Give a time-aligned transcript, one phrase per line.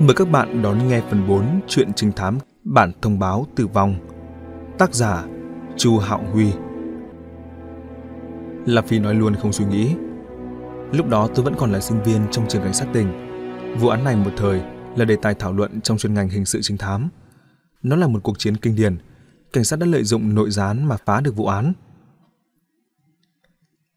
[0.00, 3.96] Mời các bạn đón nghe phần 4 chuyện trinh thám bản thông báo tử vong.
[4.78, 5.24] Tác giả
[5.76, 6.52] Chu Hạo Huy.
[8.66, 9.94] La Phi nói luôn không suy nghĩ.
[10.92, 13.08] Lúc đó tôi vẫn còn là sinh viên trong trường cảnh sát tỉnh.
[13.78, 14.62] Vụ án này một thời
[14.96, 17.08] là đề tài thảo luận trong chuyên ngành hình sự trinh thám.
[17.82, 18.96] Nó là một cuộc chiến kinh điển.
[19.52, 21.72] Cảnh sát đã lợi dụng nội gián mà phá được vụ án.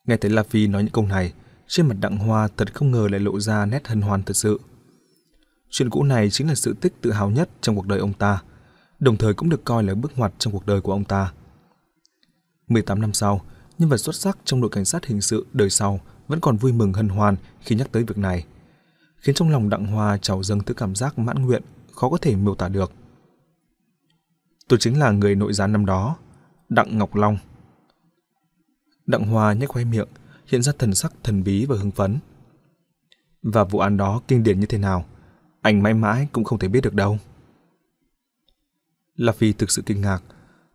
[0.05, 1.34] Nghe thấy La Phi nói những câu này,
[1.68, 4.59] trên mặt Đặng Hoa thật không ngờ lại lộ ra nét hân hoan thật sự.
[5.70, 8.41] Chuyện cũ này chính là sự tích tự hào nhất trong cuộc đời ông ta,
[9.00, 11.34] đồng thời cũng được coi là bước ngoặt trong cuộc đời của ông ta.
[12.68, 13.42] 18 năm sau,
[13.78, 16.73] nhân vật xuất sắc trong đội cảnh sát hình sự đời sau vẫn còn vui
[16.73, 18.45] mừng hân hoan khi nhắc tới việc này,
[19.18, 21.64] khiến trong lòng Đặng Hoa trào dâng thứ cảm giác mãn nguyện
[21.95, 22.92] khó có thể miêu tả được.
[24.67, 26.17] Tôi chính là người nội gián năm đó,
[26.70, 27.38] Đặng Ngọc Long.
[29.06, 30.08] Đặng Hoa nhếch khóe miệng,
[30.48, 32.20] hiện ra thần sắc thần bí và hưng phấn.
[33.42, 35.06] Và vụ án đó kinh điển như thế nào,
[35.61, 37.17] anh mãi mãi cũng không thể biết được đâu.
[39.15, 40.23] La Phi thực sự kinh ngạc.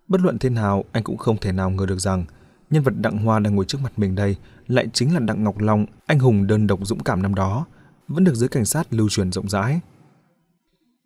[0.08, 2.24] Bất luận thế nào, anh cũng không thể nào ngờ được rằng
[2.70, 5.58] nhân vật Đặng Hoa đang ngồi trước mặt mình đây lại chính là Đặng Ngọc
[5.58, 7.66] Long, anh hùng đơn độc dũng cảm năm đó,
[8.08, 9.80] vẫn được giới cảnh sát lưu truyền rộng rãi.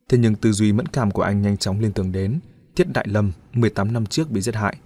[0.08, 2.40] Thế nhưng tư duy mẫn cảm của anh nhanh chóng liên tưởng đến
[2.76, 4.76] Thiết Đại Lâm 18 năm trước bị giết hại.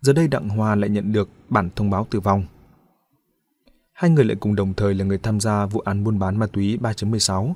[0.00, 2.44] Giờ đây Đặng Hoa lại nhận được bản thông báo tử vong.
[3.92, 6.46] Hai người lại cùng đồng thời là người tham gia vụ án buôn bán ma
[6.46, 7.52] túy 3.16.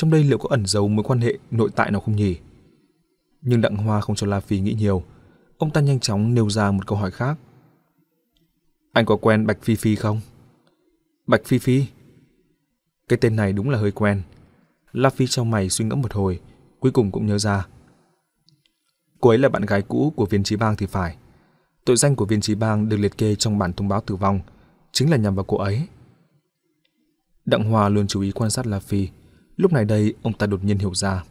[0.00, 2.36] Trong đây liệu có ẩn giấu mối quan hệ nội tại nào không nhỉ?
[3.42, 5.02] Nhưng Đặng Hoa không cho La Phi nghĩ nhiều.
[5.58, 7.38] Ông ta nhanh chóng nêu ra một câu hỏi khác.
[8.92, 10.20] Anh có quen Bạch Phi Phi không?
[11.26, 11.84] Bạch Phi Phi?
[13.08, 14.22] Cái tên này đúng là hơi quen.
[14.92, 16.40] La Phi trong mày suy ngẫm một hồi,
[16.80, 17.66] cuối cùng cũng nhớ ra.
[19.20, 21.16] Cô ấy là bạn gái cũ của viên trí bang thì phải.
[21.84, 24.40] Tội danh của viên trí bang được liệt kê trong bản thông báo tử vong,
[24.92, 25.86] chính là nhằm vào cô ấy.
[27.44, 29.08] Đặng hòa luôn chú ý quan sát La Phi,
[29.60, 31.24] Lúc này đây, ông ta đột nhiên hiểu ra.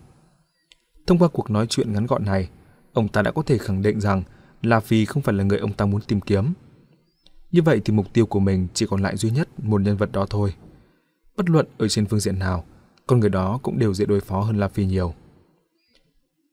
[1.08, 2.50] Thông qua cuộc nói chuyện ngắn gọn này,
[2.94, 4.23] ông ta đã có thể khẳng định rằng
[4.62, 6.53] La Phi không phải là người ông ta muốn tìm kiếm.
[7.51, 10.12] Như vậy thì mục tiêu của mình chỉ còn lại duy nhất một nhân vật
[10.12, 10.53] đó thôi.
[11.38, 12.66] Bất luận ở trên phương diện nào,
[13.07, 15.13] con người đó cũng đều dễ đối phó hơn La Phi nhiều.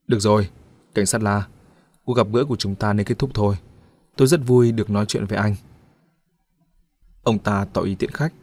[0.07, 0.49] Được rồi,
[0.93, 1.47] cảnh sát La,
[2.05, 3.55] cuộc gặp gỡ của chúng ta nên kết thúc thôi.
[4.15, 5.55] Tôi rất vui được nói chuyện với anh.
[7.23, 8.33] Ông ta tỏ ý tiện khách.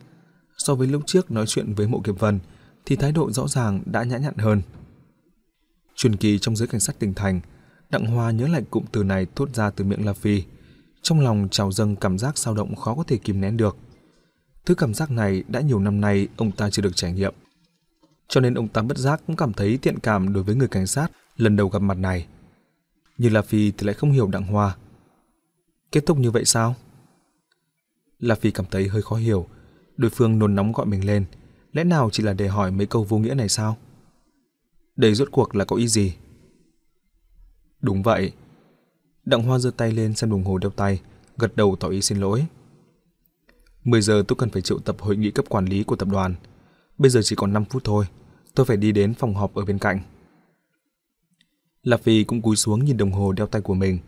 [0.56, 2.38] So với lúc trước nói chuyện với Mộ Kiệp Vân,
[2.86, 4.62] thì thái độ rõ ràng đã nhã nhặn hơn.
[5.94, 7.40] Truyền kỳ trong giới cảnh sát tỉnh thành,
[7.90, 10.42] Đặng Hoa nhớ lại cụm từ này thốt ra từ miệng La Phi,
[11.02, 13.76] trong lòng trào dâng cảm giác sao động khó có thể kìm nén được.
[14.66, 17.34] Thứ cảm giác này đã nhiều năm nay ông ta chưa được trải nghiệm.
[18.28, 20.86] Cho nên ông ta bất giác cũng cảm thấy thiện cảm đối với người cảnh
[20.86, 22.26] sát lần đầu gặp mặt này.
[23.18, 24.76] Nhưng La Phi thì lại không hiểu Đặng Hoa.
[25.92, 26.74] Kết thúc như vậy sao?
[28.18, 29.46] La Phi cảm thấy hơi khó hiểu,
[29.96, 31.24] đối phương nôn nóng gọi mình lên,
[31.74, 33.76] Lẽ nào chỉ là để hỏi mấy câu vô nghĩa này sao?
[34.96, 36.14] Đây rốt cuộc là có ý gì?
[37.80, 38.32] Đúng vậy.
[39.24, 41.00] Đặng Hoa giơ tay lên xem đồng hồ đeo tay,
[41.38, 42.46] gật đầu tỏ ý xin lỗi.
[43.84, 46.34] 10 giờ tôi cần phải triệu tập hội nghị cấp quản lý của tập đoàn.
[46.98, 48.04] Bây giờ chỉ còn 5 phút thôi,
[48.54, 50.00] tôi phải đi đến phòng họp ở bên cạnh.
[51.82, 53.98] Lạp Phi cũng cúi xuống nhìn đồng hồ đeo tay của mình,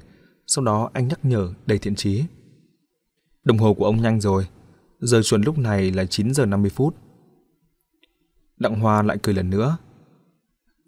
[0.47, 2.25] sau đó anh nhắc nhở đầy thiện chí.
[3.45, 4.47] Đồng hồ của ông nhanh rồi,
[5.01, 6.97] giờ chuẩn lúc này là 9 giờ 50 phút.
[8.59, 9.77] Đặng Hoa lại cười lần nữa.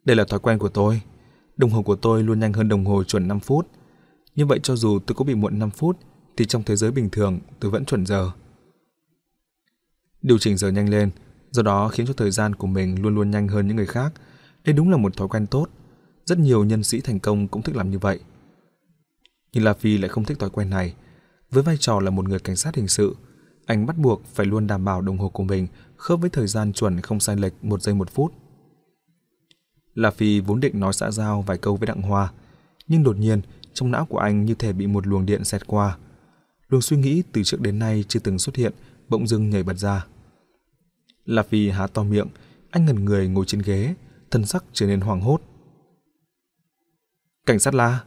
[0.05, 1.03] Đây là thói quen của tôi.
[1.57, 3.69] Đồng hồ của tôi luôn nhanh hơn đồng hồ chuẩn 5 phút.
[4.35, 5.99] Như vậy cho dù tôi có bị muộn 5 phút
[6.37, 8.31] thì trong thế giới bình thường tôi vẫn chuẩn giờ.
[10.23, 11.11] Điều chỉnh giờ nhanh lên,
[11.51, 14.13] do đó khiến cho thời gian của mình luôn luôn nhanh hơn những người khác.
[14.65, 15.67] Đây đúng là một thói quen tốt.
[16.25, 18.21] Rất nhiều nhân sĩ thành công cũng thích làm như vậy.
[19.53, 20.95] Nhưng La Phi lại không thích thói quen này.
[21.51, 23.17] Với vai trò là một người cảnh sát hình sự,
[23.67, 25.67] anh bắt buộc phải luôn đảm bảo đồng hồ của mình
[25.99, 28.33] khớp với thời gian chuẩn không sai lệch một giây một phút.
[29.95, 32.33] La Phi vốn định nói xã giao vài câu với Đặng Hoa,
[32.89, 33.41] nhưng đột nhiên
[33.75, 35.99] trong não của anh như thể bị một luồng điện xẹt qua.
[36.69, 38.73] Luồng suy nghĩ từ trước đến nay chưa từng xuất hiện,
[39.09, 40.07] bỗng dưng nhảy bật ra.
[41.25, 42.29] La Phi há to miệng,
[42.71, 43.95] anh ngẩn người ngồi trên ghế,
[44.31, 45.43] thân sắc trở nên hoảng hốt.
[47.47, 48.05] Cảnh sát La.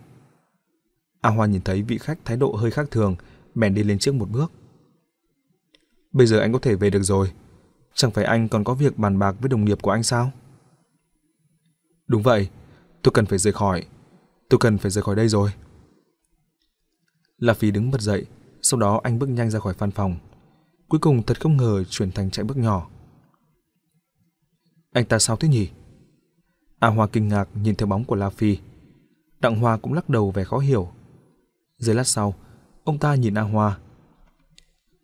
[1.21, 3.15] A Hoa nhìn thấy vị khách thái độ hơi khác thường,
[3.55, 4.51] bèn đi lên trước một bước.
[6.11, 7.31] Bây giờ anh có thể về được rồi,
[7.93, 10.31] Chẳng phải anh còn có việc bàn bạc với đồng nghiệp của anh sao?
[12.07, 12.49] Đúng vậy,
[13.01, 13.85] tôi cần phải rời khỏi.
[14.49, 15.51] Tôi cần phải rời khỏi đây rồi.
[17.37, 18.25] La Phi đứng bật dậy,
[18.61, 20.15] sau đó anh bước nhanh ra khỏi văn phòng.
[20.89, 22.89] Cuối cùng thật không ngờ chuyển thành chạy bước nhỏ.
[24.93, 25.69] Anh ta sao thế nhỉ?
[26.79, 28.57] A Hoa kinh ngạc nhìn theo bóng của La Phi.
[29.39, 30.91] Đặng Hoa cũng lắc đầu vẻ khó hiểu.
[31.77, 32.33] Giây lát sau,
[32.83, 33.77] ông ta nhìn A Hoa.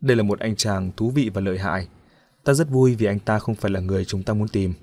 [0.00, 1.88] Đây là một anh chàng thú vị và lợi hại.
[2.48, 4.74] Ta rất vui vì anh ta không phải là người chúng ta muốn tìm.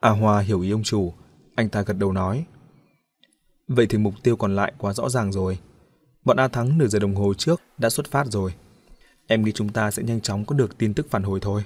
[0.00, 1.12] A Hoa hiểu ý ông chủ,
[1.54, 2.46] anh ta gật đầu nói.
[3.68, 5.58] Vậy thì mục tiêu còn lại quá rõ ràng rồi.
[6.24, 8.54] Bọn A Thắng nửa giờ đồng hồ trước đã xuất phát rồi.
[9.26, 11.64] Em nghĩ chúng ta sẽ nhanh chóng có được tin tức phản hồi thôi.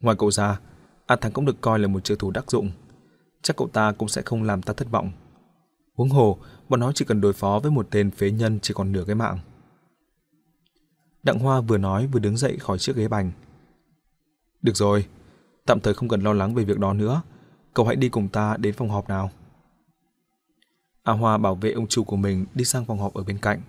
[0.00, 0.60] Ngoài cậu ra,
[1.06, 2.70] A Thắng cũng được coi là một trợ thủ đắc dụng.
[3.42, 5.10] Chắc cậu ta cũng sẽ không làm ta thất vọng.
[5.94, 8.92] Huống hồ, bọn nó chỉ cần đối phó với một tên phế nhân chỉ còn
[8.92, 9.38] nửa cái mạng.
[11.26, 13.30] Đặng Hoa vừa nói vừa đứng dậy khỏi chiếc ghế bành.
[14.62, 15.06] Được rồi,
[15.66, 17.22] tạm thời không cần lo lắng về việc đó nữa.
[17.74, 19.30] Cậu hãy đi cùng ta đến phòng họp nào.
[21.02, 23.60] A Hoa bảo vệ ông chủ của mình đi sang phòng họp ở bên cạnh.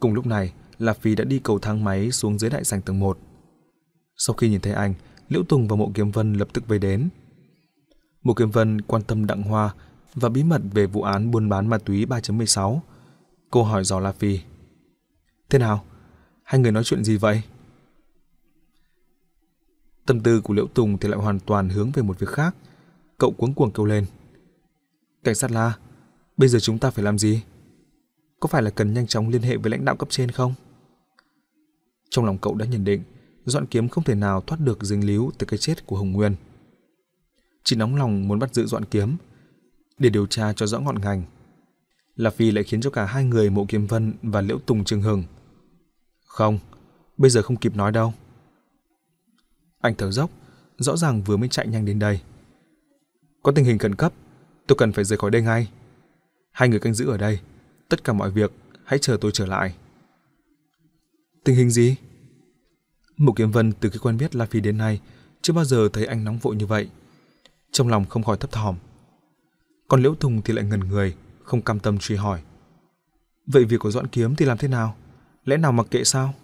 [0.00, 3.00] Cùng lúc này, La Phi đã đi cầu thang máy xuống dưới đại sảnh tầng
[3.00, 3.18] 1.
[4.16, 4.94] Sau khi nhìn thấy anh,
[5.28, 7.08] Liễu Tùng và Mộ Kiếm Vân lập tức về đến.
[8.22, 9.74] Mộ Kiếm Vân quan tâm Đặng Hoa
[10.14, 12.78] và bí mật về vụ án buôn bán ma túy 3.16.
[13.50, 14.40] Cô hỏi dò La Phi.
[15.50, 15.84] Thế nào?
[16.44, 17.42] Hai người nói chuyện gì vậy?
[20.06, 22.56] Tâm tư của Liễu Tùng thì lại hoàn toàn hướng về một việc khác.
[23.18, 24.06] Cậu cuống cuồng kêu lên.
[25.24, 25.78] Cảnh sát La,
[26.36, 27.42] bây giờ chúng ta phải làm gì?
[28.40, 30.54] Có phải là cần nhanh chóng liên hệ với lãnh đạo cấp trên không?
[32.10, 33.02] Trong lòng cậu đã nhận định,
[33.44, 36.34] dọn Kiếm không thể nào thoát được dính líu từ cái chết của Hồng Nguyên.
[37.64, 39.16] Chỉ nóng lòng muốn bắt giữ dọn Kiếm
[39.98, 41.22] để điều tra cho rõ ngọn ngành.
[42.16, 45.02] Là Phi lại khiến cho cả hai người Mộ Kiếm Vân và Liễu Tùng Trường
[45.02, 45.24] Hừng.
[46.34, 46.58] Không,
[47.16, 48.12] bây giờ không kịp nói đâu.
[49.80, 50.30] Anh thở dốc,
[50.78, 52.20] rõ ràng vừa mới chạy nhanh đến đây.
[53.42, 54.12] Có tình hình khẩn cấp,
[54.66, 55.70] tôi cần phải rời khỏi đây ngay.
[56.50, 57.40] Hai người canh giữ ở đây,
[57.88, 58.52] tất cả mọi việc
[58.84, 59.74] hãy chờ tôi trở lại.
[61.44, 61.96] Tình hình gì?
[63.16, 65.00] Mục Kiếm Vân từ khi quen biết La Phi đến nay
[65.42, 66.88] chưa bao giờ thấy anh nóng vội như vậy.
[67.72, 68.76] Trong lòng không khỏi thấp thỏm.
[69.88, 72.42] Còn Liễu Thùng thì lại ngần người, không cam tâm truy hỏi.
[73.46, 74.96] Vậy việc của Doãn Kiếm thì làm thế nào?
[75.44, 76.34] Lẽ nào mặc kệ sao?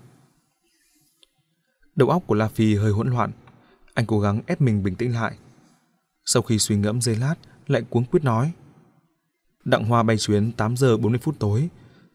[1.97, 3.31] Đầu óc của La Phi hơi hỗn loạn.
[3.95, 5.37] Anh cố gắng ép mình bình tĩnh lại.
[6.25, 7.35] Sau khi suy ngẫm giây lát,
[7.67, 8.53] lại cuống quyết nói.
[9.65, 11.69] Đặng Hoa bay chuyến 8 giờ 40 phút tối.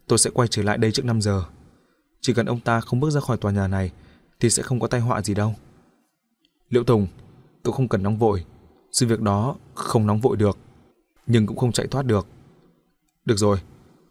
[0.08, 1.44] Tôi sẽ quay trở lại đây trước 5 giờ.
[2.22, 3.92] Chỉ cần ông ta không bước ra khỏi tòa nhà này
[4.40, 5.56] thì sẽ không có tai họa gì đâu.
[6.70, 7.08] Liễu Tùng,
[7.64, 8.46] cậu không cần nóng vội.
[8.92, 10.58] Sự việc đó không nóng vội được,
[11.28, 12.28] nhưng cũng không chạy thoát được.
[13.26, 13.58] Được rồi,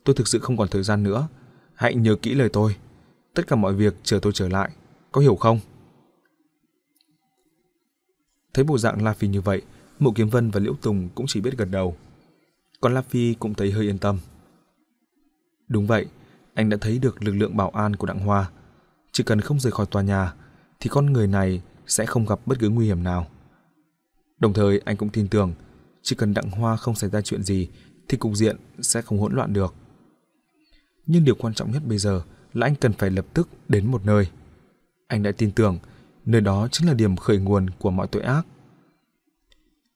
[0.04, 1.28] tôi thực sự không còn thời gian nữa.
[1.74, 2.76] Hãy nhớ kỹ lời tôi.
[3.34, 4.70] Tất cả mọi việc chờ tôi trở lại.
[5.12, 5.60] Có hiểu không?
[8.54, 9.62] Thấy bộ dạng La Phi như vậy,
[9.98, 11.96] Mộ Kiếm Vân và Liễu Tùng cũng chỉ biết gật đầu.
[12.80, 14.18] Còn La Phi cũng thấy hơi yên tâm.
[15.68, 16.06] Đúng vậy,
[16.54, 18.50] anh đã thấy được lực lượng bảo an của Đặng Hoa.
[19.12, 20.34] Chỉ cần không rời khỏi tòa nhà,
[20.80, 23.26] thì con người này sẽ không gặp bất cứ nguy hiểm nào.
[24.38, 25.52] Đồng thời anh cũng tin tưởng,
[26.02, 27.68] chỉ cần Đặng Hoa không xảy ra chuyện gì,
[28.08, 29.74] thì cục diện sẽ không hỗn loạn được.
[31.06, 32.22] Nhưng điều quan trọng nhất bây giờ
[32.52, 34.28] là anh cần phải lập tức đến một nơi.
[35.06, 35.78] Anh đã tin tưởng
[36.24, 38.46] nơi đó chính là điểm khởi nguồn của mọi tội ác.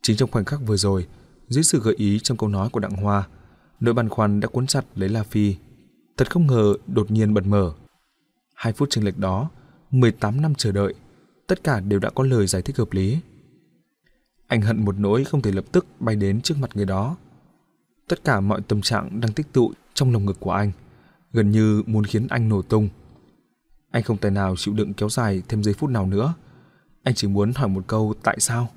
[0.02, 1.06] Chính trong khoảnh khắc vừa rồi,
[1.48, 3.28] dưới sự gợi ý trong câu nói của Đặng Hoa,
[3.80, 5.56] nỗi băn khoăn đã cuốn chặt lấy La Phi.
[6.16, 7.72] Thật không ngờ đột nhiên bật mở.
[8.54, 9.50] Hai phút chênh lệch đó,
[9.90, 10.94] 18 năm chờ đợi,
[11.46, 13.18] tất cả đều đã có lời giải thích hợp lý.
[14.46, 17.16] Anh hận một nỗi không thể lập tức bay đến trước mặt người đó.
[18.08, 20.72] Tất cả mọi tâm trạng đang tích tụ trong lồng ngực của anh,
[21.32, 22.88] gần như muốn khiến anh nổ tung.
[23.90, 26.34] Anh không tài nào chịu đựng kéo dài thêm giây phút nào nữa.
[27.02, 28.68] Anh chỉ muốn hỏi một câu tại sao.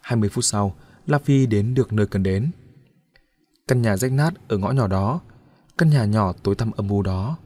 [0.00, 0.76] 20 phút sau,
[1.06, 2.50] La Phi đến được nơi cần đến.
[3.68, 5.20] Căn nhà rách nát ở ngõ nhỏ đó,
[5.78, 7.36] căn nhà nhỏ tối tăm âm u đó,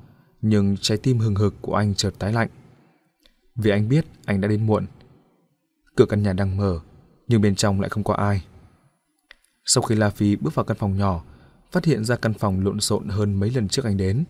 [0.42, 2.49] nhưng trái tim hừng hực của anh chợt tái lạnh.
[3.54, 4.87] Vì anh biết anh đã đến muộn.
[5.97, 6.80] Cửa căn nhà đang mở,
[7.28, 8.44] nhưng bên trong lại không có ai.
[9.64, 11.25] Sau khi La Phi bước vào căn phòng nhỏ,
[11.72, 14.25] phát hiện ra căn phòng lộn xộn hơn mấy lần trước anh đến.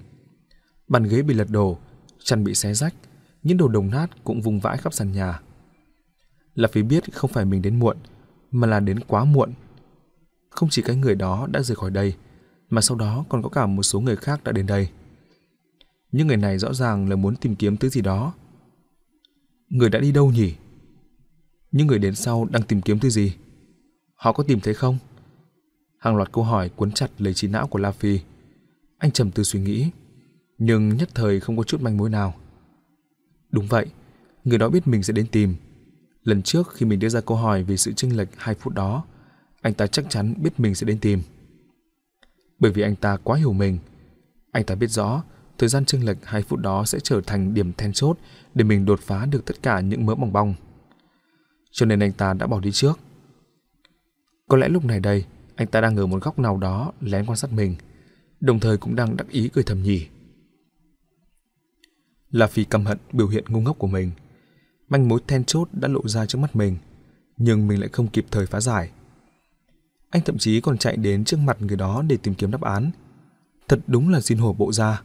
[0.88, 1.78] Bàn ghế bị lật đổ,
[2.25, 2.95] chăn bị xé rách,
[3.42, 5.40] những đồ đồng nát cũng vung vãi khắp sàn nhà.
[6.54, 7.97] Là phí biết không phải mình đến muộn,
[8.50, 9.52] mà là đến quá muộn.
[10.50, 12.14] Không chỉ cái người đó đã rời khỏi đây,
[12.71, 14.88] mà sau đó còn có cả một số người khác đã đến đây.
[16.12, 18.33] Những người này rõ ràng là muốn tìm kiếm thứ gì đó.
[19.68, 20.54] Người đã đi đâu nhỉ?
[21.73, 23.37] Những người đến sau đang tìm kiếm thứ gì?
[24.14, 24.99] Họ có tìm thấy không?
[25.99, 28.21] Hàng loạt câu hỏi cuốn chặt lấy trí não của La Phi.
[28.99, 29.90] Anh trầm tư suy nghĩ,
[30.59, 32.35] nhưng nhất thời không có chút manh mối nào.
[33.50, 33.87] Đúng vậy,
[34.45, 35.55] người đó biết mình sẽ đến tìm.
[36.25, 39.05] Lần trước khi mình đưa ra câu hỏi về sự chênh lệch 2 phút đó,
[39.62, 41.23] anh ta chắc chắn biết mình sẽ đến tìm.
[42.59, 43.78] Bởi vì anh ta quá hiểu mình.
[44.52, 45.23] Anh ta biết rõ
[45.59, 48.19] thời gian chênh lệch 2 phút đó sẽ trở thành điểm then chốt
[48.55, 50.55] để mình đột phá được tất cả những mớ bong bong.
[51.71, 52.99] Cho nên anh ta đã bỏ đi trước.
[54.49, 55.25] Có lẽ lúc này đây,
[55.59, 57.75] anh ta đang ở một góc nào đó lén quan sát mình,
[58.41, 60.07] đồng thời cũng đang đắc ý cười thầm nhỉ.
[62.31, 64.11] Là vì căm hận biểu hiện ngu ngốc của mình.
[64.88, 66.77] Manh mối then chốt đã lộ ra trước mắt mình.
[67.37, 68.91] nhưng mình lại không kịp thời phá giải.
[70.11, 72.91] Anh thậm chí còn chạy đến trước mặt người đó để tìm kiếm đáp án.
[73.69, 75.03] Thật đúng là xin hổ bộ ra.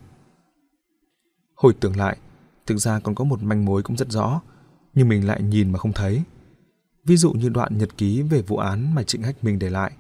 [1.56, 2.18] Hồi tưởng lại,
[2.66, 4.42] thực ra còn có một manh mối cũng rất rõ,
[4.94, 6.24] nhưng mình lại nhìn mà không thấy.
[7.06, 9.92] Ví dụ như đoạn nhật ký về vụ án mà Trịnh Hách Minh để lại.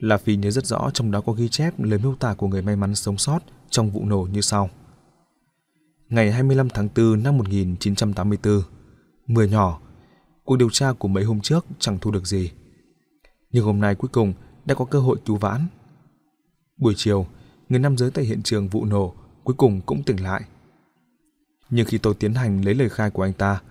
[0.00, 2.62] Là Phi nhớ rất rõ trong đó có ghi chép lời miêu tả của người
[2.62, 3.38] may mắn sống sót
[3.70, 4.70] trong vụ nổ như sau.
[6.08, 8.62] Ngày 25 tháng 4 năm 1984,
[9.26, 9.80] mưa nhỏ,
[10.44, 12.50] cuộc điều tra của mấy hôm trước chẳng thu được gì.
[13.50, 14.32] Nhưng hôm nay cuối cùng
[14.64, 15.66] đã có cơ hội cứu vãn.
[16.76, 17.26] Buổi chiều,
[17.68, 19.14] người nam giới tại hiện trường vụ nổ
[19.44, 20.42] cuối cùng cũng tỉnh lại.
[21.70, 23.62] Nhưng khi tôi tiến hành lấy lời khai của anh ta,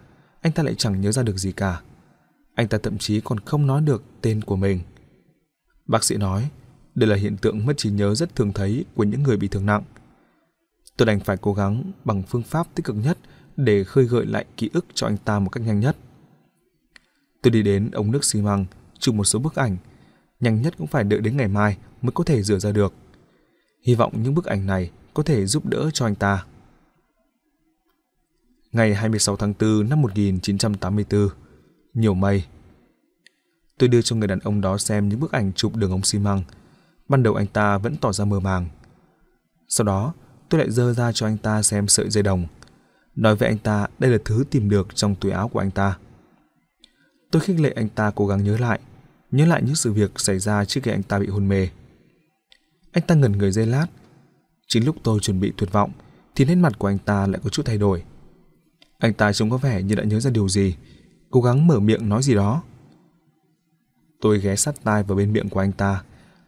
[0.41, 1.81] anh ta lại chẳng nhớ ra được gì cả.
[2.55, 4.79] Anh ta thậm chí còn không nói được tên của mình.
[5.89, 6.49] Bác sĩ nói,
[6.95, 9.65] đây là hiện tượng mất trí nhớ rất thường thấy của những người bị thương
[9.65, 9.83] nặng.
[10.97, 13.17] Tôi đành phải cố gắng bằng phương pháp tích cực nhất
[13.57, 15.97] để khơi gợi lại ký ức cho anh ta một cách nhanh nhất.
[17.41, 18.65] Tôi đi đến ống nước xi măng,
[18.99, 19.77] chụp một số bức ảnh,
[20.39, 22.93] nhanh nhất cũng phải đợi đến ngày mai mới có thể rửa ra được.
[23.83, 26.45] Hy vọng những bức ảnh này có thể giúp đỡ cho anh ta.
[28.71, 31.29] Ngày 26 tháng 4 năm 1984,
[31.93, 32.43] nhiều mây.
[33.79, 36.19] Tôi đưa cho người đàn ông đó xem những bức ảnh chụp đường ống xi
[36.19, 36.43] măng.
[37.09, 38.67] Ban đầu anh ta vẫn tỏ ra mơ màng.
[39.67, 40.13] Sau đó,
[40.49, 42.47] tôi lại dơ ra cho anh ta xem sợi dây đồng.
[43.15, 45.97] Nói với anh ta đây là thứ tìm được trong túi áo của anh ta.
[47.31, 48.79] Tôi khích lệ anh ta cố gắng nhớ lại,
[49.31, 51.69] nhớ lại những sự việc xảy ra trước khi anh ta bị hôn mê.
[52.91, 53.87] Anh ta ngẩn người giây lát.
[54.67, 55.91] Chính lúc tôi chuẩn bị tuyệt vọng,
[56.35, 58.03] thì nét mặt của anh ta lại có chút thay đổi.
[58.97, 60.75] Anh ta trông có vẻ như đã nhớ ra điều gì,
[61.29, 62.63] cố gắng mở miệng nói gì đó.
[64.21, 66.03] Tôi ghé sát tai vào bên miệng của anh ta.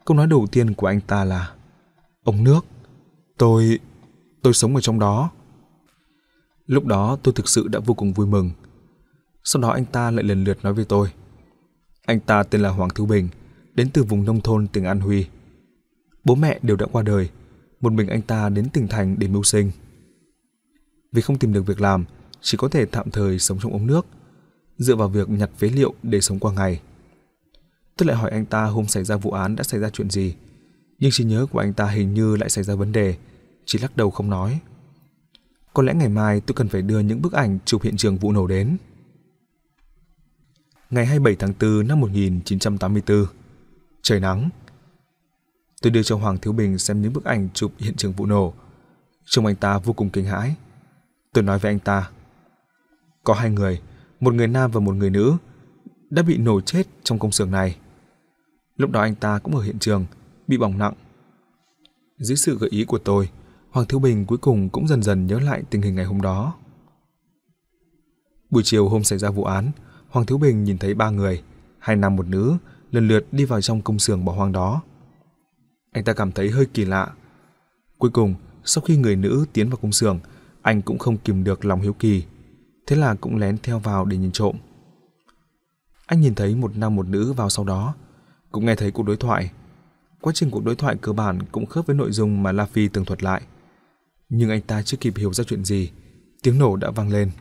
[0.05, 1.51] Câu nói đầu tiên của anh ta là
[2.23, 2.65] Ống nước.
[3.37, 3.79] Tôi...
[4.41, 5.31] tôi sống ở trong đó.
[6.65, 8.51] Lúc đó tôi thực sự đã vô cùng vui mừng.
[9.43, 11.11] Sau đó anh ta lại lần lượt nói với tôi.
[12.05, 13.27] Anh ta tên là Hoàng Thứ Bình,
[13.73, 15.25] đến từ vùng nông thôn tỉnh An Huy.
[16.23, 17.29] Bố mẹ đều đã qua đời,
[17.81, 19.71] một mình anh ta đến tỉnh thành để mưu sinh.
[21.11, 22.05] Vì không tìm được việc làm,
[22.41, 24.05] chỉ có thể tạm thời sống trong ống nước,
[24.77, 26.81] dựa vào việc nhặt phế liệu để sống qua ngày.
[27.97, 30.35] Tôi lại hỏi anh ta hôm xảy ra vụ án đã xảy ra chuyện gì,
[30.99, 33.15] nhưng trí nhớ của anh ta hình như lại xảy ra vấn đề,
[33.65, 34.59] chỉ lắc đầu không nói.
[35.73, 38.31] Có lẽ ngày mai tôi cần phải đưa những bức ảnh chụp hiện trường vụ
[38.31, 38.77] nổ đến.
[40.89, 43.25] Ngày 27 tháng 4 năm 1984,
[44.01, 44.49] trời nắng.
[45.81, 48.53] Tôi đưa cho Hoàng Thiếu Bình xem những bức ảnh chụp hiện trường vụ nổ.
[49.25, 50.55] Trông anh ta vô cùng kinh hãi.
[51.33, 52.09] Tôi nói với anh ta,
[53.23, 53.81] có hai người,
[54.19, 55.37] một người nam và một người nữ,
[56.11, 57.77] đã bị nổ chết trong công xưởng này.
[58.77, 60.05] Lúc đó anh ta cũng ở hiện trường,
[60.47, 60.93] bị bỏng nặng.
[62.17, 63.29] Dưới sự gợi ý của tôi,
[63.69, 66.55] Hoàng Thiếu Bình cuối cùng cũng dần dần nhớ lại tình hình ngày hôm đó.
[68.49, 69.71] Buổi chiều hôm xảy ra vụ án,
[70.09, 71.43] Hoàng Thiếu Bình nhìn thấy ba người,
[71.79, 72.57] hai nam một nữ,
[72.91, 74.81] lần lượt đi vào trong công xưởng bỏ hoang đó.
[75.91, 77.11] Anh ta cảm thấy hơi kỳ lạ.
[77.97, 80.19] Cuối cùng, sau khi người nữ tiến vào công xưởng,
[80.61, 82.23] anh cũng không kìm được lòng hiếu kỳ,
[82.87, 84.55] thế là cũng lén theo vào để nhìn trộm.
[86.05, 87.93] Anh nhìn thấy một nam một nữ vào sau đó,
[88.51, 89.51] cũng nghe thấy cuộc đối thoại.
[90.21, 92.87] Quá trình cuộc đối thoại cơ bản cũng khớp với nội dung mà La Phi
[92.87, 93.41] tường thuật lại.
[94.29, 95.91] Nhưng anh ta chưa kịp hiểu ra chuyện gì,
[96.43, 97.31] tiếng nổ đã vang lên.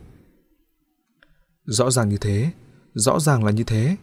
[1.65, 2.51] Rõ ràng như thế,
[2.93, 3.95] rõ ràng là như thế.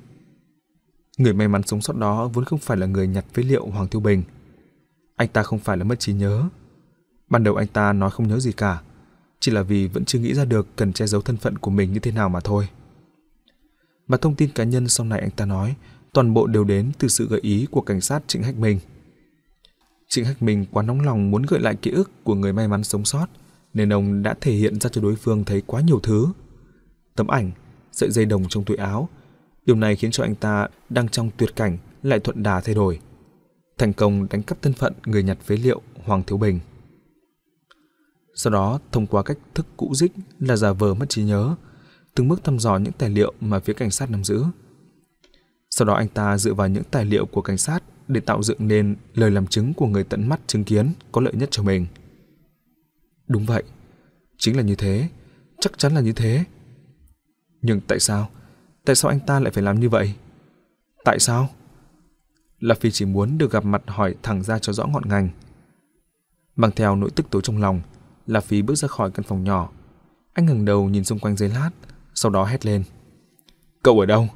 [1.19, 3.89] Người may mắn sống sót đó vốn không phải là người nhặt phế liệu Hoàng
[3.89, 4.23] Tiêu Bình.
[5.17, 6.49] Anh ta không phải là mất trí nhớ.
[7.31, 8.83] Ban đầu anh ta nói không nhớ gì cả,
[9.41, 11.93] chỉ là vì vẫn chưa nghĩ ra được cần che giấu thân phận của mình
[11.93, 12.69] như thế nào mà thôi.
[14.09, 15.75] Và thông tin cá nhân sau này anh ta nói
[16.13, 18.79] toàn bộ đều đến từ sự gợi ý của cảnh sát Trịnh Hách Minh.
[20.09, 22.85] Trịnh Hách Minh quá nóng lòng muốn gợi lại ký ức của người may mắn
[22.85, 23.27] sống sót,
[23.75, 26.27] nên ông đã thể hiện ra cho đối phương thấy quá nhiều thứ.
[27.17, 27.51] Tấm ảnh,
[27.93, 29.09] sợi dây đồng trong túi áo,
[29.67, 32.99] điều này khiến cho anh ta đang trong tuyệt cảnh lại thuận đà thay đổi.
[33.79, 36.61] Thành công đánh cắp thân phận người nhặt phế liệu Hoàng Thiếu Bình.
[38.35, 41.55] Sau đó, thông qua cách thức cũ dích là giả vờ mất trí nhớ,
[42.19, 44.45] từng bước thăm dò những tài liệu mà phía cảnh sát nắm giữ.
[45.71, 48.69] Sau đó anh ta dựa vào những tài liệu của cảnh sát để tạo dựng
[48.69, 51.87] nên lời làm chứng của người tận mắt chứng kiến có lợi nhất cho mình.
[53.29, 53.63] Đúng vậy,
[54.39, 55.09] chính là như thế,
[55.61, 56.45] chắc chắn là như thế.
[57.63, 58.29] Nhưng tại sao?
[58.85, 60.15] Tại sao anh ta lại phải làm như vậy?
[61.05, 61.49] Tại sao?
[62.61, 65.29] Là vì chỉ muốn được gặp mặt hỏi thẳng ra cho rõ ngọn ngành.
[66.57, 67.81] Mang theo nỗi tức tối trong lòng,
[68.27, 69.71] là Phi bước ra khỏi căn phòng nhỏ.
[70.33, 71.71] Anh ngẩng đầu nhìn xung quanh giây lát,
[72.19, 72.85] sau đó hét lên.
[73.83, 74.29] Cậu ở đâu?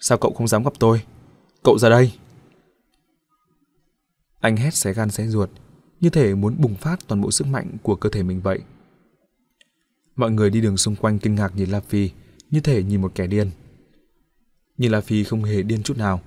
[0.00, 1.02] Sao cậu không dám gặp tôi?
[1.64, 2.12] Cậu ra đây!
[4.40, 5.50] Anh hét xé gan xé ruột,
[6.00, 8.60] như thể muốn bùng phát toàn bộ sức mạnh của cơ thể mình vậy.
[10.16, 12.10] Mọi người đi đường xung quanh kinh ngạc nhìn La Phi,
[12.50, 13.50] như thể nhìn một kẻ điên.
[14.76, 16.20] Nhưng La Phi không hề điên chút nào.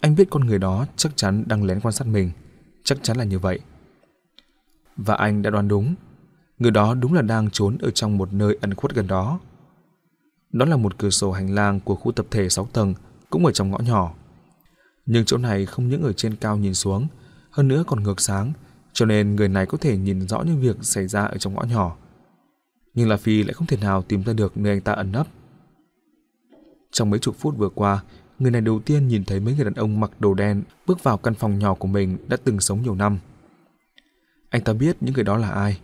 [0.00, 2.30] Anh biết con người đó chắc chắn đang lén quan sát mình.
[2.84, 3.58] Chắc chắn là như vậy.
[4.96, 5.94] Và anh đã đoán đúng.
[6.58, 9.40] Người đó đúng là đang trốn ở trong một nơi ẩn khuất gần đó.
[10.52, 12.94] Đó là một cửa sổ hành lang của khu tập thể 6 tầng,
[13.30, 14.14] cũng ở trong ngõ nhỏ.
[15.06, 17.06] Nhưng chỗ này không những ở trên cao nhìn xuống,
[17.50, 18.52] hơn nữa còn ngược sáng,
[18.92, 21.62] cho nên người này có thể nhìn rõ những việc xảy ra ở trong ngõ
[21.62, 21.96] nhỏ.
[22.94, 25.26] Nhưng La Phi lại không thể nào tìm ra được nơi anh ta ẩn nấp.
[26.90, 28.02] Trong mấy chục phút vừa qua,
[28.38, 31.18] người này đầu tiên nhìn thấy mấy người đàn ông mặc đồ đen bước vào
[31.18, 33.18] căn phòng nhỏ của mình đã từng sống nhiều năm.
[34.48, 35.80] Anh ta biết những người đó là ai.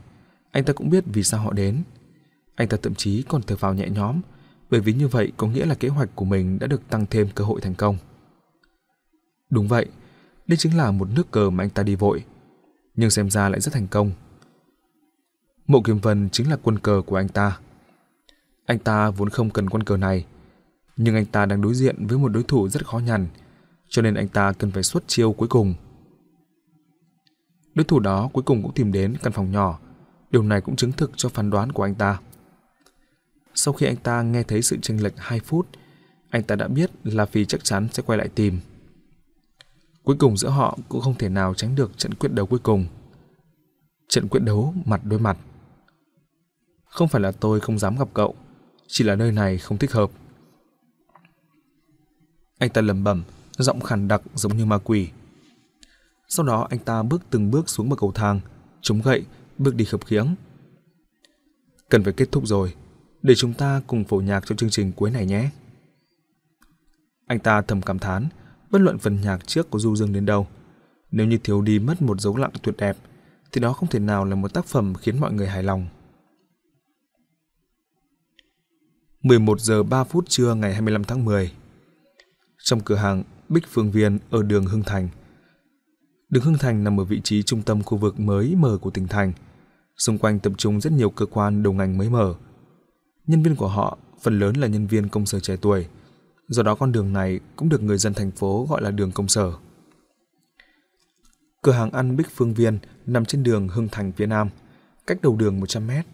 [0.50, 1.82] Anh ta cũng biết vì sao họ đến.
[2.54, 4.20] Anh ta thậm chí còn thở phào nhẹ nhõm,
[4.70, 7.28] bởi vì như vậy có nghĩa là kế hoạch của mình đã được tăng thêm
[7.34, 7.96] cơ hội thành công.
[9.50, 9.86] Đúng vậy,
[10.46, 12.24] đây chính là một nước cờ mà anh ta đi vội,
[12.94, 14.12] nhưng xem ra lại rất thành công.
[15.66, 17.58] Mộ Kiếm Vân chính là quân cờ của anh ta.
[18.66, 20.26] Anh ta vốn không cần quân cờ này,
[20.96, 23.26] nhưng anh ta đang đối diện với một đối thủ rất khó nhằn,
[23.88, 25.74] cho nên anh ta cần phải xuất chiêu cuối cùng.
[27.74, 29.78] Đối thủ đó cuối cùng cũng tìm đến căn phòng nhỏ,
[30.30, 32.20] điều này cũng chứng thực cho phán đoán của anh ta.
[33.60, 35.68] Sau khi anh ta nghe thấy sự chênh lệch 2 phút,
[36.30, 38.60] anh ta đã biết là Phi chắc chắn sẽ quay lại tìm.
[40.02, 42.86] Cuối cùng giữa họ cũng không thể nào tránh được trận quyết đấu cuối cùng.
[44.08, 45.38] Trận quyết đấu mặt đối mặt.
[46.84, 48.34] Không phải là tôi không dám gặp cậu,
[48.86, 50.10] chỉ là nơi này không thích hợp.
[52.58, 53.24] Anh ta lẩm bẩm,
[53.58, 55.08] giọng khàn đặc giống như ma quỷ.
[56.28, 58.40] Sau đó anh ta bước từng bước xuống bậc cầu thang,
[58.80, 59.24] chống gậy,
[59.58, 60.34] bước đi khập khiễng.
[61.88, 62.74] Cần phải kết thúc rồi,
[63.22, 65.50] để chúng ta cùng phổ nhạc cho chương trình cuối này nhé.
[67.26, 68.28] Anh ta thầm cảm thán,
[68.70, 70.46] bất luận phần nhạc trước có du dương đến đâu.
[71.10, 72.96] Nếu như thiếu đi mất một dấu lặng tuyệt đẹp,
[73.52, 75.86] thì đó không thể nào là một tác phẩm khiến mọi người hài lòng.
[79.22, 81.52] 11 giờ 3 phút trưa ngày 25 tháng 10
[82.64, 85.08] Trong cửa hàng Bích Phương Viên ở đường Hưng Thành
[86.28, 89.08] Đường Hưng Thành nằm ở vị trí trung tâm khu vực mới mở của tỉnh
[89.08, 89.32] thành.
[89.96, 92.34] Xung quanh tập trung rất nhiều cơ quan đầu ngành mới mở.
[93.28, 95.86] Nhân viên của họ phần lớn là nhân viên công sở trẻ tuổi,
[96.48, 99.28] do đó con đường này cũng được người dân thành phố gọi là đường công
[99.28, 99.52] sở.
[101.62, 104.48] Cửa hàng ăn Bích Phương Viên nằm trên đường Hưng Thành phía Nam,
[105.06, 106.06] cách đầu đường 100 mét.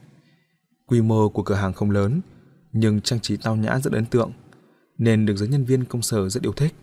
[0.86, 2.20] Quy mô của cửa hàng không lớn,
[2.72, 4.32] nhưng trang trí tao nhã rất ấn tượng,
[4.98, 6.74] nên được giới nhân viên công sở rất yêu thích.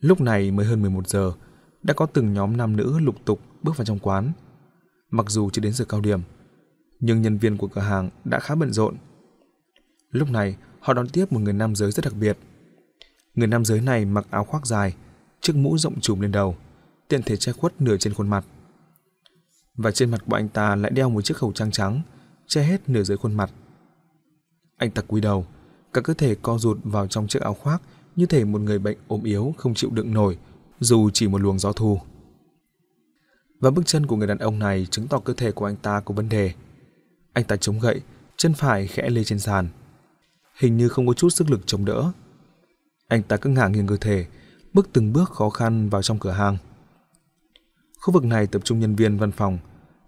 [0.00, 1.32] Lúc này mới hơn 11 giờ,
[1.82, 4.32] đã có từng nhóm nam nữ lục tục bước vào trong quán.
[5.10, 6.20] Mặc dù chưa đến giờ cao điểm,
[7.00, 8.96] nhưng nhân viên của cửa hàng đã khá bận rộn.
[10.10, 12.38] Lúc này, họ đón tiếp một người nam giới rất đặc biệt.
[13.34, 14.94] Người nam giới này mặc áo khoác dài,
[15.40, 16.56] chiếc mũ rộng trùm lên đầu,
[17.08, 18.44] tiện thể che khuất nửa trên khuôn mặt.
[19.74, 22.00] Và trên mặt của anh ta lại đeo một chiếc khẩu trang trắng,
[22.46, 23.50] che hết nửa dưới khuôn mặt.
[24.76, 25.46] Anh ta cúi đầu,
[25.92, 27.82] cả cơ thể co rụt vào trong chiếc áo khoác
[28.16, 30.38] như thể một người bệnh ốm yếu không chịu đựng nổi,
[30.80, 32.00] dù chỉ một luồng gió thu.
[33.60, 36.00] Và bước chân của người đàn ông này chứng tỏ cơ thể của anh ta
[36.00, 36.52] có vấn đề.
[37.36, 38.00] Anh ta chống gậy,
[38.36, 39.68] chân phải khẽ lê trên sàn.
[40.58, 42.12] Hình như không có chút sức lực chống đỡ.
[43.08, 44.26] Anh ta cứ ngả nghiêng cơ thể,
[44.72, 46.58] bước từng bước khó khăn vào trong cửa hàng.
[48.00, 49.58] Khu vực này tập trung nhân viên văn phòng,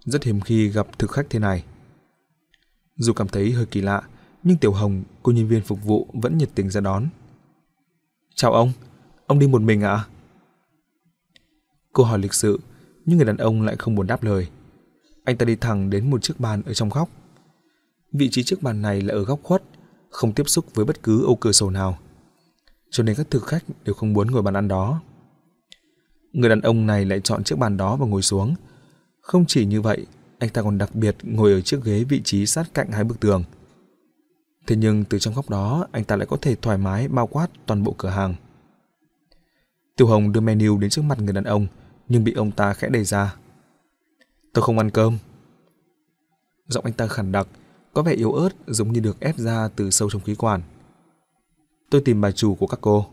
[0.04, 1.64] rất hiếm khi gặp thực khách thế này.
[2.96, 4.02] Dù cảm thấy hơi kỳ lạ,
[4.42, 7.08] nhưng Tiểu Hồng, cô nhân viên phục vụ vẫn nhiệt tình ra đón.
[8.34, 8.72] Chào ông,
[9.26, 9.90] ông đi một mình ạ?
[9.90, 10.06] À?
[11.92, 12.60] Cô hỏi lịch sự,
[13.04, 14.48] nhưng người đàn ông lại không muốn đáp lời.
[15.28, 17.08] Anh ta đi thẳng đến một chiếc bàn ở trong góc.
[18.12, 19.62] Vị trí chiếc bàn này là ở góc khuất,
[20.10, 21.98] không tiếp xúc với bất cứ ô cửa sổ nào.
[22.90, 25.02] Cho nên các thực khách đều không muốn ngồi bàn ăn đó.
[26.32, 28.54] Người đàn ông này lại chọn chiếc bàn đó và ngồi xuống.
[29.20, 30.06] Không chỉ như vậy,
[30.38, 33.20] anh ta còn đặc biệt ngồi ở chiếc ghế vị trí sát cạnh hai bức
[33.20, 33.44] tường.
[34.66, 37.46] Thế nhưng từ trong góc đó, anh ta lại có thể thoải mái bao quát
[37.66, 38.34] toàn bộ cửa hàng.
[39.96, 41.66] Tiểu Hồng đưa menu đến trước mặt người đàn ông,
[42.08, 43.36] nhưng bị ông ta khẽ đẩy ra.
[44.58, 45.18] Tôi không ăn cơm.
[46.68, 47.48] Giọng anh ta khàn đặc,
[47.92, 50.62] có vẻ yếu ớt giống như được ép ra từ sâu trong khí quản.
[51.90, 53.06] Tôi tìm bà chủ của các cô.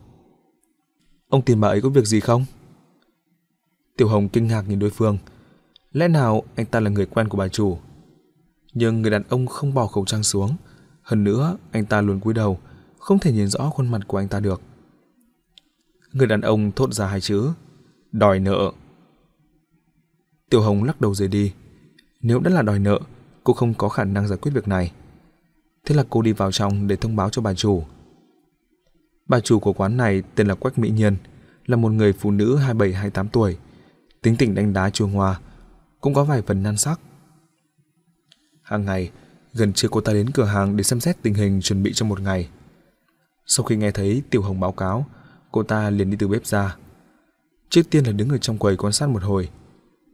[1.30, 2.46] Ông tìm bà ấy có việc gì không?
[3.98, 5.18] Tiểu Hồng kinh ngạc nhìn đối phương.
[5.92, 7.78] Lẽ nào anh ta là người quen của bà chủ?
[8.74, 10.56] Nhưng người đàn ông không bỏ khẩu trang xuống.
[11.02, 12.60] Hơn nữa, anh ta luôn cúi đầu,
[13.00, 14.62] không thể nhìn rõ khuôn mặt của anh ta được.
[16.12, 17.50] Người đàn ông thốt ra hai chữ,
[18.12, 18.72] đòi nợ.
[20.50, 21.54] Tiểu Hồng lắc đầu rời đi.
[22.22, 23.00] Nếu đã là đòi nợ,
[23.44, 24.92] cô không có khả năng giải quyết việc này.
[25.86, 27.84] Thế là cô đi vào trong để thông báo cho bà chủ.
[29.28, 31.18] Bà chủ của quán này tên là Quách Mỹ Nhiên,
[31.66, 33.58] là một người phụ nữ 27-28 tuổi,
[34.22, 35.40] tính tình đánh đá chua hoa,
[36.02, 37.00] cũng có vài phần nan sắc.
[38.62, 39.12] Hàng ngày,
[39.54, 42.06] gần trưa cô ta đến cửa hàng để xem xét tình hình chuẩn bị cho
[42.06, 42.50] một ngày.
[43.46, 45.06] Sau khi nghe thấy Tiểu Hồng báo cáo,
[45.52, 46.76] cô ta liền đi từ bếp ra.
[47.70, 49.50] Trước tiên là đứng ở trong quầy quan sát một hồi,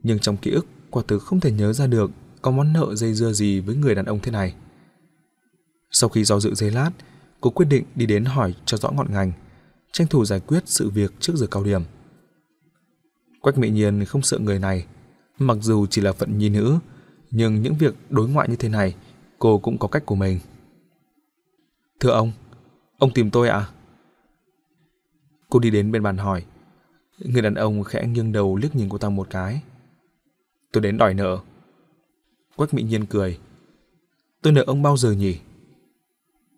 [0.02, 2.10] nhưng trong ký ức quả thực không thể nhớ ra được
[2.42, 4.54] có món nợ dây dưa gì với người đàn ông thế này.
[5.90, 6.90] Sau khi do dự giây lát,
[7.40, 9.32] cô quyết định đi đến hỏi cho rõ ngọn ngành,
[9.92, 11.82] tranh thủ giải quyết sự việc trước giờ cao điểm.
[13.40, 14.86] Quách Mỹ Nhiên không sợ người này,
[15.38, 16.78] mặc dù chỉ là phận nhi nữ,
[17.30, 18.94] nhưng những việc đối ngoại như thế này,
[19.38, 20.38] cô cũng có cách của mình.
[22.00, 22.32] Thưa ông,
[22.98, 23.68] ông tìm tôi à?
[25.50, 26.44] Cô đi đến bên bàn hỏi.
[27.18, 29.62] Người đàn ông khẽ nghiêng đầu liếc nhìn cô ta một cái.
[30.72, 31.38] Tôi đến đòi nợ.
[32.56, 33.38] Quách Mỹ Nhiên cười.
[34.42, 35.38] Tôi nợ ông bao giờ nhỉ?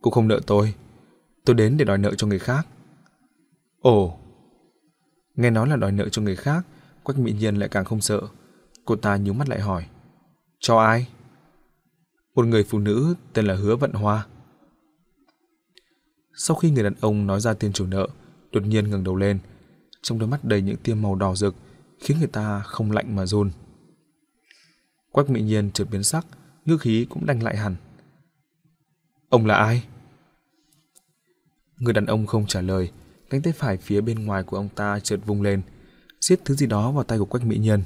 [0.02, 0.74] Cô không nợ tôi.
[1.44, 2.66] Tôi đến để đòi nợ cho người khác.
[3.80, 4.18] Ồ.
[5.34, 6.66] Nghe nói là đòi nợ cho người khác,
[7.02, 8.20] Quách Mỹ Nhiên lại càng không sợ.
[8.84, 9.86] Cô ta nhíu mắt lại hỏi.
[10.58, 11.08] Cho ai?
[12.34, 14.26] Một người phụ nữ tên là Hứa Vận Hoa.
[16.34, 18.08] Sau khi người đàn ông nói ra tên chủ nợ,
[18.52, 19.38] đột nhiên ngẩng đầu lên,
[20.02, 21.54] trong đôi mắt đầy những tia màu đỏ rực,
[21.98, 23.50] khiến người ta không lạnh mà run.
[25.14, 26.26] Quách Mỹ Nhiên chợt biến sắc,
[26.64, 27.76] ngư khí cũng đanh lại hẳn.
[29.28, 29.84] Ông là ai?
[31.78, 32.90] Người đàn ông không trả lời,
[33.30, 35.62] cánh tay phải phía bên ngoài của ông ta chợt vung lên,
[36.20, 37.82] siết thứ gì đó vào tay của Quách Mỹ Nhiên.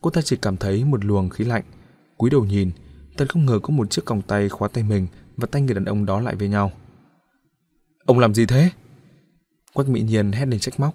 [0.00, 1.64] Cô ta chỉ cảm thấy một luồng khí lạnh,
[2.16, 2.70] cúi đầu nhìn,
[3.16, 5.84] thật không ngờ có một chiếc còng tay khóa tay mình và tay người đàn
[5.84, 6.72] ông đó lại với nhau.
[8.04, 8.70] Ông làm gì thế?
[9.72, 10.94] Quách Mỹ Nhiên hét lên trách móc,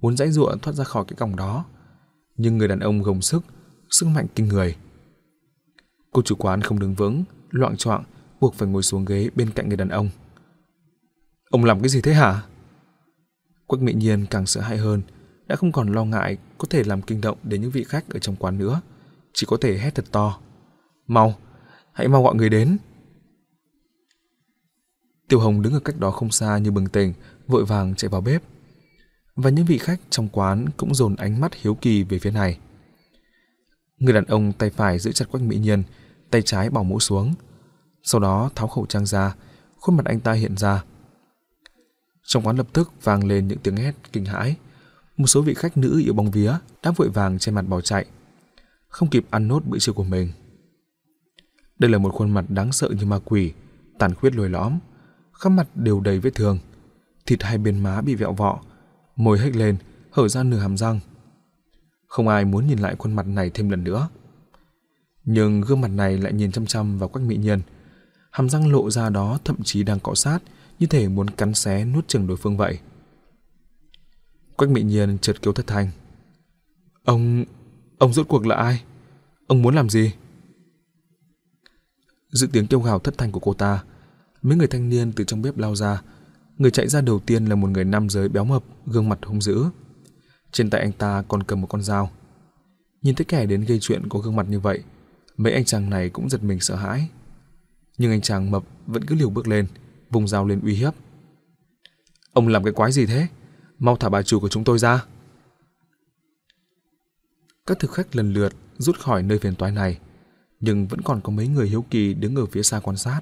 [0.00, 1.64] muốn dãy ruộng thoát ra khỏi cái còng đó,
[2.36, 3.44] nhưng người đàn ông gồng sức,
[3.90, 4.76] sức mạnh kinh người.
[6.12, 8.04] Cô chủ quán không đứng vững, loạn choạng,
[8.40, 10.10] buộc phải ngồi xuống ghế bên cạnh người đàn ông.
[11.50, 12.42] Ông làm cái gì thế hả?
[13.66, 15.02] Quách Mỹ Nhiên càng sợ hãi hơn,
[15.46, 18.18] đã không còn lo ngại có thể làm kinh động đến những vị khách ở
[18.18, 18.80] trong quán nữa,
[19.32, 20.38] chỉ có thể hét thật to.
[21.06, 21.34] Mau,
[21.92, 22.78] hãy mau gọi người đến.
[25.28, 27.12] Tiểu Hồng đứng ở cách đó không xa như bừng tỉnh,
[27.46, 28.42] vội vàng chạy vào bếp.
[29.36, 32.58] Và những vị khách trong quán cũng dồn ánh mắt hiếu kỳ về phía này.
[33.98, 35.82] Người đàn ông tay phải giữ chặt Quách Mỹ nhân,
[36.30, 37.34] tay trái bỏ mũ xuống.
[38.02, 39.34] Sau đó tháo khẩu trang ra,
[39.76, 40.84] khuôn mặt anh ta hiện ra.
[42.22, 44.56] Trong quán lập tức vang lên những tiếng hét kinh hãi.
[45.16, 48.06] Một số vị khách nữ yêu bóng vía đã vội vàng che mặt bỏ chạy,
[48.88, 50.32] không kịp ăn nốt bữa trưa của mình.
[51.78, 53.52] Đây là một khuôn mặt đáng sợ như ma quỷ,
[53.98, 54.78] tàn khuyết lồi lõm,
[55.32, 56.58] khắp mặt đều đầy vết thương,
[57.26, 58.60] thịt hai bên má bị vẹo vọ,
[59.16, 59.76] môi hếch lên,
[60.10, 61.00] hở ra nửa hàm răng.
[62.08, 64.08] Không ai muốn nhìn lại khuôn mặt này thêm lần nữa.
[65.24, 67.60] Nhưng gương mặt này lại nhìn chăm chăm vào Quách Mỹ Nhiên,
[68.30, 70.38] hàm răng lộ ra đó thậm chí đang cọ sát,
[70.78, 72.78] như thể muốn cắn xé nuốt chừng đối phương vậy.
[74.56, 75.90] Quách Mỹ Nhiên chợt kêu thất thanh.
[77.04, 77.44] Ông...
[77.98, 78.82] ông rốt cuộc là ai?
[79.46, 80.12] Ông muốn làm gì?
[82.30, 83.84] Dự tiếng kêu gào thất thanh của cô ta,
[84.42, 86.02] mấy người thanh niên từ trong bếp lao ra.
[86.58, 89.40] Người chạy ra đầu tiên là một người nam giới béo mập, gương mặt hung
[89.40, 89.64] dữ.
[90.52, 92.10] Trên tay anh ta còn cầm một con dao.
[93.02, 94.82] Nhìn thấy kẻ đến gây chuyện có gương mặt như vậy,
[95.36, 97.08] mấy anh chàng này cũng giật mình sợ hãi.
[97.98, 99.66] Nhưng anh chàng mập vẫn cứ liều bước lên,
[100.10, 100.94] vùng dao lên uy hiếp.
[102.32, 103.26] Ông làm cái quái gì thế?
[103.78, 105.04] Mau thả bà chủ của chúng tôi ra.
[107.66, 109.98] Các thực khách lần lượt rút khỏi nơi phiền toái này,
[110.60, 113.20] nhưng vẫn còn có mấy người hiếu kỳ đứng ở phía xa quan sát.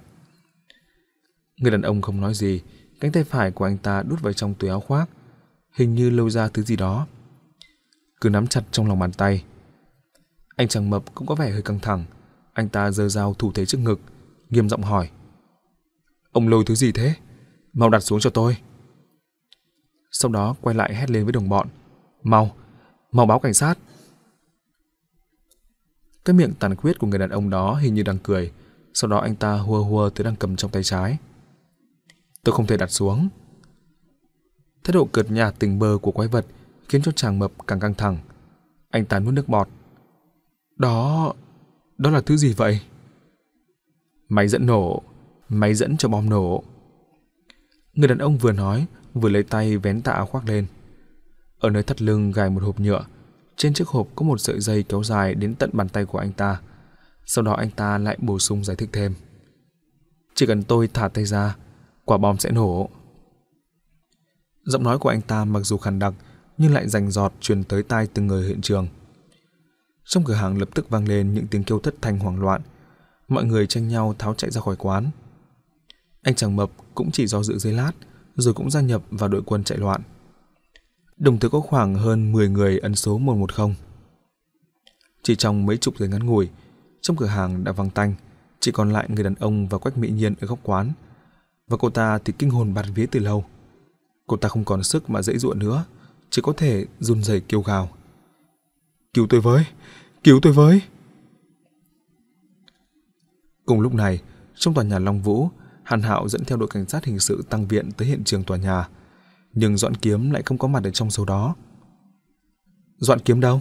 [1.57, 2.61] Người đàn ông không nói gì,
[3.01, 5.11] cánh tay phải của anh ta đút vào trong túi áo khoác,
[5.73, 7.07] hình như lâu ra thứ gì đó.
[8.21, 9.45] Cứ nắm chặt trong lòng bàn tay.
[10.57, 12.05] Anh chàng mập cũng có vẻ hơi căng thẳng,
[12.53, 14.01] anh ta giơ dao thủ thế trước ngực,
[14.51, 15.11] nghiêm giọng hỏi.
[16.33, 17.15] Ông lôi thứ gì thế?
[17.73, 18.57] Mau đặt xuống cho tôi.
[20.11, 21.69] Sau đó quay lại hét lên với đồng bọn.
[22.23, 22.57] Mau,
[23.13, 23.79] mau báo cảnh sát.
[26.25, 28.53] Cái miệng tàn khuyết của người đàn ông đó hình như đang cười,
[28.95, 31.19] sau đó anh ta hùa hùa thứ đang cầm trong tay trái.
[32.45, 33.29] Tôi không thể đặt xuống.
[34.85, 36.47] Thái độ cợt nhả tình bơ của quái vật
[36.89, 38.19] khiến cho chàng mập càng căng thẳng.
[38.91, 39.69] Anh ta nuốt nước bọt.
[40.77, 41.33] Đó,
[41.99, 42.81] đó là thứ gì vậy?
[44.29, 45.03] Máy dẫn nổ,
[45.49, 46.63] máy dẫn cho bom nổ.
[47.93, 50.67] Người đàn ông vừa nói, vừa lấy tay vén tạ áo khoác lên.
[51.59, 53.05] Ở nơi thắt lưng gài một hộp nhựa,
[53.57, 56.33] trên chiếc hộp có một sợi dây kéo dài đến tận bàn tay của anh
[56.33, 56.61] ta.
[57.27, 59.15] Sau đó anh ta lại bổ sung giải thích thêm.
[60.35, 61.57] Chỉ cần tôi thả tay ra,
[62.05, 62.91] quả bom sẽ nổ.
[64.65, 66.15] Giọng nói của anh ta mặc dù khàn đặc
[66.59, 68.89] nhưng lại rành giọt truyền tới tai từng người hiện trường.
[70.05, 72.61] Trong cửa hàng lập tức vang lên những tiếng kêu thất thanh hoảng loạn.
[73.29, 75.11] Mọi người tranh nhau tháo chạy ra khỏi quán.
[76.23, 77.93] Anh chàng mập cũng chỉ do dự giây lát
[78.37, 80.01] rồi cũng gia nhập vào đội quân chạy loạn.
[81.17, 83.77] Đồng thời có khoảng hơn 10 người ấn số 110.
[85.23, 86.49] Chỉ trong mấy chục giây ngắn ngủi,
[87.01, 88.15] trong cửa hàng đã vắng tanh,
[88.61, 90.93] chỉ còn lại người đàn ông và Quách Mỹ Nhiên ở góc quán.
[91.69, 93.45] và cô ta thì kinh hồn bạt vía từ lâu.
[94.27, 95.85] Cô ta không còn sức mà dễ dụa nữa,
[96.31, 97.91] chỉ có thể run rẩy kêu gào.
[99.15, 99.65] Cứu tôi với!
[100.25, 100.81] Cứu tôi với!
[103.67, 104.23] Cùng lúc này,
[104.55, 105.49] trong tòa nhà Long Vũ,
[105.83, 108.57] Hàn Hạo dẫn theo đội cảnh sát hình sự tăng viện tới hiện trường tòa
[108.57, 108.89] nhà,
[109.53, 111.55] nhưng Doãn Kiếm lại không có mặt ở trong số đó.
[112.99, 113.61] Doãn Kiếm đâu?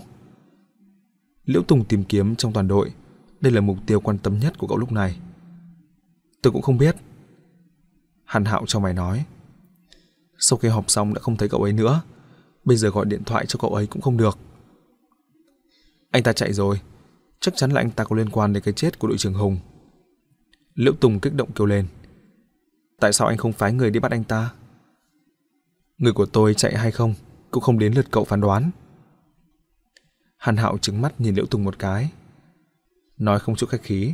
[1.45, 2.93] Liễu Tùng tìm kiếm trong toàn đội,
[3.41, 5.19] đây là mục tiêu quan tâm nhất của cậu lúc này.
[6.41, 6.95] Tôi cũng không biết.
[8.25, 9.25] Hàn Hạo cho mày nói.
[10.39, 12.01] Sau khi họp xong đã không thấy cậu ấy nữa,
[12.65, 14.37] bây giờ gọi điện thoại cho cậu ấy cũng không được.
[16.11, 16.79] Anh ta chạy rồi,
[17.39, 19.57] chắc chắn là anh ta có liên quan đến cái chết của đội trưởng Hùng.
[20.73, 21.87] Liễu Tùng kích động kêu lên.
[22.99, 24.53] Tại sao anh không phái người đi bắt anh ta?
[25.97, 27.13] Người của tôi chạy hay không
[27.51, 28.71] cũng không đến lượt cậu phán đoán.
[30.37, 32.11] Hàn Hạo trứng mắt nhìn Liễu Tùng một cái.
[33.17, 34.13] Nói không chút khách khí.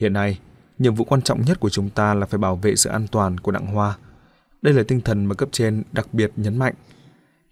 [0.00, 0.38] Hiện nay,
[0.78, 3.38] nhiệm vụ quan trọng nhất của chúng ta là phải bảo vệ sự an toàn
[3.40, 3.98] của Đặng Hoa.
[4.62, 6.74] Đây là tinh thần mà cấp trên đặc biệt nhấn mạnh.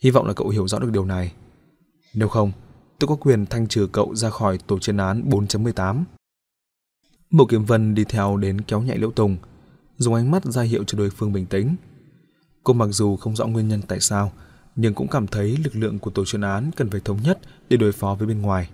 [0.02, 1.32] Hy vọng là cậu hiểu rõ được điều này.
[2.14, 2.52] Nếu không,
[2.98, 6.04] tôi có quyền thanh trừ cậu ra khỏi tổ chuyên án 4.18.
[7.30, 9.36] Bộ Kiếm Vân đi theo đến kéo nhạy Liễu Tùng,
[9.96, 11.76] dùng ánh mắt ra hiệu cho đối phương bình tĩnh.
[12.64, 14.32] Cô mặc dù không rõ nguyên nhân tại sao,
[14.76, 17.38] nhưng cũng cảm thấy lực lượng của tổ chuyên án cần phải thống nhất
[17.68, 18.70] để đối phó với bên ngoài.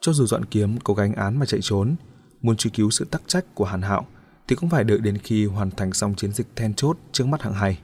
[0.00, 1.94] Cho dù dọn kiếm có gánh án mà chạy trốn,
[2.42, 4.06] muốn truy cứu sự tắc trách của Hàn Hạo
[4.48, 7.42] thì cũng phải đợi đến khi hoàn thành xong chiến dịch then chốt trước mắt
[7.42, 7.78] hạng hai.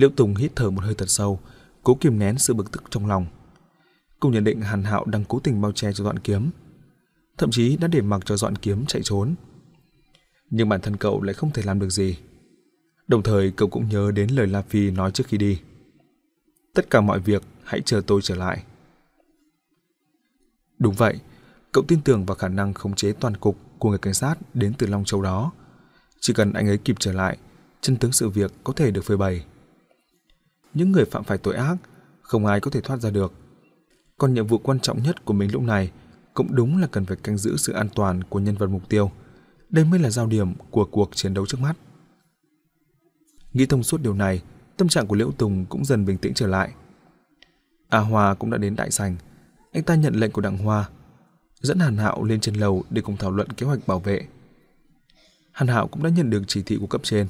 [0.00, 1.40] Liễu Tùng hít thở một hơi thật sâu,
[1.82, 3.26] cố kiềm nén sự bực tức trong lòng.
[4.20, 6.50] Cùng nhận định Hàn Hạo đang cố tình bao che cho dọn kiếm,
[7.38, 9.34] thậm chí đã để mặc cho dọn kiếm chạy trốn.
[10.50, 12.16] Nhưng bản thân cậu lại không thể làm được gì.
[13.08, 15.60] Đồng thời cậu cũng nhớ đến lời La Phi nói trước khi đi.
[16.74, 18.62] Tất cả mọi việc hãy chờ tôi trở lại.
[20.78, 21.20] Đúng vậy,
[21.72, 24.72] cậu tin tưởng vào khả năng khống chế toàn cục của người cảnh sát đến
[24.78, 25.52] từ Long Châu đó.
[26.20, 27.38] Chỉ cần anh ấy kịp trở lại,
[27.80, 29.44] chân tướng sự việc có thể được phơi bày.
[30.74, 31.76] Những người phạm phải tội ác,
[32.22, 33.32] không ai có thể thoát ra được.
[34.18, 35.92] Còn nhiệm vụ quan trọng nhất của mình lúc này
[36.34, 39.10] cũng đúng là cần phải canh giữ sự an toàn của nhân vật mục tiêu.
[39.70, 41.76] Đây mới là giao điểm của cuộc chiến đấu trước mắt.
[43.52, 44.42] Nghĩ thông suốt điều này,
[44.76, 46.72] tâm trạng của Liễu Tùng cũng dần bình tĩnh trở lại.
[47.88, 49.16] A Hoa cũng đã đến đại Sành
[49.72, 50.88] Anh ta nhận lệnh của Đặng Hoa,
[51.60, 54.26] dẫn Hàn Hạo lên trên lầu để cùng thảo luận kế hoạch bảo vệ.
[55.52, 57.26] Hàn Hạo cũng đã nhận được chỉ thị của cấp trên,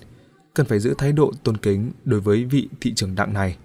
[0.54, 3.56] cần phải giữ thái độ tôn kính đối với vị thị trưởng Đặng này.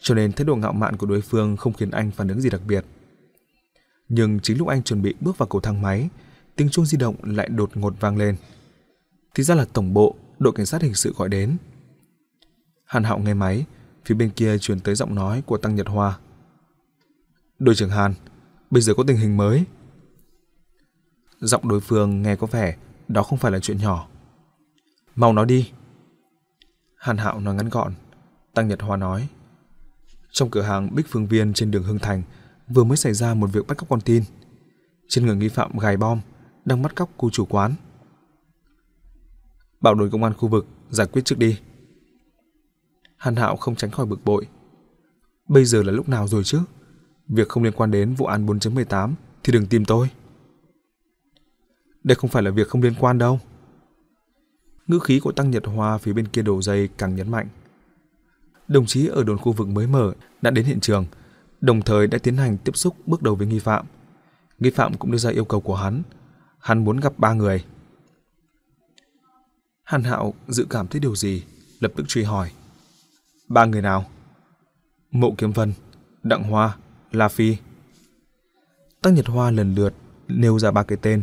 [0.00, 2.50] Cho nên thái độ ngạo mạn của đối phương không khiến anh phản ứng gì
[2.50, 2.84] đặc biệt.
[4.08, 6.08] Nhưng chính lúc anh chuẩn bị bước vào cầu thang máy,
[6.56, 8.36] tiếng chuông di động lại đột ngột vang lên.
[9.34, 11.56] Thì ra là tổng bộ đội cảnh sát hình sự gọi đến.
[12.84, 13.64] Hàn Hạo nghe máy,
[14.04, 16.18] phía bên kia truyền tới giọng nói của Tăng Nhật Hoa.
[17.58, 18.14] Đội trưởng Hàn,
[18.70, 19.64] bây giờ có tình hình mới.
[21.40, 22.76] Giọng đối phương nghe có vẻ
[23.08, 24.08] đó không phải là chuyện nhỏ.
[25.14, 25.70] Mau nói đi.
[26.96, 27.94] Hàn Hạo nói ngắn gọn.
[28.54, 29.28] Tăng Nhật Hoa nói.
[30.30, 32.22] Trong cửa hàng Bích Phương Viên trên đường Hưng Thành,
[32.68, 34.22] vừa mới xảy ra một việc bắt cóc con tin.
[35.08, 36.20] Trên người nghi phạm gài bom,
[36.64, 37.74] đang bắt cóc cô chủ quán
[39.84, 41.58] bảo đội công an khu vực, giải quyết trước đi.
[43.16, 44.46] Hàn Hạo không tránh khỏi bực bội.
[45.48, 46.60] Bây giờ là lúc nào rồi chứ?
[47.28, 49.12] Việc không liên quan đến vụ án 4.18
[49.44, 50.10] thì đừng tìm tôi.
[52.04, 53.40] Đây không phải là việc không liên quan đâu.
[54.86, 57.48] Ngữ khí của Tăng Nhật Hoa phía bên kia đầu dây càng nhấn mạnh.
[58.68, 61.06] Đồng chí ở đồn khu vực mới mở đã đến hiện trường,
[61.60, 63.86] đồng thời đã tiến hành tiếp xúc bước đầu với nghi phạm.
[64.58, 66.02] Nghi phạm cũng đưa ra yêu cầu của hắn.
[66.58, 67.64] Hắn muốn gặp ba người.
[69.84, 71.44] Hàn Hạo dự cảm thấy điều gì,
[71.80, 72.50] lập tức truy hỏi.
[73.48, 74.04] Ba người nào?
[75.10, 75.72] Mộ Kiếm Vân,
[76.22, 76.76] Đặng Hoa,
[77.12, 77.56] La Phi.
[79.02, 79.94] Tăng Nhật Hoa lần lượt
[80.28, 81.22] nêu ra ba cái tên.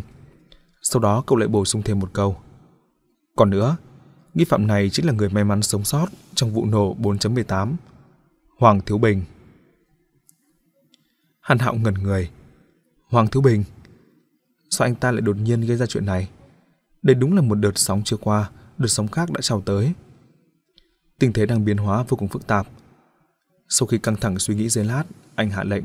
[0.82, 2.38] Sau đó cậu lại bổ sung thêm một câu.
[3.36, 3.78] Còn nữa,
[4.34, 7.76] nghi phạm này chính là người may mắn sống sót trong vụ nổ 4.18.
[8.60, 9.24] Hoàng Thiếu Bình.
[11.42, 12.30] Hàn Hạo ngẩn người.
[13.10, 13.64] Hoàng Thiếu Bình?
[14.70, 16.30] Sao anh ta lại đột nhiên gây ra chuyện này?
[17.02, 19.94] Đây đúng là một đợt sóng chưa qua, đợt sóng khác đã trào tới.
[21.20, 22.68] Tình thế đang biến hóa vô cùng phức tạp.
[23.70, 25.04] Sau khi căng thẳng suy nghĩ giây lát,
[25.36, 25.84] anh hạ lệnh.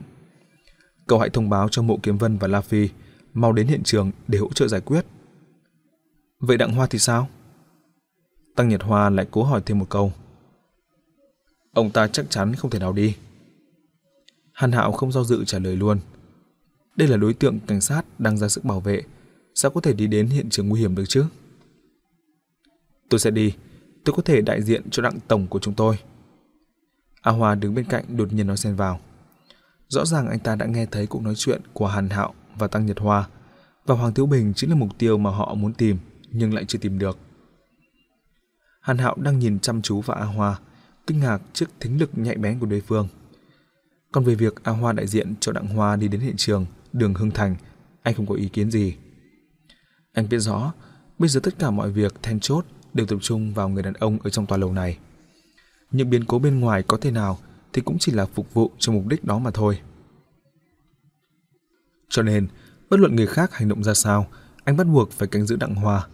[1.06, 2.88] Cậu hãy thông báo cho Mộ Kiếm Vân và La Phi
[3.34, 5.06] mau đến hiện trường để hỗ trợ giải quyết.
[6.38, 7.28] Vậy Đặng Hoa thì sao?
[8.56, 10.12] Tăng Nhật Hoa lại cố hỏi thêm một câu.
[11.72, 13.16] Ông ta chắc chắn không thể nào đi.
[14.52, 15.98] Hàn Hạo không do dự trả lời luôn.
[16.96, 19.02] Đây là đối tượng cảnh sát đang ra sức bảo vệ
[19.54, 21.24] sao có thể đi đến hiện trường nguy hiểm được chứ?
[23.08, 23.54] Tôi sẽ đi,
[24.04, 25.98] tôi có thể đại diện cho đặng tổng của chúng tôi.
[27.22, 29.00] A Hoa đứng bên cạnh đột nhiên nói xen vào.
[29.88, 32.86] Rõ ràng anh ta đã nghe thấy cuộc nói chuyện của Hàn Hạo và Tăng
[32.86, 33.28] Nhật Hoa,
[33.86, 35.98] và Hoàng Thiếu Bình chính là mục tiêu mà họ muốn tìm,
[36.30, 37.18] nhưng lại chưa tìm được.
[38.86, 40.58] Hàn Hạo đang nhìn chăm chú vào A Hoa,
[41.06, 43.08] kinh ngạc trước thính lực nhạy bén của đối phương.
[44.12, 47.14] Còn về việc A Hoa đại diện cho Đặng Hoa đi đến hiện trường, đường
[47.14, 47.56] Hưng Thành,
[48.02, 48.96] anh không có ý kiến gì.
[50.12, 50.72] Anh biết rõ,
[51.18, 54.18] bây giờ tất cả mọi việc then chốt đều tập trung vào người đàn ông
[54.24, 54.98] ở trong tòa lầu này.
[55.90, 57.38] Những biến cố bên ngoài có thể nào
[57.72, 59.80] thì cũng chỉ là phục vụ cho mục đích đó mà thôi.
[62.08, 62.48] Cho nên,
[62.90, 64.26] bất luận người khác hành động ra sao,
[64.64, 66.06] anh bắt buộc phải canh giữ Đặng Hoa.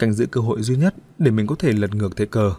[0.00, 2.54] Canh giữ cơ hội duy nhất để mình có thể lật ngược thế cờ.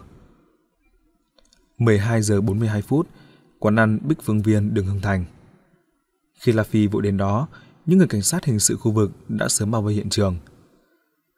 [1.78, 3.08] 12 giờ 42 phút,
[3.58, 5.24] quán ăn Bích Phương Viên đường Hưng Thành.
[6.40, 7.48] Khi La Phi vội đến đó,
[7.86, 10.36] những người cảnh sát hình sự khu vực đã sớm bao vây hiện trường.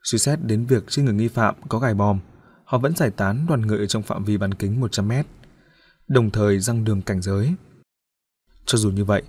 [0.03, 2.19] Suy xét đến việc trên người nghi phạm có gài bom,
[2.65, 5.27] họ vẫn giải tán đoàn người ở trong phạm vi bán kính 100 mét,
[6.09, 7.55] đồng thời răng đường cảnh giới.
[8.67, 9.23] Cho dù như vậy,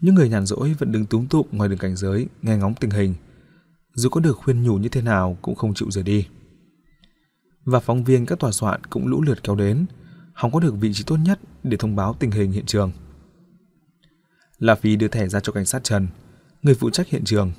[0.00, 2.90] những người nhàn rỗi vẫn đứng túm tụm ngoài đường cảnh giới nghe ngóng tình
[2.90, 3.14] hình.
[3.98, 6.26] Dù có được khuyên nhủ như thế nào cũng không chịu rời đi.
[7.64, 9.86] Và phóng viên các tòa soạn cũng lũ lượt kéo đến,
[10.32, 12.92] hòng có được vị trí tốt nhất để thông báo tình hình hiện trường.
[14.58, 16.08] La Phi đưa thẻ ra cho cảnh sát Trần,
[16.62, 17.52] người phụ trách hiện trường.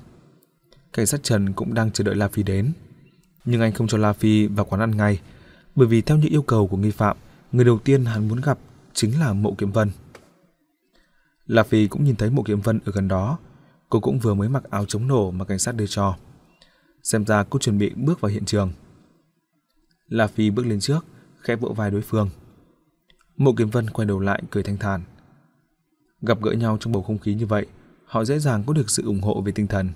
[0.93, 2.73] Cảnh sát Trần cũng đang chờ đợi La Phi đến.
[3.45, 5.19] Nhưng anh không cho La Phi vào quán ăn ngay,
[5.75, 7.17] bởi vì theo những yêu cầu của nghi phạm,
[7.52, 8.60] người đầu tiên hắn muốn gặp
[8.93, 9.91] chính là Mộ Kiếm Vân.
[11.45, 13.38] La Phi cũng nhìn thấy Mộ Kiếm Vân ở gần đó,
[13.89, 16.15] cô cũng vừa mới mặc áo chống nổ mà cảnh sát đưa cho.
[17.03, 18.71] Xem ra cô chuẩn bị bước vào hiện trường.
[20.07, 21.05] La Phi bước lên trước,
[21.39, 22.29] khẽ vỗ vai đối phương.
[23.38, 25.01] Mộ Kiếm Vân quay đầu lại cười thanh thản.
[26.21, 27.65] Gặp gỡ nhau trong bầu không khí như vậy,
[28.05, 29.89] họ dễ dàng có được sự ủng hộ về tinh thần.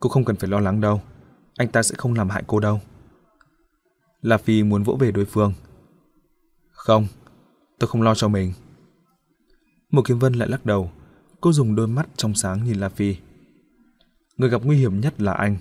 [0.00, 1.00] Cô không cần phải lo lắng đâu,
[1.56, 2.80] anh ta sẽ không làm hại cô đâu.
[4.22, 5.52] La Phi muốn vỗ về đối phương.
[6.70, 7.06] Không,
[7.78, 8.52] tôi không lo cho mình.
[9.90, 10.90] Mộ Kiếm Vân lại lắc đầu,
[11.40, 13.16] cô dùng đôi mắt trong sáng nhìn La Phi.
[14.40, 15.56] Người gặp nguy hiểm nhất là anh,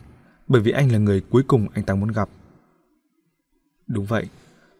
[0.47, 2.29] bởi vì anh là người cuối cùng anh ta muốn gặp.
[3.87, 4.29] Đúng vậy,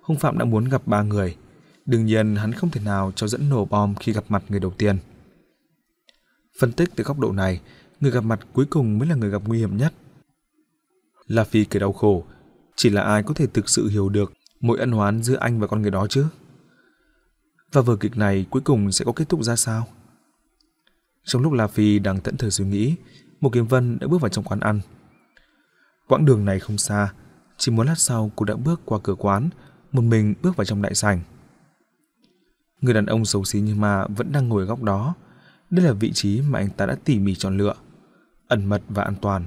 [0.01, 1.37] hung phạm đã muốn gặp ba người,
[1.85, 4.71] đương nhiên hắn không thể nào cho dẫn nổ bom khi gặp mặt người đầu
[4.77, 4.97] tiên.
[6.59, 7.61] Phân tích từ góc độ này,
[7.99, 9.93] người gặp mặt cuối cùng mới là người gặp nguy hiểm nhất.
[11.27, 12.25] La Phi kể đau khổ,
[12.75, 15.67] chỉ là ai có thể thực sự hiểu được mối ân oán giữa anh và
[15.67, 16.25] con người đó chứ?
[17.71, 19.87] Và vở kịch này cuối cùng sẽ có kết thúc ra sao?
[21.23, 22.95] Trong lúc La Phi đang thẫn thờ suy nghĩ,
[23.41, 24.81] một kiếm vân đã bước vào trong quán ăn.
[26.07, 27.13] Quãng đường này không xa,
[27.57, 29.49] chỉ một lát sau cô đã bước qua cửa quán,
[29.91, 31.21] một mình bước vào trong đại sảnh.
[32.81, 35.15] Người đàn ông xấu xí như ma vẫn đang ngồi ở góc đó.
[35.69, 37.73] Đây là vị trí mà anh ta đã tỉ mỉ chọn lựa,
[38.47, 39.45] ẩn mật và an toàn.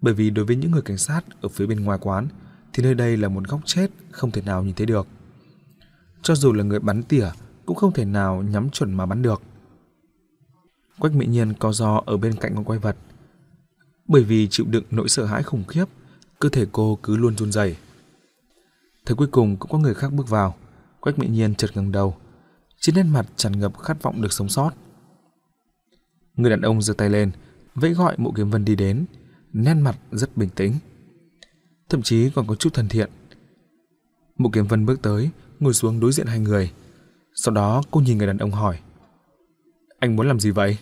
[0.00, 2.28] Bởi vì đối với những người cảnh sát ở phía bên ngoài quán
[2.72, 5.06] thì nơi đây là một góc chết không thể nào nhìn thấy được.
[6.22, 7.28] Cho dù là người bắn tỉa
[7.66, 9.42] cũng không thể nào nhắm chuẩn mà bắn được.
[10.98, 12.96] Quách Mỹ Nhiên co do ở bên cạnh con quay vật.
[14.08, 15.84] Bởi vì chịu đựng nỗi sợ hãi khủng khiếp,
[16.38, 17.76] cơ thể cô cứ luôn run rẩy.
[19.06, 20.54] Thế cuối cùng cũng có người khác bước vào.
[21.00, 22.16] Quách Mỹ Nhiên chợt ngẩng đầu,
[22.80, 24.70] trên nét mặt tràn ngập khát vọng được sống sót.
[26.34, 27.30] Người đàn ông giơ tay lên,
[27.74, 29.04] vẫy gọi Mộ Kiếm Vân đi đến,
[29.52, 30.74] nét mặt rất bình tĩnh,
[31.88, 33.10] thậm chí còn có chút thân thiện.
[34.38, 35.30] Mộ Kiếm Vân bước tới,
[35.60, 36.72] ngồi xuống đối diện hai người.
[37.34, 38.78] Sau đó cô nhìn người đàn ông hỏi:
[39.98, 40.78] "Anh muốn làm gì vậy?"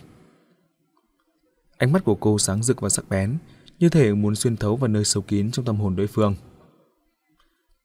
[1.77, 3.37] Ánh mắt của cô sáng rực và sắc bén,
[3.79, 6.35] như thể muốn xuyên thấu vào nơi sâu kín trong tâm hồn đối phương.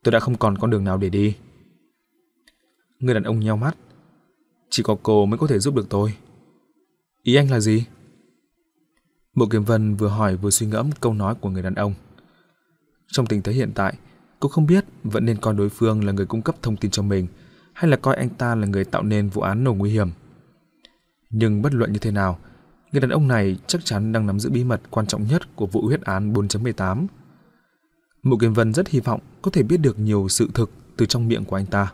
[0.02, 1.36] Tôi đã không còn con đường nào để đi.
[2.98, 3.76] Người đàn ông nheo mắt.
[4.70, 6.14] Chỉ có cô mới có thể giúp được tôi.
[7.22, 7.84] Ý anh là gì?
[9.34, 11.94] Mộ Kiếm Vân vừa hỏi vừa suy ngẫm câu nói của người đàn ông.
[13.06, 13.94] Trong tình thế hiện tại,
[14.40, 17.02] cô không biết vẫn nên coi đối phương là người cung cấp thông tin cho
[17.02, 17.26] mình
[17.72, 20.10] hay là coi anh ta là người tạo nên vụ án nổ nguy hiểm.
[21.30, 22.38] Nhưng bất luận như thế nào,
[22.92, 25.66] người đàn ông này chắc chắn đang nắm giữ bí mật quan trọng nhất của
[25.66, 27.06] vụ huyết án 4.18.
[28.22, 31.28] Mộ Kiếm Vân rất hy vọng có thể biết được nhiều sự thực từ trong
[31.28, 31.92] miệng của anh ta.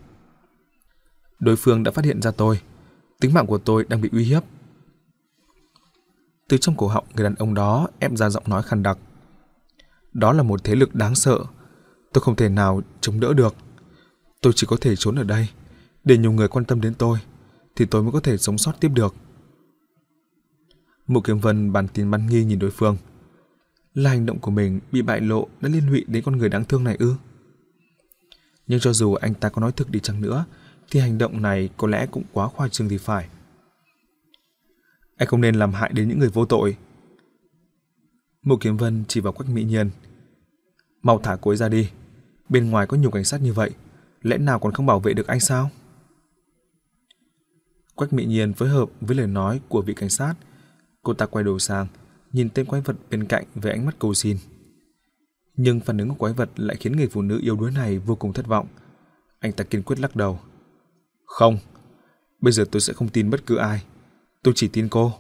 [1.38, 2.60] Đối phương đã phát hiện ra tôi,
[3.20, 4.44] tính mạng của tôi đang bị uy hiếp.
[6.48, 8.98] Từ trong cổ họng người đàn ông đó ép ra giọng nói khàn đặc.
[10.12, 11.38] Đó là một thế lực đáng sợ,
[12.12, 13.54] tôi không thể nào chống đỡ được.
[14.40, 15.48] Tôi chỉ có thể trốn ở đây,
[16.04, 17.18] để nhiều người quan tâm đến tôi,
[17.76, 19.14] thì tôi mới có thể sống sót tiếp được.
[21.06, 22.96] Mộ Kiếm Vân bàn tin bắn nghi nhìn đối phương.
[23.94, 26.64] Là hành động của mình bị bại lộ đã liên lụy đến con người đáng
[26.64, 27.14] thương này ư?
[28.66, 30.44] Nhưng cho dù anh ta có nói thực đi chăng nữa,
[30.90, 33.28] thì hành động này có lẽ cũng quá khoa trương thì phải.
[35.16, 36.76] Anh không nên làm hại đến những người vô tội.
[38.42, 39.90] Mộ Kiếm Vân chỉ vào Quách Mỹ Nhiên.
[41.02, 41.90] Mau thả cô ấy ra đi.
[42.48, 43.70] Bên ngoài có nhiều cảnh sát như vậy,
[44.22, 45.70] lẽ nào còn không bảo vệ được anh sao?
[47.94, 50.34] Quách Mỹ Nhiên phối hợp với lời nói của vị cảnh sát.
[51.04, 51.86] Cô ta quay đầu sang,
[52.32, 54.36] nhìn tên quái vật bên cạnh với ánh mắt cầu xin.
[55.56, 58.16] Nhưng phản ứng của quái vật lại khiến người phụ nữ yếu đuối này vô
[58.16, 58.66] cùng thất vọng.
[59.40, 60.40] Anh ta kiên quyết lắc đầu.
[61.24, 61.58] Không,
[62.40, 63.84] bây giờ tôi sẽ không tin bất cứ ai.
[64.42, 65.12] Tôi chỉ tin cô.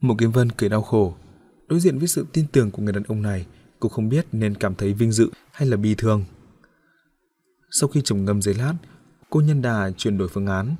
[0.00, 1.14] Mộ Kiếm Vân cười đau khổ.
[1.68, 3.46] Đối diện với sự tin tưởng của người đàn ông này,
[3.80, 6.24] cô không biết nên cảm thấy vinh dự hay là bi thương.
[7.70, 8.74] Sau khi trầm ngâm giấy lát,
[9.30, 10.76] cô nhân đà chuyển đổi phương án.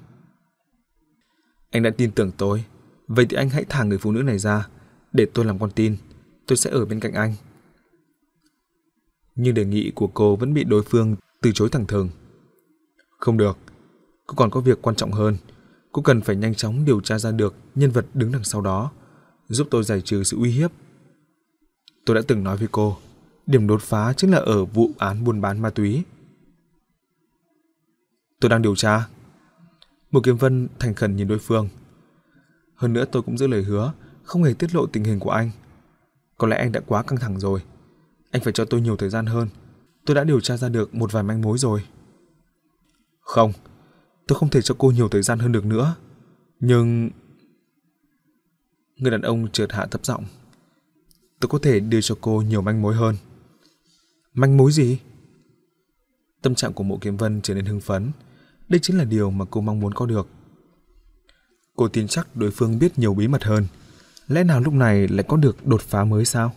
[1.70, 2.64] Anh đã tin tưởng tôi,
[3.10, 4.68] vậy thì anh hãy thả người phụ nữ này ra,
[5.12, 5.96] để tôi làm con tin,
[6.46, 7.34] tôi sẽ ở bên cạnh anh.
[9.34, 12.08] Nhưng đề nghị của cô vẫn bị đối phương từ chối thẳng thừng.
[13.18, 13.58] Không được,
[14.26, 15.36] cô còn có việc quan trọng hơn.
[15.92, 18.92] Cô cần phải nhanh chóng điều tra ra được nhân vật đứng đằng sau đó,
[19.48, 20.70] giúp tôi giải trừ sự uy hiếp.
[22.06, 22.96] Tôi đã từng nói với cô,
[23.46, 26.02] điểm đột phá chính là ở vụ án buôn bán ma túy.
[28.40, 29.08] Tôi đang điều tra.
[30.10, 31.68] Một kiếm vân thành khẩn nhìn đối phương.
[32.80, 35.50] Hơn nữa tôi cũng giữ lời hứa, không hề tiết lộ tình hình của anh.
[36.38, 37.62] Có lẽ anh đã quá căng thẳng rồi.
[38.30, 39.48] Anh phải cho tôi nhiều thời gian hơn.
[40.06, 41.84] Tôi đã điều tra ra được một vài manh mối rồi.
[43.20, 43.52] Không,
[44.26, 45.96] tôi không thể cho cô nhiều thời gian hơn được nữa.
[46.60, 47.10] Nhưng...
[48.96, 50.24] Người đàn ông trượt hạ thấp giọng.
[51.40, 53.16] Tôi có thể đưa cho cô nhiều manh mối hơn.
[54.34, 54.98] Manh mối gì?
[56.42, 58.10] Tâm trạng của mộ kiếm vân trở nên hưng phấn.
[58.68, 60.28] Đây chính là điều mà cô mong muốn có được.
[61.80, 63.66] Cô tin chắc đối phương biết nhiều bí mật hơn.
[64.28, 66.52] Lẽ nào lúc này lại có được đột phá mới sao?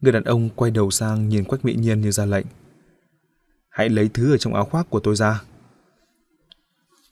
[0.00, 2.46] Người đàn ông quay đầu sang nhìn Quách Mỹ Nhiên như ra lệnh.
[3.68, 5.42] Hãy lấy thứ ở trong áo khoác của tôi ra.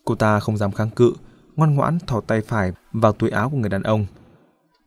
[0.05, 1.13] Cô ta không dám kháng cự,
[1.57, 4.07] ngoan ngoãn thò tay phải vào túi áo của người đàn ông.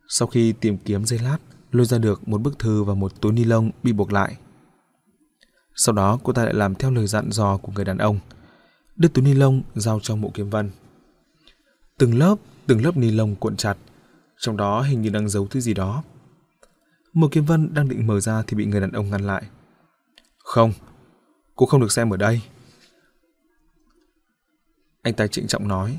[0.08, 1.38] Sau khi tìm kiếm dây lát,
[1.72, 4.36] lôi ra được một bức thư và một túi ni lông bị buộc lại.
[5.74, 8.18] Sau đó cô ta lại làm theo lời dặn dò của người đàn ông,
[8.96, 10.70] đưa túi ni lông giao cho mộ kiếm vân.
[12.00, 12.36] Từng lớp,
[12.66, 13.76] từng lớp ni lông cuộn chặt,
[14.38, 16.02] trong đó hình như đang giấu thứ gì đó.
[17.12, 19.42] Mộ kiếm vân đang định mở ra thì bị người đàn ông ngăn lại.
[20.38, 20.72] Không,
[21.56, 22.42] cô không được xem ở đây.
[25.02, 25.98] Anh ta trịnh trọng nói.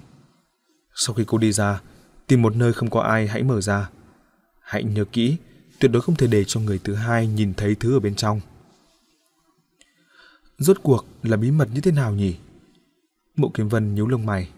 [0.95, 1.81] Sau khi cô đi ra,
[2.27, 3.89] tìm một nơi không có ai hãy mở ra.
[4.59, 5.37] Hãy nhớ kỹ,
[5.79, 8.41] tuyệt đối không thể để cho người thứ hai nhìn thấy thứ ở bên trong.
[10.57, 12.37] Rốt cuộc là bí mật như thế nào nhỉ?
[13.35, 14.49] Mộ Kiếm Vân nhíu lông mày.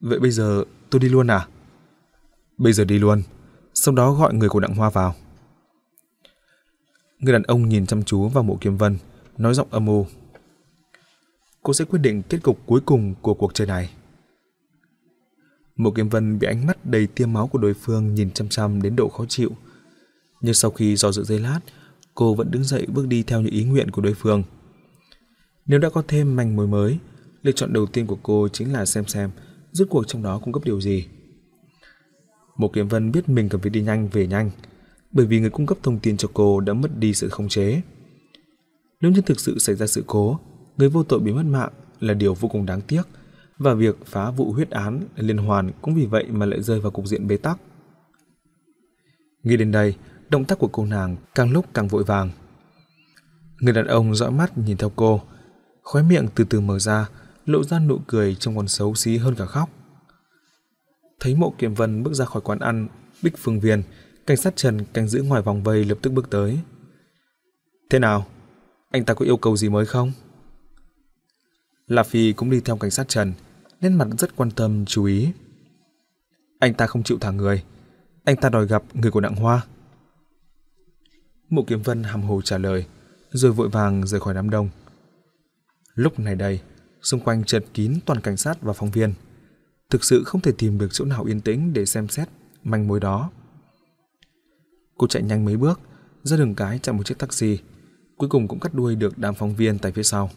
[0.00, 1.48] Vậy bây giờ tôi đi luôn à?
[2.58, 3.22] Bây giờ đi luôn,
[3.74, 5.14] sau đó gọi người của Đặng Hoa vào.
[7.18, 8.96] Người đàn ông nhìn chăm chú vào mộ Kiếm Vân,
[9.38, 10.06] nói giọng âm u.
[11.62, 13.90] Cô sẽ quyết định kết cục cuối cùng của cuộc chơi này.
[15.76, 18.82] Mộ Kiếm Vân bị ánh mắt đầy tiêm máu của đối phương nhìn chăm chăm
[18.82, 19.50] đến độ khó chịu.
[20.40, 21.60] Nhưng sau khi do dự giây lát,
[22.14, 24.42] cô vẫn đứng dậy bước đi theo những ý nguyện của đối phương.
[25.66, 26.98] Nếu đã có thêm manh mối mới,
[27.42, 29.30] lựa chọn đầu tiên của cô chính là xem xem
[29.72, 31.06] rốt cuộc trong đó cung cấp điều gì.
[32.56, 34.50] Một Kiếm Vân biết mình cần phải đi nhanh về nhanh,
[35.12, 37.82] bởi vì người cung cấp thông tin cho cô đã mất đi sự khống chế.
[39.00, 40.38] Nếu như thực sự xảy ra sự cố,
[40.76, 43.02] người vô tội bị mất mạng là điều vô cùng đáng tiếc,
[43.58, 46.90] và việc phá vụ huyết án liên hoàn cũng vì vậy mà lại rơi vào
[46.90, 47.60] cục diện bế tắc.
[49.42, 49.94] Nghĩ đến đây,
[50.28, 52.30] động tác của cô nàng càng lúc càng vội vàng.
[53.60, 55.20] Người đàn ông dõi mắt nhìn theo cô,
[55.82, 57.08] khóe miệng từ từ mở ra,
[57.50, 59.70] lộ ra nụ cười trông còn xấu xí hơn cả khóc.
[61.20, 62.88] Thấy mộ kiểm vân bước ra khỏi quán ăn,
[63.22, 63.82] Bích Phương Viên,
[64.26, 66.58] cảnh sát Trần canh giữ ngoài vòng vây lập tức bước tới.
[67.90, 68.26] Thế nào?
[68.90, 70.12] Anh ta có yêu cầu gì mới không?
[71.86, 73.32] La Phi cũng đi theo cảnh sát Trần,
[73.80, 75.32] nên mặt rất quan tâm, chú ý.
[76.58, 77.64] Anh ta không chịu thả người.
[78.24, 79.66] Anh ta đòi gặp người của Đặng Hoa.
[81.48, 82.86] Mộ Kiếm Vân hàm hồ trả lời,
[83.30, 84.68] rồi vội vàng rời khỏi đám đông.
[85.94, 86.60] Lúc này đây,
[87.02, 89.14] xung quanh chật kín toàn cảnh sát và phóng viên.
[89.90, 92.28] Thực sự không thể tìm được chỗ nào yên tĩnh để xem xét
[92.64, 93.30] manh mối đó.
[94.98, 95.80] Cô chạy nhanh mấy bước,
[96.22, 97.58] ra đường cái chặn một chiếc taxi,
[98.16, 100.30] cuối cùng cũng cắt đuôi được đám phóng viên tại phía sau.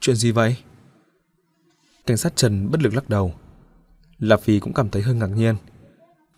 [0.00, 0.56] Chuyện gì vậy?
[2.06, 3.34] Cảnh sát Trần bất lực lắc đầu.
[4.18, 5.56] Lạp Phi cũng cảm thấy hơi ngạc nhiên.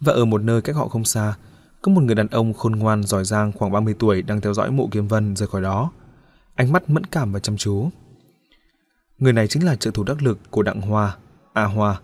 [0.01, 1.35] Và ở một nơi cách họ không xa,
[1.83, 4.71] có một người đàn ông khôn ngoan giỏi giang khoảng 30 tuổi đang theo dõi
[4.71, 5.93] mộ kiếm vân rời khỏi đó.
[6.55, 7.91] Ánh mắt mẫn cảm và chăm chú.
[9.19, 11.17] Người này chính là trợ thủ đắc lực của Đặng Hoa,
[11.53, 12.01] A Hoa.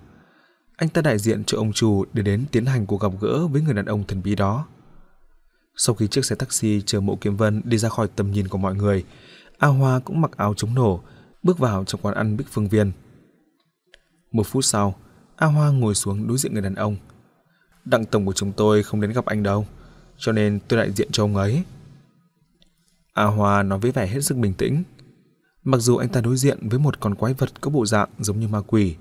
[0.77, 3.63] Anh ta đại diện cho ông chủ để đến tiến hành cuộc gặp gỡ với
[3.63, 4.67] người đàn ông thần bí đó.
[5.77, 8.59] Sau khi chiếc xe taxi chở mộ kiếm vân đi ra khỏi tầm nhìn của
[8.59, 9.05] mọi người,
[9.59, 11.03] A Hoa cũng mặc áo chống nổ,
[11.43, 12.93] bước vào trong quán ăn Bích Phương Viên.
[14.33, 14.95] Một phút sau,
[15.37, 16.97] A Hoa ngồi xuống đối diện người đàn ông.
[17.85, 19.67] Đặng tổng của chúng tôi không đến gặp anh đâu,
[20.19, 21.63] cho nên tôi đại diện cho ông ấy.
[23.13, 24.83] A Hoa nói với vẻ hết sức bình tĩnh.
[25.65, 28.41] Mặc dù anh ta đối diện với một con quái vật có bộ dạng giống
[28.41, 28.97] như ma quỷ,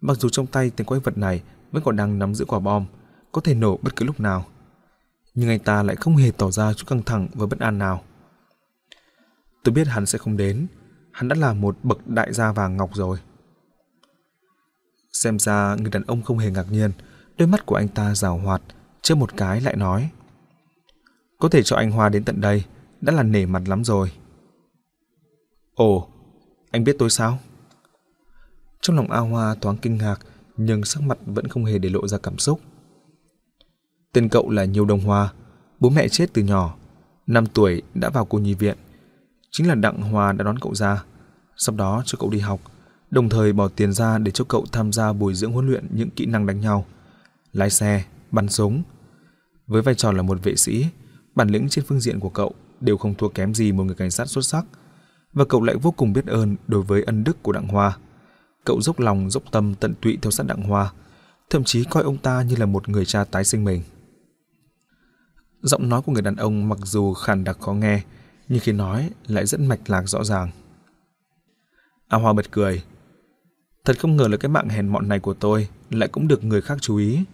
[0.00, 2.86] mặc dù trong tay tên quái vật này vẫn còn đang nắm giữ quả bom,
[3.32, 4.44] có thể nổ bất cứ lúc nào.
[5.34, 8.02] Nhưng anh ta lại không hề tỏ ra chút căng thẳng và bất an nào.
[9.64, 10.66] Tôi biết hắn sẽ không đến,
[11.12, 13.18] hắn đã là một bậc đại gia vàng ngọc rồi.
[15.12, 16.92] Xem ra người đàn ông không hề ngạc nhiên,
[17.38, 18.62] đôi mắt của anh ta rào hoạt,
[19.02, 20.10] chớp một cái lại nói.
[21.38, 22.64] Có thể cho anh Hoa đến tận đây,
[23.00, 24.12] đã là nể mặt lắm rồi.
[25.78, 26.08] Ồ,
[26.70, 27.38] anh biết tôi sao?
[28.80, 30.16] Trong lòng A Hoa thoáng kinh ngạc,
[30.56, 32.60] nhưng sắc mặt vẫn không hề để lộ ra cảm xúc.
[34.12, 35.32] Tên cậu là Nhiều Đông Hoa,
[35.80, 36.76] bố mẹ chết từ nhỏ,
[37.26, 38.76] năm tuổi đã vào cô nhi viện.
[39.50, 41.04] Chính là Đặng Hoa đã đón cậu ra,
[41.56, 42.60] sau đó cho cậu đi học,
[43.10, 46.10] đồng thời bỏ tiền ra để cho cậu tham gia bồi dưỡng huấn luyện những
[46.10, 46.86] kỹ năng đánh nhau,
[47.52, 48.82] lái xe, bắn súng.
[49.66, 50.86] Với vai trò là một vệ sĩ,
[51.34, 54.10] bản lĩnh trên phương diện của cậu đều không thua kém gì một người cảnh
[54.10, 54.64] sát xuất sắc,
[55.32, 57.98] và cậu lại vô cùng biết ơn đối với ân đức của Đặng Hoa.
[58.64, 60.92] Cậu dốc lòng dốc tâm tận tụy theo sát Đặng Hoa,
[61.50, 63.82] thậm chí coi ông ta như là một người cha tái sinh mình.
[65.62, 68.02] Giọng nói của người đàn ông mặc dù khàn đặc khó nghe,
[68.48, 70.50] nhưng khi nói lại rất mạch lạc rõ ràng.
[72.08, 72.82] A Hoa bật cười.
[73.84, 76.60] Thật không ngờ là cái mạng hèn mọn này của tôi lại cũng được người
[76.60, 77.24] khác chú ý.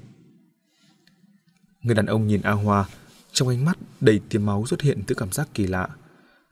[1.83, 2.85] Người đàn ông nhìn A Hoa,
[3.33, 5.89] trong ánh mắt đầy tiêm máu xuất hiện thứ cảm giác kỳ lạ.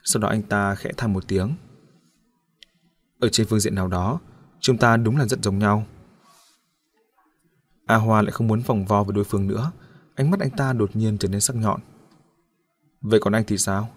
[0.04, 1.54] Sau đó anh ta khẽ than một tiếng.
[3.20, 4.20] Ở trên phương diện nào đó,
[4.60, 5.86] chúng ta đúng là rất giống nhau.
[7.86, 9.72] A Hoa lại không muốn vòng vo với đối phương nữa,
[10.14, 11.80] ánh mắt anh ta đột nhiên trở nên sắc nhọn.
[13.00, 13.90] Vậy còn anh thì sao?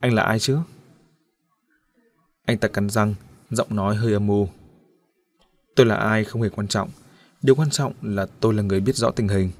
[0.00, 0.58] Anh là ai chứ?
[2.44, 3.14] Anh ta cắn răng,
[3.50, 4.48] giọng nói hơi âm u.
[5.76, 6.90] Tôi là ai không hề quan trọng,
[7.42, 9.50] điều quan trọng là tôi là người biết rõ tình hình.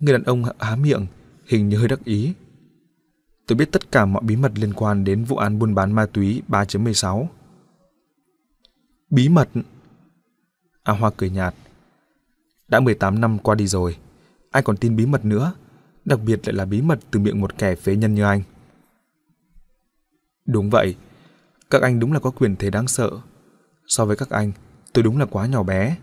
[0.00, 1.06] Người đàn ông há miệng,
[1.46, 2.34] hình như hơi đắc ý.
[3.48, 6.06] Tôi biết tất cả mọi bí mật liên quan đến vụ án buôn bán ma
[6.06, 7.26] túy 3.16.
[9.10, 9.48] Bí mật?
[10.82, 11.54] A Hoa cười nhạt.
[12.68, 13.96] Đã 18 năm qua đi rồi,
[14.50, 15.52] ai còn tin bí mật nữa,
[16.04, 18.42] đặc biệt lại là bí mật từ miệng một kẻ phế nhân như anh.
[20.46, 20.96] Đúng vậy,
[21.70, 23.10] các anh đúng là có quyền thế đáng sợ.
[23.86, 24.52] So với các anh,
[24.92, 25.96] tôi đúng là quá nhỏ bé.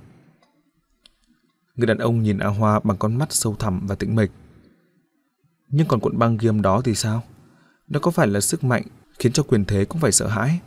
[1.76, 4.32] Người đàn ông nhìn A Hoa bằng con mắt sâu thẳm và tĩnh mịch.
[5.68, 7.24] Nhưng còn cuộn băng ghiêm đó thì sao?
[7.88, 8.84] Nó có phải là sức mạnh
[9.20, 10.60] khiến cho quyền thế cũng phải sợ hãi?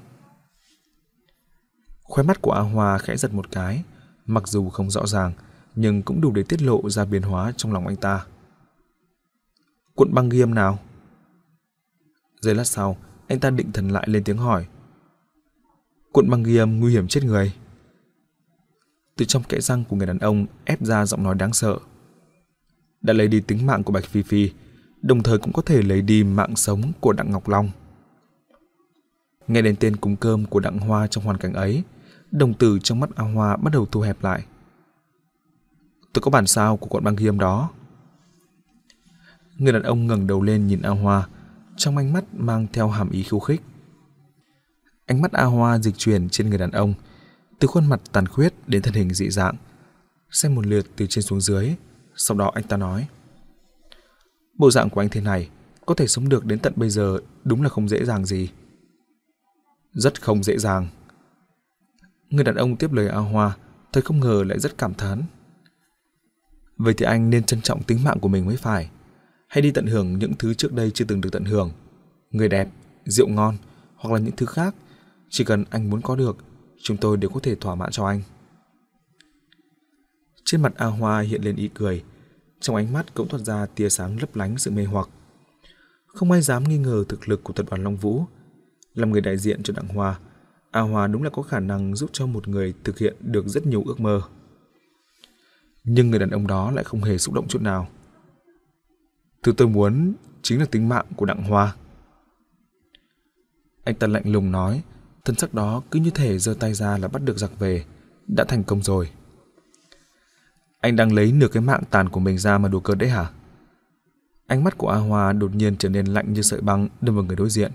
[2.03, 3.83] Khóe mắt của A Hoa khẽ giật một cái,
[4.27, 5.33] mặc dù không rõ ràng,
[5.75, 8.27] nhưng cũng đủ để tiết lộ ra biến hóa trong lòng anh ta.
[9.95, 10.79] Cuộn băng ghiêm nào?
[12.41, 12.97] Giây lát sau,
[13.29, 14.67] anh ta định thần lại lên tiếng hỏi.
[16.13, 17.55] Cuộn băng ghi âm nguy hiểm chết người.
[19.17, 21.79] Từ trong kẽ răng của người đàn ông ép ra giọng nói đáng sợ.
[23.01, 24.51] Đã lấy đi tính mạng của Bạch Phi Phi,
[25.03, 27.71] đồng thời cũng có thể lấy đi mạng sống của Đặng Ngọc Long.
[29.47, 31.83] Nghe đến tên cúng cơm của Đặng Hoa trong hoàn cảnh ấy,
[32.31, 34.45] đồng tử trong mắt A Hoa bắt đầu thu hẹp lại.
[36.13, 37.71] Tôi có bản sao của quận băng ghi âm đó.
[39.57, 41.29] Người đàn ông ngẩng đầu lên nhìn A Hoa,
[41.77, 43.63] trong ánh mắt mang theo hàm ý khiêu khích.
[45.07, 46.95] Ánh mắt A Hoa dịch chuyển trên người đàn ông,
[47.59, 49.55] từ khuôn mặt tàn khuyết đến thân hình dị dạng,
[50.31, 51.75] xem một lượt từ trên xuống dưới,
[52.17, 53.07] sau đó anh ta nói:
[54.59, 55.49] "Bộ dạng của anh thế này,
[55.87, 58.49] có thể sống được đến tận bây giờ đúng là không dễ dàng gì."
[59.93, 60.89] Rất không dễ dàng.
[62.31, 63.57] Người đàn ông tiếp lời A Hoa,
[63.93, 65.23] thật không ngờ lại rất cảm thán.
[66.77, 68.91] Vậy thì anh nên trân trọng tính mạng của mình mới phải.
[69.49, 71.71] Hãy đi tận hưởng những thứ trước đây chưa từng được tận hưởng.
[72.31, 72.69] Người đẹp,
[73.05, 73.57] rượu ngon
[73.97, 74.75] hoặc là những thứ khác
[75.31, 76.37] chỉ cần anh muốn có được,
[76.83, 78.23] chúng tôi đều có thể thỏa mãn cho anh.
[80.45, 82.05] Trên mặt A Hoa hiện lên ý cười,
[82.61, 85.09] trong ánh mắt cũng thoát ra tia sáng lấp lánh sự mê hoặc.
[86.07, 88.25] Không ai dám nghi ngờ thực lực của tập đoàn Long Vũ.
[88.95, 90.19] Làm người đại diện cho Đặng Hoa,
[90.71, 93.67] A Hoa đúng là có khả năng giúp cho một người thực hiện được rất
[93.67, 94.21] nhiều ước mơ.
[95.85, 97.89] Nhưng người đàn ông đó lại không hề xúc động chút nào.
[99.43, 101.75] Thứ tôi muốn chính là tính mạng của Đặng Hoa.
[103.85, 104.83] Anh ta lạnh lùng nói,
[105.25, 107.85] thân sắc đó cứ như thể giơ tay ra là bắt được giặc về,
[108.27, 109.11] đã thành công rồi.
[110.81, 113.31] Anh đang lấy nửa cái mạng tàn của mình ra mà đùa cợt đấy hả?
[114.47, 117.25] Ánh mắt của A Hoa đột nhiên trở nên lạnh như sợi băng đâm vào
[117.25, 117.73] người đối diện.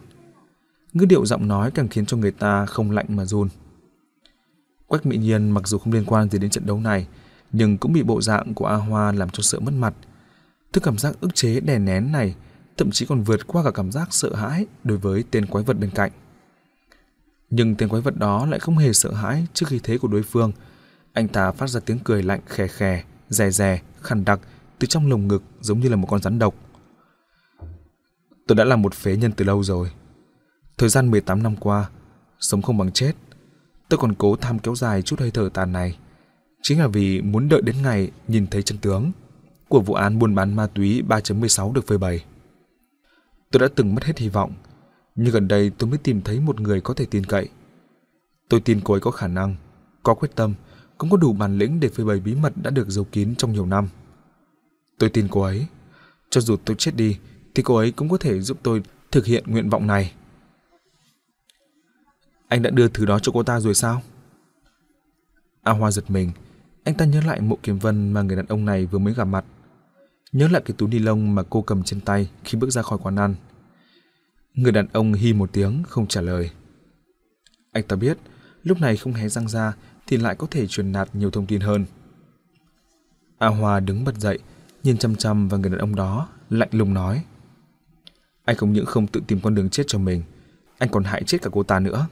[0.93, 3.49] Ngữ điệu giọng nói càng khiến cho người ta không lạnh mà run.
[4.87, 7.07] Quách Mỹ Nhiên mặc dù không liên quan gì đến trận đấu này,
[7.51, 9.93] nhưng cũng bị bộ dạng của A Hoa làm cho sợ mất mặt.
[10.73, 12.35] Thứ cảm giác ức chế đè nén này
[12.77, 15.79] thậm chí còn vượt qua cả cảm giác sợ hãi đối với tên quái vật
[15.79, 16.11] bên cạnh.
[17.49, 20.23] Nhưng tên quái vật đó lại không hề sợ hãi trước khi thế của đối
[20.23, 20.51] phương.
[21.13, 24.39] Anh ta phát ra tiếng cười lạnh khè khè, rè rè, khàn đặc
[24.79, 26.55] từ trong lồng ngực giống như là một con rắn độc.
[28.47, 29.91] Tôi đã là một phế nhân từ lâu rồi.
[30.77, 31.89] Thời gian 18 năm qua,
[32.39, 33.13] sống không bằng chết.
[33.89, 35.97] Tôi còn cố tham kéo dài chút hơi thở tàn này.
[36.61, 39.11] Chính là vì muốn đợi đến ngày nhìn thấy chân tướng
[39.67, 42.25] của vụ án buôn bán ma túy 3.16 được phơi bày.
[43.51, 44.53] Tôi đã từng mất hết hy vọng,
[45.15, 47.49] nhưng gần đây tôi mới tìm thấy một người có thể tin cậy.
[48.49, 49.55] Tôi tin cô ấy có khả năng,
[50.03, 50.53] có quyết tâm,
[51.03, 53.53] cũng có đủ bản lĩnh để phơi bày bí mật đã được giấu kín trong
[53.53, 53.87] nhiều năm.
[54.99, 55.65] Tôi tin cô ấy.
[56.29, 57.17] Cho dù tôi chết đi,
[57.55, 60.13] thì cô ấy cũng có thể giúp tôi thực hiện nguyện vọng này.
[62.47, 64.01] Anh đã đưa thứ đó cho cô ta rồi sao?
[65.63, 66.31] A Hoa giật mình,
[66.83, 69.25] anh ta nhớ lại mộ kiếm vân mà người đàn ông này vừa mới gặp
[69.25, 69.45] mặt.
[70.31, 72.99] Nhớ lại cái túi ni lông mà cô cầm trên tay khi bước ra khỏi
[73.03, 73.35] quán ăn.
[74.53, 76.49] Người đàn ông hi một tiếng không trả lời.
[77.71, 78.17] Anh ta biết,
[78.63, 79.73] lúc này không hé răng ra
[80.07, 81.85] thì lại có thể truyền đạt nhiều thông tin hơn.
[83.37, 84.39] A Hoa đứng bật dậy,
[84.83, 87.23] nhìn chăm chăm vào người đàn ông đó, lạnh lùng nói.
[88.45, 90.23] Anh không những không tự tìm con đường chết cho mình,
[90.77, 92.07] anh còn hại chết cả cô ta nữa.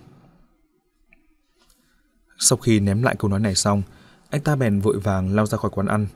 [2.39, 3.81] Sau khi ném lại câu nói này xong,
[4.29, 6.07] anh ta bèn vội vàng lao ra khỏi quán ăn.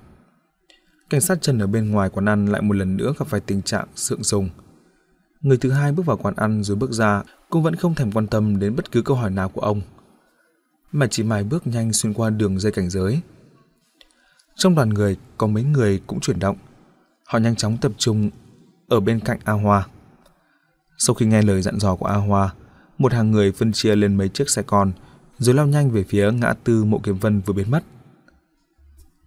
[1.09, 3.61] Cảnh sát chân ở bên ngoài quán ăn lại một lần nữa gặp phải tình
[3.61, 4.49] trạng sượng sùng.
[5.41, 8.27] Người thứ hai bước vào quán ăn rồi bước ra cũng vẫn không thèm quan
[8.27, 9.81] tâm đến bất cứ câu hỏi nào của ông.
[10.95, 13.21] Mà chỉ Mai bước nhanh xuyên qua đường dây cảnh giới.
[14.55, 16.57] Trong đoàn người có mấy người cũng chuyển động.
[17.27, 18.29] Họ nhanh chóng tập trung
[18.87, 19.87] ở bên cạnh A Hoa.
[20.97, 22.53] Sau khi nghe lời dặn dò của A Hoa,
[22.97, 24.91] một hàng người phân chia lên mấy chiếc xe con
[25.37, 27.83] rồi lao nhanh về phía ngã tư mộ kiếm vân vừa biến mất.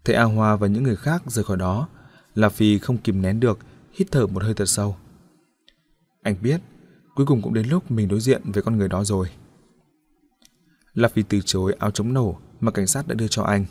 [0.05, 1.89] Thấy A Hoa và những người khác rời khỏi đó,
[2.35, 3.59] La Phi không kìm nén được,
[3.93, 4.97] hít thở một hơi thật sâu.
[6.23, 6.61] Anh biết,
[7.14, 9.29] cuối cùng cũng đến lúc mình đối diện với con người đó rồi
[10.99, 13.65] là vì từ chối áo chống nổ mà cảnh sát đã đưa cho anh.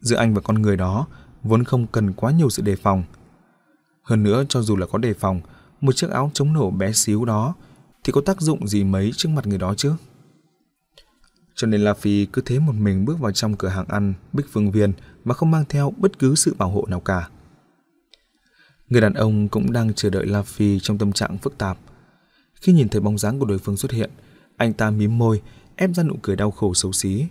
[0.00, 1.06] Giữa anh và con người đó
[1.42, 3.04] vốn không cần quá nhiều sự đề phòng.
[4.02, 5.40] Hơn nữa, cho dù là có đề phòng,
[5.80, 7.54] một chiếc áo chống nổ bé xíu đó
[8.04, 9.92] thì có tác dụng gì mấy trước mặt người đó chứ?
[11.54, 14.46] Cho nên La Phi cứ thế một mình bước vào trong cửa hàng ăn Bích
[14.52, 14.92] Phương Viên
[15.24, 17.28] mà không mang theo bất cứ sự bảo hộ nào cả.
[18.88, 21.78] Người đàn ông cũng đang chờ đợi La Phi trong tâm trạng phức tạp.
[22.54, 24.10] Khi nhìn thấy bóng dáng của đối phương xuất hiện,
[24.62, 25.42] anh ta mím môi,
[25.76, 27.26] ép ra nụ cười đau khổ xấu xí.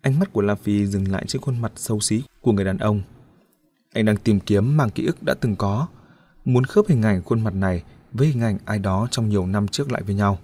[0.00, 2.78] Ánh mắt của La Phi dừng lại trên khuôn mặt xấu xí của người đàn
[2.78, 3.02] ông.
[3.92, 5.86] Anh đang tìm kiếm màng ký ức đã từng có,
[6.44, 7.82] muốn khớp hình ảnh khuôn mặt này
[8.12, 10.38] với hình ảnh ai đó trong nhiều năm trước lại với nhau.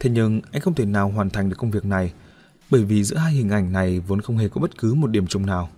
[0.00, 2.12] Thế nhưng anh không thể nào hoàn thành được công việc này
[2.70, 5.26] bởi vì giữa hai hình ảnh này vốn không hề có bất cứ một điểm
[5.26, 5.68] chung nào.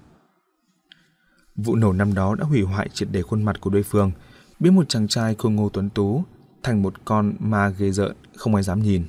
[1.57, 4.13] Vụ nổ năm đó đã hủy hoại triệt để khuôn mặt của đối phương,
[4.61, 6.25] biến một chàng trai khôi ngô tuấn tú
[6.63, 9.05] thành một con ma ghê rợn không ai dám nhìn.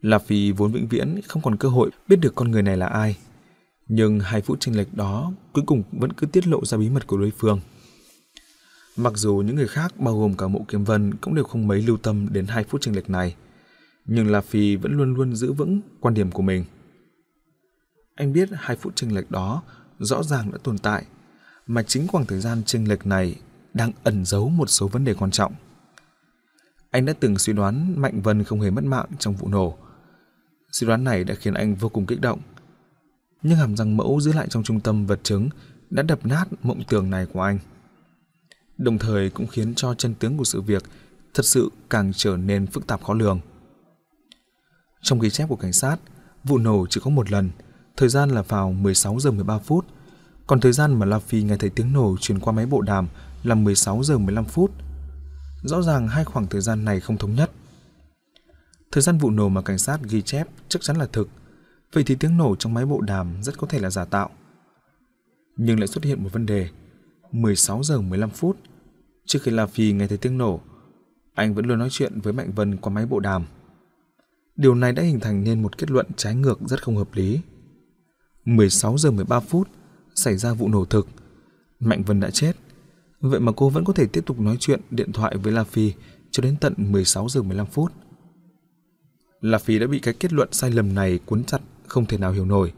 [0.00, 2.86] Là vì vốn vĩnh viễn không còn cơ hội biết được con người này là
[2.86, 3.16] ai.
[3.88, 7.06] Nhưng hai phút chênh lệch đó cuối cùng vẫn cứ tiết lộ ra bí mật
[7.06, 7.60] của đối phương.
[8.96, 11.82] Mặc dù những người khác bao gồm cả mộ kiếm vân cũng đều không mấy
[11.82, 13.34] lưu tâm đến hai phút chênh lệch này,
[14.04, 16.64] nhưng La Phi vẫn luôn luôn giữ vững quan điểm của mình.
[18.14, 19.62] Anh biết hai phút chênh lệch đó
[19.98, 21.04] rõ ràng đã tồn tại,
[21.66, 23.36] mà chính khoảng thời gian chênh lệch này
[23.74, 25.54] đang ẩn giấu một số vấn đề quan trọng.
[26.96, 29.76] Anh đã từng suy đoán Mạnh Vân không hề mất mạng trong vụ nổ.
[30.72, 32.40] Suy đoán này đã khiến anh vô cùng kích động.
[33.42, 35.48] Nhưng hàm răng mẫu giữ lại trong trung tâm vật chứng
[35.90, 37.58] đã đập nát mộng tưởng này của anh.
[38.78, 40.82] Đồng thời cũng khiến cho chân tướng của sự việc
[41.34, 43.40] thật sự càng trở nên phức tạp khó lường.
[45.02, 45.96] Trong ghi chép của cảnh sát,
[46.44, 47.50] vụ nổ chỉ có một lần,
[47.96, 49.86] thời gian là vào 16 giờ 13 phút,
[50.46, 53.08] còn thời gian mà La Phi nghe thấy tiếng nổ truyền qua máy bộ đàm
[53.42, 54.70] là 16 giờ 15 phút.
[55.66, 57.50] Rõ ràng hai khoảng thời gian này không thống nhất.
[58.90, 61.28] Thời gian vụ nổ mà cảnh sát ghi chép chắc chắn là thực,
[61.92, 64.30] vậy thì tiếng nổ trong máy bộ đàm rất có thể là giả tạo.
[65.56, 66.68] Nhưng lại xuất hiện một vấn đề,
[67.32, 68.56] 16 giờ 15 phút,
[69.24, 70.60] trước khi La Phi nghe thấy tiếng nổ,
[71.34, 73.46] anh vẫn luôn nói chuyện với Mạnh Vân qua máy bộ đàm.
[74.56, 77.40] Điều này đã hình thành nên một kết luận trái ngược rất không hợp lý.
[78.44, 79.68] 16 giờ 13 phút
[80.14, 81.08] xảy ra vụ nổ thực.
[81.80, 82.52] Mạnh Vân đã chết.
[83.30, 85.92] Vậy mà cô vẫn có thể tiếp tục nói chuyện điện thoại với La Phi
[86.30, 87.92] cho đến tận 16 giờ 15 phút.
[89.40, 92.32] La Phi đã bị cái kết luận sai lầm này cuốn chặt không thể nào
[92.32, 92.72] hiểu nổi.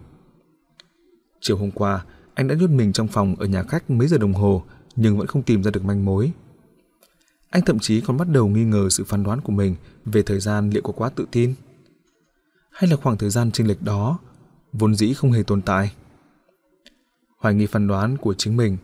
[1.41, 4.33] Chiều hôm qua, anh đã nhốt mình trong phòng ở nhà khách mấy giờ đồng
[4.33, 4.65] hồ
[4.97, 6.33] nhưng vẫn không tìm ra được manh mối.
[7.51, 10.41] Anh thậm chí còn bắt đầu nghi ngờ sự phán đoán của mình về thời
[10.41, 11.55] gian liệu có quá tự tin
[12.71, 14.19] hay là khoảng thời gian chênh lệch đó
[14.73, 15.93] vốn dĩ không hề tồn tại.
[17.39, 18.77] Hoài nghi phán đoán của chính mình,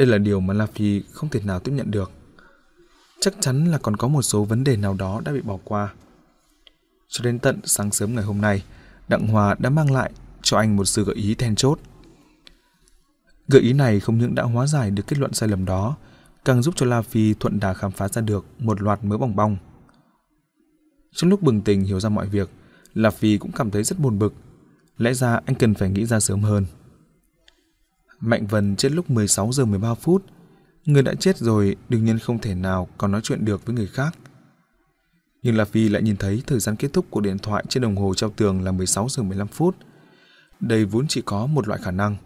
[0.00, 2.10] đây là điều mà La Phi không thể nào tiếp nhận được.
[3.20, 5.92] Chắc chắn là còn có một số vấn đề nào đó đã bị bỏ qua.
[7.08, 8.64] Cho đến tận sáng sớm ngày hôm nay,
[9.08, 11.78] Đặng Hòa đã mang lại cho anh một sự gợi ý then chốt.
[13.48, 15.96] Gợi ý này không những đã hóa giải được kết luận sai lầm đó,
[16.44, 19.36] càng giúp cho La Phi thuận đà khám phá ra được một loạt mớ bong
[19.36, 19.56] bong.
[21.14, 22.50] Trong lúc bừng tỉnh hiểu ra mọi việc,
[22.94, 24.34] La vì cũng cảm thấy rất buồn bực.
[24.98, 26.66] Lẽ ra anh cần phải nghĩ ra sớm hơn.
[28.20, 30.24] Mạnh Vân chết lúc 16 giờ 13 phút.
[30.84, 33.86] Người đã chết rồi đương nhiên không thể nào còn nói chuyện được với người
[33.86, 34.18] khác.
[35.42, 37.96] Nhưng La Phi lại nhìn thấy thời gian kết thúc của điện thoại trên đồng
[37.96, 39.76] hồ treo tường là 16 giờ 15 phút.
[40.60, 42.16] Đây vốn chỉ có một loại khả năng.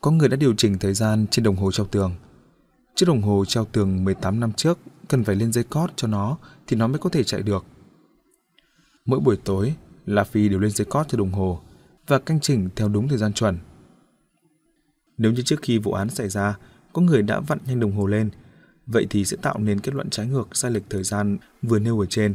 [0.00, 2.14] Có người đã điều chỉnh thời gian trên đồng hồ treo tường.
[2.94, 6.38] Chiếc đồng hồ treo tường 18 năm trước cần phải lên dây cót cho nó
[6.66, 7.64] thì nó mới có thể chạy được.
[9.04, 9.74] Mỗi buổi tối,
[10.06, 11.60] La Phi đều lên dây cót cho đồng hồ
[12.06, 13.58] và canh chỉnh theo đúng thời gian chuẩn.
[15.18, 16.56] Nếu như trước khi vụ án xảy ra,
[16.92, 18.30] có người đã vặn nhanh đồng hồ lên,
[18.86, 22.00] vậy thì sẽ tạo nên kết luận trái ngược sai lệch thời gian vừa nêu
[22.00, 22.34] ở trên.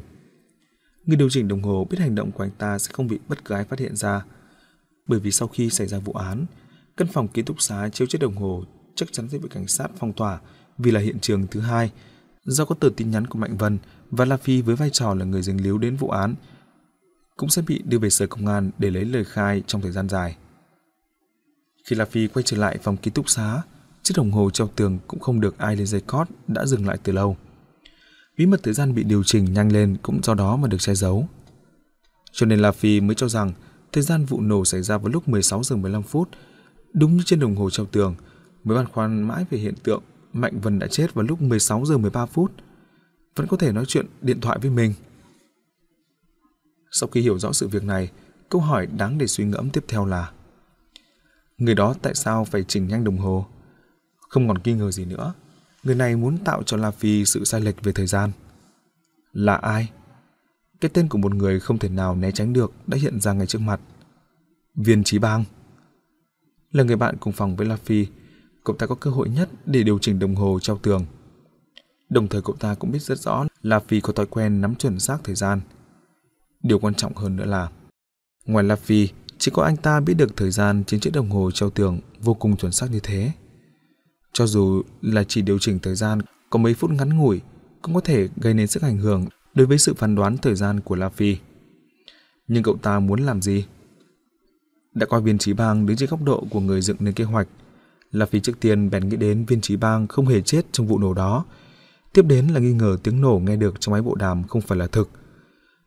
[1.05, 3.45] Người điều chỉnh đồng hồ biết hành động của anh ta sẽ không bị bất
[3.45, 4.25] cứ ai phát hiện ra,
[5.07, 6.45] bởi vì sau khi xảy ra vụ án,
[6.97, 8.63] căn phòng ký túc xá chiếu chiếc đồng hồ
[8.95, 10.39] chắc chắn sẽ bị cảnh sát phong tỏa
[10.77, 11.91] vì là hiện trường thứ hai.
[12.43, 13.77] Do có tờ tin nhắn của Mạnh Vân
[14.11, 16.35] và La Phi với vai trò là người dính líu đến vụ án,
[17.37, 20.09] cũng sẽ bị đưa về sở công an để lấy lời khai trong thời gian
[20.09, 20.35] dài.
[21.89, 23.61] Khi La Phi quay trở lại phòng ký túc xá,
[24.03, 26.97] chiếc đồng hồ treo tường cũng không được ai lên dây cót đã dừng lại
[27.03, 27.37] từ lâu.
[28.37, 30.95] Bí mật thời gian bị điều chỉnh nhanh lên cũng do đó mà được che
[30.95, 31.27] giấu.
[32.31, 33.51] Cho nên La Phi mới cho rằng
[33.91, 36.29] thời gian vụ nổ xảy ra vào lúc 16 giờ 15 phút,
[36.93, 38.15] đúng như trên đồng hồ treo tường,
[38.63, 41.97] mới băn khoăn mãi về hiện tượng Mạnh Vân đã chết vào lúc 16 giờ
[41.97, 42.51] 13 phút,
[43.35, 44.93] vẫn có thể nói chuyện điện thoại với mình.
[46.91, 48.11] Sau khi hiểu rõ sự việc này,
[48.49, 50.31] câu hỏi đáng để suy ngẫm tiếp theo là
[51.59, 53.45] Người đó tại sao phải chỉnh nhanh đồng hồ?
[54.29, 55.33] Không còn nghi ngờ gì nữa.
[55.83, 58.31] Người này muốn tạo cho La Phi sự sai lệch về thời gian.
[59.33, 59.89] Là ai?
[60.81, 63.47] Cái tên của một người không thể nào né tránh được đã hiện ra ngay
[63.47, 63.79] trước mặt.
[64.75, 65.43] Viên Trí Bang.
[66.71, 68.07] Là người bạn cùng phòng với La Phi,
[68.63, 71.05] cậu ta có cơ hội nhất để điều chỉnh đồng hồ treo tường.
[72.09, 74.99] Đồng thời cậu ta cũng biết rất rõ La Phi có thói quen nắm chuẩn
[74.99, 75.61] xác thời gian.
[76.63, 77.69] Điều quan trọng hơn nữa là,
[78.45, 81.51] ngoài La Phi, chỉ có anh ta biết được thời gian trên chiếc đồng hồ
[81.51, 83.31] treo tường vô cùng chuẩn xác như thế.
[84.33, 86.19] Cho dù là chỉ điều chỉnh thời gian
[86.49, 87.41] có mấy phút ngắn ngủi,
[87.81, 90.79] cũng có thể gây nên sức ảnh hưởng đối với sự phán đoán thời gian
[90.79, 91.37] của La Phi.
[92.47, 93.65] Nhưng cậu ta muốn làm gì?
[94.93, 97.47] Đã coi viên trí bang đứng trên góc độ của người dựng nên kế hoạch.
[98.11, 100.99] La Phi trước tiên bèn nghĩ đến viên trí bang không hề chết trong vụ
[100.99, 101.45] nổ đó.
[102.13, 104.77] Tiếp đến là nghi ngờ tiếng nổ nghe được trong máy bộ đàm không phải
[104.77, 105.09] là thực.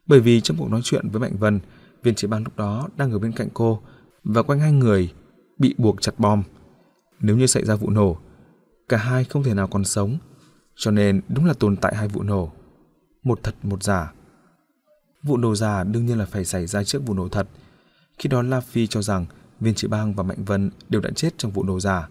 [0.07, 1.61] Bởi vì trong cuộc nói chuyện với Mạnh Vân,
[2.03, 3.83] viên chỉ bang lúc đó đang ở bên cạnh cô
[4.25, 5.13] và quanh hai người
[5.59, 6.43] bị buộc chặt bom.
[7.21, 8.17] Nếu như xảy ra vụ nổ,
[8.89, 10.19] cả hai không thể nào còn sống,
[10.77, 12.53] cho nên đúng là tồn tại hai vụ nổ.
[13.23, 14.13] Một thật một giả.
[15.23, 17.49] Vụ nổ giả đương nhiên là phải xảy ra trước vụ nổ thật.
[18.19, 19.27] Khi đó La Phi cho rằng
[19.61, 22.09] Viên Chỉ Bang và Mạnh Vân đều đã chết trong vụ nổ giả.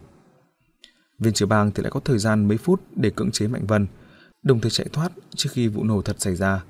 [1.20, 3.88] Viên Chỉ Bang thì lại có thời gian mấy phút để cưỡng chế Mạnh Vân,
[4.44, 6.64] đồng thời chạy thoát trước khi vụ nổ thật xảy ra.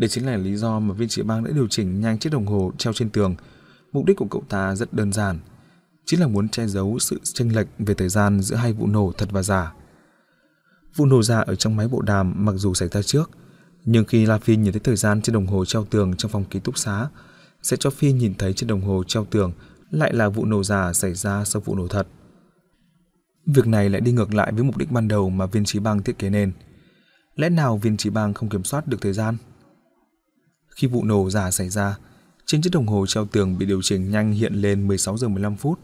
[0.00, 2.46] Đây chính là lý do mà viên trị bang đã điều chỉnh nhanh chiếc đồng
[2.46, 3.34] hồ treo trên tường.
[3.92, 5.38] Mục đích của cậu ta rất đơn giản,
[6.04, 9.12] chính là muốn che giấu sự chênh lệch về thời gian giữa hai vụ nổ
[9.18, 9.72] thật và giả.
[10.96, 13.30] Vụ nổ giả ở trong máy bộ đàm mặc dù xảy ra trước,
[13.84, 16.44] nhưng khi La Phi nhìn thấy thời gian trên đồng hồ treo tường trong phòng
[16.44, 17.08] ký túc xá,
[17.62, 19.52] sẽ cho Phi nhìn thấy trên đồng hồ treo tường
[19.90, 22.06] lại là vụ nổ giả xảy ra sau vụ nổ thật.
[23.46, 26.02] Việc này lại đi ngược lại với mục đích ban đầu mà viên trí bang
[26.02, 26.52] thiết kế nên.
[27.36, 29.36] Lẽ nào viên trí bang không kiểm soát được thời gian?
[30.76, 31.96] Khi vụ nổ giả xảy ra,
[32.46, 35.56] trên chiếc đồng hồ treo tường bị điều chỉnh nhanh hiện lên 16 giờ 15
[35.56, 35.78] phút.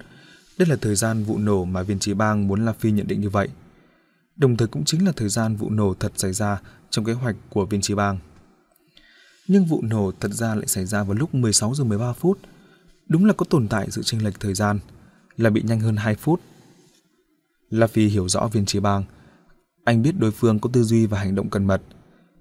[0.58, 3.20] Đây là thời gian vụ nổ mà viên trí bang muốn La Phi nhận định
[3.20, 3.48] như vậy.
[4.36, 6.60] Đồng thời cũng chính là thời gian vụ nổ thật xảy ra
[6.90, 8.18] trong kế hoạch của viên trí bang.
[9.48, 12.38] Nhưng vụ nổ thật ra lại xảy ra vào lúc 16 giờ 13 phút.
[13.08, 14.78] Đúng là có tồn tại sự chênh lệch thời gian,
[15.36, 16.40] là bị nhanh hơn 2 phút.
[17.70, 19.04] La Phi hiểu rõ viên trí bang.
[19.84, 21.82] Anh biết đối phương có tư duy và hành động cẩn mật–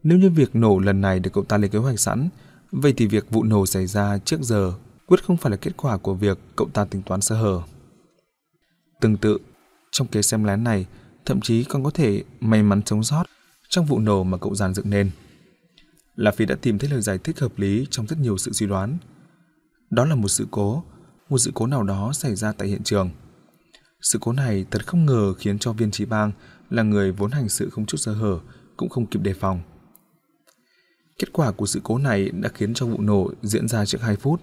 [0.06, 2.30] nếu như việc nổ lần này được cậu ta lên kế hoạch sẵn,
[2.72, 4.74] vậy thì việc vụ nổ xảy ra trước giờ
[5.06, 7.62] quyết không phải là kết quả của việc cậu ta tính toán sơ hở.
[9.02, 9.38] Tương tự,
[9.92, 10.86] trong kế xem lén này,
[11.26, 13.24] thậm chí còn có thể may mắn sống sót
[13.70, 15.12] trong vụ nổ mà cậu dàn dựng nên.
[16.16, 18.68] Là vì đã tìm thấy lời giải thích hợp lý trong rất nhiều sự suy
[18.68, 18.98] đoán.
[19.90, 20.84] Đó là một sự cố,
[21.30, 23.10] một sự cố nào đó xảy ra tại hiện trường.
[24.02, 26.32] Sự cố này thật không ngờ khiến cho viên trí bang
[26.70, 28.40] là người vốn hành sự không chút sơ hở,
[28.78, 29.62] cũng không kịp đề phòng.
[31.20, 34.16] Kết quả của sự cố này đã khiến cho vụ nổ diễn ra trước 2
[34.16, 34.42] phút.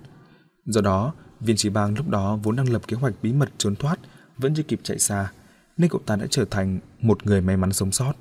[0.65, 3.77] Do đó, viên trí bang lúc đó vốn đang lập kế hoạch bí mật trốn
[3.77, 3.99] thoát,
[4.39, 5.33] vẫn chưa kịp chạy xa,
[5.77, 8.13] nên cậu ta đã trở thành một người may mắn sống sót.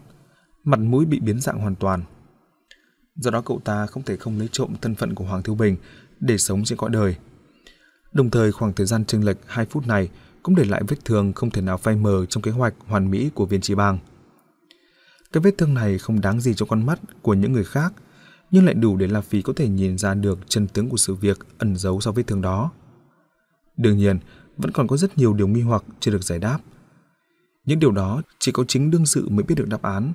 [0.64, 2.04] Mặt mũi bị biến dạng hoàn toàn.
[3.16, 5.78] Do đó cậu ta không thể không lấy trộm thân phận của Hoàng Thiếu Bình
[6.20, 7.16] để sống trên cõi đời.
[8.14, 10.10] Đồng thời khoảng thời gian chênh lệch 2 phút này
[10.44, 13.30] cũng để lại vết thương không thể nào phai mờ trong kế hoạch hoàn mỹ
[13.34, 14.00] của viên trí bang.
[15.32, 17.94] Cái vết thương này không đáng gì cho con mắt của những người khác,
[18.52, 21.16] nhưng lại đủ để La Phi có thể nhìn ra được chân tướng của sự
[21.16, 22.72] việc ẩn giấu sau vết thương đó.
[23.78, 24.20] Đương nhiên,
[24.58, 26.60] vẫn còn có rất nhiều điều nghi hoặc chưa được giải đáp.
[27.66, 30.14] Những điều đó chỉ có chính đương sự mới biết được đáp án.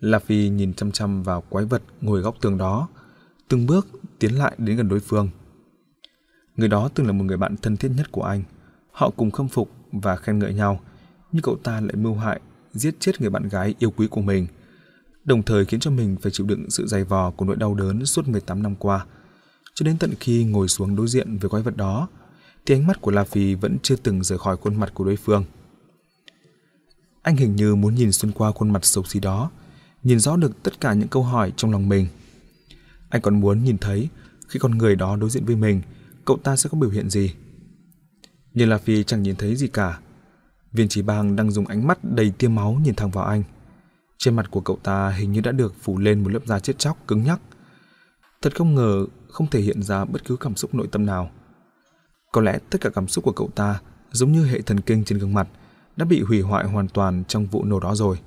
[0.00, 2.88] La Phi nhìn chăm chăm vào quái vật ngồi góc tường đó,
[3.48, 3.86] từng bước
[4.18, 5.28] tiến lại đến gần đối phương.
[6.56, 8.42] Người đó từng là một người bạn thân thiết nhất của anh.
[8.92, 10.80] Họ cùng khâm phục và khen ngợi nhau,
[11.32, 12.40] nhưng cậu ta lại mưu hại,
[12.72, 14.46] giết chết người bạn gái yêu quý của mình,
[15.24, 18.06] đồng thời khiến cho mình phải chịu đựng sự dày vò của nỗi đau đớn
[18.06, 19.06] suốt 18 năm qua.
[19.74, 22.08] Cho đến tận khi ngồi xuống đối diện với quái vật đó,
[22.66, 25.16] thì ánh mắt của La Phi vẫn chưa từng rời khỏi khuôn mặt của đối
[25.16, 25.44] phương.
[27.22, 29.50] Anh hình như muốn nhìn xuyên qua khuôn mặt xấu xí đó,
[30.02, 32.06] nhìn rõ được tất cả những câu hỏi trong lòng mình.
[33.08, 34.08] Anh còn muốn nhìn thấy
[34.48, 35.82] khi con người đó đối diện với mình,
[36.24, 37.34] cậu ta sẽ có biểu hiện gì.
[38.54, 39.98] Nhưng La Phi chẳng nhìn thấy gì cả.
[40.72, 43.42] Viên chỉ bang đang dùng ánh mắt đầy tia máu nhìn thẳng vào anh.
[44.18, 46.78] Trên mặt của cậu ta hình như đã được phủ lên một lớp da chết
[46.78, 47.40] chóc cứng nhắc.
[48.42, 51.30] Thật không ngờ không thể hiện ra bất cứ cảm xúc nội tâm nào.
[52.32, 55.18] Có lẽ tất cả cảm xúc của cậu ta giống như hệ thần kinh trên
[55.18, 55.48] gương mặt
[55.96, 58.20] đã bị hủy hoại hoàn toàn trong vụ nổ đó rồi.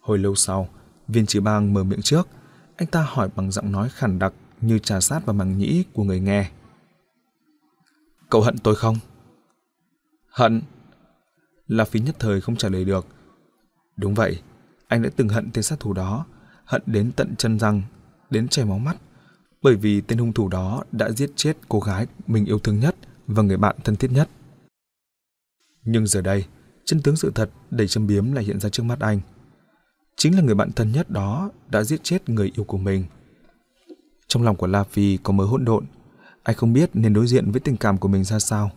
[0.00, 0.68] Hồi lâu sau,
[1.08, 2.28] viên chỉ bang mở miệng trước,
[2.76, 6.04] anh ta hỏi bằng giọng nói khản đặc như trà sát vào màng nhĩ của
[6.04, 6.50] người nghe.
[8.30, 8.96] Cậu hận tôi không?
[10.28, 10.62] Hận?
[11.66, 13.06] La Phí nhất thời không trả lời được.
[13.96, 14.42] Đúng vậy,
[14.88, 16.26] anh đã từng hận tên sát thủ đó,
[16.64, 17.82] hận đến tận chân răng,
[18.30, 18.96] đến chảy máu mắt,
[19.62, 22.96] bởi vì tên hung thủ đó đã giết chết cô gái mình yêu thương nhất
[23.26, 24.28] và người bạn thân thiết nhất.
[25.84, 26.46] Nhưng giờ đây,
[26.84, 29.20] chân tướng sự thật đầy châm biếm lại hiện ra trước mắt anh.
[30.16, 33.04] Chính là người bạn thân nhất đó đã giết chết người yêu của mình.
[34.26, 35.84] Trong lòng của La Phi có mớ hỗn độn,
[36.42, 38.70] anh không biết nên đối diện với tình cảm của mình ra sao.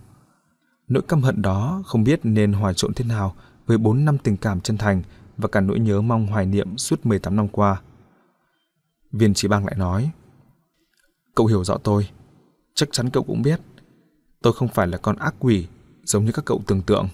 [0.87, 3.35] Nỗi căm hận đó không biết nên hòa trộn thế nào
[3.65, 5.01] với 4 năm tình cảm chân thành
[5.37, 7.81] và cả nỗi nhớ mong hoài niệm suốt 18 năm qua.
[9.11, 10.11] Viên chỉ bang lại nói,
[11.35, 12.09] Cậu hiểu rõ tôi,
[12.73, 13.59] chắc chắn cậu cũng biết.
[14.41, 15.67] Tôi không phải là con ác quỷ
[16.03, 17.07] giống như các cậu tưởng tượng.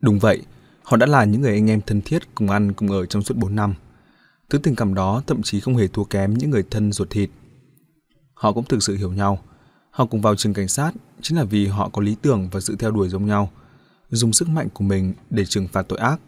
[0.00, 0.42] Đúng vậy,
[0.82, 3.36] họ đã là những người anh em thân thiết cùng ăn cùng ở trong suốt
[3.36, 3.74] 4 năm.
[4.50, 7.30] Thứ tình cảm đó thậm chí không hề thua kém những người thân ruột thịt.
[8.34, 9.38] Họ cũng thực sự hiểu nhau.
[9.90, 12.76] Họ cùng vào trường cảnh sát chính là vì họ có lý tưởng và sự
[12.76, 13.50] theo đuổi giống nhau,
[14.14, 16.20] dùng sức mạnh của mình để trừng phạt tội ác.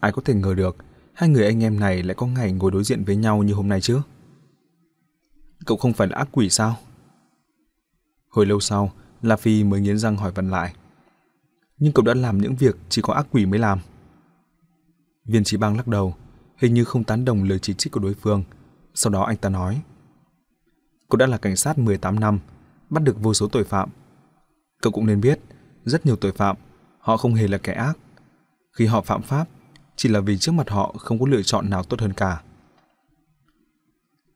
[0.00, 0.76] Ai có thể ngờ được
[1.12, 3.68] hai người anh em này lại có ngày ngồi đối diện với nhau như hôm
[3.68, 4.00] nay chứ?
[5.66, 6.76] Cậu không phải là ác quỷ sao?
[8.28, 8.92] Hồi lâu sau,
[9.22, 10.74] La Phi mới nghiến răng hỏi Văn lại.
[11.78, 13.78] Nhưng cậu đã làm những việc chỉ có ác quỷ mới làm.
[15.24, 16.14] Viên trí bang lắc đầu,
[16.56, 18.44] hình như không tán đồng lời chỉ trích của đối phương.
[18.94, 19.82] Sau đó anh ta nói.
[21.08, 22.38] Cậu đã là cảnh sát 18 năm,
[22.90, 23.88] bắt được vô số tội phạm.
[24.82, 25.40] Cậu cũng nên biết,
[25.84, 26.56] rất nhiều tội phạm,
[26.98, 27.98] họ không hề là kẻ ác.
[28.72, 29.48] Khi họ phạm pháp,
[29.96, 32.42] chỉ là vì trước mặt họ không có lựa chọn nào tốt hơn cả.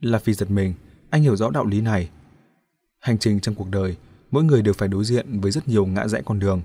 [0.00, 0.74] La Phi giật mình,
[1.10, 2.10] anh hiểu rõ đạo lý này.
[3.00, 3.96] Hành trình trong cuộc đời,
[4.30, 6.62] mỗi người đều phải đối diện với rất nhiều ngã rẽ con đường.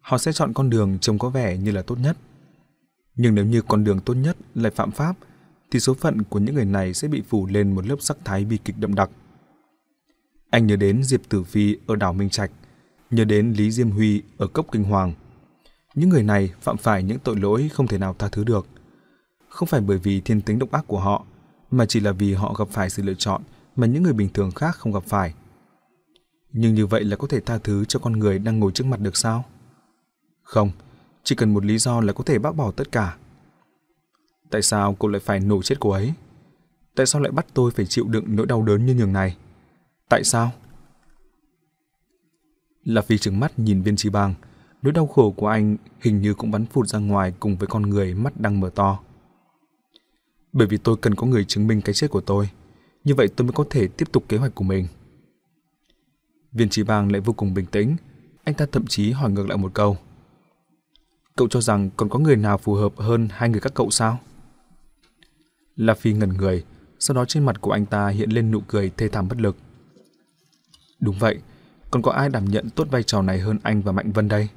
[0.00, 2.16] Họ sẽ chọn con đường trông có vẻ như là tốt nhất.
[3.14, 5.16] Nhưng nếu như con đường tốt nhất lại phạm pháp,
[5.70, 8.44] thì số phận của những người này sẽ bị phủ lên một lớp sắc thái
[8.44, 9.10] bi kịch đậm đặc.
[10.50, 12.50] Anh nhớ đến Diệp Tử Phi ở đảo Minh Trạch,
[13.10, 15.12] nhớ đến Lý Diêm Huy ở Cốc Kinh Hoàng.
[15.94, 18.66] Những người này phạm phải những tội lỗi không thể nào tha thứ được.
[19.48, 21.24] Không phải bởi vì thiên tính độc ác của họ,
[21.70, 23.42] mà chỉ là vì họ gặp phải sự lựa chọn
[23.76, 25.34] mà những người bình thường khác không gặp phải.
[26.52, 29.00] Nhưng như vậy là có thể tha thứ cho con người đang ngồi trước mặt
[29.00, 29.44] được sao?
[30.42, 30.70] Không,
[31.24, 33.16] chỉ cần một lý do là có thể bác bỏ tất cả.
[34.50, 36.12] Tại sao cô lại phải nổ chết cô ấy?
[36.94, 39.36] Tại sao lại bắt tôi phải chịu đựng nỗi đau đớn như nhường này?
[40.08, 40.52] Tại sao?
[42.88, 44.34] Là vì trừng mắt nhìn viên trí bang,
[44.82, 47.82] nỗi đau khổ của anh hình như cũng bắn phụt ra ngoài cùng với con
[47.82, 49.00] người mắt đang mở to.
[50.52, 52.50] Bởi vì tôi cần có người chứng minh cái chết của tôi,
[53.04, 54.86] như vậy tôi mới có thể tiếp tục kế hoạch của mình.
[56.52, 57.96] Viên trí bang lại vô cùng bình tĩnh,
[58.44, 59.96] anh ta thậm chí hỏi ngược lại một câu.
[61.36, 64.18] Cậu cho rằng còn có người nào phù hợp hơn hai người các cậu sao?
[65.76, 66.64] La Phi ngẩn người,
[66.98, 69.56] sau đó trên mặt của anh ta hiện lên nụ cười thê thảm bất lực.
[71.00, 71.40] Đúng vậy,
[71.90, 74.48] còn có ai đảm nhận tốt vai trò này hơn anh và Mạnh Vân đây?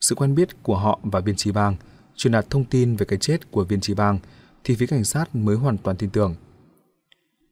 [0.00, 1.76] Sự quen biết của họ và viên trí bang
[2.16, 4.18] truyền đạt thông tin về cái chết của viên trí bang
[4.64, 6.34] thì phía cảnh sát mới hoàn toàn tin tưởng.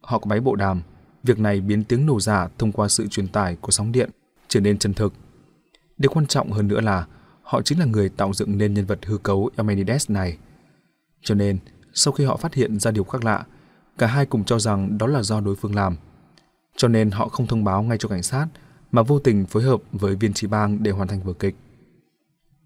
[0.00, 0.82] Họ có máy bộ đàm,
[1.22, 4.10] việc này biến tiếng nổ giả thông qua sự truyền tải của sóng điện
[4.48, 5.12] trở nên chân thực.
[5.98, 7.06] Điều quan trọng hơn nữa là
[7.42, 10.38] họ chính là người tạo dựng nên nhân vật hư cấu Emenides này.
[11.22, 11.58] Cho nên,
[11.94, 13.44] sau khi họ phát hiện ra điều khác lạ,
[13.98, 15.96] cả hai cùng cho rằng đó là do đối phương làm.
[16.76, 18.46] Cho nên họ không thông báo ngay cho cảnh sát,
[18.92, 21.54] mà vô tình phối hợp với viên trí bang để hoàn thành vở kịch.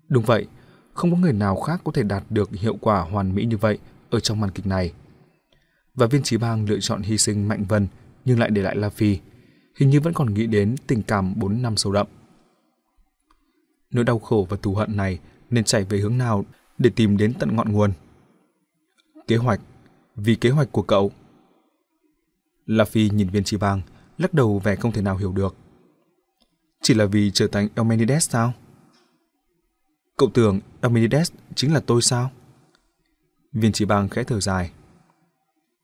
[0.09, 0.47] Đúng vậy,
[0.93, 3.79] không có người nào khác có thể đạt được hiệu quả hoàn mỹ như vậy
[4.11, 4.93] ở trong màn kịch này.
[5.95, 7.87] Và viên trí bang lựa chọn hy sinh Mạnh Vân
[8.25, 9.18] nhưng lại để lại La Phi,
[9.77, 12.07] hình như vẫn còn nghĩ đến tình cảm 4 năm sâu đậm.
[13.91, 15.18] Nỗi đau khổ và thù hận này
[15.51, 16.45] nên chạy về hướng nào
[16.79, 17.93] để tìm đến tận ngọn nguồn?
[19.29, 19.61] Kế hoạch,
[20.16, 21.11] vì kế hoạch của cậu.
[22.66, 23.81] La Phi nhìn viên trí bang,
[24.18, 25.57] lắc đầu vẻ không thể nào hiểu được.
[26.83, 28.53] Chỉ là vì trở thành Eumenides sao?
[30.16, 32.30] Cậu tưởng Eumenides chính là tôi sao?
[33.53, 34.70] Viên chỉ bang khẽ thở dài.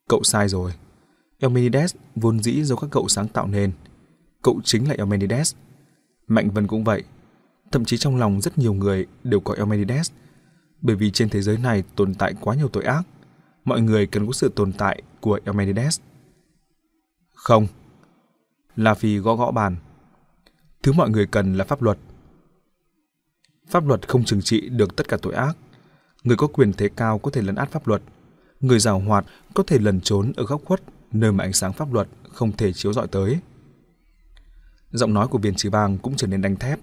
[0.08, 0.72] Cậu sai rồi.
[1.38, 3.72] Eumenides vốn dĩ do các cậu sáng tạo nên.
[4.42, 5.54] Cậu chính là Eumenides.
[6.26, 7.04] Mạnh Vân cũng vậy.
[7.72, 10.10] Thậm chí trong lòng rất nhiều người đều có Eumenides.
[10.80, 13.02] Bởi vì trên thế giới này tồn tại quá nhiều tội ác.
[13.64, 16.00] Mọi người cần có sự tồn tại của Eumenides.
[17.34, 17.66] Không.
[18.76, 19.76] La Phi gõ gõ bàn.
[20.82, 21.98] Thứ mọi người cần là pháp luật.
[23.68, 25.56] Pháp luật không trừng trị được tất cả tội ác.
[26.24, 28.02] Người có quyền thế cao có thể lấn át pháp luật.
[28.60, 31.92] Người giàu hoạt có thể lẩn trốn ở góc khuất nơi mà ánh sáng pháp
[31.92, 33.38] luật không thể chiếu rọi tới.
[34.90, 36.78] Giọng nói của viên trí bang cũng trở nên đanh thép.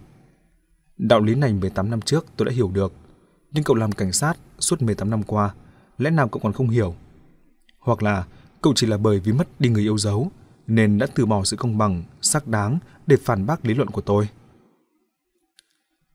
[0.97, 2.93] Đạo lý này 18 năm trước tôi đã hiểu được,
[3.51, 5.53] nhưng cậu làm cảnh sát suốt 18 năm qua,
[5.97, 6.95] lẽ nào cậu còn không hiểu?
[7.79, 8.25] Hoặc là
[8.61, 10.31] cậu chỉ là bởi vì mất đi người yêu dấu
[10.68, 14.01] nên đã từ bỏ sự công bằng, xác đáng để phản bác lý luận của
[14.01, 14.30] tôi.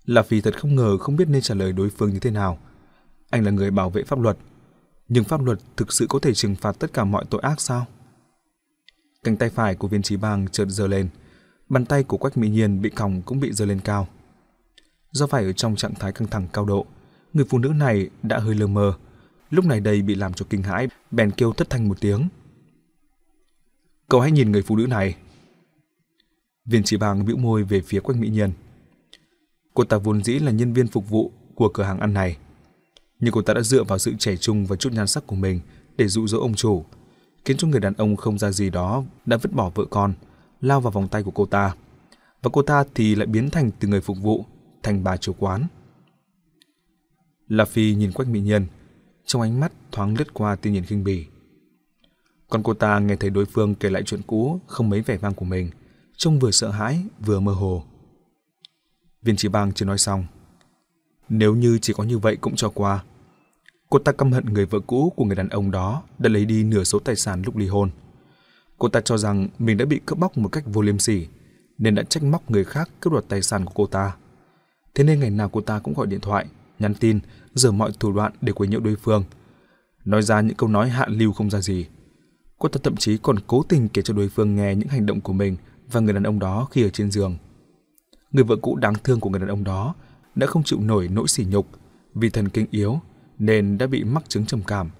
[0.05, 2.59] Là vì thật không ngờ không biết nên trả lời đối phương như thế nào.
[3.31, 4.39] Anh là người bảo vệ pháp luật,
[5.09, 7.87] nhưng pháp luật thực sự có thể trừng phạt tất cả mọi tội ác sao?
[9.25, 11.09] Cánh tay phải của viên trí bang chợt giơ lên,
[11.69, 14.09] bàn tay của Quách Mỹ Nhiên bị còng cũng bị giơ lên cao.
[15.13, 16.87] Do phải ở trong trạng thái căng thẳng cao độ,
[17.33, 18.95] người phụ nữ này đã hơi lơ mơ,
[19.51, 22.29] lúc này đây bị làm cho kinh hãi, bèn kêu thất thanh một tiếng.
[24.11, 25.17] Cậu hãy nhìn người phụ nữ này.
[26.65, 28.53] Viên chỉ bang bĩu môi về phía Quách Mỹ Nhiên.
[29.75, 32.37] Cô ta vốn dĩ là nhân viên phục vụ của cửa hàng ăn này.
[33.21, 35.61] Nhưng cô ta đã dựa vào sự trẻ trung và chút nhan sắc của mình
[35.97, 36.85] để dụ dỗ ông chủ,
[37.45, 40.13] khiến cho người đàn ông không ra gì đó đã vứt bỏ vợ con,
[40.61, 41.75] lao vào vòng tay của cô ta.
[42.43, 44.45] Và cô ta thì lại biến thành từ người phục vụ
[44.83, 45.67] thành bà chủ quán.
[47.49, 48.67] La Phi nhìn Quách Mỹ Nhân,
[49.27, 51.27] trong ánh mắt thoáng lướt qua tia nhìn khinh bỉ.
[52.51, 55.35] Còn cô ta nghe thấy đối phương kể lại chuyện cũ không mấy vẻ vang
[55.35, 55.71] của mình,
[56.17, 57.85] trông vừa sợ hãi vừa mơ hồ.
[59.23, 60.27] Viên chỉ bang chưa nói xong.
[61.29, 63.05] Nếu như chỉ có như vậy cũng cho qua.
[63.91, 66.65] Cô ta căm hận người vợ cũ của người đàn ông đó đã lấy đi
[66.65, 67.91] nửa số tài sản lúc ly hôn.
[68.79, 71.27] Cô ta cho rằng mình đã bị cướp bóc một cách vô liêm sỉ,
[71.79, 74.17] nên đã trách móc người khác cướp đoạt tài sản của cô ta.
[74.95, 76.47] Thế nên ngày nào cô ta cũng gọi điện thoại,
[76.79, 77.21] nhắn tin,
[77.55, 79.25] dở mọi thủ đoạn để quấy nhiễu đối phương.
[80.05, 81.87] Nói ra những câu nói hạ lưu không ra gì.
[82.61, 85.21] Cô ta thậm chí còn cố tình kể cho đối phương nghe những hành động
[85.21, 85.57] của mình
[85.93, 87.37] và người đàn ông đó khi ở trên giường.
[88.31, 89.95] Người vợ cũ đáng thương của người đàn ông đó
[90.35, 91.67] đã không chịu nổi nỗi sỉ nhục
[92.15, 93.01] vì thần kinh yếu
[93.39, 94.91] nên đã bị mắc chứng trầm cảm,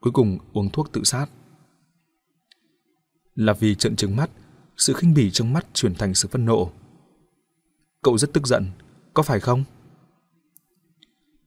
[0.00, 1.26] cuối cùng uống thuốc tự sát.
[3.34, 4.30] Là vì trận trứng mắt,
[4.76, 6.70] sự khinh bỉ trong mắt chuyển thành sự phẫn nộ.
[8.02, 8.66] Cậu rất tức giận,
[9.14, 9.64] có phải không?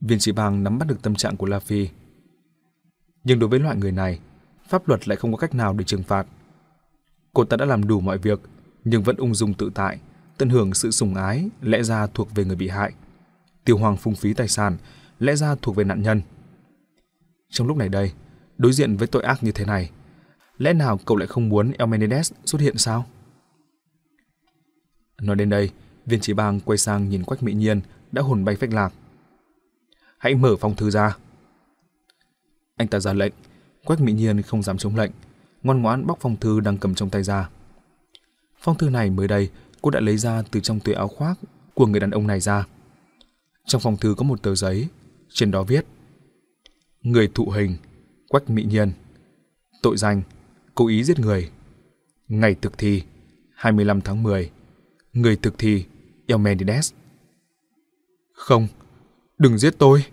[0.01, 1.89] Viên sĩ bang nắm bắt được tâm trạng của La Phi.
[3.23, 4.19] Nhưng đối với loại người này,
[4.67, 6.27] pháp luật lại không có cách nào để trừng phạt.
[7.33, 8.39] Cô ta đã làm đủ mọi việc,
[8.83, 9.99] nhưng vẫn ung dung tự tại,
[10.37, 12.93] tận hưởng sự sủng ái lẽ ra thuộc về người bị hại.
[13.65, 14.77] Tiêu hoàng phung phí tài sản
[15.19, 16.21] lẽ ra thuộc về nạn nhân.
[17.49, 18.11] Trong lúc này đây,
[18.57, 19.91] đối diện với tội ác như thế này,
[20.57, 23.05] lẽ nào cậu lại không muốn Elmenides xuất hiện sao?
[25.21, 25.71] Nói đến đây,
[26.05, 28.93] viên chỉ bang quay sang nhìn Quách Mỹ Nhiên đã hồn bay phách lạc.
[30.17, 31.17] Hãy mở phong thư ra.
[32.75, 33.33] Anh ta ra lệnh,
[33.85, 35.11] Quách Mỹ Nhiên không dám chống lệnh,
[35.63, 37.49] ngoan ngoãn bóc phong thư đang cầm trong tay ra.
[38.59, 39.49] Phong thư này mới đây
[39.81, 41.39] cô đã lấy ra từ trong túi áo khoác
[41.73, 42.67] của người đàn ông này ra.
[43.65, 44.87] Trong phong thư có một tờ giấy,
[45.29, 45.85] trên đó viết
[47.01, 47.77] Người thụ hình,
[48.27, 48.91] Quách Mỹ Nhiên.
[49.81, 50.21] Tội danh,
[50.75, 51.49] cố ý giết người.
[52.27, 53.03] Ngày thực thi,
[53.55, 54.51] 25 tháng 10
[55.13, 55.85] Người thực thi,
[56.27, 56.93] Elmenides.
[58.33, 58.67] Không,
[59.37, 60.03] đừng giết tôi.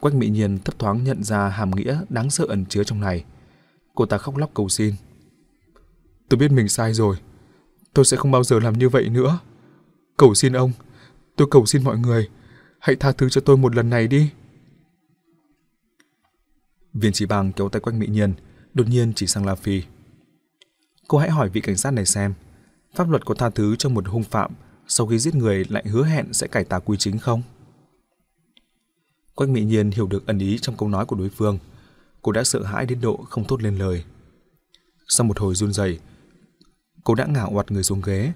[0.00, 3.24] Quách Mỹ Nhiên thấp thoáng nhận ra hàm nghĩa đáng sợ ẩn chứa trong này.
[3.94, 4.94] Cô ta khóc lóc cầu xin.
[6.28, 7.16] Tôi biết mình sai rồi.
[7.94, 9.38] Tôi sẽ không bao giờ làm như vậy nữa.
[10.16, 10.72] Cầu xin ông.
[11.36, 12.28] Tôi cầu xin mọi người.
[12.78, 14.30] Hãy tha thứ cho tôi một lần này đi.
[16.92, 18.34] Viên chỉ bằng kéo tay Quách Mỹ Nhiên,
[18.74, 19.82] đột nhiên chỉ sang La Phi.
[21.08, 22.34] Cô hãy hỏi vị cảnh sát này xem,
[22.94, 24.52] pháp luật có tha thứ cho một hung phạm
[24.86, 27.42] sau khi giết người lại hứa hẹn sẽ cải tà quy chính không?
[29.38, 31.58] Quách Mỹ Nhiên hiểu được ẩn ý trong câu nói của đối phương.
[32.22, 34.04] Cô đã sợ hãi đến độ không thốt lên lời.
[35.08, 35.98] Sau một hồi run rẩy,
[37.04, 38.32] cô đã ngả oặt người xuống ghế.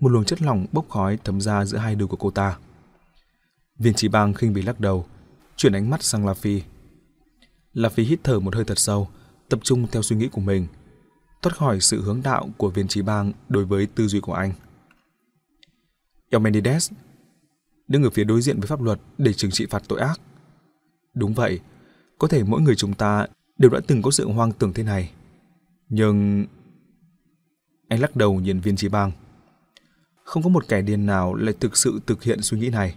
[0.00, 2.58] Một luồng chất lỏng bốc khói thấm ra giữa hai đùi của cô ta.
[3.78, 5.06] Viên trí bang khinh bỉ lắc đầu,
[5.56, 6.62] chuyển ánh mắt sang La Phi.
[7.72, 9.08] La Phi hít thở một hơi thật sâu,
[9.48, 10.66] tập trung theo suy nghĩ của mình,
[11.42, 14.52] thoát khỏi sự hướng đạo của viên trí bang đối với tư duy của anh.
[16.30, 16.92] Eumenides
[17.88, 20.20] đứng ở phía đối diện với pháp luật để trừng trị phạt tội ác.
[21.14, 21.60] Đúng vậy,
[22.18, 23.26] có thể mỗi người chúng ta
[23.58, 25.10] đều đã từng có sự hoang tưởng thế này.
[25.88, 26.46] Nhưng...
[27.88, 29.12] Anh lắc đầu nhìn viên trí bang.
[30.24, 32.94] Không có một kẻ điên nào lại thực sự thực hiện suy nghĩ này.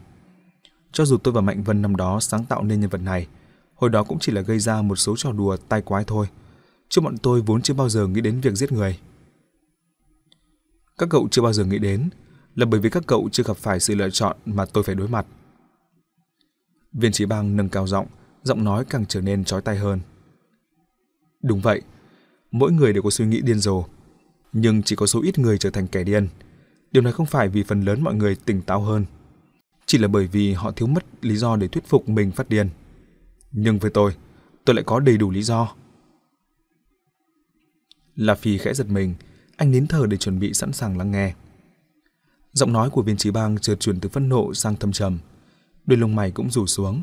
[0.91, 3.27] Cho dù tôi và Mạnh Vân năm đó sáng tạo nên nhân vật này,
[3.75, 6.27] hồi đó cũng chỉ là gây ra một số trò đùa tai quái thôi.
[6.89, 8.99] Chứ bọn tôi vốn chưa bao giờ nghĩ đến việc giết người.
[10.97, 12.09] Các cậu chưa bao giờ nghĩ đến
[12.55, 15.07] là bởi vì các cậu chưa gặp phải sự lựa chọn mà tôi phải đối
[15.07, 15.25] mặt.
[16.93, 18.07] Viên trí bang nâng cao giọng,
[18.43, 19.99] giọng nói càng trở nên trói tai hơn.
[21.43, 21.81] Đúng vậy,
[22.51, 23.85] mỗi người đều có suy nghĩ điên rồ,
[24.53, 26.27] nhưng chỉ có số ít người trở thành kẻ điên.
[26.91, 29.05] Điều này không phải vì phần lớn mọi người tỉnh táo hơn,
[29.85, 32.69] chỉ là bởi vì họ thiếu mất lý do để thuyết phục mình phát điên.
[33.51, 34.15] Nhưng với tôi,
[34.65, 35.73] tôi lại có đầy đủ lý do.
[38.15, 39.15] La Phi khẽ giật mình,
[39.57, 41.33] anh nín thở để chuẩn bị sẵn sàng lắng nghe.
[42.53, 45.19] Giọng nói của viên trí bang chợt chuyển từ phẫn nộ sang thâm trầm.
[45.87, 47.01] Đôi lông mày cũng rủ xuống.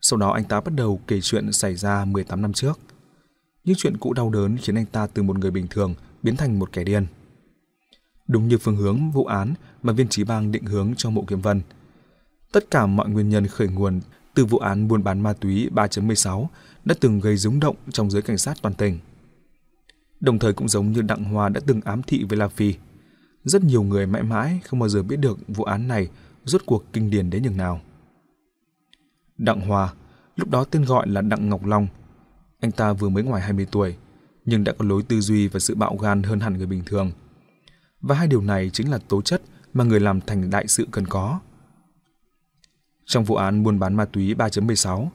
[0.00, 2.78] Sau đó anh ta bắt đầu kể chuyện xảy ra 18 năm trước.
[3.64, 6.58] Những chuyện cũ đau đớn khiến anh ta từ một người bình thường biến thành
[6.58, 7.06] một kẻ điên.
[8.28, 11.40] Đúng như phương hướng vụ án mà viên trí bang định hướng cho mộ kiếm
[11.40, 11.60] vân.
[12.52, 14.00] Tất cả mọi nguyên nhân khởi nguồn
[14.34, 16.46] từ vụ án buôn bán ma túy 3.16
[16.84, 18.98] đã từng gây rúng động trong giới cảnh sát toàn tỉnh.
[20.20, 22.74] Đồng thời cũng giống như Đặng Hoa đã từng ám thị với La Phi.
[23.44, 26.08] Rất nhiều người mãi mãi không bao giờ biết được vụ án này
[26.44, 27.80] rốt cuộc kinh điển đến nhường nào.
[29.42, 29.92] Đặng hòa
[30.36, 31.86] lúc đó tên gọi là Đặng Ngọc Long.
[32.60, 33.96] Anh ta vừa mới ngoài 20 tuổi,
[34.44, 37.12] nhưng đã có lối tư duy và sự bạo gan hơn hẳn người bình thường.
[38.00, 41.06] Và hai điều này chính là tố chất mà người làm thành đại sự cần
[41.06, 41.40] có.
[43.04, 45.08] Trong vụ án buôn bán ma túy 3.16,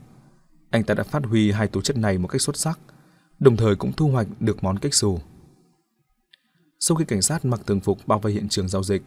[0.69, 2.79] anh ta đã phát huy hai tố chất này một cách xuất sắc,
[3.39, 5.19] đồng thời cũng thu hoạch được món cách xù.
[6.79, 9.03] Sau khi cảnh sát mặc thường phục bao vây hiện trường giao dịch,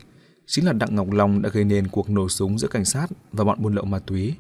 [0.47, 3.45] chính là Đặng Ngọc Long đã gây nên cuộc nổ súng giữa cảnh sát và
[3.45, 4.37] bọn buôn lậu ma túy.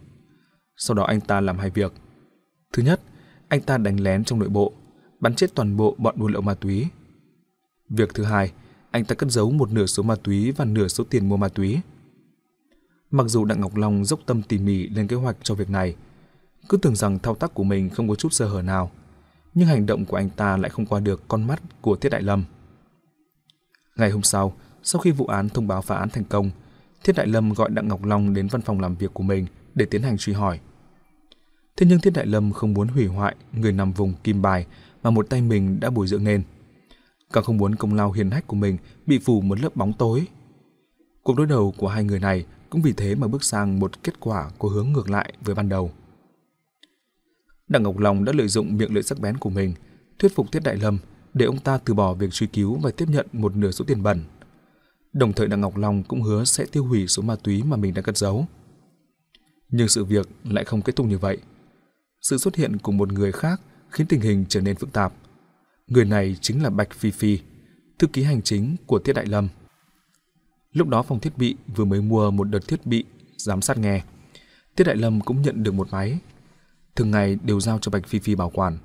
[0.82, 1.92] Sau đó anh ta làm hai việc.
[2.72, 3.00] Thứ nhất,
[3.48, 4.72] anh ta đánh lén trong nội bộ,
[5.20, 6.86] bắn chết toàn bộ bọn buôn lậu ma túy.
[7.88, 8.52] Việc thứ hai,
[8.90, 11.48] anh ta cất giấu một nửa số ma túy và nửa số tiền mua ma
[11.48, 11.80] túy.
[13.10, 15.96] Mặc dù Đặng Ngọc Long dốc tâm tỉ mỉ lên kế hoạch cho việc này,
[16.68, 18.90] cứ tưởng rằng thao tác của mình không có chút sơ hở nào,
[19.54, 22.22] nhưng hành động của anh ta lại không qua được con mắt của Thiết Đại
[22.22, 22.44] Lâm.
[23.96, 26.50] Ngày hôm sau, sau khi vụ án thông báo phá án thành công,
[27.04, 29.86] Thiết Đại Lâm gọi Đặng Ngọc Long đến văn phòng làm việc của mình để
[29.86, 30.60] tiến hành truy hỏi.
[31.80, 34.66] Thế nhưng Thiết Đại Lâm không muốn hủy hoại người nằm vùng kim bài
[35.02, 36.42] mà một tay mình đã bồi dưỡng nên.
[37.32, 38.76] Càng không muốn công lao hiền hách của mình
[39.06, 40.26] bị phủ một lớp bóng tối.
[41.22, 44.20] Cuộc đối đầu của hai người này cũng vì thế mà bước sang một kết
[44.20, 45.90] quả có hướng ngược lại với ban đầu.
[47.68, 49.74] Đặng Ngọc Long đã lợi dụng miệng lưỡi sắc bén của mình,
[50.18, 50.98] thuyết phục Thiết Đại Lâm
[51.34, 54.02] để ông ta từ bỏ việc truy cứu và tiếp nhận một nửa số tiền
[54.02, 54.24] bẩn.
[55.12, 57.94] Đồng thời Đặng Ngọc Long cũng hứa sẽ tiêu hủy số ma túy mà mình
[57.94, 58.46] đã cất giấu.
[59.68, 61.38] Nhưng sự việc lại không kết thúc như vậy.
[62.22, 63.60] Sự xuất hiện của một người khác
[63.90, 65.12] khiến tình hình trở nên phức tạp.
[65.86, 67.38] Người này chính là Bạch Phi Phi,
[67.98, 69.48] thư ký hành chính của Tiết Đại Lâm.
[70.72, 73.04] Lúc đó phòng thiết bị vừa mới mua một đợt thiết bị
[73.36, 74.02] giám sát nghe.
[74.76, 76.18] Tiết Đại Lâm cũng nhận được một máy.
[76.96, 78.78] Thường ngày đều giao cho Bạch Phi Phi bảo quản.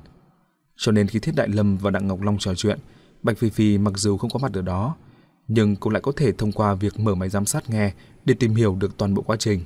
[0.77, 2.79] Cho nên khi Thiết Đại Lâm và Đặng Ngọc Long trò chuyện,
[3.23, 4.95] Bạch Phi Phi mặc dù không có mặt ở đó,
[5.47, 7.93] nhưng cũng lại có thể thông qua việc mở máy giám sát nghe
[8.25, 9.61] để tìm hiểu được toàn bộ quá trình.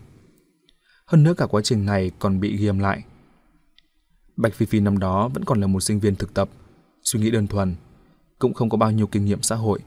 [1.06, 3.03] Hơn nữa cả quá trình này còn bị ghi âm lại.
[4.40, 6.49] Bạch Phi Phi năm đó vẫn còn là một sinh viên thực tập,
[7.03, 7.76] suy nghĩ đơn thuần,
[8.40, 9.80] cũng không có bao nhiêu kinh nghiệm xã hội.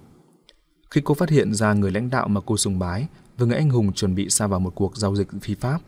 [0.91, 3.07] Khi cô phát hiện ra người lãnh đạo mà cô sùng bái
[3.39, 5.81] và người anh hùng chuẩn bị xa vào một cuộc giao dịch phi pháp,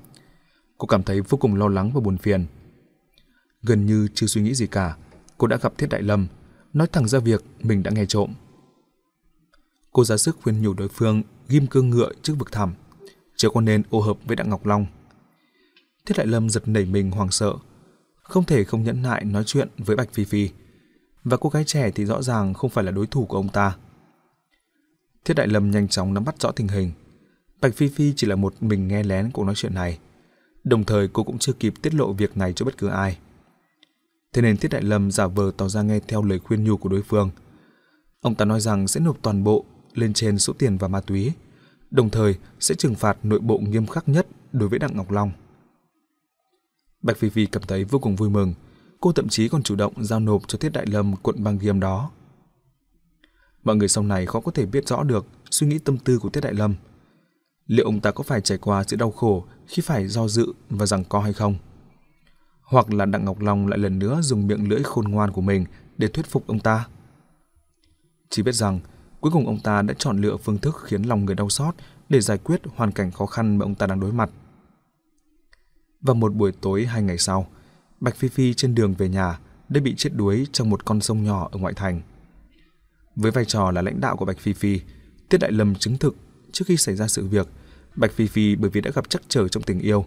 [0.78, 2.46] cô cảm thấy vô cùng lo lắng và buồn phiền.
[3.62, 4.96] Gần như chưa suy nghĩ gì cả,
[5.38, 6.26] cô đã gặp Thiết Đại Lâm,
[6.72, 8.30] nói thẳng ra việc mình đã nghe trộm.
[9.92, 12.74] Cô ra sức khuyên nhủ đối phương ghim cương ngựa trước vực thẳm,
[13.36, 14.86] chưa có nên ô hợp với Đặng Ngọc Long.
[16.06, 17.54] Thiết Đại Lâm giật nảy mình hoảng sợ,
[18.24, 20.48] không thể không nhẫn nại nói chuyện với Bạch Phi Phi.
[21.24, 23.76] Và cô gái trẻ thì rõ ràng không phải là đối thủ của ông ta.
[25.24, 26.90] Thiết Đại Lâm nhanh chóng nắm bắt rõ tình hình.
[27.60, 29.98] Bạch Phi Phi chỉ là một mình nghe lén cuộc nói chuyện này.
[30.64, 33.18] Đồng thời cô cũng chưa kịp tiết lộ việc này cho bất cứ ai.
[34.32, 36.88] Thế nên Thiết Đại Lâm giả vờ tỏ ra nghe theo lời khuyên nhủ của
[36.88, 37.30] đối phương.
[38.20, 39.64] Ông ta nói rằng sẽ nộp toàn bộ
[39.94, 41.32] lên trên số tiền và ma túy,
[41.90, 45.30] đồng thời sẽ trừng phạt nội bộ nghiêm khắc nhất đối với Đặng Ngọc Long.
[47.04, 48.54] Bạch Phi Phi cảm thấy vô cùng vui mừng,
[49.00, 51.68] cô thậm chí còn chủ động giao nộp cho Thiết Đại Lâm cuộn băng ghi
[51.68, 52.10] âm đó.
[53.64, 56.28] Mọi người sau này khó có thể biết rõ được suy nghĩ tâm tư của
[56.28, 56.74] Thiết Đại Lâm.
[57.66, 60.86] Liệu ông ta có phải trải qua sự đau khổ khi phải do dự và
[60.86, 61.56] rằng co hay không?
[62.62, 65.64] Hoặc là Đặng Ngọc Long lại lần nữa dùng miệng lưỡi khôn ngoan của mình
[65.96, 66.86] để thuyết phục ông ta.
[68.30, 68.80] Chỉ biết rằng,
[69.20, 71.74] cuối cùng ông ta đã chọn lựa phương thức khiến lòng người đau xót
[72.08, 74.30] để giải quyết hoàn cảnh khó khăn mà ông ta đang đối mặt
[76.04, 77.46] và một buổi tối hai ngày sau,
[78.00, 81.24] Bạch Phi Phi trên đường về nhà đã bị chết đuối trong một con sông
[81.24, 82.02] nhỏ ở ngoại thành.
[83.16, 84.80] Với vai trò là lãnh đạo của Bạch Phi Phi,
[85.28, 86.16] Tiết Đại Lâm chứng thực
[86.52, 87.48] trước khi xảy ra sự việc,
[87.94, 90.04] Bạch Phi Phi bởi vì đã gặp trắc trở trong tình yêu,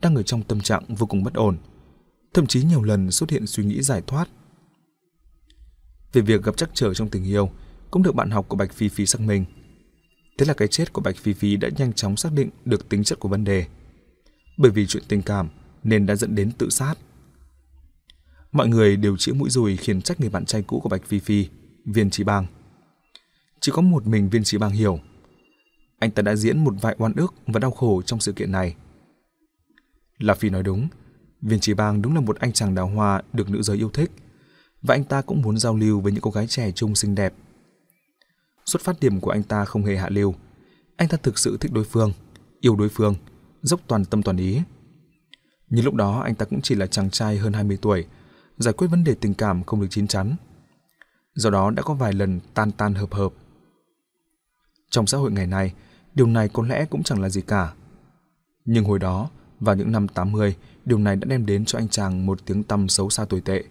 [0.00, 1.56] đang ở trong tâm trạng vô cùng bất ổn,
[2.34, 4.28] thậm chí nhiều lần xuất hiện suy nghĩ giải thoát.
[6.12, 7.50] Về việc gặp trắc trở trong tình yêu,
[7.90, 9.44] cũng được bạn học của Bạch Phi Phi xác minh.
[10.38, 13.04] Thế là cái chết của Bạch Phi Phi đã nhanh chóng xác định được tính
[13.04, 13.66] chất của vấn đề.
[14.60, 15.48] Bởi vì chuyện tình cảm
[15.84, 16.94] nên đã dẫn đến tự sát.
[18.52, 21.18] Mọi người đều chĩa mũi dùi khiến trách người bạn trai cũ của Bạch Phi
[21.18, 21.48] Phi,
[21.84, 22.46] Viên Trí Bang.
[23.60, 24.98] Chỉ có một mình Viên Trí Bang hiểu.
[25.98, 28.74] Anh ta đã diễn một vài oan ức và đau khổ trong sự kiện này.
[30.18, 30.88] La Phi nói đúng,
[31.42, 34.10] Viên Trí Bang đúng là một anh chàng đào hoa được nữ giới yêu thích,
[34.82, 37.34] và anh ta cũng muốn giao lưu với những cô gái trẻ trung xinh đẹp.
[38.64, 40.34] Xuất phát điểm của anh ta không hề hạ lưu,
[40.96, 42.12] anh ta thực sự thích đối phương,
[42.60, 43.14] yêu đối phương,
[43.62, 44.60] dốc toàn tâm toàn ý.
[45.68, 48.06] Nhưng lúc đó anh ta cũng chỉ là chàng trai hơn 20 tuổi,
[48.58, 50.36] giải quyết vấn đề tình cảm không được chín chắn.
[51.34, 53.32] Do đó đã có vài lần tan tan hợp hợp.
[54.90, 55.74] Trong xã hội ngày nay,
[56.14, 57.72] điều này có lẽ cũng chẳng là gì cả.
[58.64, 59.30] Nhưng hồi đó,
[59.60, 62.88] vào những năm 80, điều này đã đem đến cho anh chàng một tiếng tăm
[62.88, 63.64] xấu xa tồi tệ.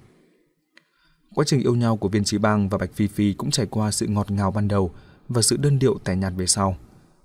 [1.35, 3.91] Quá trình yêu nhau của Viên Trí Bang và Bạch Phi Phi cũng trải qua
[3.91, 4.91] sự ngọt ngào ban đầu
[5.27, 6.77] và sự đơn điệu tẻ nhạt về sau,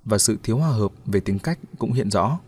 [0.04, 2.38] và sự thiếu hòa hợp về tính cách cũng hiện rõ.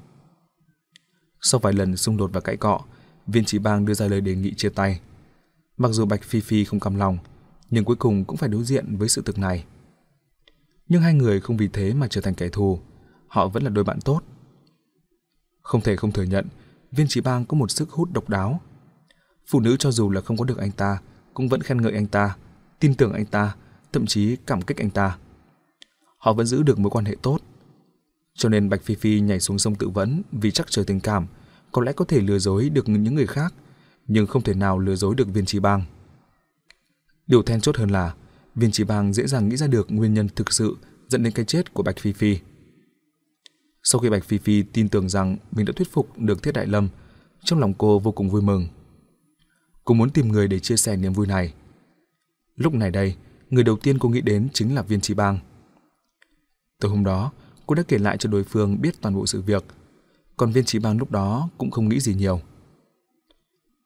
[1.41, 2.81] Sau vài lần xung đột và cãi cọ,
[3.27, 5.01] Viên Trí Bang đưa ra lời đề nghị chia tay.
[5.77, 7.19] Mặc dù Bạch Phi Phi không cam lòng,
[7.71, 9.65] nhưng cuối cùng cũng phải đối diện với sự thực này.
[10.89, 12.81] Nhưng hai người không vì thế mà trở thành kẻ thù,
[13.29, 14.21] họ vẫn là đôi bạn tốt.
[15.63, 16.47] Không thể không thừa nhận,
[16.93, 18.61] Viên Trí Bang có một sức hút độc đáo.
[19.47, 20.99] Phụ nữ cho dù là không có được anh ta,
[21.35, 22.37] cũng vẫn khen ngợi anh ta,
[22.81, 23.55] tin tưởng anh ta,
[23.93, 25.19] thậm chí cảm kích anh ta.
[26.19, 27.39] Họ vẫn giữ được mối quan hệ tốt.
[28.37, 31.27] Cho nên Bạch Phi Phi nhảy xuống sông tự vẫn vì chắc chờ tình cảm,
[31.73, 33.55] có lẽ có thể lừa dối được những người khác,
[34.07, 35.85] nhưng không thể nào lừa dối được Viên Trí Bang.
[37.27, 38.15] Điều then chốt hơn là
[38.55, 40.77] Viên Trí Bang dễ dàng nghĩ ra được nguyên nhân thực sự
[41.09, 42.39] dẫn đến cái chết của Bạch Phi Phi.
[43.83, 46.67] Sau khi Bạch Phi Phi tin tưởng rằng mình đã thuyết phục được Thiết Đại
[46.67, 46.89] Lâm,
[47.45, 48.67] trong lòng cô vô cùng vui mừng.
[49.85, 51.55] Cô muốn tìm người để chia sẻ niềm vui này.
[52.57, 53.17] Lúc này đây,
[53.51, 55.39] người đầu tiên cô nghĩ đến chính là Viên Trí Bang.
[56.81, 57.33] Từ hôm đó,
[57.67, 59.65] cô đã kể lại cho đối phương biết toàn bộ sự việc,
[60.37, 62.41] còn Viên Trí Bang lúc đó cũng không nghĩ gì nhiều.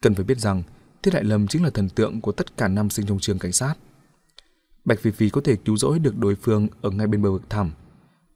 [0.02, 0.62] Cần phải biết rằng,
[1.02, 3.52] Thiết Đại Lâm chính là thần tượng của tất cả nam sinh trong trường cảnh
[3.52, 3.74] sát.
[4.84, 7.50] Bạch Phi Phi có thể cứu rỗi được đối phương ở ngay bên bờ vực
[7.50, 7.70] thẳm.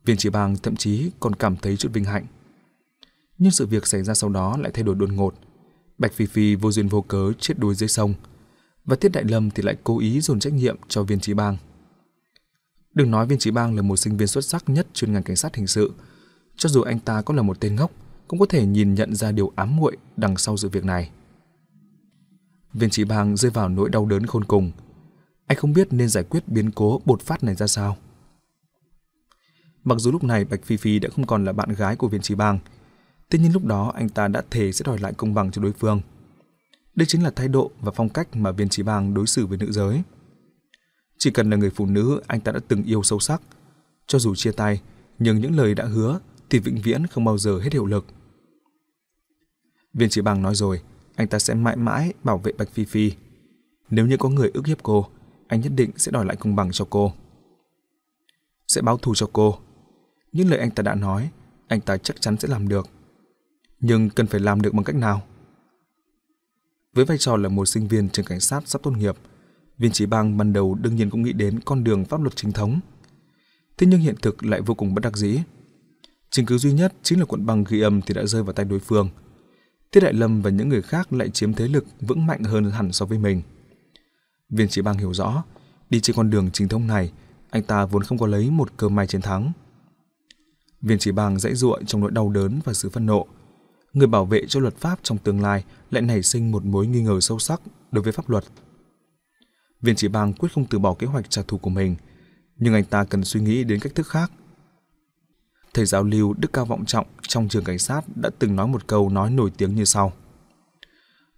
[0.04, 2.26] Viên Trí Bang thậm chí còn cảm thấy chút vinh hạnh.
[3.38, 5.34] Nhưng sự việc xảy ra sau đó lại thay đổi đột ngột.
[5.98, 8.14] Bạch Phi Phi vô duyên vô cớ chết đuối dưới sông,
[8.84, 11.56] và Tiết Đại Lâm thì lại cố ý dồn trách nhiệm cho Viên Trí Bang.
[12.94, 15.36] Đừng nói Viên Trí Bang là một sinh viên xuất sắc nhất chuyên ngành cảnh
[15.36, 15.92] sát hình sự,
[16.56, 17.90] cho dù anh ta có là một tên ngốc,
[18.28, 21.10] cũng có thể nhìn nhận ra điều ám muội đằng sau sự việc này.
[22.72, 24.72] Viên Trí Bang rơi vào nỗi đau đớn khôn cùng.
[25.46, 27.96] Anh không biết nên giải quyết biến cố bột phát này ra sao.
[29.84, 32.20] Mặc dù lúc này Bạch Phi Phi đã không còn là bạn gái của Viên
[32.20, 32.58] Trí Bang,
[33.30, 35.72] tuy nhiên lúc đó anh ta đã thề sẽ đòi lại công bằng cho đối
[35.72, 36.00] phương.
[36.94, 39.58] Đây chính là thái độ và phong cách mà Viên Trí Bang đối xử với
[39.58, 40.02] nữ giới.
[41.18, 43.42] Chỉ cần là người phụ nữ anh ta đã từng yêu sâu sắc,
[44.06, 44.80] cho dù chia tay,
[45.18, 46.20] nhưng những lời đã hứa
[46.50, 48.06] thì vĩnh viễn không bao giờ hết hiệu lực.
[49.94, 50.80] Viên chỉ bằng nói rồi,
[51.16, 53.12] anh ta sẽ mãi mãi bảo vệ Bạch Phi Phi.
[53.90, 55.06] Nếu như có người ức hiếp cô,
[55.48, 57.12] anh nhất định sẽ đòi lại công bằng cho cô.
[58.68, 59.58] Sẽ báo thù cho cô.
[60.32, 61.30] Những lời anh ta đã nói,
[61.68, 62.88] anh ta chắc chắn sẽ làm được.
[63.80, 65.22] Nhưng cần phải làm được bằng cách nào?
[66.92, 69.16] Với vai trò là một sinh viên trường cảnh sát sắp tốt nghiệp,
[69.78, 72.52] Viên Trí Bang ban đầu đương nhiên cũng nghĩ đến con đường pháp luật chính
[72.52, 72.80] thống.
[73.78, 75.38] Thế nhưng hiện thực lại vô cùng bất đắc dĩ.
[76.30, 78.64] Chứng cứ duy nhất chính là cuộn băng ghi âm thì đã rơi vào tay
[78.64, 79.08] đối phương–
[79.94, 82.92] Tiết Đại Lâm và những người khác lại chiếm thế lực vững mạnh hơn hẳn
[82.92, 83.42] so với mình.
[84.50, 85.44] Viên Chỉ Bang hiểu rõ,
[85.90, 87.12] đi trên con đường chính thống này,
[87.50, 89.52] anh ta vốn không có lấy một cơ may chiến thắng.
[90.82, 93.26] Viên Chỉ Bang dãy ruộng trong nỗi đau đớn và sự phẫn nộ.
[93.92, 97.02] Người bảo vệ cho luật pháp trong tương lai lại nảy sinh một mối nghi
[97.02, 97.60] ngờ sâu sắc
[97.92, 98.44] đối với pháp luật.
[99.84, 101.96] Viên Chỉ Bang quyết không từ bỏ kế hoạch trả thù của mình,
[102.56, 104.32] nhưng anh ta cần suy nghĩ đến cách thức khác–
[105.74, 108.86] thầy giáo lưu Đức Cao Vọng Trọng trong trường cảnh sát đã từng nói một
[108.86, 110.12] câu nói nổi tiếng như sau.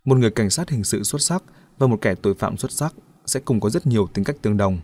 [0.05, 1.43] Một người cảnh sát hình sự xuất sắc
[1.79, 2.95] và một kẻ tội phạm xuất sắc
[3.27, 4.79] sẽ cùng có rất nhiều tính cách tương đồng,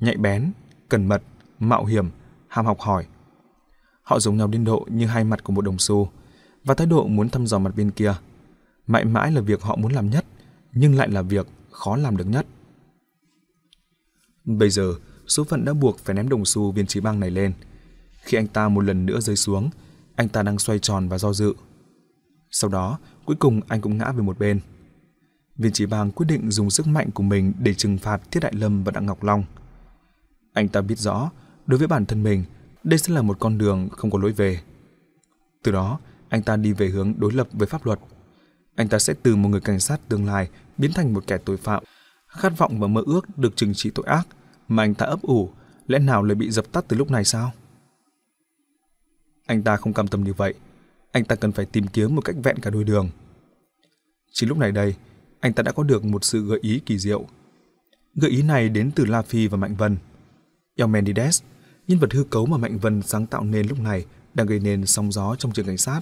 [0.00, 0.52] nhạy bén,
[0.88, 1.22] cẩn mật,
[1.58, 2.10] mạo hiểm,
[2.48, 3.06] ham học hỏi.
[4.02, 6.10] Họ giống nhau đến độ như hai mặt của một đồng xu
[6.64, 8.14] và thái độ muốn thăm dò mặt bên kia.
[8.86, 10.24] mãi mãi là việc họ muốn làm nhất,
[10.72, 12.46] nhưng lại là việc khó làm được nhất.
[14.46, 14.94] Bây giờ,
[15.26, 17.52] số phận đã buộc phải ném đồng xu viên trí băng này lên.
[18.22, 19.70] Khi anh ta một lần nữa rơi xuống,
[20.16, 21.54] anh ta đang xoay tròn và do dự.
[22.50, 24.60] Sau đó, cuối cùng anh cũng ngã về một bên.
[25.56, 28.52] Viên trí bang quyết định dùng sức mạnh của mình để trừng phạt Thiết Đại
[28.54, 29.44] Lâm và Đặng Ngọc Long.
[30.52, 31.30] Anh ta biết rõ,
[31.66, 32.44] đối với bản thân mình,
[32.84, 34.60] đây sẽ là một con đường không có lối về.
[35.62, 37.98] Từ đó, anh ta đi về hướng đối lập với pháp luật.
[38.76, 40.48] Anh ta sẽ từ một người cảnh sát tương lai
[40.78, 41.82] biến thành một kẻ tội phạm,
[42.38, 44.28] khát vọng và mơ ước được trừng trị tội ác
[44.68, 45.50] mà anh ta ấp ủ,
[45.86, 47.52] lẽ nào lại bị dập tắt từ lúc này sao?
[49.46, 50.54] Anh ta không cam tâm như vậy,
[51.12, 53.10] anh ta cần phải tìm kiếm một cách vẹn cả đôi đường.
[54.32, 54.94] Chỉ lúc này đây,
[55.40, 57.26] anh ta đã có được một sự gợi ý kỳ diệu.
[58.14, 59.96] Gợi ý này đến từ La Phi và Mạnh Vân.
[60.76, 60.90] El
[61.88, 64.86] nhân vật hư cấu mà Mạnh Vân sáng tạo nên lúc này, đang gây nên
[64.86, 66.00] sóng gió trong trường cảnh sát.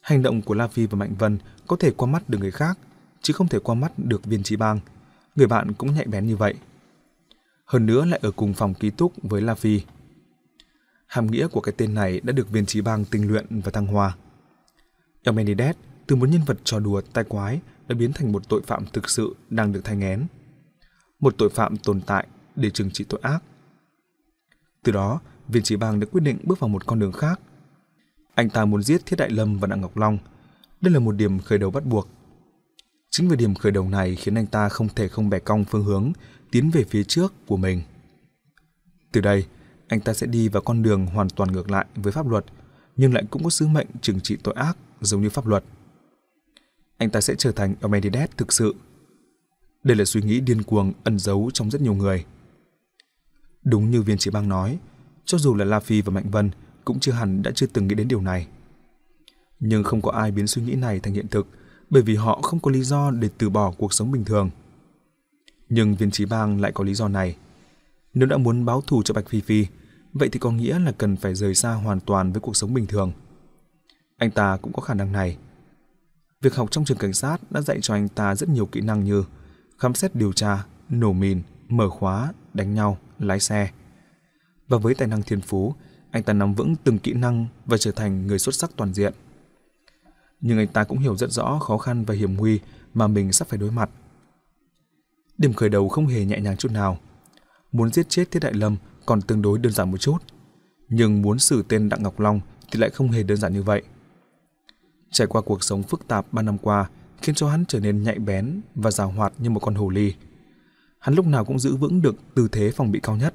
[0.00, 2.78] Hành động của La Phi và Mạnh Vân có thể qua mắt được người khác,
[3.22, 4.80] chứ không thể qua mắt được viên trí bang.
[5.36, 6.54] Người bạn cũng nhạy bén như vậy.
[7.64, 9.80] Hơn nữa lại ở cùng phòng ký túc với La Phi.
[11.06, 13.86] Hàm nghĩa của cái tên này đã được viên trí bang tinh luyện và thăng
[13.86, 14.16] hoa.
[15.24, 15.60] El
[16.06, 19.10] từ một nhân vật trò đùa tai quái đã biến thành một tội phạm thực
[19.10, 20.26] sự đang được thay ngén.
[21.20, 22.26] Một tội phạm tồn tại
[22.56, 23.42] để trừng trị tội ác.
[24.82, 27.40] Từ đó, viên trí bang đã quyết định bước vào một con đường khác.
[28.34, 30.18] Anh ta muốn giết Thiết Đại Lâm và Đặng Ngọc Long.
[30.80, 32.08] Đây là một điểm khởi đầu bắt buộc.
[33.10, 35.84] Chính vì điểm khởi đầu này khiến anh ta không thể không bẻ cong phương
[35.84, 36.12] hướng
[36.50, 37.82] tiến về phía trước của mình.
[39.12, 39.46] Từ đây,
[39.88, 42.44] anh ta sẽ đi vào con đường hoàn toàn ngược lại với pháp luật,
[42.96, 45.64] nhưng lại cũng có sứ mệnh trừng trị tội ác giống như pháp luật.
[46.96, 48.74] Anh ta sẽ trở thành Almeides thực sự.
[49.84, 52.24] Đây là suy nghĩ điên cuồng ẩn giấu trong rất nhiều người.
[53.62, 54.78] Đúng như viên chỉ bang nói,
[55.24, 56.50] cho dù là La Phi và Mạnh Vân
[56.84, 58.46] cũng chưa hẳn đã chưa từng nghĩ đến điều này.
[59.60, 61.46] Nhưng không có ai biến suy nghĩ này thành hiện thực
[61.90, 64.50] bởi vì họ không có lý do để từ bỏ cuộc sống bình thường.
[65.68, 67.36] Nhưng viên trí bang lại có lý do này.
[68.14, 69.66] Nếu đã muốn báo thù cho Bạch Phi Phi,
[70.12, 72.86] vậy thì có nghĩa là cần phải rời xa hoàn toàn với cuộc sống bình
[72.86, 73.12] thường.
[74.16, 75.36] Anh ta cũng có khả năng này.
[76.40, 79.04] Việc học trong trường cảnh sát đã dạy cho anh ta rất nhiều kỹ năng
[79.04, 79.24] như
[79.78, 83.70] khám xét điều tra, nổ mìn, mở khóa, đánh nhau, lái xe.
[84.68, 85.74] Và với tài năng thiên phú,
[86.10, 89.14] anh ta nắm vững từng kỹ năng và trở thành người xuất sắc toàn diện.
[90.40, 92.60] Nhưng anh ta cũng hiểu rất rõ khó khăn và hiểm nguy
[92.94, 93.90] mà mình sắp phải đối mặt.
[95.38, 96.98] Điểm khởi đầu không hề nhẹ nhàng chút nào.
[97.72, 98.76] Muốn giết chết Thiết Đại Lâm
[99.06, 100.18] còn tương đối đơn giản một chút,
[100.88, 102.40] nhưng muốn xử tên Đặng Ngọc Long
[102.70, 103.82] thì lại không hề đơn giản như vậy.
[105.10, 106.90] Trải qua cuộc sống phức tạp ba năm qua
[107.22, 110.14] khiến cho hắn trở nên nhạy bén và giàu hoạt như một con hồ ly.
[110.98, 113.34] Hắn lúc nào cũng giữ vững được tư thế phòng bị cao nhất.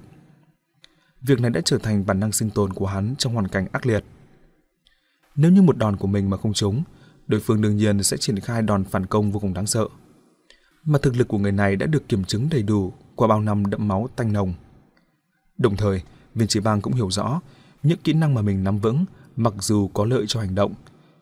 [1.22, 3.86] Việc này đã trở thành bản năng sinh tồn của hắn trong hoàn cảnh ác
[3.86, 4.04] liệt.
[5.36, 6.84] Nếu như một đòn của mình mà không trúng,
[7.28, 9.88] đối phương đương nhiên sẽ triển khai đòn phản công vô cùng đáng sợ.
[10.84, 13.66] Mà thực lực của người này đã được kiểm chứng đầy đủ qua bao năm
[13.66, 14.54] đẫm máu tanh nồng.
[15.58, 16.02] Đồng thời,
[16.36, 17.42] viên chỉ bang cũng hiểu rõ
[17.84, 20.74] những kỹ năng mà mình nắm vững mặc dù có lợi cho hành động,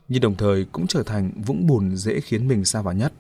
[0.08, 3.14] nhưng đồng thời cũng trở thành vũng bùn dễ khiến mình xa vào nhất.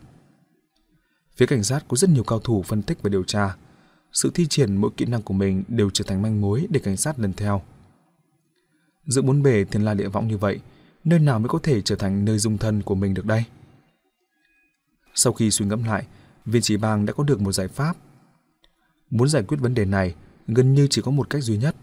[1.37, 3.55] Phía cảnh sát có rất nhiều cao thủ phân tích và điều tra.
[4.11, 6.97] Sự thi triển mỗi kỹ năng của mình đều trở thành manh mối để cảnh
[6.97, 7.61] sát lần theo.
[9.05, 10.59] Giữa bốn bề thiên la địa võng như vậy,
[11.03, 13.43] nơi nào mới có thể trở thành nơi dung thân của mình được đây?
[15.15, 16.07] Sau khi suy ngẫm lại,
[16.45, 17.97] viên chỉ bang đã có được một giải pháp.
[19.09, 20.15] Muốn giải quyết vấn đề này,
[20.47, 21.75] gần như chỉ có một cách duy nhất.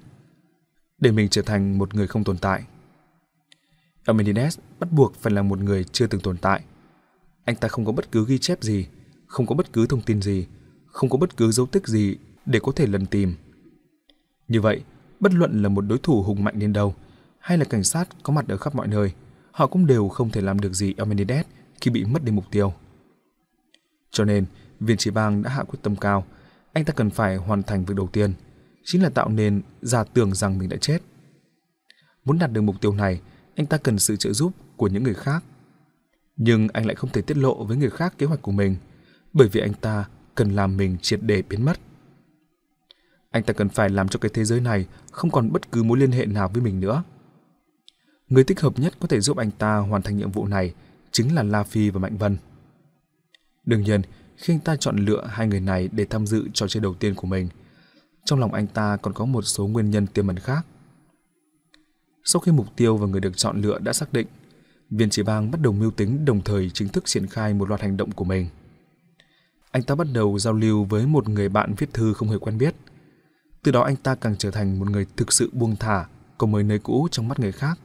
[0.99, 2.65] Để mình trở thành một người không tồn tại.
[4.05, 6.65] Armenides bắt buộc phải là một người chưa từng tồn tại.
[7.45, 8.87] Anh ta không có bất cứ ghi chép gì,
[9.27, 10.47] không có bất cứ thông tin gì,
[10.87, 12.17] không có bất cứ dấu tích gì
[12.47, 13.35] để có thể lần tìm.
[14.49, 14.85] Như vậy,
[15.21, 16.95] bất luận là một đối thủ hùng mạnh đến đâu,
[17.41, 19.13] hay là cảnh sát có mặt ở khắp mọi nơi,
[19.53, 21.47] họ cũng đều không thể làm được gì Armenides
[21.81, 22.75] khi bị mất đi mục tiêu.
[24.11, 24.45] Cho nên,
[24.81, 26.27] viên chỉ bang đã hạ quyết tâm cao,
[26.73, 28.33] anh ta cần phải hoàn thành việc đầu tiên,
[28.85, 30.99] chính là tạo nên giả tưởng rằng mình đã chết.
[32.25, 33.21] Muốn đạt được mục tiêu này,
[33.57, 35.45] anh ta cần sự trợ giúp của những người khác.
[36.37, 38.77] Nhưng anh lại không thể tiết lộ với người khác kế hoạch của mình,
[39.33, 40.05] bởi vì anh ta
[40.35, 41.81] cần làm mình triệt để biến mất.
[43.31, 45.99] Anh ta cần phải làm cho cái thế giới này không còn bất cứ mối
[45.99, 47.03] liên hệ nào với mình nữa.
[48.31, 50.75] Người thích hợp nhất có thể giúp anh ta hoàn thành nhiệm vụ này
[51.11, 52.37] chính là La Phi và Mạnh Vân.
[53.67, 54.03] Đương nhiên,
[54.37, 57.15] khi anh ta chọn lựa hai người này để tham dự trò chơi đầu tiên
[57.15, 57.49] của mình,
[58.25, 60.67] trong lòng anh ta còn có một số nguyên nhân tiềm ẩn khác.
[62.25, 64.27] Sau khi mục tiêu và người được chọn lựa đã xác định,
[64.91, 67.81] viên chỉ bang bắt đầu mưu tính đồng thời chính thức triển khai một loạt
[67.81, 68.47] hành động của mình.
[69.71, 72.59] Anh ta bắt đầu giao lưu với một người bạn viết thư không hề quen
[72.59, 72.75] biết.
[73.63, 76.07] Từ đó anh ta càng trở thành một người thực sự buông thả,
[76.39, 77.79] có mới nơi cũ trong mắt người khác.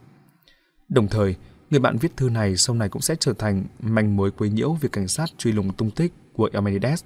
[0.88, 1.36] Đồng thời,
[1.70, 4.72] người bạn viết thư này sau này cũng sẽ trở thành manh mối quấy nhiễu
[4.72, 7.04] việc cảnh sát truy lùng tung tích của Emmenides.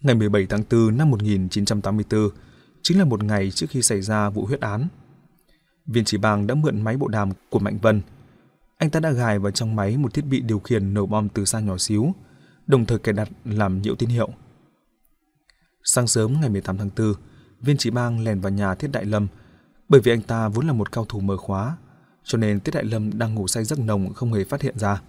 [0.00, 2.28] Ngày 17 tháng 4 năm 1984,
[2.82, 4.88] chính là một ngày trước khi xảy ra vụ huyết án.
[5.86, 8.02] Viên chỉ bang đã mượn máy bộ đàm của Mạnh Vân.
[8.78, 11.44] Anh ta đã gài vào trong máy một thiết bị điều khiển nổ bom từ
[11.44, 12.14] xa nhỏ xíu,
[12.66, 14.28] đồng thời cài đặt làm nhiễu tín hiệu.
[15.84, 17.14] Sáng sớm ngày 18 tháng 4,
[17.60, 19.26] viên chỉ bang lèn vào nhà Thiết Đại Lâm
[19.88, 21.76] bởi vì anh ta vốn là một cao thủ mở khóa,
[22.24, 25.02] cho nên Tiết Đại Lâm đang ngủ say giấc nồng không hề phát hiện ra.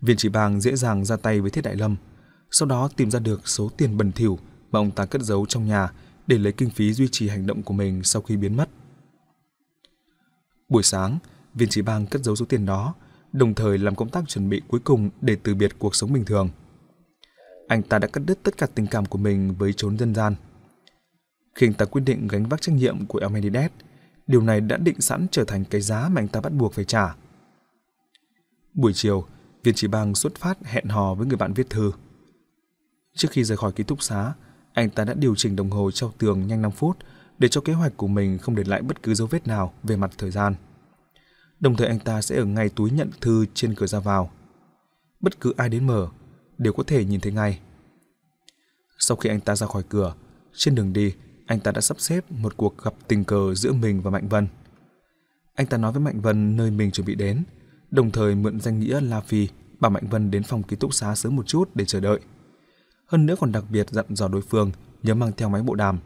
[0.00, 1.96] Viên chỉ bang dễ dàng ra tay với Thiết Đại Lâm,
[2.50, 4.38] sau đó tìm ra được số tiền bẩn thỉu
[4.70, 5.92] mà ông ta cất giấu trong nhà
[6.26, 8.68] để lấy kinh phí duy trì hành động của mình sau khi biến mất.
[10.68, 11.18] Buổi sáng,
[11.54, 12.94] viên chỉ bang cất giấu số tiền đó,
[13.32, 16.24] đồng thời làm công tác chuẩn bị cuối cùng để từ biệt cuộc sống bình
[16.24, 16.48] thường.
[17.68, 20.34] Anh ta đã cắt đứt tất cả tình cảm của mình với chốn dân gian.
[21.54, 23.70] Khi anh ta quyết định gánh vác trách nhiệm của Elmenides,
[24.26, 26.84] điều này đã định sẵn trở thành cái giá mà anh ta bắt buộc phải
[26.84, 27.16] trả.
[28.74, 29.26] Buổi chiều,
[29.62, 31.92] viên chỉ bang xuất phát hẹn hò với người bạn viết thư.
[33.14, 34.32] Trước khi rời khỏi ký túc xá,
[34.72, 36.96] anh ta đã điều chỉnh đồng hồ treo tường nhanh 5 phút
[37.38, 39.96] để cho kế hoạch của mình không để lại bất cứ dấu vết nào về
[39.96, 40.54] mặt thời gian.
[41.60, 44.30] Đồng thời anh ta sẽ ở ngay túi nhận thư trên cửa ra vào.
[45.20, 46.08] Bất cứ ai đến mở
[46.58, 47.60] đều có thể nhìn thấy ngay.
[48.98, 50.14] Sau khi anh ta ra khỏi cửa,
[50.54, 51.14] trên đường đi,
[51.52, 54.46] anh ta đã sắp xếp một cuộc gặp tình cờ giữa mình và Mạnh Vân.
[55.54, 57.42] Anh ta nói với Mạnh Vân nơi mình chuẩn bị đến,
[57.90, 59.48] đồng thời mượn danh nghĩa La Phi
[59.80, 62.20] bảo Mạnh Vân đến phòng ký túc xá sớm một chút để chờ đợi.
[63.06, 64.70] Hơn nữa còn đặc biệt dặn dò đối phương
[65.02, 65.98] nhớ mang theo máy bộ đàm.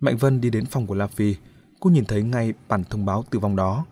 [0.00, 1.36] Mạnh Vân đi đến phòng của La Phi,
[1.80, 3.86] cô nhìn thấy ngay bản thông báo tử vong đó.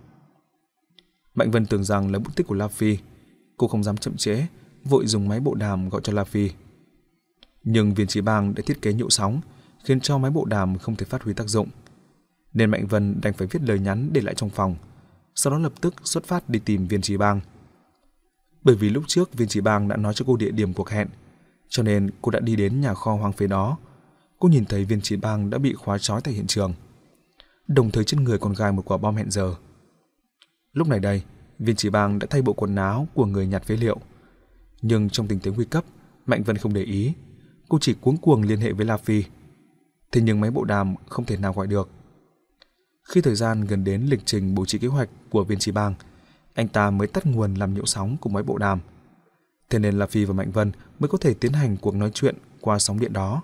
[1.35, 2.99] Mạnh Vân tưởng rằng là bút tích của La Phi,
[3.57, 4.47] cô không dám chậm trễ,
[4.85, 6.51] vội dùng máy bộ đàm gọi cho La Phi.
[7.65, 9.41] Nhưng viên trí bang đã thiết kế nhũ sóng,
[9.85, 11.69] khiến cho máy bộ đàm không thể phát huy tác dụng.
[12.53, 14.77] Nên Mạnh Vân đành phải viết lời nhắn để lại trong phòng,
[15.35, 17.41] sau đó lập tức xuất phát đi tìm viên trí bang.
[18.63, 21.09] Bởi vì lúc trước viên trí bang đã nói cho cô địa điểm cuộc hẹn,
[21.69, 23.79] cho nên cô đã đi đến nhà kho hoang phế đó.
[24.39, 26.75] Cô nhìn thấy viên trí bang đã bị khóa trói tại hiện trường.
[27.69, 29.55] Đồng thời trên người còn gài một quả bom hẹn giờ.
[30.73, 31.23] Lúc này đây,
[31.59, 33.99] viên trí bang đã thay bộ quần áo của người nhặt phế liệu.
[34.83, 35.85] Nhưng trong tình thế nguy cấp,
[36.27, 37.13] Mạnh Vân không để ý.
[37.69, 39.25] Cô chỉ cuống cuồng liên hệ với La Phi.
[40.13, 41.89] Thế nhưng máy bộ đàm không thể nào gọi được.
[43.03, 45.95] Khi thời gian gần đến lịch trình bố trí kế hoạch của viên trí bang,
[46.55, 48.81] anh ta mới tắt nguồn làm nhiễu sóng của máy bộ đàm.
[49.71, 52.35] Thế nên La Phi và Mạnh Vân mới có thể tiến hành cuộc nói chuyện
[52.61, 53.43] qua sóng điện đó.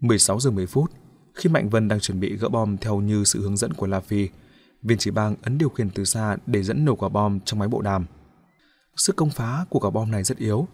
[0.00, 0.90] 16 giờ 10 phút,
[1.34, 4.00] khi Mạnh Vân đang chuẩn bị gỡ bom theo như sự hướng dẫn của La
[4.00, 4.28] Phi,
[4.82, 7.68] viên chỉ bang ấn điều khiển từ xa để dẫn nổ quả bom trong máy
[7.68, 8.06] bộ đàm.
[8.96, 10.68] Sức công phá của quả bom này rất yếu,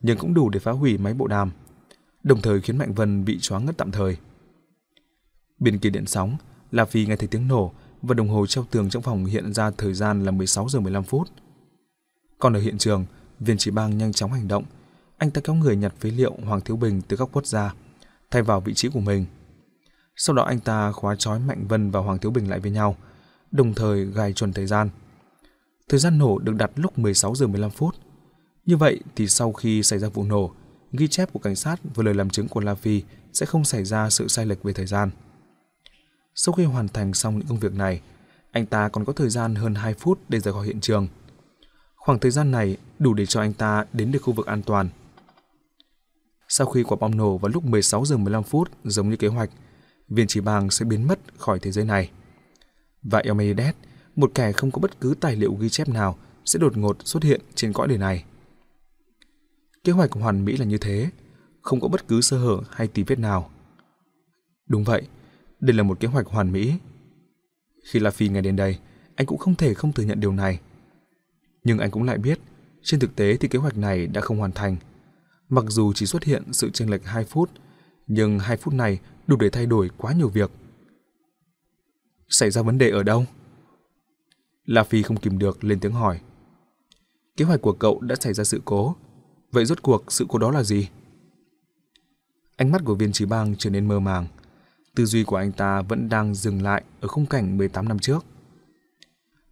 [0.00, 1.50] nhưng cũng đủ để phá hủy máy bộ đàm,
[2.22, 4.16] đồng thời khiến Mạnh Vân bị choáng ngất tạm thời.
[5.58, 6.36] Bên kia điện sóng,
[6.70, 7.72] La Phi nghe thấy tiếng nổ
[8.02, 11.04] và đồng hồ treo tường trong phòng hiện ra thời gian là 16 giờ 15
[11.04, 11.28] phút.
[12.38, 13.04] Còn ở hiện trường,
[13.40, 14.64] viên chỉ bang nhanh chóng hành động.
[15.18, 17.74] Anh ta kéo người nhặt phế liệu Hoàng Thiếu Bình từ góc quất ra,
[18.30, 19.24] thay vào vị trí của mình.
[20.16, 22.96] Sau đó anh ta khóa trói Mạnh Vân và Hoàng Thiếu Bình lại với nhau,
[23.50, 24.90] đồng thời gài chuẩn thời gian.
[25.88, 27.94] Thời gian nổ được đặt lúc 16 giờ 15 phút.
[28.66, 30.54] Như vậy thì sau khi xảy ra vụ nổ,
[30.92, 33.02] ghi chép của cảnh sát và lời làm chứng của La Phi
[33.32, 35.10] sẽ không xảy ra sự sai lệch về thời gian.
[36.34, 38.00] Sau khi hoàn thành xong những công việc này,
[38.52, 41.08] anh ta còn có thời gian hơn 2 phút để rời khỏi hiện trường.
[41.96, 44.88] Khoảng thời gian này đủ để cho anh ta đến được khu vực an toàn.
[46.48, 49.50] Sau khi quả bom nổ vào lúc 16 giờ 15 phút giống như kế hoạch,
[50.08, 52.10] viên chỉ bang sẽ biến mất khỏi thế giới này.
[53.02, 53.74] Và Elmeides,
[54.16, 57.22] một kẻ không có bất cứ tài liệu ghi chép nào, sẽ đột ngột xuất
[57.22, 58.24] hiện trên cõi đời này.
[59.88, 61.10] Kế hoạch hoàn mỹ là như thế,
[61.62, 63.50] không có bất cứ sơ hở hay tí vết nào.
[64.66, 65.02] Đúng vậy,
[65.60, 66.74] đây là một kế hoạch hoàn mỹ.
[67.84, 68.78] Khi La Phi nghe đến đây,
[69.14, 70.60] anh cũng không thể không thừa nhận điều này.
[71.64, 72.40] Nhưng anh cũng lại biết,
[72.82, 74.76] trên thực tế thì kế hoạch này đã không hoàn thành.
[75.48, 77.50] Mặc dù chỉ xuất hiện sự chênh lệch 2 phút,
[78.06, 80.50] nhưng 2 phút này đủ để thay đổi quá nhiều việc.
[82.28, 83.24] Xảy ra vấn đề ở đâu?
[84.64, 86.20] La Phi không kìm được lên tiếng hỏi.
[87.36, 88.96] Kế hoạch của cậu đã xảy ra sự cố.
[89.50, 90.88] Vậy rốt cuộc sự cố đó là gì?
[92.56, 94.26] Ánh mắt của viên trí bang trở nên mơ màng.
[94.94, 98.24] Tư duy của anh ta vẫn đang dừng lại ở khung cảnh 18 năm trước.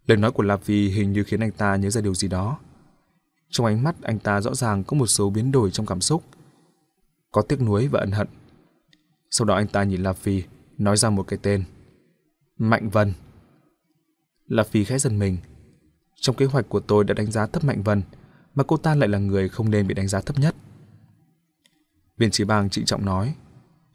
[0.07, 2.59] Lời nói của La Phi hình như khiến anh ta nhớ ra điều gì đó.
[3.49, 6.23] Trong ánh mắt anh ta rõ ràng có một số biến đổi trong cảm xúc.
[7.31, 8.27] Có tiếc nuối và ân hận.
[9.29, 10.43] Sau đó anh ta nhìn La Phi,
[10.77, 11.63] nói ra một cái tên.
[12.57, 13.13] Mạnh Vân.
[14.47, 15.37] La Phi khẽ giật mình.
[16.15, 18.01] Trong kế hoạch của tôi đã đánh giá thấp Mạnh Vân,
[18.57, 20.55] mà cô ta lại là người không nên bị đánh giá thấp nhất.
[22.17, 23.35] Viên trí bang trịnh trọng nói,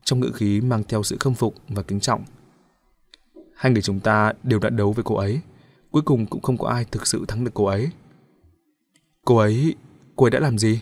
[0.05, 2.25] trong ngữ khí mang theo sự khâm phục và kính trọng.
[3.55, 5.41] Hai người chúng ta đều đã đấu với cô ấy.
[5.91, 7.91] Cuối cùng cũng không có ai thực sự thắng được cô ấy.
[9.25, 9.75] Cô ấy...
[10.17, 10.81] cô ấy đã làm gì?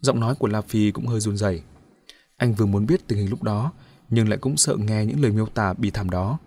[0.00, 1.62] Giọng nói của La Phi cũng hơi run rẩy.
[2.36, 3.72] Anh vừa muốn biết tình hình lúc đó,
[4.08, 6.38] nhưng lại cũng sợ nghe những lời miêu tả bi thảm đó.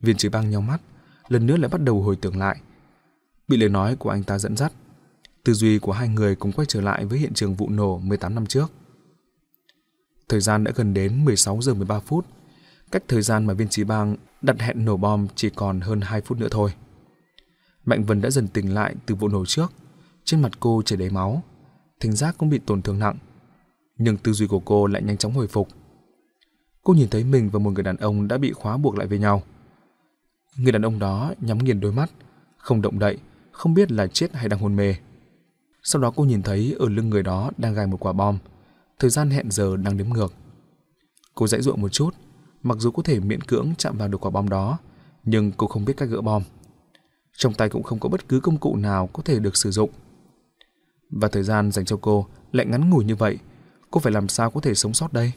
[0.00, 0.78] Viên trí băng nhau mắt,
[1.28, 2.60] lần nữa lại bắt đầu hồi tưởng lại.
[3.52, 4.72] Bị lời nói của anh ta dẫn dắt,
[5.44, 8.34] tư duy của hai người cùng quay trở lại với hiện trường vụ nổ 18
[8.34, 8.72] năm trước.
[10.28, 12.26] Thời gian đã gần đến 16 giờ 13 phút,
[12.90, 16.20] cách thời gian mà viên trí bang đặt hẹn nổ bom chỉ còn hơn 2
[16.20, 16.74] phút nữa thôi.
[17.84, 19.72] Mạnh Vân đã dần tỉnh lại từ vụ nổ trước,
[20.24, 21.42] trên mặt cô chảy đầy máu,
[22.00, 23.16] thính giác cũng bị tổn thương nặng.
[23.96, 25.68] Nhưng tư duy của cô lại nhanh chóng hồi phục.
[26.82, 29.18] Cô nhìn thấy mình và một người đàn ông đã bị khóa buộc lại với
[29.18, 29.42] nhau.
[30.56, 32.10] Người đàn ông đó nhắm nghiền đôi mắt,
[32.56, 33.18] không động đậy,
[33.52, 34.94] không biết là chết hay đang hôn mê.
[35.82, 38.38] Sau đó cô nhìn thấy ở lưng người đó đang gài một quả bom,
[38.98, 40.34] thời gian hẹn giờ đang đếm ngược.
[41.34, 42.14] Cô dãy ruộng một chút,
[42.62, 44.78] mặc dù có thể miễn cưỡng chạm vào được quả bom đó,
[45.24, 46.42] nhưng cô không biết cách gỡ bom.
[47.36, 49.90] Trong tay cũng không có bất cứ công cụ nào có thể được sử dụng.
[51.10, 53.38] Và thời gian dành cho cô lại ngắn ngủi như vậy,
[53.90, 55.32] cô phải làm sao có thể sống sót đây?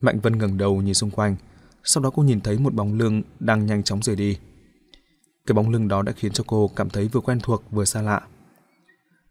[0.00, 1.36] Mạnh Vân ngẩng đầu nhìn xung quanh,
[1.84, 4.38] sau đó cô nhìn thấy một bóng lưng đang nhanh chóng rời đi.
[5.50, 8.02] Cái bóng lưng đó đã khiến cho cô cảm thấy vừa quen thuộc vừa xa
[8.02, 8.20] lạ.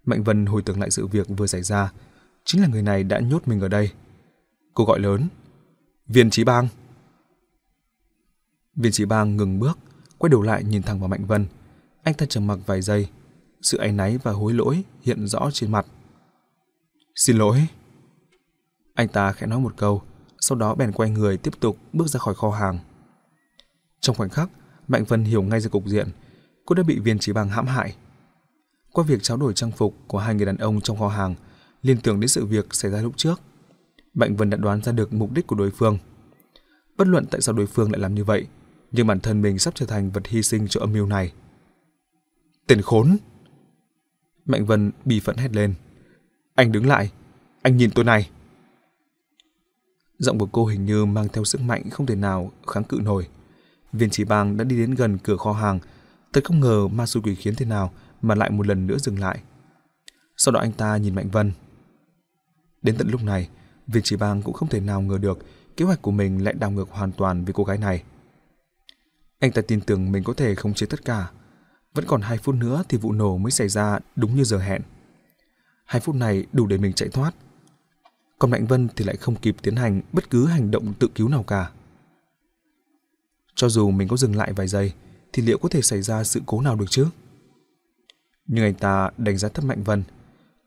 [0.05, 1.91] Mạnh Vân hồi tưởng lại sự việc vừa xảy ra,
[2.45, 3.91] chính là người này đã nhốt mình ở đây.
[4.73, 5.27] Cô gọi lớn,
[6.07, 6.67] Viên trí Bang.
[8.75, 9.79] Viên trí Bang ngừng bước,
[10.17, 11.45] quay đầu lại nhìn thẳng vào Mạnh Vân.
[12.03, 13.07] Anh ta trầm mặc vài giây,
[13.61, 15.85] sự áy náy và hối lỗi hiện rõ trên mặt.
[17.15, 17.67] Xin lỗi.
[18.93, 20.01] Anh ta khẽ nói một câu,
[20.39, 22.79] sau đó bèn quay người tiếp tục bước ra khỏi kho hàng.
[23.99, 24.49] Trong khoảnh khắc,
[24.89, 26.07] Mạnh Vân hiểu ngay ra cục diện,
[26.65, 27.95] cô đã bị viên trí bằng hãm hại.
[28.91, 31.35] Qua việc trao đổi trang phục của hai người đàn ông trong kho hàng,
[31.81, 33.41] liên tưởng đến sự việc xảy ra lúc trước,
[34.13, 35.97] Mạnh Vân đã đoán ra được mục đích của đối phương.
[36.97, 38.47] Bất luận tại sao đối phương lại làm như vậy,
[38.91, 41.33] nhưng bản thân mình sắp trở thành vật hy sinh cho âm mưu này.
[42.67, 43.17] Tên khốn!
[44.45, 45.73] Mạnh Vân bị phẫn hét lên.
[46.55, 47.11] Anh đứng lại,
[47.61, 48.29] anh nhìn tôi này.
[50.17, 53.27] Giọng của cô hình như mang theo sức mạnh không thể nào kháng cự nổi.
[53.93, 55.79] Viên chỉ bang đã đi đến gần cửa kho hàng,
[56.33, 57.91] thật không ngờ ma xui quỷ khiến thế nào
[58.21, 59.39] mà lại một lần nữa dừng lại.
[60.37, 61.51] Sau đó anh ta nhìn Mạnh Vân.
[62.81, 63.49] Đến tận lúc này,
[63.87, 65.39] viên chỉ bang cũng không thể nào ngờ được
[65.77, 68.03] kế hoạch của mình lại đảo ngược hoàn toàn với cô gái này.
[69.39, 71.31] Anh ta tin tưởng mình có thể khống chế tất cả.
[71.93, 74.81] Vẫn còn hai phút nữa thì vụ nổ mới xảy ra đúng như giờ hẹn.
[75.85, 77.31] Hai phút này đủ để mình chạy thoát.
[78.39, 81.29] Còn Mạnh Vân thì lại không kịp tiến hành bất cứ hành động tự cứu
[81.29, 81.71] nào cả.
[83.59, 84.93] Cho dù mình có dừng lại vài giây,
[85.33, 87.07] thì liệu có thể xảy ra sự cố nào được chứ?
[88.47, 90.03] Nhưng anh ta đánh giá thấp Mạnh Vân.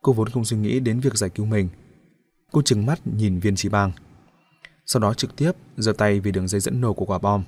[0.02, 1.68] Cô vốn không suy nghĩ đến việc giải cứu mình.
[2.52, 3.92] Cô trừng mắt nhìn viên trí bang.
[4.86, 7.44] Sau đó trực tiếp giơ tay về đường dây dẫn nổ của quả bom.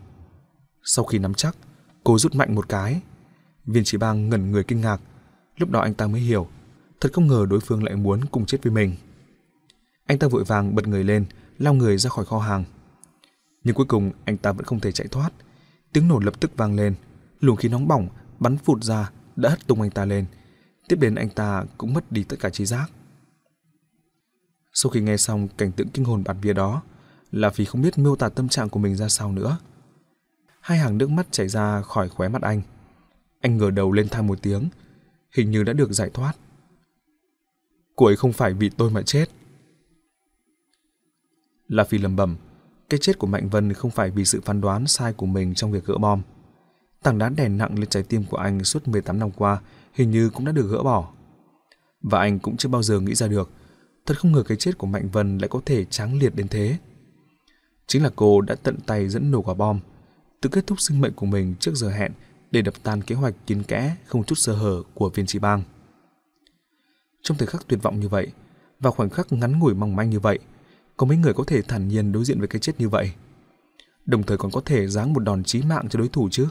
[0.83, 1.57] Sau khi nắm chắc,
[2.05, 3.01] cô rút mạnh một cái.
[3.65, 5.01] Viên trí bang ngẩn người kinh ngạc.
[5.57, 6.49] Lúc đó anh ta mới hiểu.
[7.01, 8.97] Thật không ngờ đối phương lại muốn cùng chết với mình.
[10.07, 11.25] Anh ta vội vàng bật người lên,
[11.59, 12.65] lao người ra khỏi kho hàng.
[13.65, 15.31] Nhưng cuối cùng anh ta vẫn không thể chạy thoát.
[15.93, 16.95] Tiếng nổ lập tức vang lên,
[17.41, 18.09] luồng khí nóng bỏng
[18.39, 20.27] bắn phụt ra đã hất tung anh ta lên.
[20.89, 22.91] Tiếp đến anh ta cũng mất đi tất cả trí giác.
[24.73, 26.83] Sau khi nghe xong cảnh tượng kinh hồn bạt vía đó,
[27.31, 29.59] là vì không biết miêu tả tâm trạng của mình ra sao nữa.
[30.61, 32.63] Hai hàng nước mắt chảy ra khỏi khóe mắt anh.
[33.41, 34.69] Anh ngửa đầu lên thang một tiếng,
[35.37, 36.33] hình như đã được giải thoát.
[37.97, 39.27] Cô ấy không phải vì tôi mà chết.
[41.69, 42.37] La Phi lầm bầm
[42.95, 45.73] cái chết của Mạnh Vân không phải vì sự phán đoán sai của mình trong
[45.73, 46.23] việc gỡ bom.
[47.03, 49.61] Tảng đá đè nặng lên trái tim của anh suốt 18 năm qua
[49.95, 51.13] hình như cũng đã được gỡ bỏ.
[52.03, 53.51] Và anh cũng chưa bao giờ nghĩ ra được,
[54.07, 56.79] thật không ngờ cái chết của Mạnh Vân lại có thể tráng liệt đến thế.
[57.87, 59.81] Chính là cô đã tận tay dẫn nổ quả bom,
[60.41, 62.13] tự kết thúc sinh mệnh của mình trước giờ hẹn
[62.51, 65.63] để đập tan kế hoạch kín kẽ không chút sơ hở của viên trí bang.
[67.23, 68.29] Trong thời khắc tuyệt vọng như vậy,
[68.81, 70.39] và khoảnh khắc ngắn ngủi mong manh như vậy,
[70.97, 73.13] có mấy người có thể thản nhiên đối diện với cái chết như vậy.
[74.07, 76.49] Đồng thời còn có thể giáng một đòn chí mạng cho đối thủ chứ.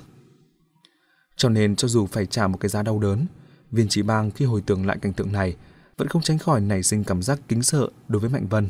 [1.36, 3.26] Cho nên cho dù phải trả một cái giá đau đớn,
[3.72, 5.56] viên chỉ bang khi hồi tưởng lại cảnh tượng này
[5.98, 8.70] vẫn không tránh khỏi nảy sinh cảm giác kính sợ đối với Mạnh Vân.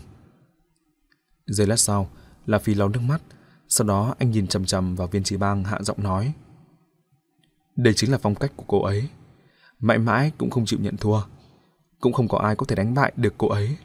[1.45, 2.09] Giây lát sau,
[2.45, 3.21] là Phi lau nước mắt,
[3.69, 6.33] sau đó anh nhìn chầm chầm vào viên chỉ bang hạ giọng nói.
[7.75, 9.09] Đây chính là phong cách của cô ấy.
[9.79, 11.21] Mãi mãi cũng không chịu nhận thua.
[11.99, 13.77] Cũng không có ai có thể đánh bại được cô ấy.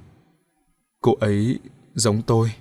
[1.01, 1.61] Cô ấy
[1.99, 2.53] giống tôi.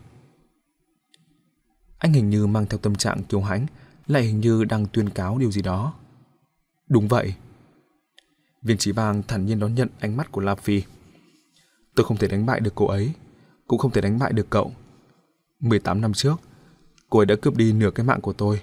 [1.97, 3.65] Anh hình như mang theo tâm trạng kiêu hãnh,
[4.07, 5.93] lại hình như đang tuyên cáo điều gì đó.
[6.89, 7.33] Đúng vậy.
[8.61, 10.83] Viên trí bang thản nhiên đón nhận ánh mắt của La Phi.
[11.95, 13.13] Tôi không thể đánh bại được cô ấy,
[13.67, 14.71] cũng không thể đánh bại được cậu.
[15.59, 16.41] 18 năm trước,
[17.09, 18.61] Cô ấy đã cướp đi nửa cái mạng của tôi.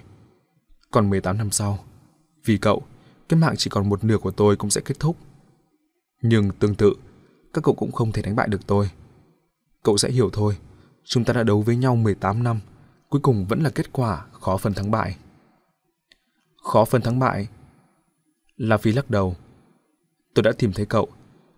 [0.91, 1.79] Còn 18 năm sau,
[2.45, 2.83] vì cậu,
[3.29, 5.17] cái mạng chỉ còn một nửa của tôi cũng sẽ kết thúc.
[6.21, 6.93] Nhưng tương tự,
[7.53, 8.89] các cậu cũng không thể đánh bại được tôi.
[9.83, 10.57] Cậu sẽ hiểu thôi,
[11.05, 12.59] chúng ta đã đấu với nhau 18 năm,
[13.09, 15.17] cuối cùng vẫn là kết quả khó phân thắng bại.
[16.63, 17.47] Khó phân thắng bại?
[18.57, 19.35] La Phi lắc đầu.
[20.33, 21.07] Tôi đã tìm thấy cậu,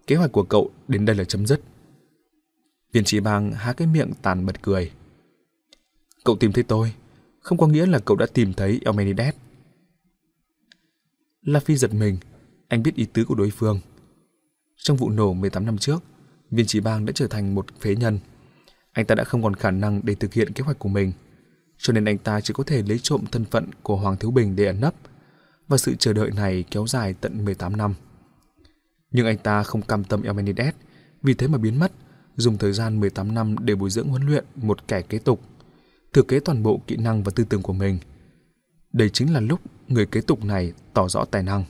[0.08, 1.62] kế hoạch của cậu đến đây là chấm dứt.
[2.94, 4.92] Viên trí bang há cái miệng tàn bật cười.
[6.26, 6.94] Cậu tìm thấy tôi,
[7.40, 9.36] không có nghĩa là cậu đã tìm thấy Elmenides.
[11.42, 12.18] La Phi giật mình,
[12.68, 13.80] anh biết ý tứ của đối phương.
[14.76, 16.04] Trong vụ nổ 18 năm trước,
[16.52, 18.20] viên trí bang đã trở thành một phế nhân.
[18.98, 21.12] Anh ta đã không còn khả năng để thực hiện kế hoạch của mình,
[21.78, 24.56] cho nên anh ta chỉ có thể lấy trộm thân phận của Hoàng Thiếu Bình
[24.56, 24.94] để ẩn nấp,
[25.68, 27.94] và sự chờ đợi này kéo dài tận 18 năm.
[29.12, 30.74] Nhưng anh ta không cam tâm Elmenides,
[31.22, 31.92] vì thế mà biến mất,
[32.36, 35.42] dùng thời gian 18 năm để bồi dưỡng huấn luyện một kẻ kế tục,
[36.14, 38.00] thừa kế toàn bộ kỹ năng và tư tưởng của mình.
[38.94, 41.64] Đây chính là lúc người kế tục này tỏ rõ tài năng.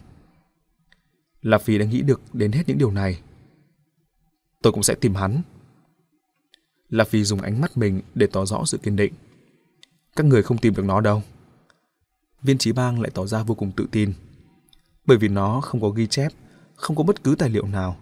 [1.41, 3.21] La Phi đã nghĩ được đến hết những điều này.
[4.61, 5.41] Tôi cũng sẽ tìm hắn
[6.89, 9.13] là vì dùng ánh mắt mình để tỏ rõ sự kiên định.
[10.15, 11.21] Các người không tìm được nó đâu.
[12.41, 14.13] Viên trí bang lại tỏ ra vô cùng tự tin.
[15.05, 16.31] Bởi vì nó không có ghi chép,
[16.75, 17.97] không có bất cứ tài liệu nào.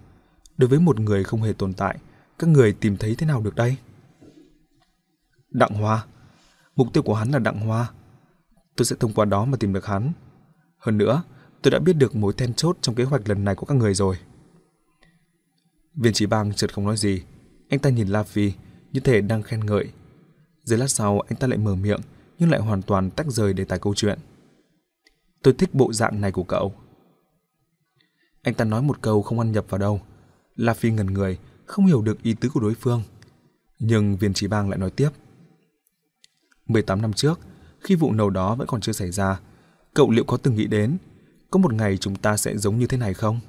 [0.58, 1.98] Đối với một người không hề tồn tại,
[2.40, 3.78] các người tìm thấy thế nào được đây?
[5.50, 6.06] Đặng Hoa.
[6.76, 7.90] Mục tiêu của hắn là Đặng Hoa.
[8.76, 10.12] Tôi sẽ thông qua đó mà tìm được hắn.
[10.78, 11.24] Hơn nữa,
[11.62, 13.94] tôi đã biết được mối then chốt trong kế hoạch lần này của các người
[13.94, 14.18] rồi.
[15.96, 17.24] Viên trí bang chợt không nói gì.
[17.70, 18.52] Anh ta nhìn La Phi
[18.96, 19.92] như thể đang khen ngợi.
[20.64, 22.00] Giây lát sau anh ta lại mở miệng
[22.40, 24.20] nhưng lại hoàn toàn tách rời đề tài câu chuyện.
[25.44, 26.74] Tôi thích bộ dạng này của cậu.
[28.42, 30.02] Anh ta nói một câu không ăn nhập vào đâu.
[30.56, 33.04] La Phi ngần người, không hiểu được ý tứ của đối phương.
[33.80, 35.10] Nhưng viên trí bang lại nói tiếp.
[36.68, 37.40] 18 năm trước,
[37.80, 39.40] khi vụ nổ đó vẫn còn chưa xảy ra,
[39.94, 40.98] cậu liệu có từng nghĩ đến
[41.52, 43.40] có một ngày chúng ta sẽ giống như thế này không?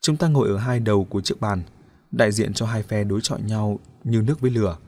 [0.00, 1.62] Chúng ta ngồi ở hai đầu của chiếc bàn,
[2.10, 4.78] đại diện cho hai phe đối chọi nhau như nước với lửa.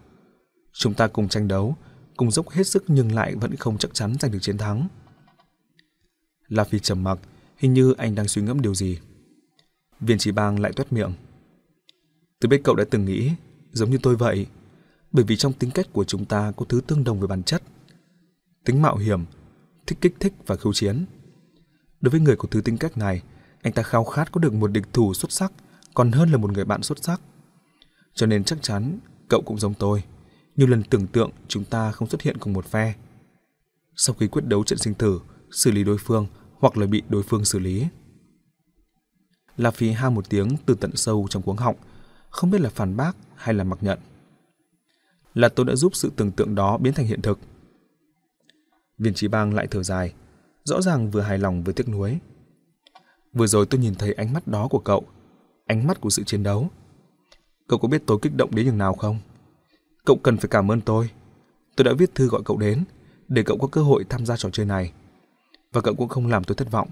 [0.73, 1.77] Chúng ta cùng tranh đấu,
[2.17, 4.89] cùng dốc hết sức nhưng lại vẫn không chắc chắn giành được chiến thắng.
[6.49, 7.19] La Phi trầm mặc,
[7.57, 8.99] hình như anh đang suy ngẫm điều gì.
[10.01, 11.13] Viên trí bang lại tuét miệng.
[12.41, 13.31] Tôi biết cậu đã từng nghĩ,
[13.73, 14.47] giống như tôi vậy,
[15.13, 17.63] bởi vì trong tính cách của chúng ta có thứ tương đồng về bản chất.
[18.65, 19.25] Tính mạo hiểm,
[19.87, 21.05] thích kích thích và khiêu chiến.
[22.01, 23.23] Đối với người có thứ tính cách này,
[23.63, 25.53] anh ta khao khát có được một địch thủ xuất sắc
[25.95, 27.21] còn hơn là một người bạn xuất sắc.
[28.15, 30.05] Cho nên chắc chắn cậu cũng giống tôi.
[30.57, 32.95] Nhiều lần tưởng tượng chúng ta không xuất hiện cùng một phe.
[33.97, 35.21] Sau khi quyết đấu trận sinh tử,
[35.51, 36.27] xử lý đối phương
[36.59, 37.87] hoặc là bị đối phương xử lý.
[39.57, 41.77] La Phi ha một tiếng từ tận sâu trong cuống họng,
[42.31, 43.99] không biết là phản bác hay là mặc nhận.
[45.35, 47.39] Là tôi đã giúp sự tưởng tượng đó biến thành hiện thực.
[48.99, 50.15] Viên trí bang lại thở dài,
[50.65, 52.19] rõ ràng vừa hài lòng vừa tiếc nuối.
[53.33, 55.05] Vừa rồi tôi nhìn thấy ánh mắt đó của cậu,
[55.67, 56.71] ánh mắt của sự chiến đấu.
[57.69, 59.19] Cậu có biết tôi kích động đến nhường nào không?
[60.05, 61.11] Cậu cần phải cảm ơn tôi.
[61.77, 62.85] Tôi đã viết thư gọi cậu đến,
[63.29, 64.93] để cậu có cơ hội tham gia trò chơi này.
[65.73, 66.89] Và cậu cũng không làm tôi thất vọng.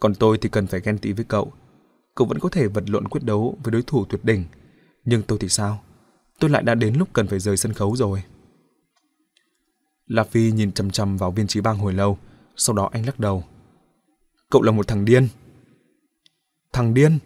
[0.00, 1.52] Còn tôi thì cần phải ghen tị với cậu.
[2.14, 4.44] Cậu vẫn có thể vật lộn quyết đấu với đối thủ tuyệt đỉnh.
[5.04, 5.82] Nhưng tôi thì sao?
[6.38, 8.22] Tôi lại đã đến lúc cần phải rời sân khấu rồi.
[10.06, 12.18] La Phi nhìn chằm chằm vào viên trí bang hồi lâu,
[12.56, 13.44] sau đó anh lắc đầu.
[14.50, 15.28] Cậu là một thằng điên.
[16.72, 17.18] Thằng điên?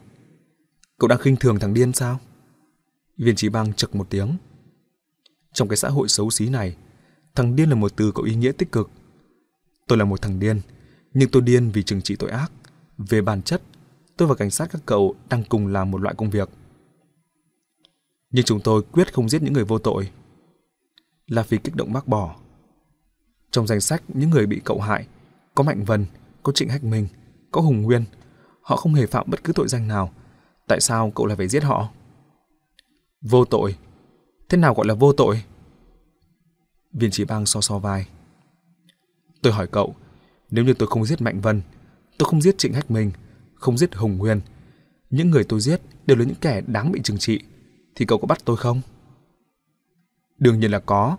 [0.99, 2.19] Cậu đang khinh thường thằng điên sao?
[3.20, 4.36] Viên trí bang chực một tiếng.
[5.52, 6.76] Trong cái xã hội xấu xí này,
[7.34, 8.90] thằng điên là một từ có ý nghĩa tích cực.
[9.88, 10.60] Tôi là một thằng điên,
[11.14, 12.52] nhưng tôi điên vì trừng trị tội ác.
[12.98, 13.62] Về bản chất,
[14.16, 16.48] tôi và cảnh sát các cậu đang cùng làm một loại công việc.
[18.30, 20.10] Nhưng chúng tôi quyết không giết những người vô tội.
[21.26, 22.36] La Phi kích động bác bỏ.
[23.51, 25.06] Trong danh sách những người bị cậu hại,
[25.55, 26.06] có Mạnh Vân,
[26.42, 27.09] có Trịnh Hách Minh,
[27.51, 28.05] có Hùng Nguyên.
[28.62, 30.12] Họ không hề phạm bất cứ tội danh nào.
[30.68, 31.88] Tại sao cậu lại phải giết họ?
[33.20, 33.76] Vô tội.
[34.48, 35.42] Thế nào gọi là vô tội?
[36.92, 38.06] Viên chỉ bang so so vai.
[39.42, 39.94] Tôi hỏi cậu,
[40.51, 41.62] nếu như tôi không giết Mạnh Vân,
[42.18, 43.12] tôi không giết Trịnh Hách Minh,
[43.55, 44.40] không giết Hùng Nguyên,
[45.10, 47.40] những người tôi giết đều là những kẻ đáng bị trừng trị,
[47.94, 48.80] thì cậu có bắt tôi không?
[50.38, 51.16] Đương nhiên là có.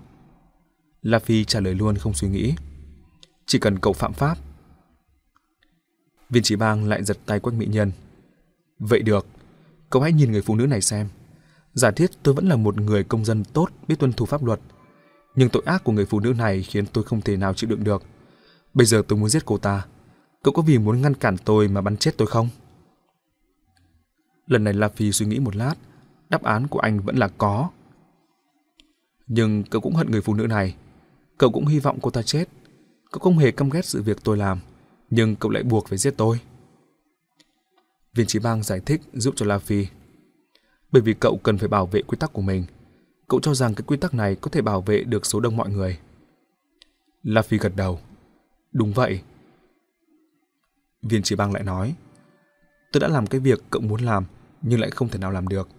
[1.02, 2.54] La Phi trả lời luôn không suy nghĩ.
[3.46, 4.38] Chỉ cần cậu phạm pháp.
[6.30, 7.92] Viên chỉ bang lại giật tay quách mỹ nhân.
[8.80, 9.26] Vậy được,
[9.90, 11.08] cậu hãy nhìn người phụ nữ này xem.
[11.74, 14.60] Giả thiết tôi vẫn là một người công dân tốt biết tuân thủ pháp luật.
[15.36, 17.84] Nhưng tội ác của người phụ nữ này khiến tôi không thể nào chịu đựng
[17.84, 18.04] được.
[18.74, 19.86] Bây giờ tôi muốn giết cô ta.
[20.44, 22.50] Cậu có vì muốn ngăn cản tôi mà bắn chết tôi không?
[24.48, 25.76] Lần này La Phi suy nghĩ một lát.
[26.30, 27.70] Đáp án của anh vẫn là có.
[29.28, 30.76] Nhưng cậu cũng hận người phụ nữ này.
[31.38, 32.46] Cậu cũng hy vọng cô ta chết.
[33.12, 34.60] Cậu không hề căm ghét sự việc tôi làm,
[35.10, 36.40] nhưng cậu lại buộc phải giết tôi.
[38.16, 39.86] Viên trí bang giải thích giúp cho La Phi.
[40.92, 42.66] Bởi vì cậu cần phải bảo vệ quy tắc của mình.
[43.28, 45.70] Cậu cho rằng cái quy tắc này có thể bảo vệ được số đông mọi
[45.70, 46.00] người.
[47.24, 48.00] La Phi gật đầu.
[48.72, 49.22] Đúng vậy.
[51.02, 51.96] Viên chỉ bang lại nói.
[52.92, 54.26] Tôi đã làm cái việc cậu muốn làm,
[54.62, 55.70] nhưng lại không thể nào làm được.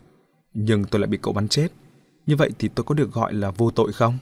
[0.55, 1.69] Nhưng tôi lại bị cậu bắn chết.
[2.27, 4.19] Như vậy thì tôi có được gọi là vô tội không?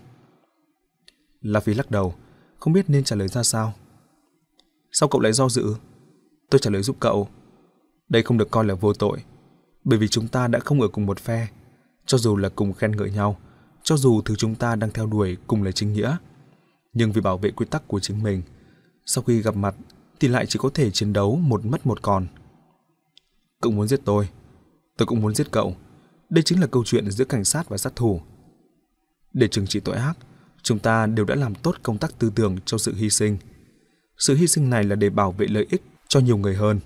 [1.41, 2.15] La Phi lắc đầu,
[2.59, 3.73] không biết nên trả lời ra sao.
[4.93, 5.75] Sao cậu lại do dự?
[6.51, 7.29] Tôi trả lời giúp cậu.
[8.09, 9.19] Đây không được coi là vô tội,
[9.85, 11.49] bởi vì chúng ta đã không ở cùng một phe,
[12.07, 13.37] cho dù là cùng khen ngợi nhau,
[13.83, 16.17] cho dù thứ chúng ta đang theo đuổi cùng là chính nghĩa.
[16.93, 18.43] Nhưng vì bảo vệ quy tắc của chính mình,
[19.07, 19.75] sau khi gặp mặt
[20.21, 22.27] thì lại chỉ có thể chiến đấu một mất một còn.
[23.63, 24.29] Cậu muốn giết tôi,
[24.97, 25.77] tôi cũng muốn giết cậu.
[26.31, 28.21] Đây chính là câu chuyện giữa cảnh sát và sát thủ.
[29.33, 30.19] Để trừng trị tội ác,
[30.63, 33.39] chúng ta đều đã làm tốt công tác tư tưởng cho sự hy sinh.
[34.19, 36.81] Sự hy sinh này là để bảo vệ lợi ích cho nhiều người hơn.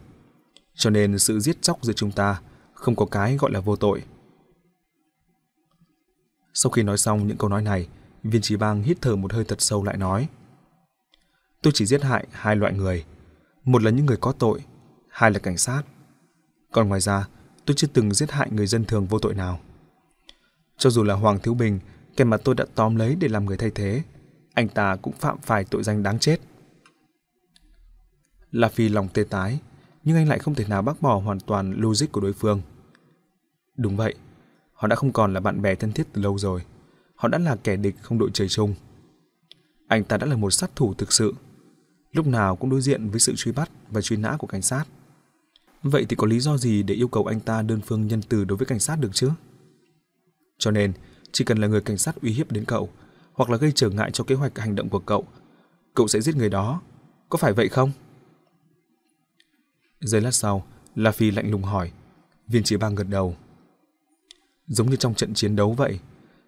[0.75, 2.41] Cho nên sự giết chóc giữa chúng ta
[2.85, 4.03] không có cái gọi là vô tội.
[6.55, 7.89] Sau khi nói xong những câu nói này,
[8.23, 10.29] viên trí bang hít thở một hơi thật sâu lại nói.
[11.63, 13.05] Tôi chỉ giết hại hai loại người.
[13.65, 14.61] Một là những người có tội,
[15.09, 15.83] hai là cảnh sát.
[16.73, 17.29] Còn ngoài ra,
[17.65, 19.61] tôi chưa từng giết hại người dân thường vô tội nào.
[20.77, 21.79] Cho dù là Hoàng Thiếu Bình,
[22.17, 24.03] kẻ mà tôi đã tóm lấy để làm người thay thế,
[24.55, 26.41] anh ta cũng phạm phải tội danh đáng chết.
[28.51, 29.59] La Phi lòng tê tái,
[30.05, 32.63] nhưng anh lại không thể nào bác bỏ hoàn toàn logic của đối phương.
[33.77, 34.15] Đúng vậy,
[34.73, 36.63] họ đã không còn là bạn bè thân thiết từ lâu rồi.
[37.15, 38.75] Họ đã là kẻ địch không đội trời chung.
[39.89, 41.35] Anh ta đã là một sát thủ thực sự,
[42.13, 44.85] lúc nào cũng đối diện với sự truy bắt và truy nã của cảnh sát.
[45.83, 48.45] Vậy thì có lý do gì để yêu cầu anh ta đơn phương nhân từ
[48.45, 49.31] đối với cảnh sát được chứ?
[50.59, 50.93] Cho nên,
[51.33, 52.89] chỉ cần là người cảnh sát uy hiếp đến cậu,
[53.33, 55.27] hoặc là gây trở ngại cho kế hoạch hành động của cậu,
[55.95, 56.81] cậu sẽ giết người đó.
[57.29, 57.93] Có phải vậy không?
[60.01, 61.93] Giây lát sau, La Phi lạnh lùng hỏi.
[62.49, 63.37] Viên chỉ bang gật đầu.
[64.67, 66.01] Giống như trong trận chiến đấu vậy,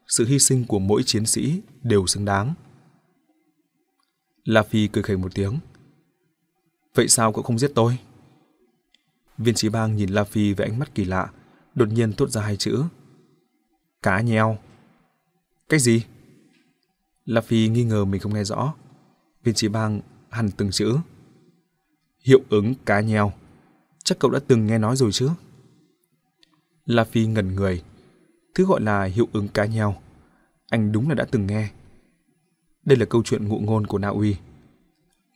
[0.08, 2.54] sự hy sinh của mỗi chiến sĩ đều xứng đáng.
[4.44, 5.58] La Phi cười khẩy một tiếng.
[6.94, 7.98] Vậy sao cậu không giết tôi?
[9.38, 11.32] Viên trí bang nhìn La Phi với ánh mắt kỳ lạ,
[11.74, 12.84] đột nhiên thốt ra hai chữ.
[14.02, 14.58] Cá nheo.
[15.68, 16.04] Cái gì?
[17.24, 18.74] La Phi nghi ngờ mình không nghe rõ.
[19.44, 20.96] Viên trí bang hằn từng chữ.
[22.24, 23.32] Hiệu ứng cá nheo.
[24.04, 25.30] Chắc cậu đã từng nghe nói rồi chứ?
[26.84, 27.82] La Phi ngẩn người.
[28.56, 29.94] Thứ gọi là hiệu ứng cá nheo.
[30.70, 31.70] Anh đúng là đã từng nghe.
[32.84, 34.36] Đây là câu chuyện ngụ ngôn của Na Uy.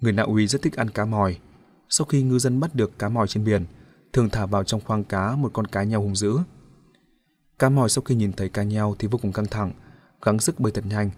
[0.00, 1.38] Người Na Uy rất thích ăn cá mòi.
[1.88, 3.64] Sau khi ngư dân bắt được cá mòi trên biển,
[4.12, 6.38] thường thả vào trong khoang cá một con cá nheo hung dữ.
[7.58, 9.72] Cá mòi sau khi nhìn thấy cá nheo thì vô cùng căng thẳng,
[10.22, 11.10] gắng sức bơi thật nhanh.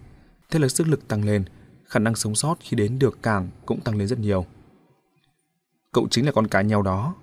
[0.49, 1.45] Thế là sức lực tăng lên,
[1.85, 4.45] khả năng sống sót khi đến được cảng cũng tăng lên rất nhiều.
[5.93, 7.15] Cậu chính là con cá nheo đó.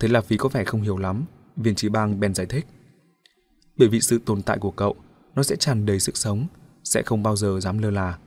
[0.00, 1.24] Thế là vì có vẻ không hiểu lắm,
[1.56, 2.66] viên trí bang bèn giải thích.
[3.76, 4.96] Bởi vì sự tồn tại của cậu,
[5.34, 6.46] nó sẽ tràn đầy sức sống,
[6.84, 8.18] sẽ không bao giờ dám lơ là.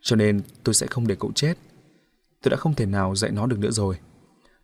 [0.00, 1.58] Cho nên tôi sẽ không để cậu chết.
[2.42, 3.98] Tôi đã không thể nào dạy nó được nữa rồi.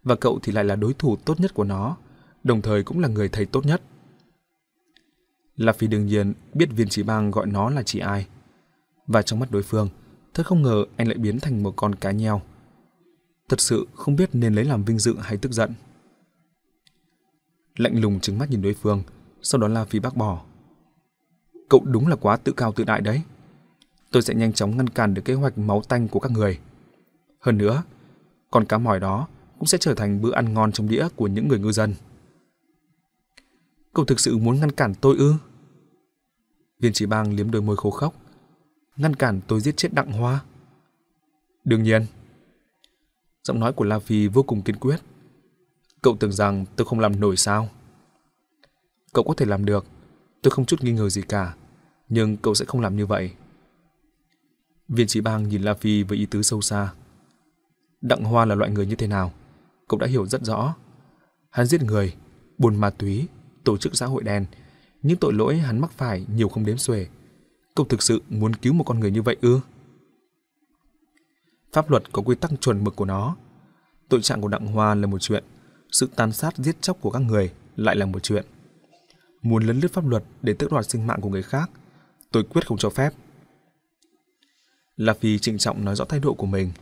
[0.02, 1.96] Và cậu thì lại là đối thủ tốt nhất của nó,
[2.44, 3.82] đồng thời cũng là người thầy tốt nhất.
[5.56, 8.26] là Phi đương nhiên biết viên chỉ bang gọi nó là chị ai.
[9.06, 9.88] Và trong mắt đối phương,
[10.34, 12.42] thật không ngờ anh lại biến thành một con cá nheo.
[13.48, 15.72] Thật sự không biết nên lấy làm vinh dự hay tức giận.
[17.76, 19.02] Lạnh lùng trừng mắt nhìn đối phương,
[19.42, 20.42] sau đó La Phi bác bỏ.
[21.68, 23.22] Cậu đúng là quá tự cao tự đại đấy.
[24.10, 26.58] Tôi sẽ nhanh chóng ngăn cản được kế hoạch máu tanh của các người.
[27.40, 27.82] Hơn nữa,
[28.50, 29.28] con cá mòi đó
[29.58, 31.94] cũng sẽ trở thành bữa ăn ngon trong đĩa của những người ngư dân.
[33.94, 35.34] Cậu thực sự muốn ngăn cản tôi ư?
[36.80, 38.14] Viên chỉ bang liếm đôi môi khô khốc.
[38.96, 40.44] Ngăn cản tôi giết chết đặng hoa?
[41.64, 42.06] Đương nhiên.
[43.44, 44.96] Giọng nói của La Phi vô cùng kiên quyết.
[46.02, 47.68] Cậu tưởng rằng tôi không làm nổi sao?
[49.12, 49.84] Cậu có thể làm được,
[50.42, 51.54] tôi không chút nghi ngờ gì cả,
[52.08, 53.30] nhưng cậu sẽ không làm như vậy.
[54.88, 56.92] Viên chỉ bang nhìn La Phi với ý tứ sâu xa.
[58.00, 59.32] Đặng Hoa là loại người như thế nào?
[59.88, 60.74] Cậu đã hiểu rất rõ.
[61.50, 62.14] Hắn giết người,
[62.58, 63.28] buôn ma túy,
[63.64, 64.46] tổ chức xã hội đen.
[65.02, 67.06] Những tội lỗi hắn mắc phải nhiều không đếm xuể.
[67.74, 69.60] Cậu thực sự muốn cứu một con người như vậy ư?
[71.72, 73.36] Pháp luật có quy tắc chuẩn mực của nó.
[74.08, 75.44] Tội trạng của Đặng Hoa là một chuyện,
[75.90, 78.44] sự tàn sát giết chóc của các người lại là một chuyện.
[79.42, 81.70] Muốn lấn lướt pháp luật để tước đoạt sinh mạng của người khác,
[82.32, 83.10] tôi quyết không cho phép.
[84.96, 86.72] La Phi trịnh trọng nói rõ thái độ của mình.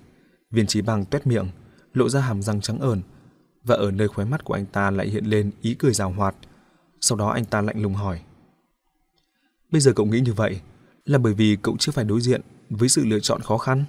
[0.50, 1.48] Viên trí bằng tuét miệng,
[1.92, 3.02] lộ ra hàm răng trắng ờn,
[3.62, 6.34] và ở nơi khóe mắt của anh ta lại hiện lên ý cười rào hoạt.
[7.00, 8.20] Sau đó anh ta lạnh lùng hỏi.
[9.70, 10.60] Bây giờ cậu nghĩ như vậy,
[11.04, 13.84] là bởi vì cậu chưa phải đối diện với sự lựa chọn khó khăn.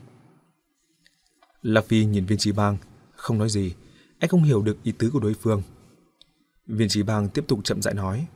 [1.62, 2.78] La Phi nhìn viên trí bang,
[3.12, 3.74] không nói gì,
[4.20, 5.62] anh không hiểu được ý tứ của đối phương.
[6.68, 8.28] Viên trí bang tiếp tục chậm rãi nói.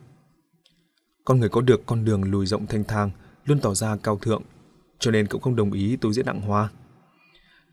[1.26, 3.12] Con người có được con đường lùi rộng thanh thang
[3.46, 4.44] luôn tỏ ra cao thượng,
[5.00, 6.70] cho nên cậu không đồng ý tôi diễn đặng hoa.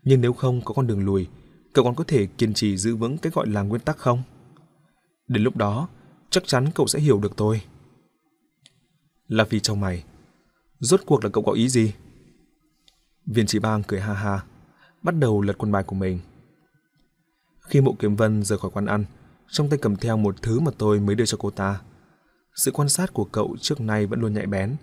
[0.03, 1.27] Nhưng nếu không có con đường lùi,
[1.73, 4.23] cậu còn có thể kiên trì giữ vững cái gọi là nguyên tắc không?
[5.27, 5.87] Đến lúc đó,
[6.29, 7.61] chắc chắn cậu sẽ hiểu được tôi.
[9.27, 10.03] La Phi trong mày.
[10.79, 11.93] Rốt cuộc là cậu có ý gì?
[13.25, 14.43] Viên chỉ bang cười ha ha,
[15.01, 16.19] bắt đầu lật quân bài của mình.
[17.59, 19.05] Khi mộ kiếm vân rời khỏi quán ăn,
[19.47, 21.81] trong tay cầm theo một thứ mà tôi mới đưa cho cô ta.
[22.55, 24.75] Sự quan sát của cậu trước nay vẫn luôn nhạy bén,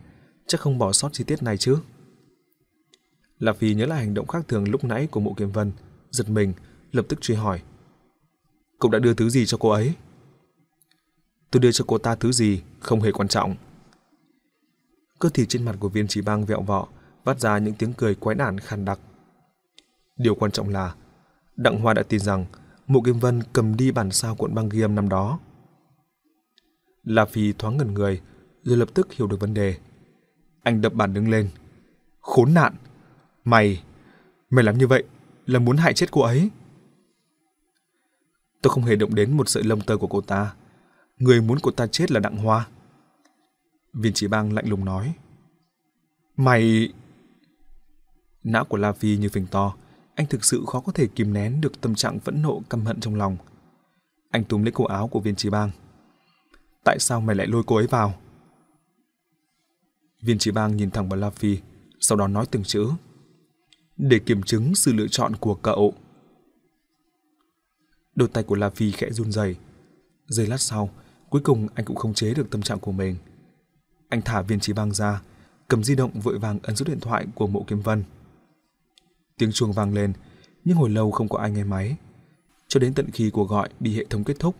[0.46, 1.78] chắc không bỏ sót chi tiết này chứ.
[3.38, 5.72] Lạp Phi nhớ lại hành động khác thường lúc nãy của mộ kiếm vân,
[6.10, 6.52] giật mình,
[6.92, 7.62] lập tức truy hỏi.
[8.80, 9.94] Cậu đã đưa thứ gì cho cô ấy?
[11.50, 13.56] Tôi đưa cho cô ta thứ gì, không hề quan trọng.
[15.18, 16.88] Cơ thể trên mặt của viên trí bang vẹo vọ,
[17.24, 18.98] phát ra những tiếng cười quái đản khàn đặc.
[20.16, 20.94] Điều quan trọng là,
[21.56, 22.46] Đặng Hoa đã tin rằng
[22.86, 25.38] Mộ Kim Vân cầm đi bản sao cuộn băng ghi âm năm đó.
[27.04, 28.20] La Phi thoáng ngẩn người,
[28.62, 29.76] rồi lập tức hiểu được vấn đề.
[30.62, 31.50] Anh đập bàn đứng lên.
[32.20, 32.74] Khốn nạn!
[33.44, 33.82] Mày!
[34.50, 35.04] Mày làm như vậy
[35.46, 36.50] là muốn hại chết cô ấy.
[38.62, 40.54] Tôi không hề động đến một sợi lông tơ của cô ta.
[41.18, 42.68] Người muốn cô ta chết là Đặng Hoa.
[43.92, 45.14] Viên chỉ bang lạnh lùng nói.
[46.36, 46.92] Mày...
[48.42, 49.74] Não của La Phi như phình to,
[50.14, 53.00] anh thực sự khó có thể kìm nén được tâm trạng phẫn nộ căm hận
[53.00, 53.36] trong lòng.
[54.30, 55.70] Anh túm lấy cổ áo của viên trí bang.
[56.84, 58.14] Tại sao mày lại lôi cô ấy vào?
[60.22, 61.58] Viên trí bang nhìn thẳng vào La Phi,
[62.00, 62.86] sau đó nói từng chữ.
[63.96, 65.94] Để kiểm chứng sự lựa chọn của cậu.
[68.14, 69.56] Đôi tay của La Phi khẽ run rẩy.
[70.26, 70.90] Giây lát sau,
[71.30, 73.16] cuối cùng anh cũng không chế được tâm trạng của mình.
[74.08, 75.22] Anh thả viên trí bang ra,
[75.68, 78.04] cầm di động vội vàng ấn số điện thoại của mộ kiếm vân.
[79.38, 80.12] Tiếng chuông vang lên,
[80.64, 81.96] nhưng hồi lâu không có ai nghe máy.
[82.68, 84.54] Cho đến tận khi cuộc gọi bị hệ thống kết thúc,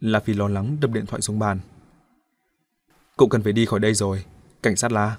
[0.00, 1.60] La Phi lo lắng đập điện thoại xuống bàn.
[3.16, 4.24] Cậu cần phải đi khỏi đây rồi,
[4.62, 5.16] cảnh sát la.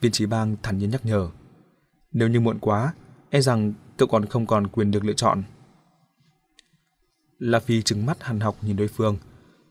[0.00, 1.28] Viên trí bang thản nhiên nhắc nhở.
[2.12, 2.94] Nếu như muộn quá,
[3.30, 5.42] e rằng cậu còn không còn quyền được lựa chọn.
[7.38, 9.16] La Phi trừng mắt hằn học nhìn đối phương,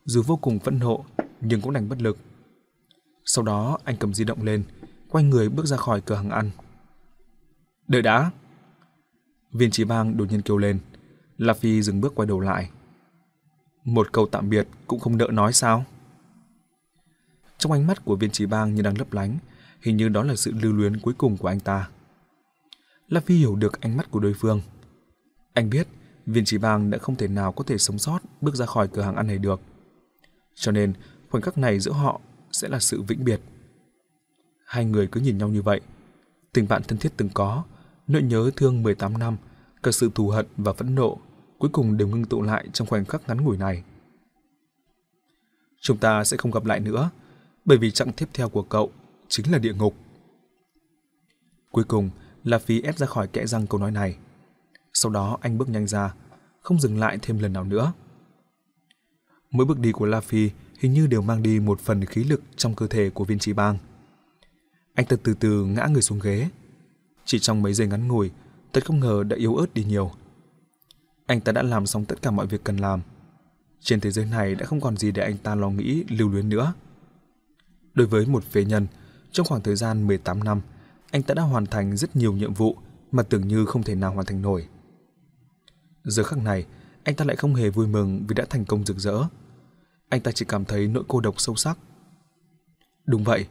[0.04, 1.04] dù vô cùng phẫn nộ
[1.40, 2.18] nhưng cũng đành bất lực.
[3.24, 4.64] Sau đó anh cầm di động lên,
[5.08, 6.50] quay người bước ra khỏi cửa hàng ăn.
[7.88, 8.30] Đợi đã.
[9.52, 10.78] Viên trí bang đột nhiên kêu lên.
[11.38, 12.70] La Phi dừng bước quay đầu lại.
[13.84, 15.84] Một câu tạm biệt cũng không nỡ nói sao?
[17.58, 19.38] Trong ánh mắt của viên trí bang như đang lấp lánh,
[19.80, 21.88] hình như đó là sự lưu luyến cuối cùng của anh ta.
[23.08, 24.60] La Phi hiểu được ánh mắt của đối phương.
[25.52, 25.88] Anh biết
[26.26, 29.02] viên trí bang đã không thể nào có thể sống sót bước ra khỏi cửa
[29.02, 29.60] hàng ăn này được.
[30.54, 30.92] Cho nên
[31.30, 32.20] khoảnh khắc này giữa họ
[32.52, 33.40] sẽ là sự vĩnh biệt.
[34.66, 35.80] Hai người cứ nhìn nhau như vậy.
[36.52, 37.64] Tình bạn thân thiết từng có,
[38.06, 39.36] nỗi nhớ thương 18 năm,
[39.82, 41.18] cả sự thù hận và phẫn nộ
[41.60, 43.82] cuối cùng đều ngưng tụ lại trong khoảnh khắc ngắn ngủi này.
[45.80, 47.10] Chúng ta sẽ không gặp lại nữa,
[47.64, 48.92] bởi vì chặng tiếp theo của cậu
[49.28, 49.94] chính là địa ngục.
[51.70, 52.10] Cuối cùng,
[52.44, 54.16] La Phi ép ra khỏi kẽ răng câu nói này.
[54.92, 56.14] Sau đó anh bước nhanh ra,
[56.60, 57.92] không dừng lại thêm lần nào nữa.
[59.50, 62.42] Mỗi bước đi của La Phi hình như đều mang đi một phần khí lực
[62.56, 63.78] trong cơ thể của viên trí bang.
[64.94, 66.48] Anh ta từ từ ngã người xuống ghế,
[67.24, 68.30] chỉ trong mấy giây ngắn ngủi,
[68.72, 70.12] thật không ngờ đã yếu ớt đi nhiều.
[71.30, 73.00] Anh ta đã làm xong tất cả mọi việc cần làm.
[73.80, 76.48] Trên thế giới này đã không còn gì để anh ta lo nghĩ lưu luyến
[76.48, 76.74] nữa.
[77.94, 78.86] Đối với một phế nhân,
[79.32, 80.60] trong khoảng thời gian 18 năm,
[81.10, 82.76] anh ta đã hoàn thành rất nhiều nhiệm vụ
[83.12, 84.68] mà tưởng như không thể nào hoàn thành nổi.
[86.04, 86.66] Giờ khắc này,
[87.04, 89.18] anh ta lại không hề vui mừng vì đã thành công rực rỡ.
[90.08, 91.78] Anh ta chỉ cảm thấy nỗi cô độc sâu sắc.
[93.06, 93.46] Đúng vậy,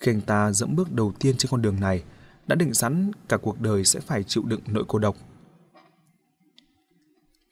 [0.00, 2.04] khi anh ta dẫm bước đầu tiên trên con đường này,
[2.46, 5.16] đã định sẵn cả cuộc đời sẽ phải chịu đựng nỗi cô độc.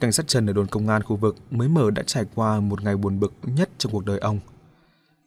[0.00, 2.82] Cảnh sát Trần ở đồn công an khu vực mới mở đã trải qua một
[2.82, 4.40] ngày buồn bực nhất trong cuộc đời ông.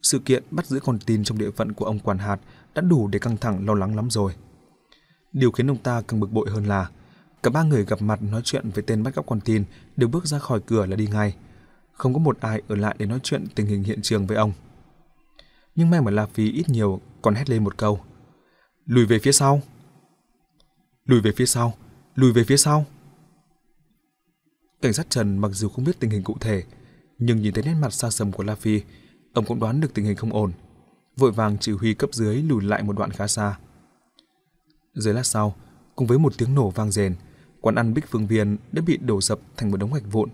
[0.01, 2.37] Sự kiện bắt giữ con tin trong địa phận của ông quản hạt
[2.75, 4.35] đã đủ để căng thẳng lo lắng lắm rồi.
[5.33, 6.89] Điều khiến ông ta càng bực bội hơn là
[7.43, 9.63] cả ba người gặp mặt nói chuyện với tên bắt cóc con tin
[9.95, 11.35] đều bước ra khỏi cửa là đi ngay.
[11.91, 14.51] Không có một ai ở lại để nói chuyện tình hình hiện trường với ông.
[15.75, 17.99] Nhưng may mà La Phi ít nhiều còn hét lên một câu
[18.89, 19.61] lùi về phía sau.
[21.05, 21.73] Lùi về phía sau,
[22.15, 22.85] lùi về phía sau.
[24.81, 26.63] Cảnh sát Trần mặc dù không biết tình hình cụ thể,
[27.17, 28.81] nhưng nhìn thấy nét mặt xa sầm của La Phi,
[29.33, 30.51] ông cũng đoán được tình hình không ổn,
[31.17, 33.57] vội vàng chỉ huy cấp dưới lùi lại một đoạn khá xa.
[34.93, 35.55] Dưới lát sau,
[35.95, 37.15] cùng với một tiếng nổ vang rền,
[37.61, 40.29] quán ăn Bích Phương Viên đã bị đổ sập thành một đống gạch vụn.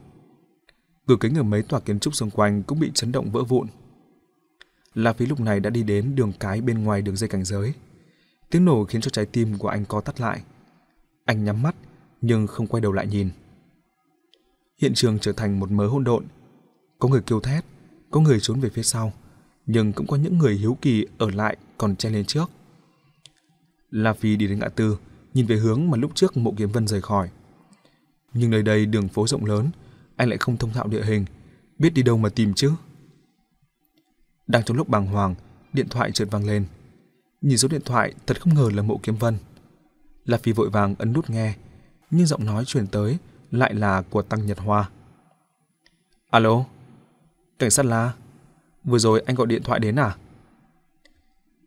[1.08, 3.68] Cửa kính ở mấy tòa kiến trúc xung quanh cũng bị chấn động vỡ vụn.
[4.94, 7.74] La Phi lúc này đã đi đến đường cái bên ngoài đường dây cảnh giới.
[8.50, 10.42] Tiếng nổ khiến cho trái tim của anh co tắt lại.
[11.26, 11.76] Anh nhắm mắt
[12.22, 13.30] nhưng không quay đầu lại nhìn.
[14.82, 16.26] Hiện trường trở thành một mớ hỗn độn.
[17.00, 17.66] Có người kêu thét,
[18.12, 19.14] có người trốn về phía sau,
[19.66, 22.50] nhưng cũng có những người hiếu kỳ ở lại còn chen lên trước.
[23.90, 24.98] La Phi đi đến ngã tư,
[25.34, 27.30] nhìn về hướng mà lúc trước Mộ Kiếm Vân rời khỏi.
[28.34, 29.70] Nhưng nơi đây đường phố rộng lớn,
[30.16, 31.26] anh lại không thông thạo địa hình,
[31.80, 32.72] biết đi đâu mà tìm chứ.
[34.48, 35.36] Đang trong lúc bàng hoàng,
[35.74, 36.66] điện thoại chợt vang lên.
[37.42, 39.38] Nhìn số điện thoại thật không ngờ là Mộ Kiếm Vân.
[40.26, 41.56] La Phi vội vàng ấn nút nghe,
[42.12, 43.18] nhưng giọng nói truyền tới
[43.56, 44.90] lại là của Tăng Nhật Hoa.
[46.30, 46.66] Alo,
[47.60, 48.14] cảnh sát La,
[48.84, 50.16] vừa rồi anh gọi điện thoại đến à?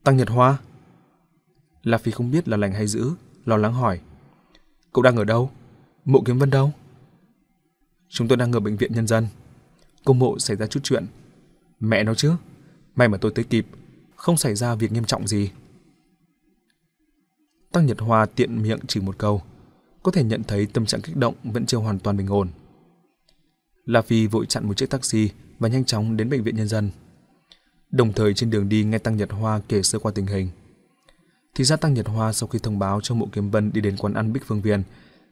[0.05, 0.59] Tăng Nhật Hoa?
[1.83, 3.11] La Phi không biết là lành hay dữ,
[3.45, 4.01] lo lắng hỏi.
[4.93, 5.51] Cậu đang ở đâu?
[6.05, 6.73] Mộ Kiếm Vân đâu?
[8.09, 9.27] Chúng tôi đang ở bệnh viện nhân dân.
[10.05, 11.07] Cô mộ xảy ra chút chuyện.
[11.81, 12.33] Mẹ nó chứ,
[12.95, 13.67] may mà tôi tới kịp,
[14.17, 15.51] không xảy ra việc nghiêm trọng gì.
[17.73, 19.43] Tăng Nhật Hoa tiện miệng chỉ một câu,
[20.09, 22.49] có thể nhận thấy tâm trạng kích động vẫn chưa hoàn toàn bình ổn.
[23.85, 26.91] La Phi vội chặn một chiếc taxi và nhanh chóng đến bệnh viện nhân dân.
[27.91, 30.49] Đồng thời trên đường đi nghe Tăng Nhật Hoa kể sơ qua tình hình.
[31.55, 33.97] Thì ra Tăng Nhật Hoa sau khi thông báo cho Mộ Kiếm Vân đi đến
[33.97, 34.83] quán ăn Bích Phương Viên,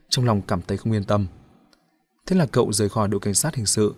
[0.09, 1.27] trong lòng cảm thấy không yên tâm.
[2.27, 3.95] Thế là cậu rời khỏi đội cảnh sát hình sự,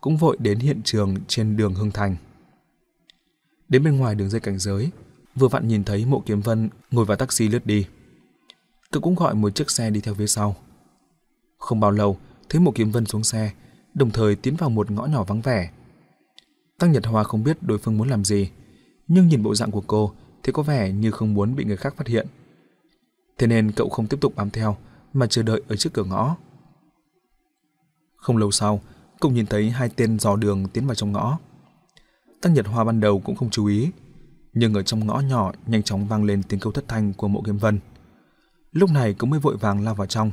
[0.00, 2.16] cũng vội đến hiện trường trên đường Hưng Thành.
[3.68, 4.90] Đến bên ngoài đường dây cảnh giới,
[5.34, 7.86] vừa vặn nhìn thấy Mộ Kiếm Vân ngồi vào taxi lướt đi.
[8.94, 10.56] Cậu cũng gọi một chiếc xe đi theo phía sau.
[11.58, 12.16] Không bao lâu,
[12.48, 13.52] thấy một Kiếm Vân xuống xe,
[13.94, 15.70] đồng thời tiến vào một ngõ nhỏ vắng vẻ.
[16.78, 18.50] Tăng Nhật Hoa không biết đối phương muốn làm gì,
[19.08, 20.12] nhưng nhìn bộ dạng của cô
[20.42, 22.26] thì có vẻ như không muốn bị người khác phát hiện.
[23.38, 24.76] Thế nên cậu không tiếp tục bám theo
[25.12, 26.36] mà chờ đợi ở trước cửa ngõ.
[28.16, 28.80] Không lâu sau,
[29.20, 31.38] cậu nhìn thấy hai tên dò đường tiến vào trong ngõ.
[32.40, 33.90] Tăng Nhật Hoa ban đầu cũng không chú ý,
[34.52, 37.42] nhưng ở trong ngõ nhỏ nhanh chóng vang lên tiếng câu thất thanh của Mộ
[37.46, 37.78] Kiếm Vân.
[38.74, 40.30] Lúc này cũng mới vội vàng lao vào trong.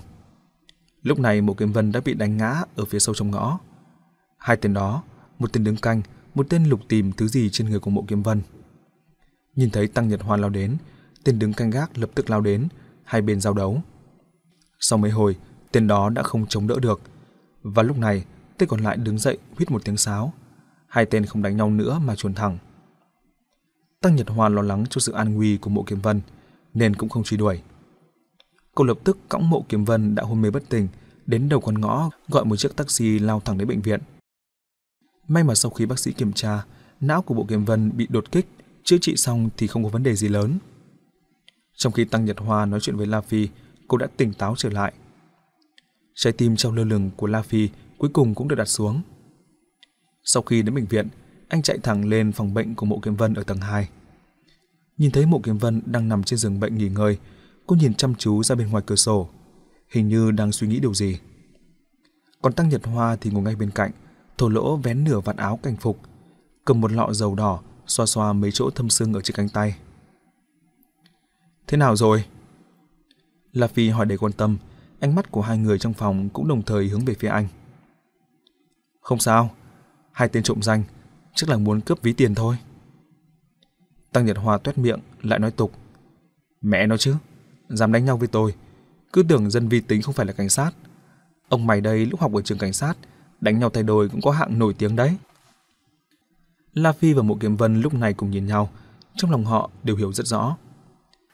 [1.03, 3.59] Lúc này Mộ Kiếm Vân đã bị đánh ngã ở phía sâu trong ngõ.
[4.37, 5.03] Hai tên đó,
[5.39, 6.01] một tên đứng canh,
[6.35, 8.41] một tên lục tìm thứ gì trên người của Mộ Kiếm Vân.
[9.55, 10.77] Nhìn thấy Tăng Nhật Hoa lao đến,
[11.23, 12.67] tên đứng canh gác lập tức lao đến,
[13.03, 13.81] hai bên giao đấu.
[14.79, 15.35] Sau mấy hồi,
[15.71, 17.01] tên đó đã không chống đỡ được,
[17.61, 18.25] và lúc này,
[18.57, 20.33] tên còn lại đứng dậy huýt một tiếng sáo.
[20.87, 22.57] Hai tên không đánh nhau nữa mà chuồn thẳng.
[24.01, 26.21] Tăng Nhật Hoa lo lắng cho sự an nguy của Mộ Kiếm Vân,
[26.73, 27.61] nên cũng không truy đuổi.
[28.75, 30.87] Cô lập tức cõng Mộ Kiếm Vân đã hôn mê bất tỉnh,
[31.25, 33.99] đến đầu con ngõ gọi một chiếc taxi lao thẳng đến bệnh viện.
[35.27, 36.65] May mà sau khi bác sĩ kiểm tra,
[37.01, 38.47] não của Bộ Kiếm Vân bị đột kích,
[38.83, 40.57] chữa trị xong thì không có vấn đề gì lớn.
[41.75, 43.47] Trong khi Tăng Nhật Hoa nói chuyện với La Phi,
[43.87, 44.93] cô đã tỉnh táo trở lại.
[46.15, 49.01] Trái tim trong lơ lửng của La Phi cuối cùng cũng được đặt xuống.
[50.23, 51.07] Sau khi đến bệnh viện,
[51.47, 53.89] anh chạy thẳng lên phòng bệnh của Mộ Kiếm Vân ở tầng 2.
[54.97, 57.17] Nhìn thấy Mộ Kiếm Vân đang nằm trên giường bệnh nghỉ ngơi,
[57.67, 59.29] cô nhìn chăm chú ra bên ngoài cửa sổ,
[59.89, 61.19] hình như đang suy nghĩ điều gì.
[62.41, 63.91] Còn Tăng Nhật Hoa thì ngồi ngay bên cạnh,
[64.37, 65.99] thổ lỗ vén nửa vạt áo cảnh phục,
[66.65, 69.77] cầm một lọ dầu đỏ xoa xoa mấy chỗ thâm sưng ở trên cánh tay.
[71.67, 72.25] Thế nào rồi?
[73.53, 74.57] La Phi hỏi đầy quan tâm,
[74.99, 77.47] ánh mắt của hai người trong phòng cũng đồng thời hướng về phía anh.
[79.01, 79.49] Không sao,
[80.11, 80.83] hai tên trộm danh,
[81.35, 82.57] chắc là muốn cướp ví tiền thôi.
[84.11, 85.71] Tăng Nhật Hoa tuét miệng, lại nói tục.
[86.61, 87.15] Mẹ nó chứ,
[87.77, 88.55] dám đánh nhau với tôi,
[89.13, 90.71] cứ tưởng dân vi tính không phải là cảnh sát.
[91.49, 92.93] Ông mày đây lúc học ở trường cảnh sát,
[93.41, 95.17] đánh nhau thay đôi cũng có hạng nổi tiếng đấy.
[96.73, 98.69] La Phi và Mộ Kiếm Vân lúc này cùng nhìn nhau,
[99.15, 100.57] trong lòng họ đều hiểu rất rõ.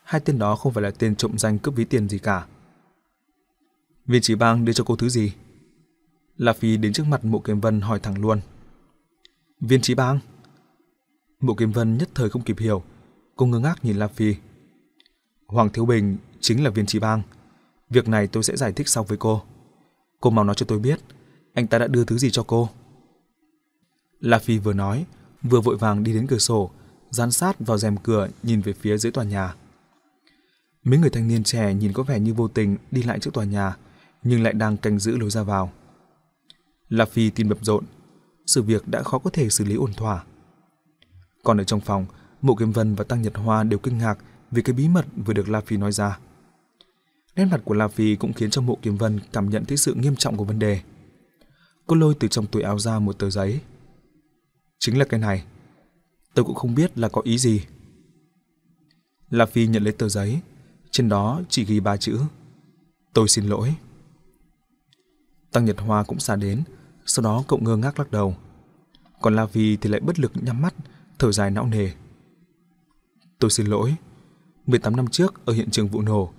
[0.03, 2.45] Hai tên đó không phải là tên trộm danh cướp ví tiền gì cả.
[4.05, 5.34] Viên chỉ bang đưa cho cô thứ gì?
[6.38, 8.39] La Phi đến trước mặt Mộ Kiếm Vân hỏi thẳng luôn.
[9.59, 10.19] Viên trí bang?
[11.39, 12.84] Mộ Kiếm Vân nhất thời không kịp hiểu,
[13.35, 14.35] cô ngơ ngác nhìn La Phi.
[15.47, 17.22] Hoàng Thiếu Bình chính là viên trí bang.
[17.89, 19.41] Việc này tôi sẽ giải thích sau với cô.
[20.22, 20.99] Cô mau nói cho tôi biết,
[21.53, 22.69] anh ta đã đưa thứ gì cho cô.
[24.19, 25.05] La Phi vừa nói,
[25.43, 26.72] vừa vội vàng đi đến cửa sổ,
[27.09, 29.55] dán sát vào rèm cửa nhìn về phía dưới tòa nhà.
[30.84, 33.45] Mấy người thanh niên trẻ nhìn có vẻ như vô tình đi lại trước tòa
[33.45, 33.77] nhà,
[34.23, 35.72] nhưng lại đang canh giữ lối ra vào.
[36.89, 37.84] La Phi tin bập rộn,
[38.45, 40.23] sự việc đã khó có thể xử lý ổn thỏa.
[41.43, 42.05] Còn ở trong phòng,
[42.41, 44.18] Mộ Kiếm Vân và Tăng Nhật Hoa đều kinh ngạc
[44.51, 46.19] vì cái bí mật vừa được La Phi nói ra.
[47.38, 49.93] Nét mặt của La Phi cũng khiến cho Mộ Kiếm Vân cảm nhận thấy sự
[49.93, 50.81] nghiêm trọng của vấn đề.
[51.88, 53.61] Cô lôi từ trong túi áo ra một tờ giấy.
[54.80, 55.43] Chính là cái này.
[56.34, 57.61] Tôi cũng không biết là có ý gì.
[59.30, 60.39] La Phi nhận lấy tờ giấy,
[60.91, 62.19] trên đó chỉ ghi ba chữ.
[63.14, 63.76] Tôi xin lỗi.
[65.51, 66.64] Tăng Nhật Hoa cũng xa đến,
[67.05, 68.35] sau đó cậu ngơ ngác lắc đầu.
[69.22, 70.73] Còn La Vi thì lại bất lực nhắm mắt,
[71.19, 71.91] thở dài não nề.
[73.39, 73.95] Tôi xin lỗi.
[74.65, 76.34] 18 năm trước ở hiện trường vụ nổ,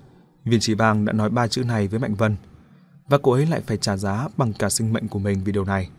[0.51, 2.37] viên chỉ bang đã nói ba chữ này với Mạnh Vân
[3.09, 5.65] và cô ấy lại phải trả giá bằng cả sinh mệnh của mình vì điều
[5.65, 5.91] này.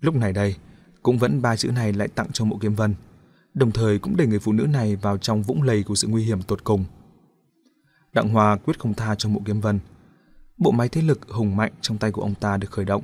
[0.00, 0.56] Lúc này đây,
[1.02, 2.94] cũng vẫn ba chữ này lại tặng cho mộ kiếm vân,
[3.54, 6.24] đồng thời cũng đẩy người phụ nữ này vào trong vũng lầy của sự nguy
[6.24, 6.84] hiểm tột cùng.
[8.12, 9.78] Đặng Hòa quyết không tha cho mộ kiếm vân.
[10.58, 13.02] Bộ máy thế lực hùng mạnh trong tay của ông ta được khởi động.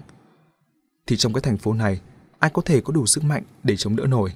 [1.06, 2.00] Thì trong cái thành phố này,
[2.38, 4.32] ai có thể có đủ sức mạnh để chống đỡ nổi.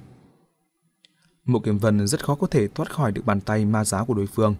[1.45, 4.13] Mộ kiếm vân rất khó có thể thoát khỏi được bàn tay ma giá của
[4.13, 4.55] đối phương.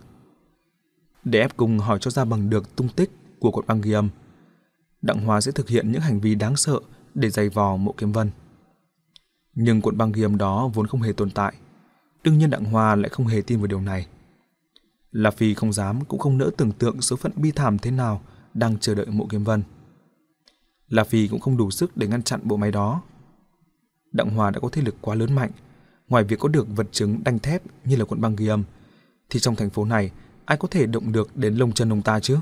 [1.23, 4.09] Để ép cùng hỏi cho ra bằng được tung tích của cột băng ghi âm,
[5.01, 6.79] Đặng Hòa sẽ thực hiện những hành vi đáng sợ
[7.13, 8.31] để giày vò mộ kiếm vân.
[9.53, 11.53] Nhưng cuộn băng ghi âm đó vốn không hề tồn tại.
[12.23, 14.07] Đương nhiên Đặng Hoa lại không hề tin vào điều này.
[15.11, 18.21] La Phi không dám cũng không nỡ tưởng tượng số phận bi thảm thế nào
[18.53, 19.63] đang chờ đợi mộ kiếm vân.
[20.87, 23.01] La Phi cũng không đủ sức để ngăn chặn bộ máy đó.
[24.11, 25.51] Đặng Hoa đã có thế lực quá lớn mạnh,
[26.07, 28.63] ngoài việc có được vật chứng đanh thép như là cuộn băng ghi âm,
[29.29, 30.11] thì trong thành phố này
[30.51, 32.37] ai có thể động được đến lông chân ông ta chứ?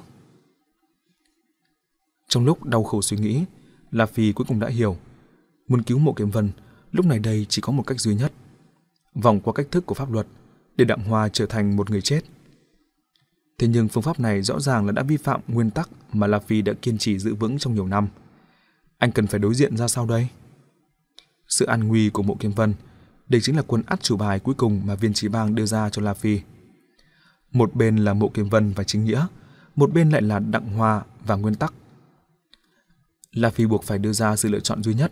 [2.28, 3.44] Trong lúc đau khổ suy nghĩ,
[3.92, 4.98] La Phi cuối cùng đã hiểu,
[5.68, 6.52] muốn cứu mộ kiếm vân
[6.92, 8.32] lúc này đây chỉ có một cách duy nhất.
[9.14, 10.28] Vòng qua cách thức của pháp luật
[10.78, 12.22] để Đặng Hoa trở thành một người chết.
[13.60, 16.40] Thế nhưng phương pháp này rõ ràng là đã vi phạm nguyên tắc mà La
[16.40, 18.08] Phi đã kiên trì giữ vững trong nhiều năm.
[18.98, 20.28] Anh cần phải đối diện ra sao đây?
[21.48, 22.74] Sự an nguy của mộ kiếm vân,
[23.28, 25.90] đây chính là quân át chủ bài cuối cùng mà viên trí bang đưa ra
[25.90, 26.40] cho La Phi.
[27.52, 29.28] Một bên là mộ kiếm vân và chính nghĩa,
[29.76, 31.74] một bên lại là đặng hoa và nguyên tắc.
[33.34, 35.12] La Phi buộc phải đưa ra sự lựa chọn duy nhất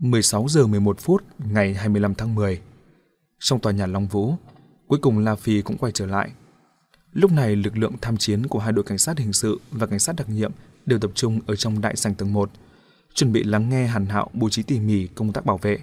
[0.00, 2.60] 16 giờ 11 phút ngày 25 tháng 10.
[3.38, 4.34] Trong tòa nhà Long Vũ,
[4.86, 6.30] cuối cùng La Phi cũng quay trở lại.
[7.12, 9.98] Lúc này lực lượng tham chiến của hai đội cảnh sát hình sự và cảnh
[9.98, 10.52] sát đặc nhiệm
[10.86, 12.50] đều tập trung ở trong đại sảnh tầng 1,
[13.14, 15.78] chuẩn bị lắng nghe Hàn Hạo bố trí tỉ mỉ công tác bảo vệ.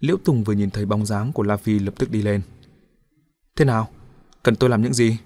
[0.00, 2.42] Liễu Tùng vừa nhìn thấy bóng dáng của La Phi lập tức đi lên.
[3.56, 3.88] Thế nào?
[4.42, 5.18] Cần tôi làm những gì?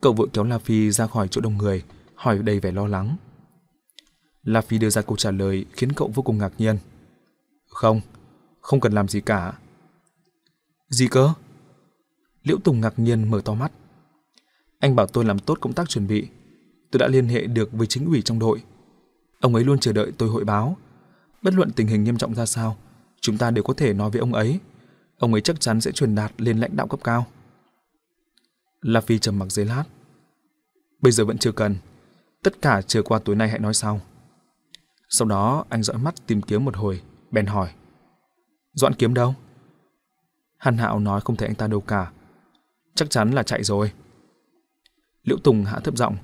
[0.00, 1.82] Cậu vội kéo La Phi ra khỏi chỗ đông người,
[2.14, 3.16] hỏi đầy vẻ lo lắng.
[4.42, 6.78] La Phi đưa ra câu trả lời khiến cậu vô cùng ngạc nhiên.
[7.68, 8.00] Không,
[8.60, 9.58] không cần làm gì cả.
[10.88, 11.32] Gì cơ?
[12.42, 13.72] Liễu Tùng ngạc nhiên mở to mắt.
[14.78, 16.28] Anh bảo tôi làm tốt công tác chuẩn bị.
[16.90, 18.62] Tôi đã liên hệ được với chính ủy trong đội.
[19.40, 20.76] Ông ấy luôn chờ đợi tôi hội báo.
[21.42, 22.76] Bất luận tình hình nghiêm trọng ra sao,
[23.22, 24.60] chúng ta đều có thể nói với ông ấy.
[25.18, 27.26] Ông ấy chắc chắn sẽ truyền đạt lên lãnh đạo cấp cao.
[28.80, 29.84] La Phi trầm mặc giây lát.
[31.00, 31.76] Bây giờ vẫn chưa cần.
[32.42, 34.00] Tất cả chờ qua tối nay hãy nói sau.
[35.08, 37.70] Sau đó anh dõi mắt tìm kiếm một hồi, bèn hỏi.
[38.72, 39.34] Doãn kiếm đâu?
[40.58, 42.12] Hàn Hạo nói không thấy anh ta đâu cả.
[42.94, 43.92] Chắc chắn là chạy rồi.
[45.22, 46.16] Liễu Tùng hạ thấp giọng.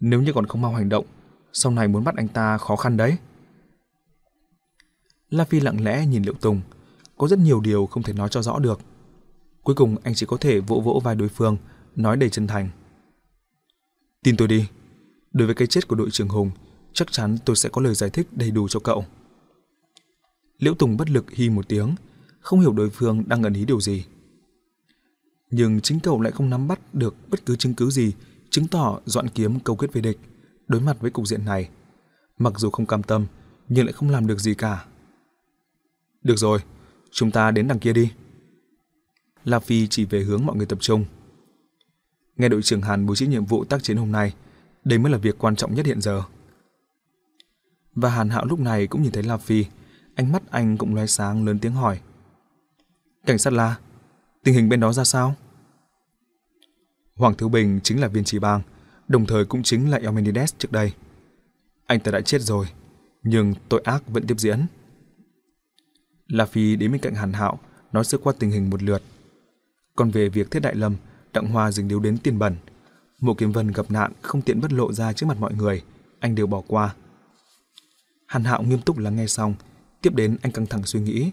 [0.00, 1.06] Nếu như còn không mau hành động,
[1.52, 3.16] sau này muốn bắt anh ta khó khăn đấy.
[5.30, 6.60] La Phi lặng lẽ nhìn Liễu Tùng,
[7.18, 8.80] có rất nhiều điều không thể nói cho rõ được.
[9.62, 11.56] Cuối cùng anh chỉ có thể vỗ vỗ vai đối phương,
[11.96, 12.68] nói đầy chân thành.
[14.22, 14.68] Tin tôi đi,
[15.32, 16.50] đối với cái chết của đội trưởng Hùng,
[16.92, 19.04] chắc chắn tôi sẽ có lời giải thích đầy đủ cho cậu.
[20.58, 21.94] Liễu Tùng bất lực hi một tiếng,
[22.40, 24.04] không hiểu đối phương đang ẩn ý điều gì.
[25.50, 28.12] Nhưng chính cậu lại không nắm bắt được bất cứ chứng cứ gì
[28.50, 30.18] chứng tỏ dọn kiếm câu kết với địch,
[30.68, 31.68] đối mặt với cục diện này.
[32.38, 33.26] Mặc dù không cam tâm,
[33.68, 34.84] nhưng lại không làm được gì cả.
[36.22, 36.58] Được rồi,
[37.10, 38.12] chúng ta đến đằng kia đi.
[39.44, 41.04] La Phi chỉ về hướng mọi người tập trung.
[42.36, 44.34] Nghe đội trưởng Hàn bố trí nhiệm vụ tác chiến hôm nay,
[44.84, 46.22] đây mới là việc quan trọng nhất hiện giờ.
[47.94, 49.64] Và Hàn Hạo lúc này cũng nhìn thấy La Phi,
[50.14, 52.00] ánh mắt anh cũng loay sáng lớn tiếng hỏi.
[53.26, 53.76] Cảnh sát La,
[54.44, 55.34] tình hình bên đó ra sao?
[57.14, 58.62] Hoàng Thiếu Bình chính là viên trì bang,
[59.08, 60.92] đồng thời cũng chính là Elmenides trước đây.
[61.86, 62.66] Anh ta đã chết rồi,
[63.22, 64.66] nhưng tội ác vẫn tiếp diễn.
[66.30, 67.58] La Phi đến bên cạnh Hàn Hạo,
[67.92, 69.02] nói sơ qua tình hình một lượt.
[69.96, 70.96] Còn về việc Thiết Đại Lâm,
[71.32, 72.56] Đặng Hoa dừng điếu đến tiền bẩn.
[73.20, 75.82] Mộ Kiếm Vân gặp nạn không tiện bất lộ ra trước mặt mọi người,
[76.20, 76.94] anh đều bỏ qua.
[78.26, 79.54] Hàn Hạo nghiêm túc lắng nghe xong,
[80.02, 81.30] tiếp đến anh căng thẳng suy nghĩ.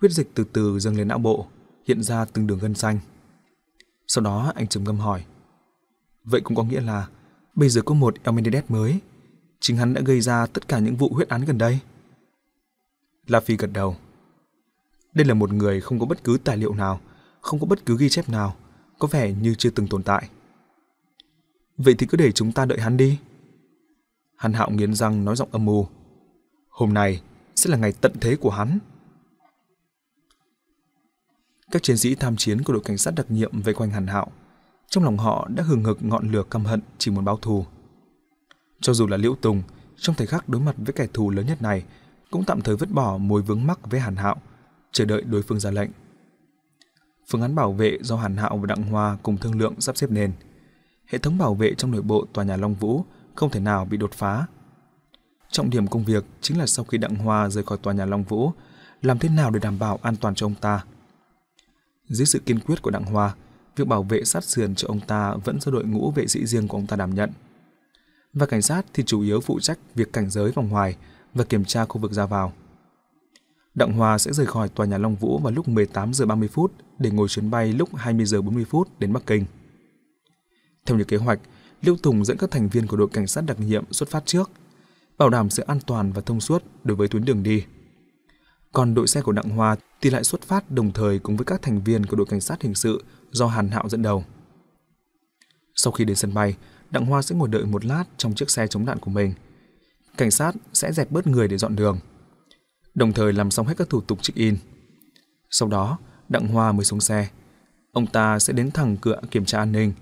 [0.00, 1.46] Huyết dịch từ từ dâng lên não bộ,
[1.88, 2.98] hiện ra từng đường gân xanh.
[4.06, 5.24] Sau đó anh trầm ngâm hỏi.
[6.24, 7.08] Vậy cũng có nghĩa là
[7.54, 9.00] bây giờ có một Elmenides mới,
[9.60, 11.78] chính hắn đã gây ra tất cả những vụ huyết án gần đây.
[13.26, 13.96] La Phi gật đầu.
[15.18, 17.00] Đây là một người không có bất cứ tài liệu nào,
[17.40, 18.56] không có bất cứ ghi chép nào,
[18.98, 20.28] có vẻ như chưa từng tồn tại.
[21.76, 23.18] Vậy thì cứ để chúng ta đợi hắn đi.
[24.36, 25.86] Hàn Hạo nghiến răng nói giọng âm mưu.
[26.68, 27.22] Hôm nay
[27.54, 28.78] sẽ là ngày tận thế của hắn.
[31.70, 34.32] Các chiến sĩ tham chiến của đội cảnh sát đặc nhiệm vây quanh Hàn Hạo.
[34.88, 37.64] Trong lòng họ đã hừng hực ngọn lửa căm hận chỉ muốn báo thù.
[38.80, 39.62] Cho dù là Liễu Tùng,
[39.96, 41.84] trong thời khắc đối mặt với kẻ thù lớn nhất này,
[42.30, 44.36] cũng tạm thời vứt bỏ mối vướng mắc với Hàn Hạo,
[44.92, 45.90] chờ đợi đối phương ra lệnh.
[47.30, 50.10] Phương án bảo vệ do Hàn Hạo và Đặng Hoa cùng thương lượng sắp xếp
[50.10, 50.32] nên.
[51.06, 53.04] Hệ thống bảo vệ trong nội bộ tòa nhà Long Vũ
[53.34, 54.46] không thể nào bị đột phá.
[55.50, 58.24] Trọng điểm công việc chính là sau khi Đặng Hoa rời khỏi tòa nhà Long
[58.24, 58.52] Vũ,
[59.02, 60.84] làm thế nào để đảm bảo an toàn cho ông ta.
[62.08, 63.34] Dưới sự kiên quyết của Đặng Hoa,
[63.76, 66.68] việc bảo vệ sát sườn cho ông ta vẫn do đội ngũ vệ sĩ riêng
[66.68, 67.30] của ông ta đảm nhận.
[68.32, 70.96] Và cảnh sát thì chủ yếu phụ trách việc cảnh giới vòng ngoài
[71.34, 72.52] và kiểm tra khu vực ra vào.
[73.78, 76.72] Đặng Hòa sẽ rời khỏi tòa nhà Long Vũ vào lúc 18 giờ 30 phút
[76.98, 79.44] để ngồi chuyến bay lúc 20 giờ 40 phút đến Bắc Kinh.
[80.86, 81.40] Theo như kế hoạch,
[81.82, 84.50] Liêu Tùng dẫn các thành viên của đội cảnh sát đặc nhiệm xuất phát trước,
[85.18, 87.64] bảo đảm sự an toàn và thông suốt đối với tuyến đường đi.
[88.72, 91.62] Còn đội xe của Đặng Hòa thì lại xuất phát đồng thời cùng với các
[91.62, 94.24] thành viên của đội cảnh sát hình sự do Hàn Hạo dẫn đầu.
[95.74, 96.56] Sau khi đến sân bay,
[96.90, 99.32] Đặng Hoa sẽ ngồi đợi một lát trong chiếc xe chống đạn của mình.
[100.16, 101.98] Cảnh sát sẽ dẹp bớt người để dọn đường,
[102.98, 104.56] đồng thời làm xong hết các thủ tục check-in.
[105.50, 105.98] Sau đó,
[106.28, 107.28] Đặng Hoa mới xuống xe.
[107.92, 109.92] Ông ta sẽ đến thẳng cửa kiểm tra an ninh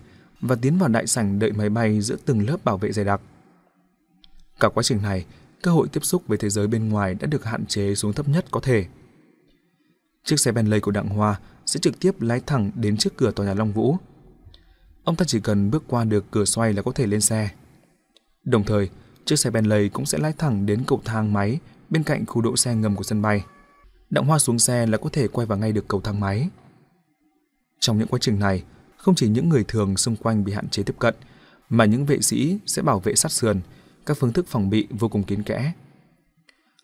[0.40, 3.20] và tiến vào đại sảnh đợi máy bay giữa từng lớp bảo vệ dày đặc.
[4.60, 5.24] Cả quá trình này,
[5.62, 8.28] cơ hội tiếp xúc với thế giới bên ngoài đã được hạn chế xuống thấp
[8.28, 8.86] nhất có thể.
[10.24, 13.46] Chiếc xe Bentley của Đặng Hoa sẽ trực tiếp lái thẳng đến trước cửa tòa
[13.46, 13.96] nhà Long Vũ.
[15.04, 17.50] Ông ta chỉ cần bước qua được cửa xoay là có thể lên xe.
[18.44, 18.90] Đồng thời,
[19.24, 21.60] chiếc xe Bentley cũng sẽ lái thẳng đến cầu thang máy
[21.90, 23.44] bên cạnh khu đỗ xe ngầm của sân bay.
[24.10, 26.48] Đặng Hoa xuống xe là có thể quay vào ngay được cầu thang máy.
[27.80, 28.62] Trong những quá trình này,
[28.96, 31.14] không chỉ những người thường xung quanh bị hạn chế tiếp cận,
[31.68, 33.60] mà những vệ sĩ sẽ bảo vệ sát sườn,
[34.06, 35.72] các phương thức phòng bị vô cùng kín kẽ.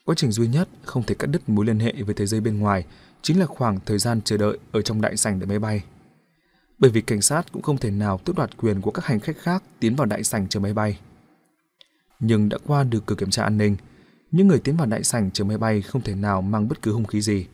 [0.04, 2.58] Quá trình duy nhất không thể cắt đứt mối liên hệ với thế giới bên
[2.58, 2.84] ngoài
[3.22, 5.84] chính là khoảng thời gian chờ đợi ở trong đại sảnh để máy bay.
[6.78, 9.36] Bởi vì cảnh sát cũng không thể nào tước đoạt quyền của các hành khách
[9.38, 10.98] khác tiến vào đại sảnh chờ máy bay.
[12.20, 13.76] Nhưng đã qua được cửa kiểm tra an ninh,
[14.32, 16.92] những người tiến vào đại sảnh chờ máy bay không thể nào mang bất cứ
[16.92, 17.46] hung khí gì.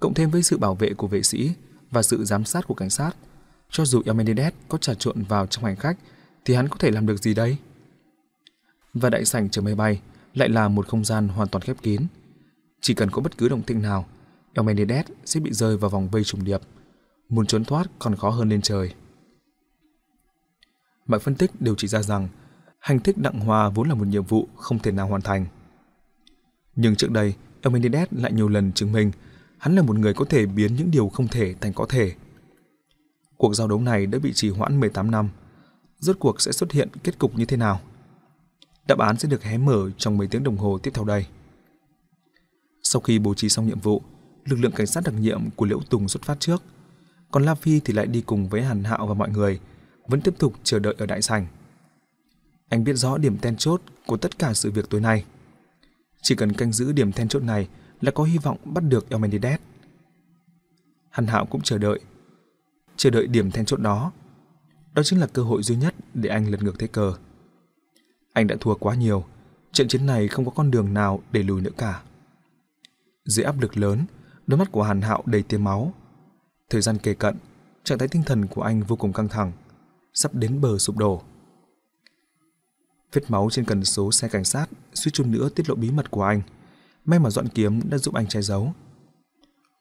[0.00, 1.52] Cộng thêm với sự bảo vệ của vệ sĩ
[1.90, 3.12] và sự giám sát của cảnh sát,
[3.70, 5.98] cho dù El có trà trộn vào trong hành khách
[6.44, 7.56] thì hắn có thể làm được gì đây?
[8.94, 10.00] Và đại sảnh chờ máy bay
[10.34, 12.06] lại là một không gian hoàn toàn khép kín.
[12.80, 14.06] Chỉ cần có bất cứ động tĩnh nào,
[14.54, 14.90] El
[15.24, 16.60] sẽ bị rơi vào vòng vây trùng điệp.
[17.28, 18.94] Muốn trốn thoát còn khó hơn lên trời.
[21.06, 22.28] Mọi phân tích đều chỉ ra rằng
[22.78, 25.46] hành thích đặng hòa vốn là một nhiệm vụ không thể nào hoàn thành.
[26.80, 29.10] Nhưng trước đây, Eumenides lại nhiều lần chứng minh
[29.58, 32.14] hắn là một người có thể biến những điều không thể thành có thể.
[33.36, 35.28] Cuộc giao đấu này đã bị trì hoãn 18 năm.
[35.98, 37.80] Rốt cuộc sẽ xuất hiện kết cục như thế nào?
[38.88, 41.26] Đáp án sẽ được hé mở trong mấy tiếng đồng hồ tiếp theo đây.
[42.82, 44.02] Sau khi bố trí xong nhiệm vụ,
[44.44, 46.62] lực lượng cảnh sát đặc nhiệm của Liễu Tùng xuất phát trước,
[47.30, 49.60] còn La Phi thì lại đi cùng với Hàn Hạo và mọi người,
[50.06, 51.46] vẫn tiếp tục chờ đợi ở đại sảnh.
[52.68, 55.24] Anh biết rõ điểm then chốt của tất cả sự việc tối nay.
[56.22, 57.68] Chỉ cần canh giữ điểm then chốt này
[58.00, 59.60] là có hy vọng bắt được Elmenides.
[61.10, 62.00] Hàn Hạo cũng chờ đợi.
[62.96, 64.12] Chờ đợi điểm then chốt đó.
[64.94, 67.14] Đó chính là cơ hội duy nhất để anh lật ngược thế cờ.
[68.32, 69.24] Anh đã thua quá nhiều,
[69.72, 72.02] trận chiến này không có con đường nào để lùi nữa cả.
[73.24, 74.04] Dưới áp lực lớn,
[74.46, 75.94] đôi mắt của Hàn Hạo đầy tia máu.
[76.70, 77.36] Thời gian kề cận,
[77.84, 79.52] trạng thái tinh thần của anh vô cùng căng thẳng,
[80.14, 81.22] sắp đến bờ sụp đổ.
[83.12, 86.10] Vết máu trên cần số xe cảnh sát suýt chút nữa tiết lộ bí mật
[86.10, 86.42] của anh.
[87.04, 88.72] May mà dọn kiếm đã giúp anh che giấu.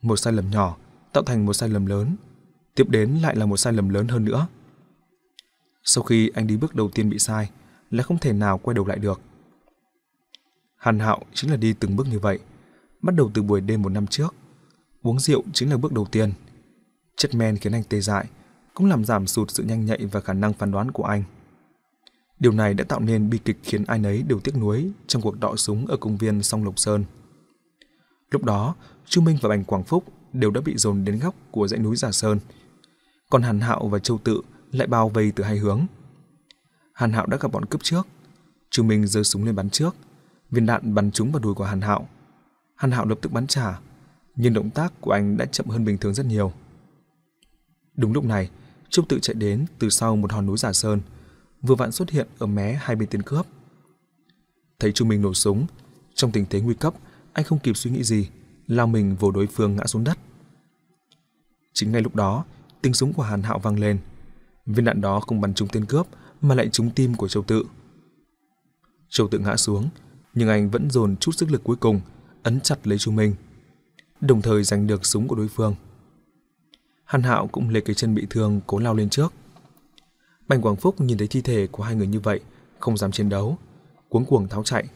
[0.01, 0.77] Một sai lầm nhỏ
[1.13, 2.15] tạo thành một sai lầm lớn,
[2.75, 4.47] tiếp đến lại là một sai lầm lớn hơn nữa.
[5.83, 7.49] Sau khi anh đi bước đầu tiên bị sai,
[7.91, 9.21] là không thể nào quay đầu lại được.
[10.77, 12.39] Hàn Hạo chính là đi từng bước như vậy,
[13.01, 14.35] bắt đầu từ buổi đêm một năm trước.
[15.01, 16.33] Uống rượu chính là bước đầu tiên.
[17.15, 18.25] Chất men khiến anh tê dại,
[18.73, 21.23] cũng làm giảm sụt sự nhanh nhạy và khả năng phán đoán của anh.
[22.39, 25.39] Điều này đã tạo nên bi kịch khiến ai nấy đều tiếc nuối trong cuộc
[25.39, 27.03] đọ súng ở công viên sông Lộc Sơn.
[28.31, 30.03] Lúc đó, Trương Minh và Bành Quảng Phúc
[30.33, 32.39] đều đã bị dồn đến góc của dãy núi Giả Sơn.
[33.29, 34.41] Còn Hàn Hạo và Châu Tự
[34.71, 35.85] lại bao vây từ hai hướng.
[36.93, 38.07] Hàn Hạo đã gặp bọn cướp trước.
[38.69, 39.95] Trương Minh giơ súng lên bắn trước.
[40.49, 42.07] Viên đạn bắn trúng vào đùi của Hàn Hạo.
[42.75, 43.79] Hàn Hạo lập tức bắn trả,
[44.35, 46.51] nhưng động tác của anh đã chậm hơn bình thường rất nhiều.
[47.95, 48.49] Đúng lúc này,
[48.89, 51.01] Châu Tự chạy đến từ sau một hòn núi Giả Sơn,
[51.61, 53.45] vừa vặn xuất hiện ở mé hai bên tên cướp.
[54.79, 55.65] Thấy Trung Minh nổ súng,
[56.13, 56.93] trong tình thế nguy cấp,
[57.33, 58.29] anh không kịp suy nghĩ gì,
[58.67, 60.17] lao mình vồ đối phương ngã xuống đất.
[61.73, 62.45] Chính ngay lúc đó,
[62.81, 63.99] tiếng súng của Hàn Hạo vang lên.
[64.65, 66.07] Viên đạn đó không bắn trúng tên cướp
[66.41, 67.63] mà lại trúng tim của Châu Tự.
[69.09, 69.89] Châu Tự ngã xuống,
[70.33, 72.01] nhưng anh vẫn dồn chút sức lực cuối cùng,
[72.43, 73.35] ấn chặt lấy Chu Minh,
[74.21, 75.75] đồng thời giành được súng của đối phương.
[77.05, 79.33] Hàn Hạo cũng lấy cái chân bị thương cố lao lên trước.
[80.47, 82.39] Bành Quảng Phúc nhìn thấy thi thể của hai người như vậy,
[82.79, 83.57] không dám chiến đấu,
[84.09, 84.87] cuống cuồng tháo chạy.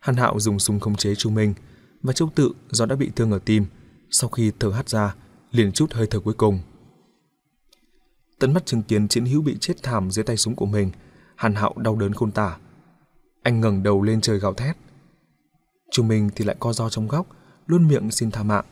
[0.00, 1.54] Hàn Hạo dùng súng khống chế Chu Minh
[2.02, 3.66] và Châu Tự do đã bị thương ở tim,
[4.10, 5.14] sau khi thở hắt ra,
[5.50, 6.60] liền chút hơi thở cuối cùng.
[8.38, 10.90] Tận mắt chứng kiến chiến hữu bị chết thảm dưới tay súng của mình,
[11.36, 12.58] Hàn Hạo đau đớn khôn tả.
[13.42, 14.76] Anh ngẩng đầu lên trời gào thét.
[15.90, 17.26] Chu Minh thì lại co do trong góc,
[17.66, 18.64] luôn miệng xin tha mạng.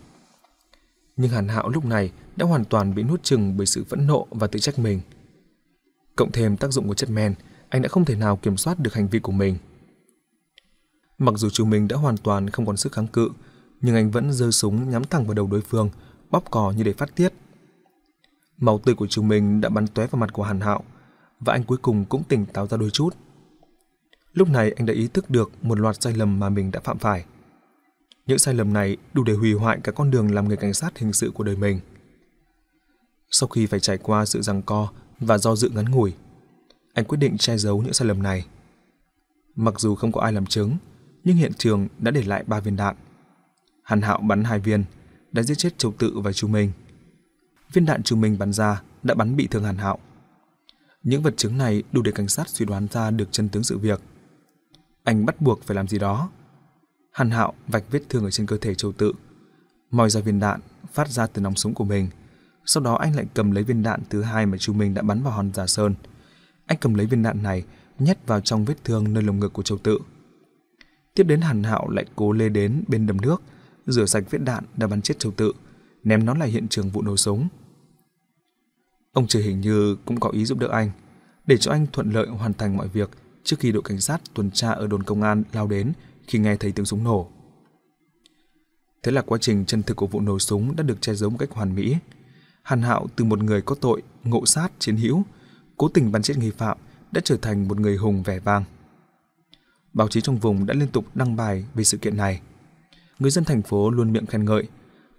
[1.16, 4.26] Nhưng Hàn Hạo lúc này đã hoàn toàn bị nuốt chừng bởi sự phẫn nộ
[4.30, 5.00] và tự trách mình.
[6.20, 7.34] Cộng thêm tác dụng của chất men,
[7.68, 9.56] anh đã không thể nào kiểm soát được hành vi của mình.
[11.18, 13.30] Mặc dù chú mình đã hoàn toàn không còn sức kháng cự,
[13.80, 15.90] nhưng anh vẫn giơ súng nhắm thẳng vào đầu đối phương,
[16.30, 17.32] bóp cò như để phát tiết.
[18.58, 20.84] Màu tươi của chú mình đã bắn tóe vào mặt của Hàn Hạo,
[21.40, 23.16] và anh cuối cùng cũng tỉnh táo ra đôi chút.
[24.32, 26.98] Lúc này anh đã ý thức được một loạt sai lầm mà mình đã phạm
[26.98, 27.24] phải.
[28.26, 30.98] Những sai lầm này đủ để hủy hoại cả con đường làm người cảnh sát
[30.98, 31.80] hình sự của đời mình.
[33.30, 34.88] Sau khi phải trải qua sự giằng co
[35.20, 36.14] và do dự ngắn ngủi,
[36.94, 38.46] anh quyết định che giấu những sai lầm này.
[39.56, 40.76] Mặc dù không có ai làm chứng,
[41.24, 42.96] nhưng hiện trường đã để lại ba viên đạn.
[43.82, 44.84] Hàn Hạo bắn hai viên,
[45.32, 46.72] đã giết chết Châu Tự và Chu Minh.
[47.72, 49.98] Viên đạn Chu Minh bắn ra đã bắn bị thương Hàn Hạo.
[51.02, 53.78] Những vật chứng này đủ để cảnh sát suy đoán ra được chân tướng sự
[53.78, 54.00] việc.
[55.04, 56.30] Anh bắt buộc phải làm gì đó.
[57.12, 59.12] Hàn Hạo vạch vết thương ở trên cơ thể Châu Tự,
[59.90, 60.60] moi ra viên đạn
[60.92, 62.08] phát ra từ nòng súng của mình.
[62.64, 65.22] Sau đó anh lại cầm lấy viên đạn thứ hai mà Chu Minh đã bắn
[65.22, 65.94] vào hòn giả sơn.
[66.66, 67.64] Anh cầm lấy viên đạn này
[67.98, 69.98] nhét vào trong vết thương nơi lồng ngực của Châu Tự.
[71.14, 73.42] Tiếp đến Hàn Hạo lại cố lê đến bên đầm nước,
[73.86, 75.52] rửa sạch vết đạn đã bắn chết Châu Tự,
[76.04, 77.48] ném nó lại hiện trường vụ nổ súng.
[79.12, 80.90] Ông trời hình như cũng có ý giúp đỡ anh,
[81.46, 83.10] để cho anh thuận lợi hoàn thành mọi việc
[83.44, 85.92] trước khi đội cảnh sát tuần tra ở đồn công an lao đến
[86.26, 87.30] khi nghe thấy tiếng súng nổ.
[89.02, 91.36] Thế là quá trình chân thực của vụ nổ súng đã được che giấu một
[91.38, 91.96] cách hoàn mỹ.
[92.70, 95.22] Hàn Hạo từ một người có tội, ngộ sát, chiến hữu,
[95.76, 96.78] cố tình bắn chết nghi phạm
[97.12, 98.64] đã trở thành một người hùng vẻ vang.
[99.92, 102.40] Báo chí trong vùng đã liên tục đăng bài về sự kiện này.
[103.18, 104.68] Người dân thành phố luôn miệng khen ngợi,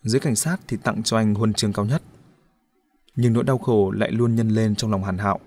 [0.03, 2.01] giới cảnh sát thì tặng cho anh huân chương cao nhất.
[3.15, 5.39] Nhưng nỗi đau khổ lại luôn nhân lên trong lòng Hàn Hạo.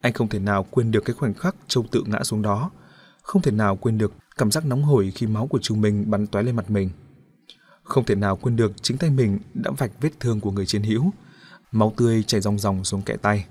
[0.00, 2.70] Anh không thể nào quên được cái khoảnh khắc Châu tự ngã xuống đó,
[3.22, 6.26] không thể nào quên được cảm giác nóng hổi khi máu của chúng mình bắn
[6.26, 6.90] tóe lên mặt mình.
[7.84, 10.82] Không thể nào quên được chính tay mình đã vạch vết thương của người chiến
[10.82, 11.10] hữu,
[11.72, 13.46] máu tươi chảy ròng ròng xuống kẽ tay.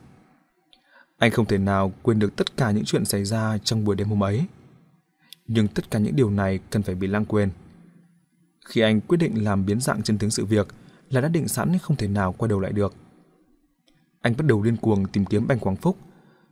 [1.18, 4.10] Anh không thể nào quên được tất cả những chuyện xảy ra trong buổi đêm
[4.10, 4.46] hôm ấy.
[5.48, 7.50] Nhưng tất cả những điều này cần phải bị lãng quên.
[8.66, 10.68] Khi anh quyết định làm biến dạng chân tướng sự việc
[11.10, 12.94] là đã định sẵn không thể nào quay đầu lại được.
[14.22, 15.98] Anh bắt đầu điên cuồng tìm kiếm Bành Quảng Phúc,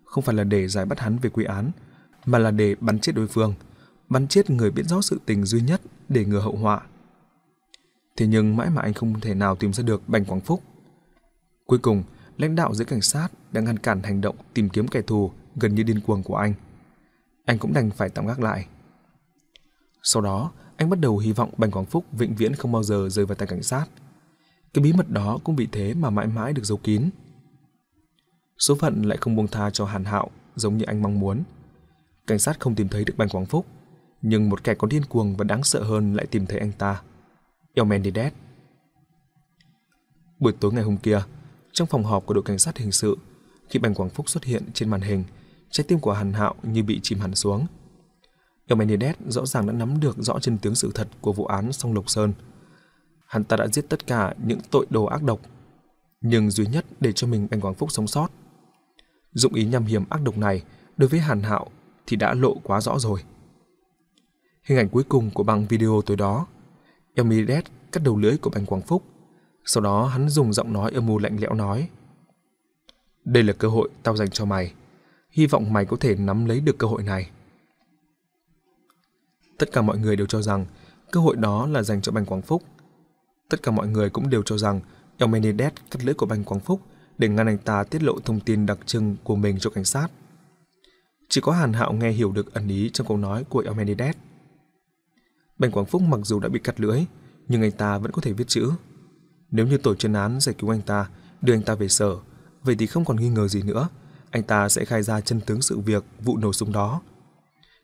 [0.04, 1.72] không phải là để giải bắt hắn về quy án,
[2.26, 3.54] mà là để bắn chết đối phương,
[4.10, 6.82] bắn chết người biết rõ sự tình duy nhất để ngừa hậu họa.
[8.18, 10.64] Thế nhưng mãi mà anh không thể nào tìm ra được Bành Quảng Phúc.
[11.66, 12.04] Cuối cùng,
[12.38, 15.76] lãnh đạo giới cảnh sát đã ngăn cản hành động tìm kiếm kẻ thù gần
[15.76, 16.54] như điên cuồng của anh.
[17.46, 18.68] Anh cũng đành phải tạm gác lại.
[20.04, 23.10] Sau đó, anh bắt đầu hy vọng Bành Quảng Phúc vĩnh viễn không bao giờ
[23.10, 23.86] rơi vào tay cảnh sát.
[24.74, 27.10] Cái bí mật đó cũng vì thế mà mãi mãi được giấu kín.
[28.60, 31.44] Số phận lại không buông tha cho Hàn Hạo giống như anh mong muốn.
[32.28, 33.66] Cảnh sát không tìm thấy được Bành Quảng Phúc,
[34.22, 37.02] nhưng một kẻ còn điên cuồng và đáng sợ hơn lại tìm thấy anh ta.
[37.74, 38.32] El Menendez.
[40.40, 41.22] Buổi tối ngày hôm kia,
[41.74, 43.18] trong phòng họp của đội cảnh sát hình sự,
[43.70, 45.24] khi Bành Quảng Phúc xuất hiện trên màn hình,
[45.70, 47.66] trái tim của Hàn Hạo như bị chìm hẳn xuống.
[48.68, 51.74] El Menendez rõ ràng đã nắm được rõ chân tướng sự thật của vụ án
[51.74, 52.34] Song Lộc Sơn.
[53.28, 55.40] Hắn ta đã giết tất cả những tội đồ ác độc,
[56.22, 58.28] nhưng duy nhất để cho mình Bành Quảng Phúc sống sót.
[59.34, 60.64] Dụng ý nhằm hiểm ác độc này
[60.98, 61.68] đối với Hàn Hạo
[62.08, 63.24] thì đã lộ quá rõ rồi.
[64.64, 66.48] Hình ảnh cuối cùng của băng video tối đó,
[67.16, 67.52] El
[67.92, 69.04] cắt đầu lưỡi của Bành Quang Phúc
[69.66, 71.90] sau đó hắn dùng giọng nói âm mưu lạnh lẽo nói.
[73.26, 74.74] Đây là cơ hội tao dành cho mày.
[75.32, 77.30] Hy vọng mày có thể nắm lấy được cơ hội này.
[79.58, 80.66] Tất cả mọi người đều cho rằng
[81.12, 82.64] cơ hội đó là dành cho Bành Quang Phúc.
[83.50, 84.82] Tất cả mọi người cũng đều cho rằng
[85.18, 85.52] El
[85.92, 86.82] cắt lưỡi của Bành Quang Phúc
[87.18, 90.08] để ngăn anh ta tiết lộ thông tin đặc trưng của mình cho cảnh sát.
[91.30, 94.16] Chỉ có Hàn Hạo nghe hiểu được ẩn ý trong câu nói của Elmenides
[95.62, 97.06] Bành Quảng Phúc mặc dù đã bị cắt lưỡi,
[97.48, 98.72] nhưng anh ta vẫn có thể viết chữ.
[99.52, 101.10] Nếu như tổ chuyên án giải cứu anh ta,
[101.42, 102.16] đưa anh ta về sở,
[102.64, 103.90] vậy thì không còn nghi ngờ gì nữa,
[104.32, 107.02] anh ta sẽ khai ra chân tướng sự việc vụ nổ súng đó.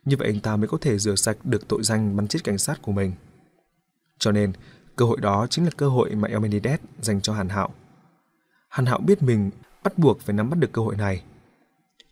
[0.05, 2.57] Như vậy anh ta mới có thể rửa sạch được tội danh bắn chết cảnh
[2.57, 3.13] sát của mình.
[4.19, 4.53] Cho nên,
[4.95, 7.69] cơ hội đó chính là cơ hội mà El Menendez dành cho Hàn Hạo.
[8.69, 9.51] Hàn Hạo biết mình
[9.83, 11.23] bắt buộc phải nắm bắt được cơ hội này.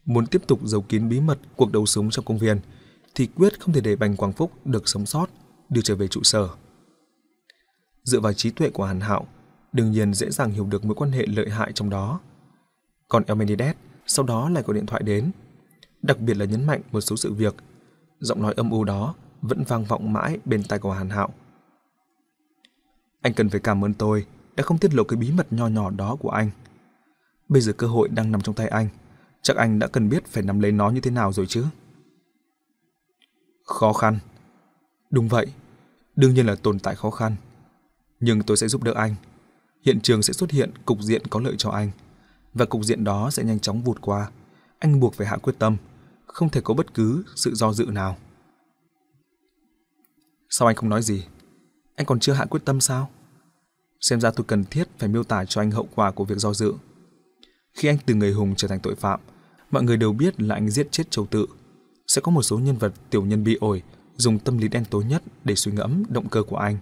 [0.06, 2.60] Muốn tiếp tục giấu kín bí mật cuộc đấu súng trong công viên,
[3.16, 5.30] thì quyết không thể để Bành Quảng Phúc được sống sót,
[5.76, 6.50] đưa trở về trụ sở.
[8.04, 9.28] Dựa vào trí tuệ của Hàn Hạo,
[9.72, 12.20] đương nhiên dễ dàng hiểu được mối quan hệ lợi hại trong đó.
[13.08, 13.76] Còn Elmenides,
[14.06, 15.32] sau đó lại có điện thoại đến.
[16.02, 17.56] đặc biệt là nhấn mạnh một số sự việc.
[18.20, 21.30] Giọng nói âm u đó vẫn vang vọng mãi bên tai của Hàn Hạo.
[23.22, 24.26] Anh cần phải cảm ơn tôi
[24.56, 26.50] đã không tiết lộ cái bí mật nho nhỏ đó của anh.
[27.50, 28.88] Bây giờ cơ hội đang nằm trong tay anh,
[29.42, 31.66] chắc anh đã cần biết phải nắm lấy nó như thế nào rồi chứ.
[33.64, 34.20] Khó khăn.
[35.10, 35.48] Đúng vậy,
[36.16, 37.36] đương nhiên là tồn tại khó khăn.
[38.20, 39.16] Nhưng tôi sẽ giúp đỡ anh.
[39.86, 41.92] Hiện trường sẽ xuất hiện cục diện có lợi cho anh.
[42.54, 44.32] Và cục diện đó sẽ nhanh chóng vụt qua.
[44.80, 45.78] Anh buộc phải hạ quyết tâm,
[46.28, 48.18] không thể có bất cứ sự do dự nào.
[50.50, 51.26] Sao anh không nói gì?
[51.96, 53.10] Anh còn chưa hạ quyết tâm sao?
[54.02, 56.54] Xem ra tôi cần thiết phải miêu tả cho anh hậu quả của việc do
[56.54, 56.74] dự.
[57.74, 59.20] Khi anh từ người hùng trở thành tội phạm,
[59.72, 61.46] mọi người đều biết là anh giết chết Châu Tự.
[62.08, 63.84] Sẽ có một số nhân vật tiểu nhân bị ổi
[64.18, 66.78] dùng tâm lý đen tối nhất để suy ngẫm động cơ của anh.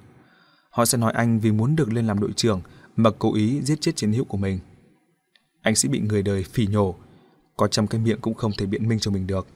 [0.70, 2.62] Họ sẽ nói anh vì muốn được lên làm đội trưởng
[2.96, 4.60] mà cố ý giết chết chiến hữu của mình.
[5.62, 6.96] Anh sẽ bị người đời phỉ nhổ,
[7.58, 9.48] có trăm cái miệng cũng không thể biện minh cho mình được.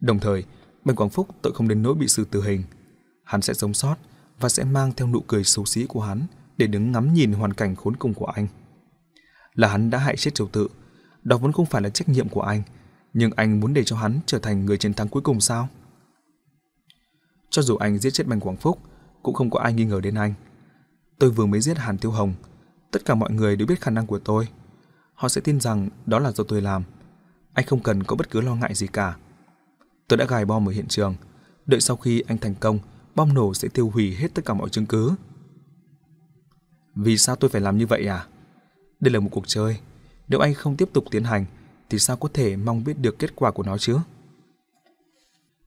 [0.00, 0.44] Đồng thời,
[0.84, 2.62] Bành Quảng Phúc tội không đến nỗi bị xử tử hình.
[3.24, 3.96] Hắn sẽ sống sót
[4.40, 6.26] và sẽ mang theo nụ cười xấu xí của hắn
[6.56, 8.46] để đứng ngắm nhìn hoàn cảnh khốn cùng của anh.
[9.54, 10.68] Là hắn đã hại chết Triều Tự,
[11.22, 12.62] đó vẫn không phải là trách nhiệm của anh,
[13.12, 15.68] nhưng anh muốn để cho hắn trở thành người chiến thắng cuối cùng sao?
[17.50, 18.78] Cho dù anh giết chết Bành Quảng Phúc,
[19.22, 20.34] cũng không có ai nghi ngờ đến anh.
[21.18, 22.34] Tôi vừa mới giết Hàn Tiêu Hồng,
[22.90, 24.48] tất cả mọi người đều biết khả năng của tôi.
[25.14, 26.82] Họ sẽ tin rằng đó là do tôi làm.
[27.52, 29.16] Anh không cần có bất cứ lo ngại gì cả.
[30.08, 31.14] Tôi đã gài bom ở hiện trường,
[31.66, 32.78] đợi sau khi anh thành công,
[33.14, 35.12] bom nổ sẽ tiêu hủy hết tất cả mọi chứng cứ.
[36.94, 38.26] Vì sao tôi phải làm như vậy à?
[39.00, 39.78] Đây là một cuộc chơi.
[40.28, 41.44] Nếu anh không tiếp tục tiến hành,
[41.90, 43.98] thì sao có thể mong biết được kết quả của nó chứ?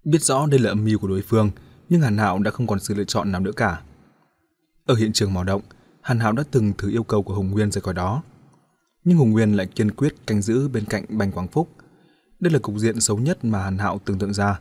[0.04, 1.52] Biết rõ đây là âm mưu của đối phương,
[1.92, 3.82] nhưng Hàn Hạo đã không còn sự lựa chọn nào nữa cả.
[4.86, 5.62] Ở hiện trường mỏ động,
[6.02, 8.24] Hàn Hạo đã từng thử yêu cầu của Hùng Nguyên rời khỏi đó.
[9.04, 11.70] Nhưng Hùng Nguyên lại kiên quyết canh giữ bên cạnh Bành Quảng Phúc.
[12.40, 14.60] Đây là cục diện xấu nhất mà Hàn Hạo tưởng tượng ra.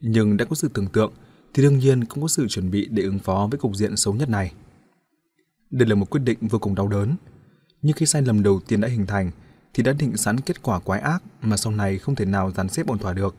[0.00, 1.12] Nhưng đã có sự tưởng tượng,
[1.54, 4.14] thì đương nhiên cũng có sự chuẩn bị để ứng phó với cục diện xấu
[4.14, 4.52] nhất này.
[5.70, 7.16] Đây là một quyết định vô cùng đau đớn.
[7.82, 9.30] Nhưng khi sai lầm đầu tiên đã hình thành,
[9.74, 12.68] thì đã định sẵn kết quả quái ác mà sau này không thể nào dàn
[12.68, 13.34] xếp ổn thỏa được.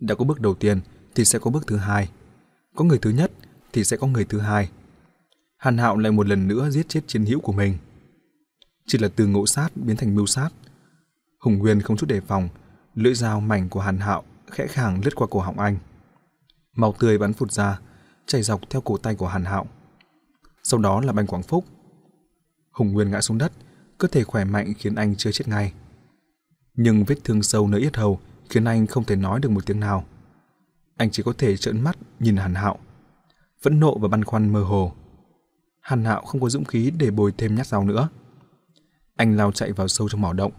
[0.00, 0.80] Đã có bước đầu tiên
[1.18, 2.08] thì sẽ có bước thứ hai.
[2.76, 3.32] Có người thứ nhất
[3.72, 4.70] thì sẽ có người thứ hai.
[5.56, 7.78] Hàn Hạo lại một lần nữa giết chết chiến hữu của mình.
[8.86, 10.50] Chỉ là từ ngộ sát biến thành mưu sát.
[11.40, 12.48] Hùng Nguyên không chút đề phòng,
[12.94, 15.76] lưỡi dao mảnh của Hàn Hạo khẽ khàng lướt qua cổ họng anh.
[16.76, 17.80] Máu tươi bắn phụt ra,
[18.26, 19.66] chảy dọc theo cổ tay của Hàn Hạo.
[20.62, 21.64] Sau đó là Bành Quảng Phúc.
[22.72, 23.52] Hùng Nguyên ngã xuống đất,
[23.98, 25.72] cơ thể khỏe mạnh khiến anh chưa chết ngay.
[26.74, 28.20] Nhưng vết thương sâu nơi yết hầu
[28.50, 30.04] khiến anh không thể nói được một tiếng nào.
[30.98, 32.78] Anh chỉ có thể trợn mắt nhìn Hàn Hạo.
[33.62, 34.92] Phẫn nộ và băn khoăn mơ hồ.
[35.80, 38.08] Hàn Hạo không có dũng khí để bồi thêm nhát dao nữa.
[39.16, 40.52] Anh lao chạy vào sâu trong mỏ động,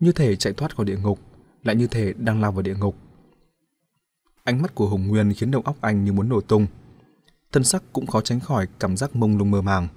[0.00, 1.20] như thể chạy thoát khỏi địa ngục,
[1.62, 2.96] lại như thể đang lao vào địa ngục.
[4.44, 6.66] Ánh mắt của Hùng Nguyên khiến đầu óc anh như muốn nổ tung.
[7.52, 9.88] Thân sắc cũng khó tránh khỏi cảm giác mông lung mơ màng.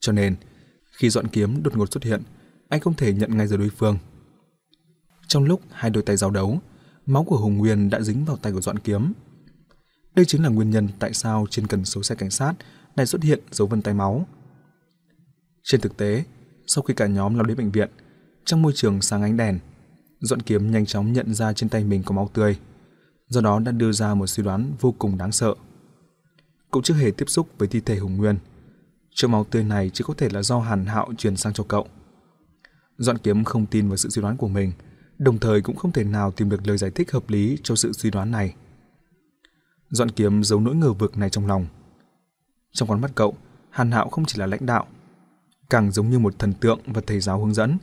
[0.00, 0.36] Cho nên,
[0.92, 2.22] khi dọn kiếm đột ngột xuất hiện,
[2.68, 3.98] anh không thể nhận ngay giờ đối phương.
[5.26, 6.60] Trong lúc hai đôi tay giao đấu,
[7.06, 9.12] máu của Hùng Nguyên đã dính vào tay của doãn kiếm.
[10.14, 12.54] Đây chính là nguyên nhân tại sao trên cần số xe cảnh sát
[12.96, 14.26] lại xuất hiện dấu vân tay máu.
[15.62, 16.24] Trên thực tế,
[16.66, 17.90] sau khi cả nhóm lao đến bệnh viện,
[18.44, 19.58] trong môi trường sáng ánh đèn,
[20.20, 22.58] doãn kiếm nhanh chóng nhận ra trên tay mình có máu tươi,
[23.28, 25.54] do đó đã đưa ra một suy đoán vô cùng đáng sợ.
[26.70, 28.38] Cậu chưa hề tiếp xúc với thi thể Hùng Nguyên.
[29.10, 31.86] Chỗ máu tươi này chỉ có thể là do Hàn Hạo truyền sang cho cậu.
[32.98, 34.72] doãn kiếm không tin vào sự suy đoán của mình,
[35.22, 37.92] đồng thời cũng không thể nào tìm được lời giải thích hợp lý cho sự
[37.92, 38.54] suy đoán này.
[39.90, 41.66] Dọn kiếm giấu nỗi ngờ vực này trong lòng.
[42.72, 43.34] Trong con mắt cậu,
[43.70, 44.86] Hàn Hạo không chỉ là lãnh đạo,
[45.70, 47.78] càng giống như một thần tượng và thầy giáo hướng dẫn.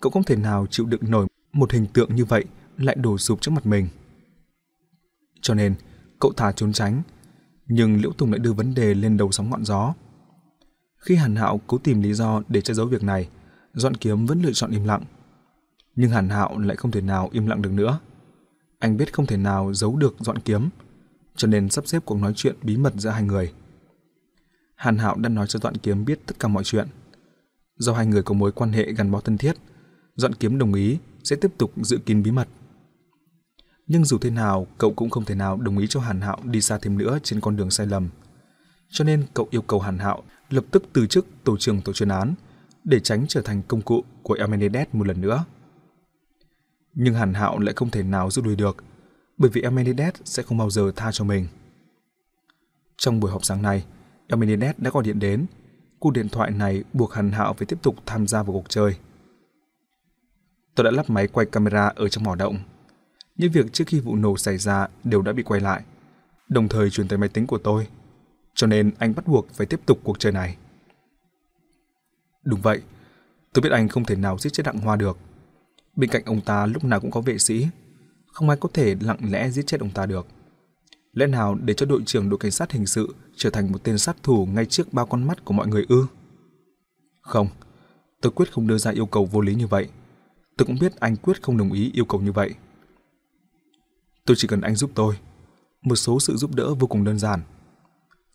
[0.00, 2.44] Cậu không thể nào chịu đựng nổi một hình tượng như vậy
[2.78, 3.88] lại đổ sụp trước mặt mình.
[5.40, 5.74] Cho nên,
[6.20, 7.02] cậu thà trốn tránh,
[7.66, 9.94] nhưng Liễu Tùng lại đưa vấn đề lên đầu sóng ngọn gió.
[10.98, 13.28] Khi Hàn Hạo cố tìm lý do để che giấu việc này,
[13.74, 15.04] Dọn Kiếm vẫn lựa chọn im lặng.
[15.96, 17.98] Nhưng Hàn Hạo lại không thể nào im lặng được nữa.
[18.78, 20.68] Anh biết không thể nào giấu được Dọn Kiếm,
[21.36, 23.52] cho nên sắp xếp cuộc nói chuyện bí mật giữa hai người.
[24.74, 26.86] Hàn Hạo đã nói cho Dọn Kiếm biết tất cả mọi chuyện.
[27.76, 29.56] Do hai người có mối quan hệ gắn bó thân thiết,
[30.14, 32.48] Dọn Kiếm đồng ý sẽ tiếp tục giữ kín bí mật.
[33.86, 36.60] Nhưng dù thế nào, cậu cũng không thể nào đồng ý cho Hàn Hạo đi
[36.60, 38.08] xa thêm nữa trên con đường sai lầm.
[38.88, 42.08] Cho nên cậu yêu cầu Hàn Hạo lập tức từ chức tổ trưởng tổ chuyên
[42.08, 42.34] án
[42.84, 45.44] để tránh trở thành công cụ của Elmenides một lần nữa.
[46.94, 48.84] Nhưng Hàn Hạo lại không thể nào rút đuổi được,
[49.38, 51.46] bởi vì Amenedet sẽ không bao giờ tha cho mình.
[52.96, 53.84] Trong buổi họp sáng nay,
[54.28, 55.46] Amenedet đã gọi điện đến.
[55.98, 58.96] Cuộc điện thoại này buộc Hàn Hạo phải tiếp tục tham gia vào cuộc chơi.
[60.74, 62.58] Tôi đã lắp máy quay camera ở trong mỏ động.
[63.36, 65.82] Những việc trước khi vụ nổ xảy ra đều đã bị quay lại,
[66.48, 67.86] đồng thời truyền tới máy tính của tôi.
[68.54, 70.56] Cho nên anh bắt buộc phải tiếp tục cuộc chơi này.
[72.44, 72.82] Đúng vậy,
[73.52, 75.18] tôi biết anh không thể nào giết chết Đặng Hoa được.
[75.96, 77.66] Bên cạnh ông ta lúc nào cũng có vệ sĩ,
[78.26, 80.26] không ai có thể lặng lẽ giết chết ông ta được.
[81.12, 83.98] Lẽ nào để cho đội trưởng đội cảnh sát hình sự trở thành một tên
[83.98, 86.06] sát thủ ngay trước bao con mắt của mọi người ư?
[87.20, 87.48] Không,
[88.20, 89.88] tôi quyết không đưa ra yêu cầu vô lý như vậy.
[90.56, 92.54] Tôi cũng biết anh quyết không đồng ý yêu cầu như vậy.
[94.26, 95.14] Tôi chỉ cần anh giúp tôi.
[95.82, 97.40] Một số sự giúp đỡ vô cùng đơn giản.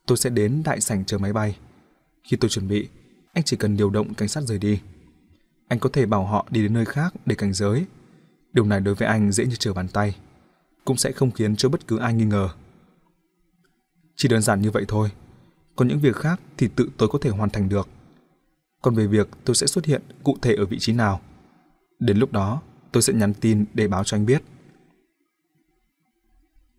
[0.06, 1.58] Tôi sẽ đến đại sảnh chờ máy bay.
[2.24, 2.88] Khi tôi chuẩn bị,
[3.34, 4.80] anh chỉ cần điều động cảnh sát rời đi.
[5.68, 7.86] Anh có thể bảo họ đi đến nơi khác để cảnh giới.
[8.54, 10.16] Điều này đối với anh dễ như trở bàn tay.
[10.86, 12.50] Cũng sẽ không khiến cho bất cứ ai nghi ngờ.
[14.16, 15.12] Chỉ đơn giản như vậy thôi.
[15.76, 17.88] Còn những việc khác thì tự tôi có thể hoàn thành được.
[18.82, 21.22] Còn về việc tôi sẽ xuất hiện cụ thể ở vị trí nào,
[22.00, 22.62] đến lúc đó
[22.92, 24.44] tôi sẽ nhắn tin để báo cho anh biết.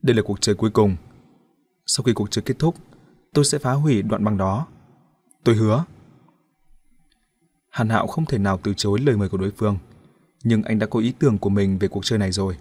[0.02, 0.96] Đây là cuộc chơi cuối cùng.
[1.86, 2.74] Sau khi cuộc chơi kết thúc,
[3.34, 4.66] tôi sẽ phá hủy đoạn băng đó.
[5.44, 5.84] Tôi hứa.
[7.78, 9.78] Hàn Hạo không thể nào từ chối lời mời của đối phương,
[10.44, 12.56] nhưng anh đã có ý tưởng của mình về cuộc chơi này rồi.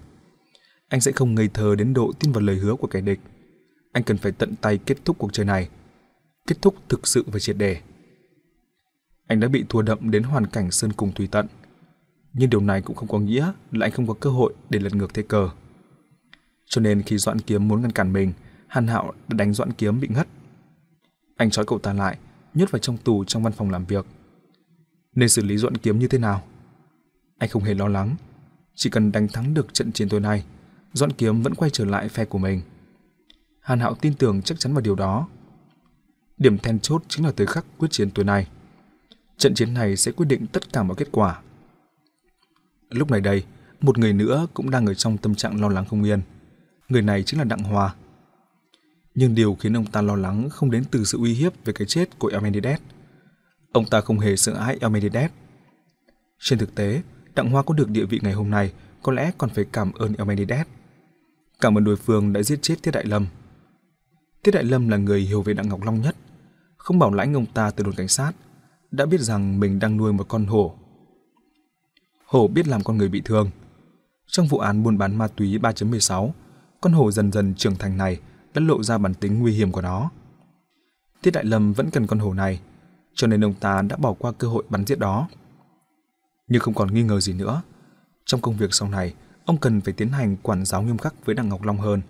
[0.89, 3.19] Anh sẽ không ngây thơ đến độ tin vào lời hứa của kẻ địch.
[3.91, 5.69] Anh cần phải tận tay kết thúc cuộc chơi này.
[6.48, 7.81] Kết thúc thực sự và triệt đề.
[9.27, 11.48] Anh đã bị thua đậm đến hoàn cảnh sơn cùng tùy tận.
[12.34, 14.95] Nhưng điều này cũng không có nghĩa là anh không có cơ hội để lật
[14.95, 15.49] ngược thế cờ.
[16.65, 18.34] Cho nên khi Doãn Kiếm muốn ngăn cản mình,
[18.68, 20.27] Hàn Hạo đã đánh Doãn Kiếm bị ngất.
[21.38, 22.18] Anh trói cậu ta lại,
[22.53, 24.06] nhốt vào trong tù trong văn phòng làm việc.
[25.18, 26.44] Nên xử lý Doãn Kiếm như thế nào?
[27.38, 28.15] Anh không hề lo lắng,
[28.76, 30.44] chỉ cần đánh thắng được trận chiến tối nay,
[30.94, 32.61] Doãn Kiếm vẫn quay trở lại phe của mình.
[33.61, 35.27] Hàn Hạo tin tưởng chắc chắn vào điều đó.
[36.38, 38.48] Điểm then chốt chính là thời khắc quyết chiến tối nay.
[39.38, 41.41] Trận chiến này sẽ quyết định tất cả mọi kết quả.
[42.89, 43.44] Lúc này đây,
[43.81, 46.22] một người nữa cũng đang ở trong tâm trạng lo lắng không yên.
[46.89, 47.95] Người này chính là Đặng Hoa.
[49.15, 51.88] Nhưng điều khiến ông ta lo lắng không đến từ sự uy hiếp về cái
[51.88, 52.80] chết của Elmenides.
[53.72, 55.31] Ông ta không hề sợ hãi Elmenides.
[56.39, 57.02] Trên thực tế,
[57.35, 58.73] Đặng Hoa có được địa vị ngày hôm nay
[59.03, 60.68] có lẽ còn phải cảm ơn Elmenides.
[61.60, 63.27] Cảm ơn đối phương đã giết chết Tiết Đại Lâm.
[64.44, 66.15] Tiết Đại Lâm là người hiểu về Đặng Ngọc Long nhất,
[66.77, 68.31] không bảo lãnh ông ta từ đồn cảnh sát,
[68.91, 70.76] đã biết rằng mình đang nuôi một con hổ.
[72.26, 73.49] Hổ biết làm con người bị thương.
[74.27, 76.31] Trong vụ án buôn bán ma túy 3.16,
[76.81, 78.19] con hổ dần dần trưởng thành này
[78.53, 80.10] đã lộ ra bản tính nguy hiểm của nó.
[81.22, 82.60] Tiết Đại Lâm vẫn cần con hổ này,
[83.18, 85.27] cho nên ông ta đã bỏ qua cơ hội bắn giết đó.
[86.48, 87.61] Nhưng không còn nghi ngờ gì nữa.
[88.26, 89.14] Trong công việc sau này,
[89.45, 92.02] ông cần phải tiến hành quản giáo nghiêm khắc với Đặng Ngọc Long hơn,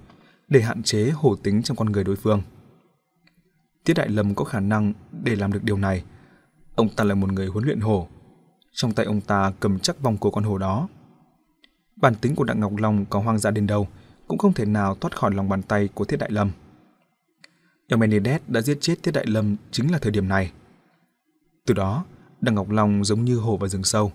[0.48, 2.42] để hạn chế hổ tính trong con người đối phương.
[3.86, 4.94] Tiết Đại Lâm có khả năng
[5.24, 6.04] để làm được điều này.
[6.76, 8.08] Ông ta là một người huấn luyện hổ.
[8.74, 10.88] Trong tay ông ta cầm chắc vòng cổ con hổ đó.
[11.96, 13.88] Bản tính của Đặng Ngọc Long có hoang dã đến đâu
[14.28, 16.52] cũng không thể nào thoát khỏi lòng bàn tay của Thiết Đại Lâm.
[17.88, 20.52] Eumenides đã giết chết Thiết Đại Lâm chính là thời điểm này.
[21.68, 22.06] Từ đó,
[22.42, 24.12] Đặng Ngọc Long giống như hồ vào rừng sâu,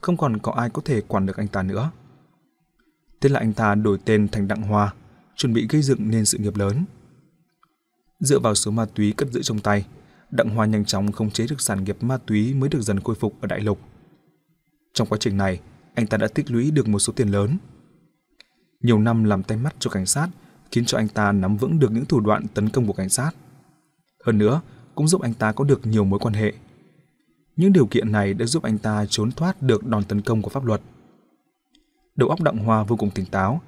[0.00, 1.90] không còn có ai có thể quản được anh ta nữa.
[3.20, 4.94] Thế là anh ta đổi tên thành Đặng Hoa,
[5.36, 6.84] chuẩn bị gây dựng nên sự nghiệp lớn.
[8.20, 9.86] Dựa vào số ma túy cất giữ trong tay,
[10.30, 13.14] Đặng Hoa nhanh chóng khống chế được sản nghiệp ma túy mới được dần khôi
[13.14, 13.78] phục ở đại lục.
[14.94, 15.60] Trong quá trình này,
[15.94, 17.56] anh ta đã tích lũy được một số tiền lớn.
[18.80, 20.28] Nhiều năm làm tay mắt cho cảnh sát
[20.70, 23.30] khiến cho anh ta nắm vững được những thủ đoạn tấn công của cảnh sát.
[24.24, 24.60] Hơn nữa,
[24.94, 26.52] cũng giúp anh ta có được nhiều mối quan hệ.
[27.56, 30.50] Những điều kiện này đã giúp anh ta trốn thoát được đòn tấn công của
[30.50, 30.80] pháp luật.
[32.16, 33.60] Đầu óc Đặng Hoa vô cùng tỉnh táo,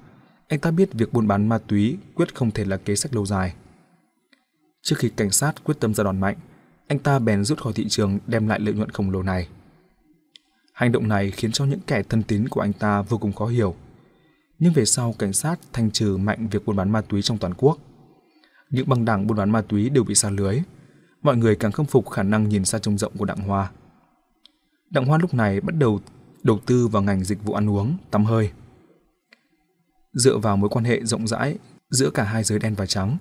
[0.47, 3.25] anh ta biết việc buôn bán ma túy quyết không thể là kế sách lâu
[3.25, 3.53] dài.
[4.81, 6.35] Trước khi cảnh sát quyết tâm ra đòn mạnh,
[6.87, 9.47] anh ta bèn rút khỏi thị trường đem lại lợi nhuận khổng lồ này.
[10.73, 13.45] Hành động này khiến cho những kẻ thân tín của anh ta vô cùng khó
[13.45, 13.75] hiểu.
[14.59, 17.53] Nhưng về sau cảnh sát thanh trừ mạnh việc buôn bán ma túy trong toàn
[17.57, 17.77] quốc.
[18.69, 20.59] Những băng đảng buôn bán ma túy đều bị xa lưới.
[21.25, 23.71] Mọi người càng khâm phục khả năng nhìn xa trông rộng của Đặng Hoa.
[24.89, 25.99] Đặng Hoa lúc này bắt đầu
[26.43, 28.51] đầu tư vào ngành dịch vụ ăn uống, tắm hơi.
[30.13, 31.57] Dựa vào mối quan hệ rộng rãi
[31.89, 33.17] giữa cả hai giới đen và trắng,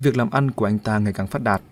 [0.00, 1.62] việc làm ăn của anh ta ngày càng phát đạt.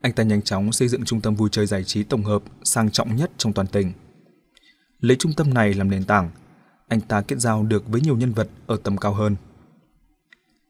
[0.00, 2.90] Anh ta nhanh chóng xây dựng trung tâm vui chơi giải trí tổng hợp sang
[2.90, 3.92] trọng nhất trong toàn tỉnh.
[5.00, 6.30] Lấy trung tâm này làm nền tảng,
[6.88, 9.36] anh ta kết giao được với nhiều nhân vật ở tầm cao hơn.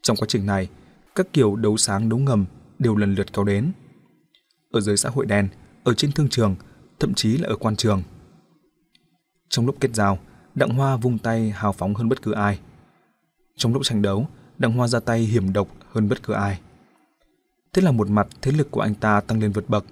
[0.02, 0.68] Trong quá trình này,
[1.14, 2.46] các kiểu đấu sáng đấu ngầm
[2.78, 3.72] đều lần lượt kéo đến.
[4.70, 5.48] Ở dưới xã hội đen,
[5.84, 6.56] ở trên thương trường,
[6.98, 8.02] thậm chí là ở quan trường.
[9.48, 10.18] Trong lúc kết giao,
[10.54, 12.58] Đặng Hoa vung tay hào phóng hơn bất cứ ai.
[13.56, 14.28] Trong lúc tranh đấu,
[14.58, 16.60] Đặng Hoa ra tay hiểm độc hơn bất cứ ai.
[17.72, 19.84] Thế là một mặt thế lực của anh ta tăng lên vượt bậc,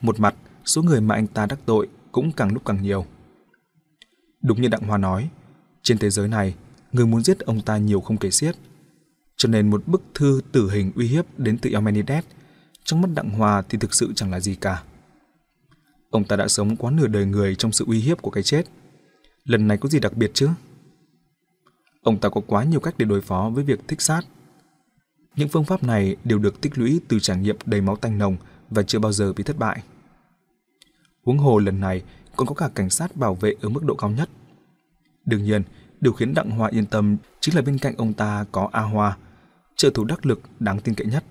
[0.00, 0.34] một mặt
[0.64, 3.06] số người mà anh ta đắc tội cũng càng lúc càng nhiều.
[4.42, 5.30] Đúng như Đặng Hoa nói,
[5.82, 6.54] trên thế giới này,
[6.92, 8.56] người muốn giết ông ta nhiều không kể xiết.
[9.40, 12.24] Cho nên một bức thư tử hình uy hiếp đến từ Eumenides
[12.84, 14.82] trong mắt Đặng Hòa thì thực sự chẳng là gì cả.
[16.10, 18.62] Ông ta đã sống quá nửa đời người trong sự uy hiếp của cái chết.
[19.44, 20.48] Lần này có gì đặc biệt chứ?
[22.02, 24.20] Ông ta có quá nhiều cách để đối phó với việc thích sát.
[25.36, 28.36] Những phương pháp này đều được tích lũy từ trải nghiệm đầy máu tanh nồng
[28.70, 29.82] và chưa bao giờ bị thất bại.
[31.24, 32.02] Huống hồ lần này
[32.36, 34.28] còn có cả cảnh sát bảo vệ ở mức độ cao nhất.
[35.24, 35.62] Đương nhiên,
[36.00, 39.16] điều khiến Đặng Hoa yên tâm chính là bên cạnh ông ta có A Hoa,
[39.76, 41.24] trợ thủ đắc lực đáng tin cậy nhất.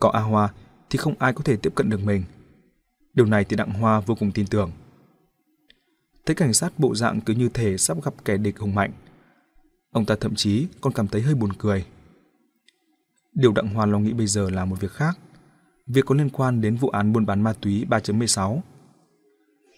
[0.00, 0.52] Có A Hoa
[0.90, 2.24] thì không ai có thể tiếp cận được mình.
[3.14, 4.72] Điều này thì Đặng Hoa vô cùng tin tưởng.
[6.26, 8.92] Thấy cảnh sát bộ dạng cứ như thể sắp gặp kẻ địch hùng mạnh.
[9.90, 11.86] Ông ta thậm chí còn cảm thấy hơi buồn cười.
[13.34, 15.18] Điều Đặng Hoa lo nghĩ bây giờ là một việc khác.
[15.86, 18.60] Việc có liên quan đến vụ án buôn bán ma túy 3.16.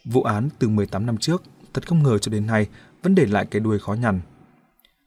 [0.05, 1.43] Vụ án từ 18 năm trước,
[1.75, 2.69] thật không ngờ cho đến nay
[3.03, 4.21] vẫn để lại cái đuôi khó nhằn.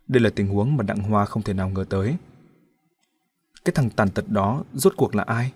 [0.08, 2.16] Đây là tình huống mà Đặng Hoa không thể nào ngờ tới.
[3.66, 5.52] Cái thằng tàn tật đó rốt cuộc là ai?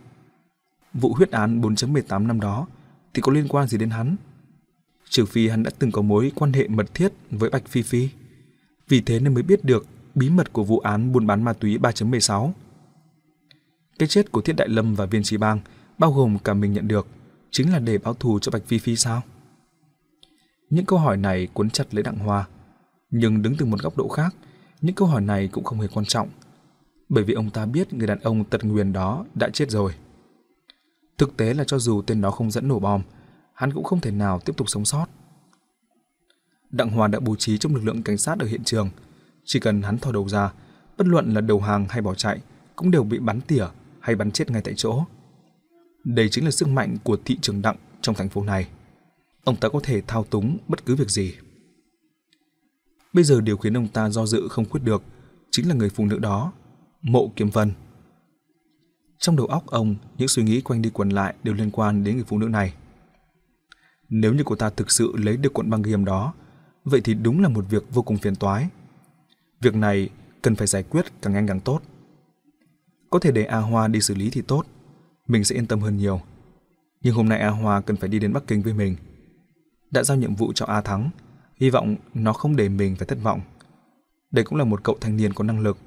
[0.93, 2.67] Vụ huyết án 4.18 năm đó
[3.13, 4.15] thì có liên quan gì đến hắn?
[5.09, 8.09] Trừ phi hắn đã từng có mối quan hệ mật thiết với Bạch Phi Phi.
[8.87, 9.85] Vì thế nên mới biết được
[10.15, 12.51] bí mật của vụ án buôn bán ma túy 3.16.
[13.99, 15.59] Cái chết của Thiết Đại Lâm và Viên Trí Bang
[15.97, 17.07] bao gồm cả mình nhận được
[17.51, 19.21] chính là để báo thù cho Bạch Phi Phi sao?
[20.69, 22.47] Những câu hỏi này cuốn chặt lấy Đặng Hoa,
[23.11, 24.35] nhưng đứng từ một góc độ khác,
[24.81, 26.29] những câu hỏi này cũng không hề quan trọng,
[27.09, 29.93] bởi vì ông ta biết người đàn ông tật nguyền đó đã chết rồi.
[31.17, 33.01] Thực tế là cho dù tên đó không dẫn nổ bom,
[33.53, 35.05] hắn cũng không thể nào tiếp tục sống sót.
[36.71, 38.89] Đặng hòa đã bố trí trong lực lượng cảnh sát ở hiện trường,
[39.45, 40.53] chỉ cần hắn thò đầu ra,
[40.97, 42.41] bất luận là đầu hàng hay bỏ chạy,
[42.75, 43.65] cũng đều bị bắn tỉa
[43.99, 45.03] hay bắn chết ngay tại chỗ.
[46.03, 48.67] Đây chính là sức mạnh của thị trường đặng trong thành phố này.
[49.43, 51.33] Ông ta có thể thao túng bất cứ việc gì.
[53.13, 55.03] Bây giờ điều khiến ông ta do dự không quyết được
[55.51, 56.51] chính là người phụ nữ đó,
[57.01, 57.71] Mộ Kiếm Vân.
[59.17, 62.15] Trong đầu óc ông, những suy nghĩ quanh đi quẩn lại đều liên quan đến
[62.15, 62.73] người phụ nữ này.
[64.09, 66.33] Nếu như cô ta thực sự lấy được cuộn băng ghiềm đó,
[66.83, 68.69] vậy thì đúng là một việc vô cùng phiền toái.
[69.61, 70.09] Việc này
[70.41, 71.81] cần phải giải quyết càng nhanh càng tốt.
[73.09, 74.63] Có thể để A Hoa đi xử lý thì tốt,
[75.27, 76.21] mình sẽ yên tâm hơn nhiều.
[77.01, 78.95] Nhưng hôm nay A Hoa cần phải đi đến Bắc Kinh với mình.
[79.91, 81.09] Đã giao nhiệm vụ cho A Thắng,
[81.59, 83.41] hy vọng nó không để mình phải thất vọng.
[84.31, 85.77] Đây cũng là một cậu thanh niên có năng lực,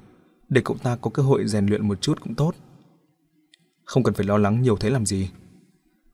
[0.49, 2.55] để cậu ta có cơ hội rèn luyện một chút cũng tốt.
[3.85, 5.29] Không cần phải lo lắng nhiều thế làm gì.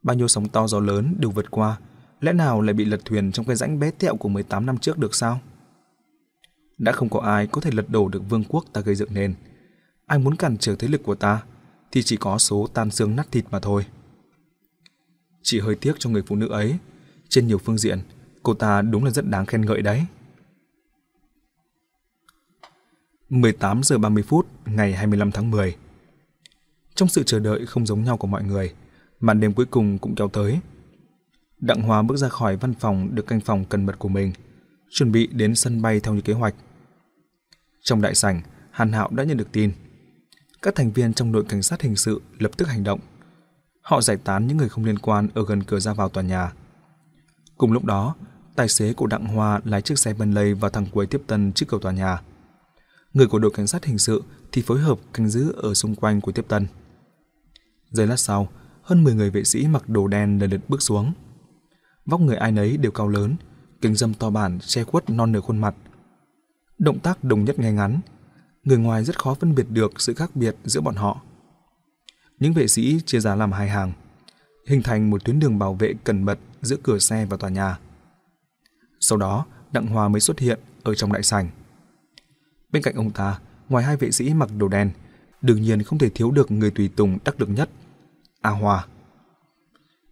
[0.01, 1.79] Bao nhiêu sóng to gió lớn đều vượt qua,
[2.21, 4.97] lẽ nào lại bị lật thuyền trong cái rãnh bé tẹo của 18 năm trước
[4.97, 5.39] được sao?
[6.77, 9.33] Đã không có ai có thể lật đổ được vương quốc ta gây dựng nên.
[10.05, 11.43] Ai muốn cản trở thế lực của ta
[11.91, 13.85] thì chỉ có số tan xương nát thịt mà thôi.
[15.41, 16.75] Chỉ hơi tiếc cho người phụ nữ ấy,
[17.29, 17.99] trên nhiều phương diện,
[18.49, 20.05] cô ta đúng là rất đáng khen ngợi đấy.
[23.29, 25.75] 18 giờ 30 phút ngày 25 tháng 10
[26.95, 28.73] trong sự chờ đợi không giống nhau của mọi người,
[29.19, 30.59] màn đêm cuối cùng cũng kéo tới.
[31.59, 34.33] Đặng Hòa bước ra khỏi văn phòng được canh phòng cần mật của mình,
[34.89, 36.55] chuẩn bị đến sân bay theo như kế hoạch.
[37.81, 39.71] Trong đại sảnh, Hàn Hạo đã nhận được tin.
[40.61, 42.99] Các thành viên trong đội cảnh sát hình sự lập tức hành động.
[43.81, 46.53] Họ giải tán những người không liên quan ở gần cửa ra vào tòa nhà.
[47.57, 48.15] Cùng lúc đó,
[48.59, 51.65] tài xế của Đặng Hoa lái chiếc xe Bentley vào thẳng cuối tiếp tân trước
[51.69, 52.21] cầu tòa nhà.
[53.13, 56.21] Người của đội cảnh sát hình sự thì phối hợp canh giữ ở xung quanh
[56.21, 56.67] của tiếp tân.
[57.91, 58.49] Giây lát sau,
[58.81, 61.13] hơn 10 người vệ sĩ mặc đồ đen lần lượt bước xuống.
[62.05, 63.35] Vóc người ai nấy đều cao lớn,
[63.81, 65.75] kính dâm to bản che khuất non nửa khuôn mặt.
[66.77, 67.99] Động tác đồng nhất ngay ngắn,
[68.63, 71.21] người ngoài rất khó phân biệt được sự khác biệt giữa bọn họ.
[72.39, 73.91] Những vệ sĩ chia ra làm hai hàng,
[74.67, 77.77] hình thành một tuyến đường bảo vệ cẩn mật giữa cửa xe và tòa nhà.
[79.09, 81.49] Sau đó, Đặng Hòa mới xuất hiện ở trong đại sảnh.
[82.71, 83.39] Bên cạnh ông ta,
[83.69, 84.91] ngoài hai vệ sĩ mặc đồ đen,
[85.41, 87.69] đương nhiên không thể thiếu được người tùy tùng đắc lực nhất,
[88.41, 88.85] A hòa.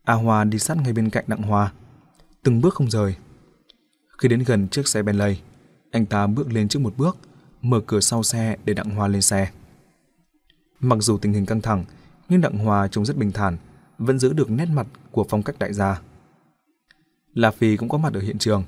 [0.03, 1.72] A hòa đi sát ngay bên cạnh Đặng hòa,
[2.43, 3.16] từng bước không rời.
[4.17, 5.38] Khi đến gần chiếc xe Bentley,
[5.92, 7.17] anh ta bước lên trước một bước,
[7.61, 9.51] mở cửa sau xe để Đặng hòa lên xe.
[10.80, 11.85] Mặc dù tình hình căng thẳng,
[12.30, 13.58] nhưng Đặng hòa trông rất bình thản,
[13.98, 16.01] vẫn giữ được nét mặt của phong cách đại gia.
[17.34, 18.64] La Phi cũng có mặt ở hiện trường.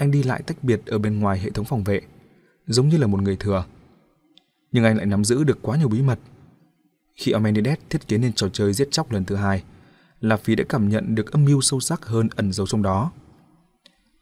[0.00, 2.00] Anh đi lại tách biệt ở bên ngoài hệ thống phòng vệ,
[2.66, 3.64] giống như là một người thừa
[4.72, 6.18] nhưng anh lại nắm giữ được quá nhiều bí mật.
[7.14, 9.62] Khi Amenides thiết kế nên trò chơi giết chóc lần thứ hai,
[10.20, 13.12] La Phi đã cảm nhận được âm mưu sâu sắc hơn ẩn giấu trong đó.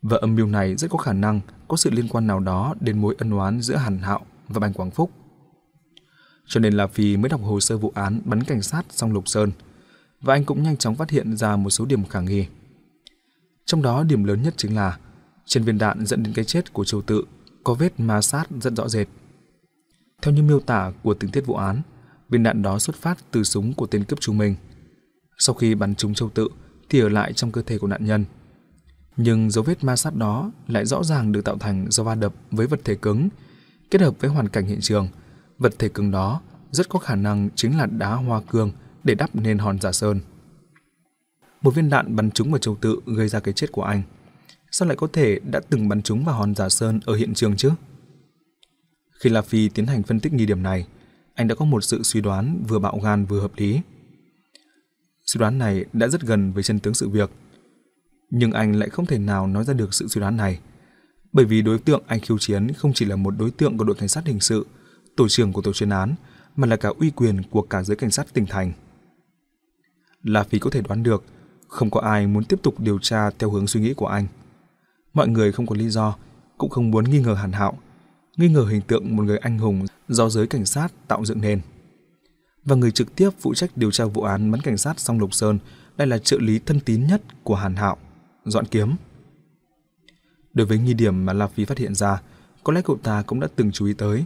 [0.03, 3.01] Và âm mưu này rất có khả năng có sự liên quan nào đó đến
[3.01, 5.11] mối ân oán giữa Hàn Hạo và Bành Quảng Phúc.
[6.47, 9.29] Cho nên La Phi mới đọc hồ sơ vụ án bắn cảnh sát song Lục
[9.29, 9.53] Sơn,
[10.21, 12.47] và anh cũng nhanh chóng phát hiện ra một số điểm khả nghi.
[13.65, 14.99] Trong đó điểm lớn nhất chính là
[15.49, 17.25] trên viên đạn dẫn đến cái chết của Châu Tự
[17.65, 19.09] có vết ma sát rất rõ rệt.
[20.23, 21.83] Theo như miêu tả của tình tiết vụ án,
[22.29, 24.55] viên đạn đó xuất phát từ súng của tên cướp trung minh.
[25.39, 26.49] Sau khi bắn trúng Châu Tự
[26.89, 28.25] thì ở lại trong cơ thể của nạn nhân.
[29.17, 32.35] Nhưng dấu vết ma sát đó lại rõ ràng được tạo thành do va đập
[32.51, 33.29] với vật thể cứng,
[33.91, 35.09] kết hợp với hoàn cảnh hiện trường.
[35.59, 38.73] Vật thể cứng đó rất có khả năng chính là đá hoa cương
[39.05, 40.21] để đắp nên hòn giả sơn.
[41.63, 44.03] Một viên đạn bắn trúng vào Châu Tự gây ra cái chết của anh.
[44.71, 47.57] Sao lại có thể đã từng bắn trúng vào hòn giả sơn ở hiện trường
[47.57, 47.71] chứ?
[49.21, 50.87] Khi La Phi tiến hành phân tích nghi điểm này,
[51.35, 53.81] anh đã có một sự suy đoán vừa bạo gan vừa hợp lý.
[55.27, 57.31] Suy đoán này đã rất gần với chân tướng sự việc.
[58.31, 60.61] Nhưng anh lại không thể nào nói ra được sự suy đoán này,
[61.33, 63.97] bởi vì đối tượng anh khiêu chiến không chỉ là một đối tượng của đội
[63.97, 64.67] cảnh sát hình sự,
[65.17, 66.15] tổ trưởng của tổ chuyên án,
[66.57, 68.73] mà là cả uy quyền của cả giới cảnh sát tỉnh thành.
[70.23, 71.25] La Phi có thể đoán được,
[71.69, 74.27] không có ai muốn tiếp tục điều tra theo hướng suy nghĩ của anh.
[75.15, 76.17] Mọi người không có lý do,
[76.59, 77.79] cũng không muốn nghi ngờ Hàn Hạo,
[78.37, 81.61] nghi ngờ hình tượng một người anh hùng do giới cảnh sát tạo dựng nên.
[82.65, 85.35] Và người trực tiếp phụ trách điều tra vụ án bắn cảnh sát song Lục
[85.35, 85.59] Sơn
[85.97, 87.97] lại là trợ lý thân tín nhất của Hàn Hạo,
[88.45, 88.93] Dọn Kiếm.
[90.55, 92.23] Đối với nghi điểm mà La Phi phát hiện ra,
[92.65, 94.25] có lẽ cậu ta cũng đã từng chú ý tới.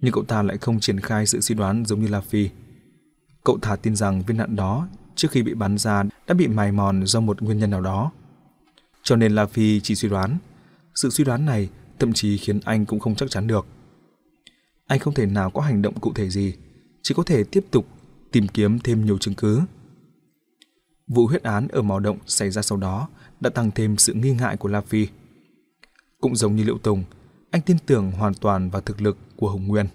[0.00, 2.48] Nhưng cậu ta lại không triển khai sự suy đoán giống như La Phi.
[3.44, 6.72] Cậu thả tin rằng viên đạn đó trước khi bị bắn ra đã bị mài
[6.72, 8.10] mòn do một nguyên nhân nào đó.
[9.08, 10.38] Cho nên La Phi chỉ suy đoán.
[10.94, 13.66] Sự suy đoán này thậm chí khiến anh cũng không chắc chắn được.
[14.86, 16.54] Anh không thể nào có hành động cụ thể gì,
[17.02, 17.86] chỉ có thể tiếp tục
[18.32, 19.60] tìm kiếm thêm nhiều chứng cứ.
[21.06, 23.08] Vụ huyết án ở mỏ Động xảy ra sau đó
[23.40, 25.06] đã tăng thêm sự nghi ngại của La Phi.
[26.20, 27.04] Cũng giống như Liệu Tùng,
[27.50, 29.86] anh tin tưởng hoàn toàn vào thực lực của Hồng Nguyên.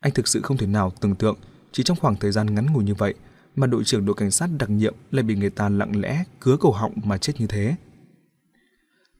[0.00, 1.36] Anh thực sự không thể nào tưởng tượng
[1.72, 3.14] chỉ trong khoảng thời gian ngắn ngủi như vậy
[3.56, 6.56] mà đội trưởng đội cảnh sát đặc nhiệm lại bị người ta lặng lẽ cứa
[6.60, 7.76] cổ họng mà chết như thế.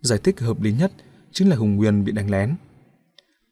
[0.05, 0.93] Giải thích hợp lý nhất
[1.33, 2.55] chính là Hùng Nguyên bị đánh lén.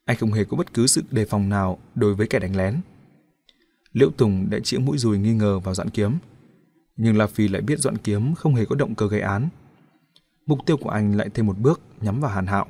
[0.05, 2.81] Anh không hề có bất cứ sự đề phòng nào đối với kẻ đánh lén.
[3.91, 6.17] Liễu Tùng đã chĩa mũi dùi nghi ngờ vào dọn Kiếm,
[6.95, 9.49] nhưng La Phi lại biết dọn Kiếm không hề có động cơ gây án.
[10.45, 12.67] Mục tiêu của anh lại thêm một bước nhắm vào Hàn Hạo.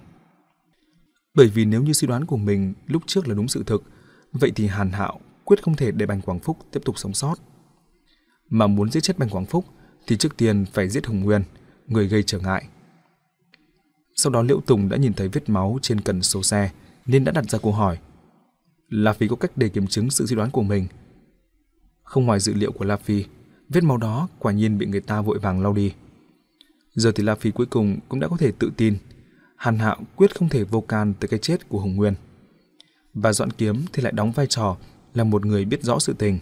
[1.34, 3.84] Bởi vì nếu như suy đoán của mình lúc trước là đúng sự thực,
[4.32, 7.36] vậy thì Hàn Hạo quyết không thể để Bành Quảng Phúc tiếp tục sống sót.
[8.50, 9.66] Mà muốn giết chết Bành Quảng Phúc
[10.08, 11.44] thì trước tiên phải giết Hùng Nguyên,
[11.88, 12.68] người gây trở ngại.
[14.16, 16.72] Sau đó Liễu Tùng đã nhìn thấy vết máu trên cần số xe
[17.06, 17.98] nên đã đặt ra câu hỏi.
[18.90, 20.88] La Phi có cách để kiểm chứng sự suy đoán của mình.
[22.04, 23.26] Không ngoài dự liệu của La Phi,
[23.70, 25.94] vết máu đó quả nhiên bị người ta vội vàng lau đi.
[26.96, 28.98] Giờ thì La Phi cuối cùng cũng đã có thể tự tin
[29.64, 32.14] Hàn Hạo quyết không thể vô can tới cái chết của Hồng Nguyên.
[33.14, 34.78] Và Doãn Kiếm thì lại đóng vai trò
[35.14, 36.40] là một người biết rõ sự tình.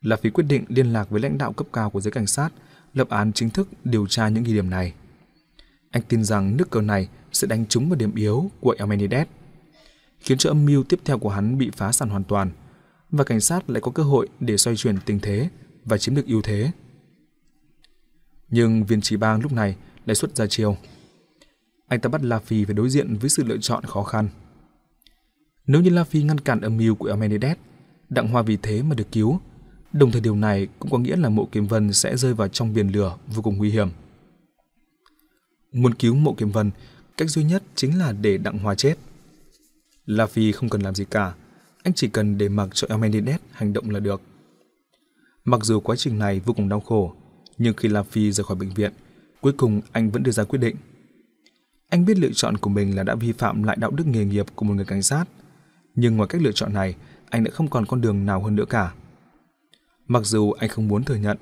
[0.00, 2.48] La Phi quyết định liên lạc với lãnh đạo cấp cao của giới cảnh sát,
[2.94, 4.92] lập án chính thức điều tra những ghi điểm này.
[5.92, 9.26] Anh tin rằng nước cờ này sẽ đánh trúng vào điểm yếu của Elmenides,
[10.20, 12.50] khiến cho âm mưu tiếp theo của hắn bị phá sản hoàn toàn,
[13.10, 15.48] và cảnh sát lại có cơ hội để xoay chuyển tình thế
[15.84, 16.70] và chiếm được ưu thế.
[18.48, 20.76] Nhưng viên trí bang lúc này lại xuất ra chiêu.
[21.88, 24.28] Anh ta bắt La Phi phải đối diện với sự lựa chọn khó khăn.
[25.66, 27.56] Nếu như La Phi ngăn cản âm mưu của Elmenides,
[28.08, 29.40] Đặng Hoa vì thế mà được cứu,
[29.92, 32.74] đồng thời điều này cũng có nghĩa là mộ kiếm vân sẽ rơi vào trong
[32.74, 33.88] biển lửa vô cùng nguy hiểm.
[35.72, 36.70] Muốn cứu mộ kiếm vân,
[37.16, 38.94] cách duy nhất chính là để Đặng Hoa chết.
[40.06, 41.34] La Phi không cần làm gì cả,
[41.82, 44.20] anh chỉ cần để mặc cho Elmenides hành động là được.
[45.44, 47.14] Mặc dù quá trình này vô cùng đau khổ,
[47.58, 48.92] nhưng khi La Phi rời khỏi bệnh viện,
[49.40, 50.76] cuối cùng anh vẫn đưa ra quyết định.
[51.88, 54.46] Anh biết lựa chọn của mình là đã vi phạm lại đạo đức nghề nghiệp
[54.54, 55.24] của một người cảnh sát,
[55.94, 56.96] nhưng ngoài cách lựa chọn này,
[57.30, 58.92] anh đã không còn con đường nào hơn nữa cả.
[60.08, 61.36] Mặc dù anh không muốn thừa nhận,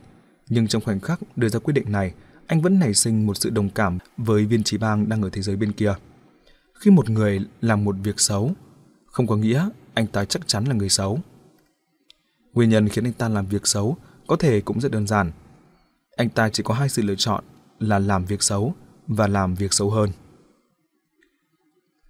[0.49, 2.13] nhưng trong khoảnh khắc đưa ra quyết định này,
[2.51, 5.43] anh vẫn nảy sinh một sự đồng cảm với viên trí bang đang ở thế
[5.43, 5.95] giới bên kia.
[6.81, 8.53] Khi một người làm một việc xấu,
[9.07, 11.19] không có nghĩa anh ta chắc chắn là người xấu.
[12.53, 13.97] Nguyên nhân khiến anh ta làm việc xấu
[14.27, 15.33] có thể cũng rất đơn giản.
[16.17, 17.45] Anh ta chỉ có hai sự lựa chọn
[17.79, 18.75] là làm việc xấu
[19.07, 20.11] và làm việc xấu hơn.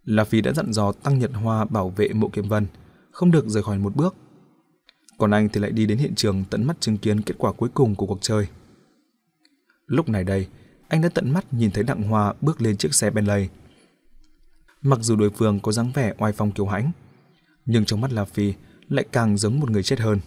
[0.05, 2.67] La Phi đã dặn dò Tăng Nhật Hoa bảo vệ mộ kiếm vân,
[3.10, 4.15] không được rời khỏi một bước.
[5.19, 7.69] Còn anh thì lại đi đến hiện trường tận mắt chứng kiến kết quả cuối
[7.75, 8.47] cùng của cuộc chơi.
[9.91, 10.47] Lúc này đây,
[10.89, 13.49] anh đã tận mắt nhìn thấy Đặng Hoa bước lên chiếc xe Bentley.
[14.83, 16.91] Mặc dù đối phương có dáng vẻ oai phong kiêu hãnh,
[17.67, 18.55] nhưng trong mắt La Phi
[18.89, 20.20] lại càng giống một người chết hơn.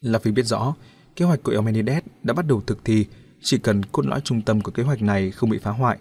[0.00, 0.74] La Phi biết rõ,
[1.16, 3.06] kế hoạch của Elmenides đã bắt đầu thực thi,
[3.42, 5.98] chỉ cần cốt lõi trung tâm của kế hoạch này không bị phá hoại,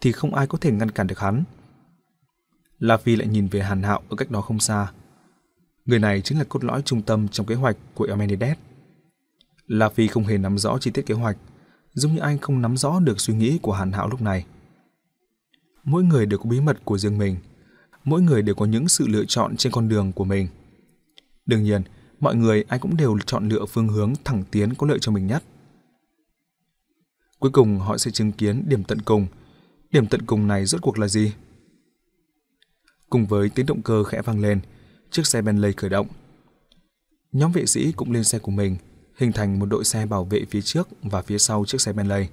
[0.00, 1.44] thì không ai có thể ngăn cản được hắn.
[2.78, 4.92] La Phi lại nhìn về Hàn Hạo ở cách đó không xa.
[5.86, 8.58] Người này chính là cốt lõi trung tâm trong kế hoạch của Elmenides.
[9.68, 11.36] La Phi không hề nắm rõ chi tiết kế hoạch,
[11.94, 14.44] giống như anh không nắm rõ được suy nghĩ của Hàn Hạo lúc này.
[15.84, 17.36] Mỗi người đều có bí mật của riêng mình,
[18.04, 20.48] mỗi người đều có những sự lựa chọn trên con đường của mình.
[21.46, 21.82] Đương nhiên,
[22.20, 25.26] mọi người ai cũng đều chọn lựa phương hướng thẳng tiến có lợi cho mình
[25.26, 25.44] nhất.
[27.38, 29.26] Cuối cùng họ sẽ chứng kiến điểm tận cùng.
[29.90, 31.32] Điểm tận cùng này rốt cuộc là gì?
[33.10, 34.60] Cùng với tiếng động cơ khẽ vang lên,
[35.10, 36.06] chiếc xe Bentley khởi động.
[37.32, 38.76] Nhóm vệ sĩ cũng lên xe của mình,
[39.18, 42.28] hình thành một đội xe bảo vệ phía trước và phía sau chiếc xe Bentley.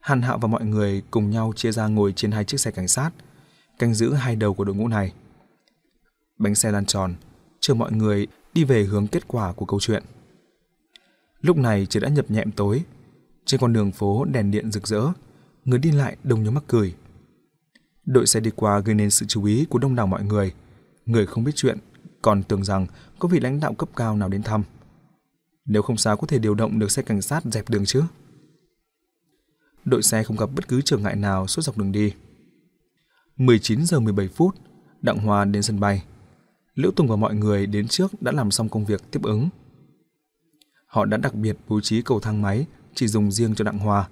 [0.00, 2.88] Hàn Hạo và mọi người cùng nhau chia ra ngồi trên hai chiếc xe cảnh
[2.88, 3.10] sát,
[3.78, 5.12] canh giữ hai đầu của đội ngũ này.
[6.38, 7.14] Bánh xe lăn tròn,
[7.60, 10.02] chờ mọi người đi về hướng kết quả của câu chuyện.
[11.40, 12.82] Lúc này trời đã nhập nhẹm tối,
[13.44, 15.02] trên con đường phố đèn điện rực rỡ,
[15.64, 16.94] người đi lại đông như mắc cười.
[18.06, 20.54] Đội xe đi qua gây nên sự chú ý của đông đảo mọi người.
[21.06, 21.78] Người không biết chuyện,
[22.22, 22.86] còn tưởng rằng
[23.18, 24.62] có vị lãnh đạo cấp cao nào đến thăm.
[25.64, 28.02] Nếu không sao có thể điều động được xe cảnh sát dẹp đường chứ?
[29.84, 32.12] Đội xe không gặp bất cứ trở ngại nào suốt dọc đường đi.
[33.36, 34.56] 19 giờ 17 phút,
[35.02, 36.04] Đặng Hoa đến sân bay.
[36.74, 39.48] Liễu Tùng và mọi người đến trước đã làm xong công việc tiếp ứng.
[40.86, 44.08] Họ đã đặc biệt bố trí cầu thang máy chỉ dùng riêng cho Đặng Hoa.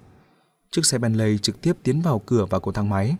[0.71, 3.15] Chiếc xe Bentley trực tiếp tiến vào cửa và cầu thang máy.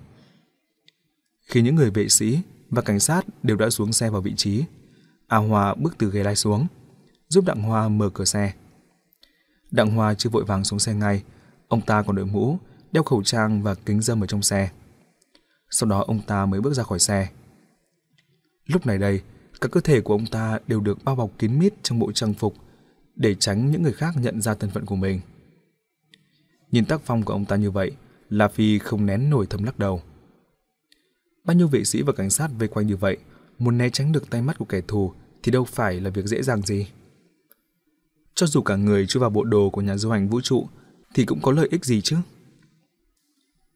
[1.47, 2.39] Khi những người vệ sĩ
[2.69, 4.63] và cảnh sát đều đã xuống xe vào vị trí,
[5.27, 6.67] A Hoa bước từ ghế lái xuống,
[7.33, 8.53] giúp Đặng Hoa mở cửa xe.
[9.71, 11.23] Đặng Hoa chưa vội vàng xuống xe ngay,
[11.67, 12.57] ông ta còn đội mũ,
[12.91, 14.69] đeo khẩu trang và kính dâm ở trong xe.
[15.69, 17.29] Sau đó ông ta mới bước ra khỏi xe.
[18.65, 19.21] Lúc này đây,
[19.61, 22.33] cả cơ thể của ông ta đều được bao bọc kín mít trong bộ trang
[22.33, 22.55] phục
[23.15, 25.21] để tránh những người khác nhận ra thân phận của mình.
[26.71, 27.91] Nhìn tác phong của ông ta như vậy,
[28.29, 30.01] La Phi không nén nổi thầm lắc đầu.
[31.43, 33.17] Bao nhiêu vệ sĩ và cảnh sát vây quanh như vậy,
[33.59, 35.13] muốn né tránh được tay mắt của kẻ thù
[35.43, 36.87] thì đâu phải là việc dễ dàng gì.
[38.35, 40.67] Cho dù cả người chui vào bộ đồ của nhà du hành vũ trụ
[41.13, 42.17] thì cũng có lợi ích gì chứ.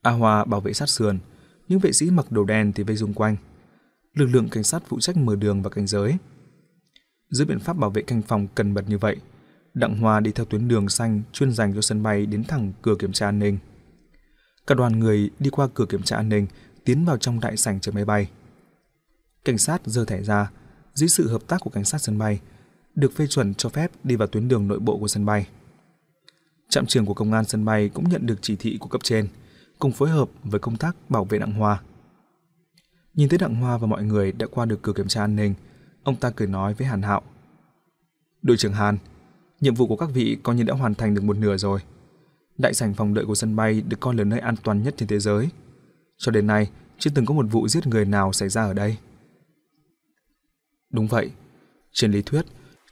[0.02, 1.20] A Hoa bảo vệ sát sườn,
[1.68, 3.36] những vệ sĩ mặc đồ đen thì vây xung quanh.
[4.14, 6.18] Lực lượng cảnh sát phụ trách mở đường và cảnh giới.
[7.30, 9.18] Dưới biện pháp bảo vệ canh phòng cần mật như vậy,
[9.74, 12.96] Đặng Hoa đi theo tuyến đường xanh chuyên dành cho sân bay đến thẳng cửa
[13.00, 13.58] kiểm tra an ninh.
[14.68, 16.48] Cả đoàn người đi qua cửa kiểm tra an ninh,
[16.86, 18.30] tiến vào trong đại sảnh chờ máy bay.
[19.46, 20.52] Cảnh sát giơ thẻ ra,
[20.94, 22.40] dưới sự hợp tác của cảnh sát sân bay,
[22.98, 25.48] được phê chuẩn cho phép đi vào tuyến đường nội bộ của sân bay.
[26.70, 29.28] Trạm trưởng của công an sân bay cũng nhận được chỉ thị của cấp trên,
[29.80, 31.82] cùng phối hợp với công tác bảo vệ Đặng Hoa.
[33.14, 35.54] Nhìn thấy Đặng Hoa và mọi người đã qua được cửa kiểm tra an ninh,
[36.04, 37.22] ông ta cười nói với Hàn Hạo.
[38.42, 38.98] Đội trưởng Hàn,
[39.60, 41.80] nhiệm vụ của các vị coi như đã hoàn thành được một nửa rồi.
[42.58, 45.08] Đại sảnh phòng đợi của sân bay được coi là nơi an toàn nhất trên
[45.08, 45.50] thế giới.
[46.18, 46.70] Cho đến nay,
[47.00, 48.98] chưa từng có một vụ giết người nào xảy ra ở đây.
[50.94, 51.32] Đúng vậy.
[51.92, 52.46] Trên lý thuyết,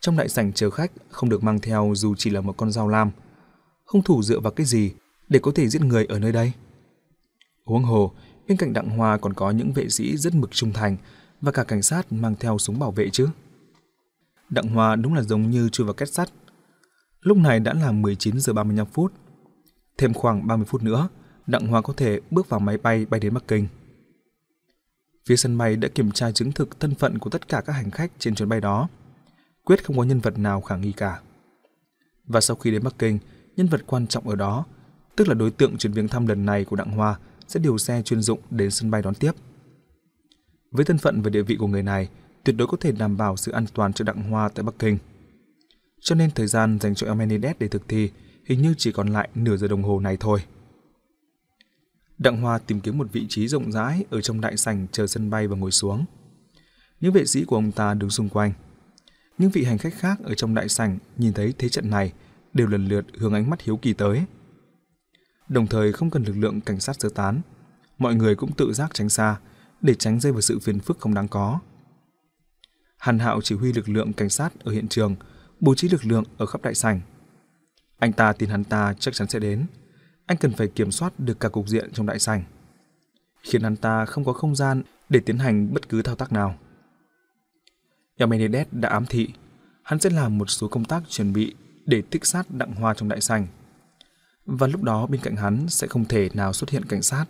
[0.06, 2.88] trong đại sảnh chờ khách không được mang theo dù chỉ là một con dao
[2.88, 3.11] lam.
[3.85, 4.92] Hung thủ dựa vào cái gì
[5.27, 6.51] để có thể giết người ở nơi đây?
[7.64, 8.11] Huống hồ,
[8.48, 10.98] bên cạnh Đặng Hoa còn có những vệ sĩ rất mực trung thành
[11.42, 13.30] và cả cảnh sát mang theo súng bảo vệ chứ.
[14.50, 16.30] Đặng Hoa đúng là giống như chui vào kết sắt.
[17.22, 19.14] Lúc này đã là 19 giờ 35 phút.
[19.98, 21.09] Thêm khoảng 30 phút nữa,
[21.48, 23.67] Đặng Hoa có thể bước vào máy bay bay đến Bắc Kinh.
[25.27, 27.92] Phía sân bay đã kiểm tra chứng thực thân phận của tất cả các hành
[27.92, 28.88] khách trên chuyến bay đó.
[29.66, 31.19] Quyết không có nhân vật nào khả nghi cả.
[32.26, 33.19] Và sau khi đến Bắc Kinh,
[33.56, 34.66] nhân vật quan trọng ở đó,
[35.16, 38.02] tức là đối tượng chuyến viếng thăm lần này của Đặng Hoa, sẽ điều xe
[38.02, 39.32] chuyên dụng đến sân bay đón tiếp.
[40.72, 42.10] Với thân phận và địa vị của người này,
[42.44, 44.98] tuyệt đối có thể đảm bảo sự an toàn cho Đặng Hoa tại Bắc Kinh.
[46.02, 48.11] Cho nên thời gian dành cho Emenides để thực thi
[48.45, 50.40] hình như chỉ còn lại nửa giờ đồng hồ này thôi.
[52.18, 55.30] Đặng Hoa tìm kiếm một vị trí rộng rãi ở trong đại sảnh chờ sân
[55.30, 56.06] bay và ngồi xuống.
[57.02, 58.53] Những vệ sĩ của ông ta đứng xung quanh.
[59.38, 62.14] Những vị hành khách khác ở trong đại sảnh nhìn thấy thế trận này
[62.53, 64.23] đều lần lượt hướng ánh mắt hiếu kỳ tới.
[65.49, 67.41] Đồng thời không cần lực lượng cảnh sát sơ tán,
[67.97, 69.39] mọi người cũng tự giác tránh xa
[69.81, 71.59] để tránh rơi vào sự phiền phức không đáng có.
[72.97, 75.15] Hàn Hạo chỉ huy lực lượng cảnh sát ở hiện trường,
[75.59, 77.01] bố trí lực lượng ở khắp đại sảnh.
[77.99, 79.65] Anh ta tin hắn ta chắc chắn sẽ đến
[80.25, 82.43] anh cần phải kiểm soát được cả cục diện trong đại sảnh,
[83.41, 86.55] khiến hắn ta không có không gian để tiến hành bất cứ thao tác nào.
[88.18, 89.30] Yamenides đã ám thị,
[89.84, 93.10] hắn sẽ làm một số công tác chuẩn bị để tích sát đặng hoa trong
[93.10, 93.48] đại sảnh.
[94.45, 97.26] Và lúc đó bên cạnh hắn sẽ không thể nào xuất hiện cảnh sát.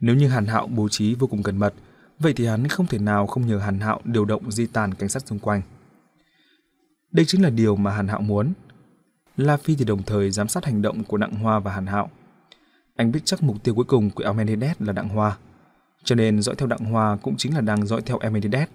[0.00, 1.74] Nếu như Hàn Hạo bố trí vô cùng cẩn mật,
[2.18, 5.08] vậy thì hắn không thể nào không nhờ Hàn Hạo điều động di tàn cảnh
[5.08, 5.62] sát xung quanh.
[7.12, 8.52] Đây chính là điều mà Hàn Hạo muốn–
[9.36, 12.10] La Phi thì đồng thời giám sát hành động của Đặng Hoa và Hàn Hạo.
[12.96, 15.36] Anh biết chắc mục tiêu cuối cùng của Amenides là Đặng Hoa,
[16.04, 18.68] cho nên dõi theo Đặng Hoa cũng chính là đang dõi theo Amenides.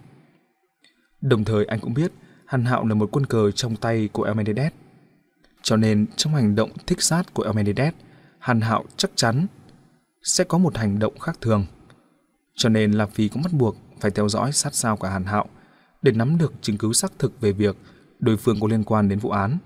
[1.21, 2.11] Đồng thời anh cũng biết
[2.45, 4.71] Hàn Hạo là một quân cờ trong tay của Almenides.
[5.61, 7.93] Cho nên trong hành động thích sát của Elmenides,
[8.39, 9.47] Hàn Hạo chắc chắn
[10.23, 11.65] sẽ có một hành động khác thường.
[12.55, 15.45] Cho nên La Phi cũng bắt buộc phải theo dõi sát sao cả Hàn Hạo
[16.01, 17.77] để nắm được chứng cứ xác thực về việc
[18.19, 19.57] đối phương có liên quan đến vụ án.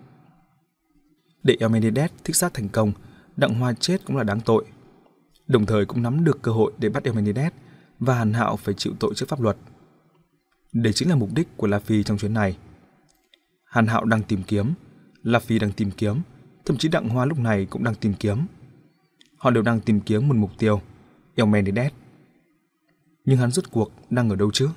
[1.44, 2.92] Để Elmenides thích sát thành công,
[3.38, 4.66] Đặng Hoa chết cũng là đáng tội.
[5.48, 7.54] Đồng thời cũng nắm được cơ hội để bắt Elmenides
[8.00, 9.58] và Hàn Hạo phải chịu tội trước pháp luật.
[10.76, 12.58] Đây chính là mục đích của La Phi trong chuyến này.
[13.66, 14.74] Hàn Hạo đang tìm kiếm,
[15.24, 16.22] La Phi đang tìm kiếm,
[16.66, 18.46] thậm chí Đặng Hoa lúc này cũng đang tìm kiếm.
[19.38, 20.82] Họ đều đang tìm kiếm một mục tiêu,
[21.36, 21.92] Elmenides.
[23.26, 24.70] Nhưng hắn rốt cuộc đang ở đâu chứ?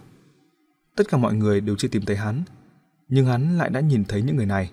[0.97, 2.43] Tất cả mọi người đều chưa tìm thấy hắn,
[3.09, 4.71] nhưng hắn lại đã nhìn thấy những người này.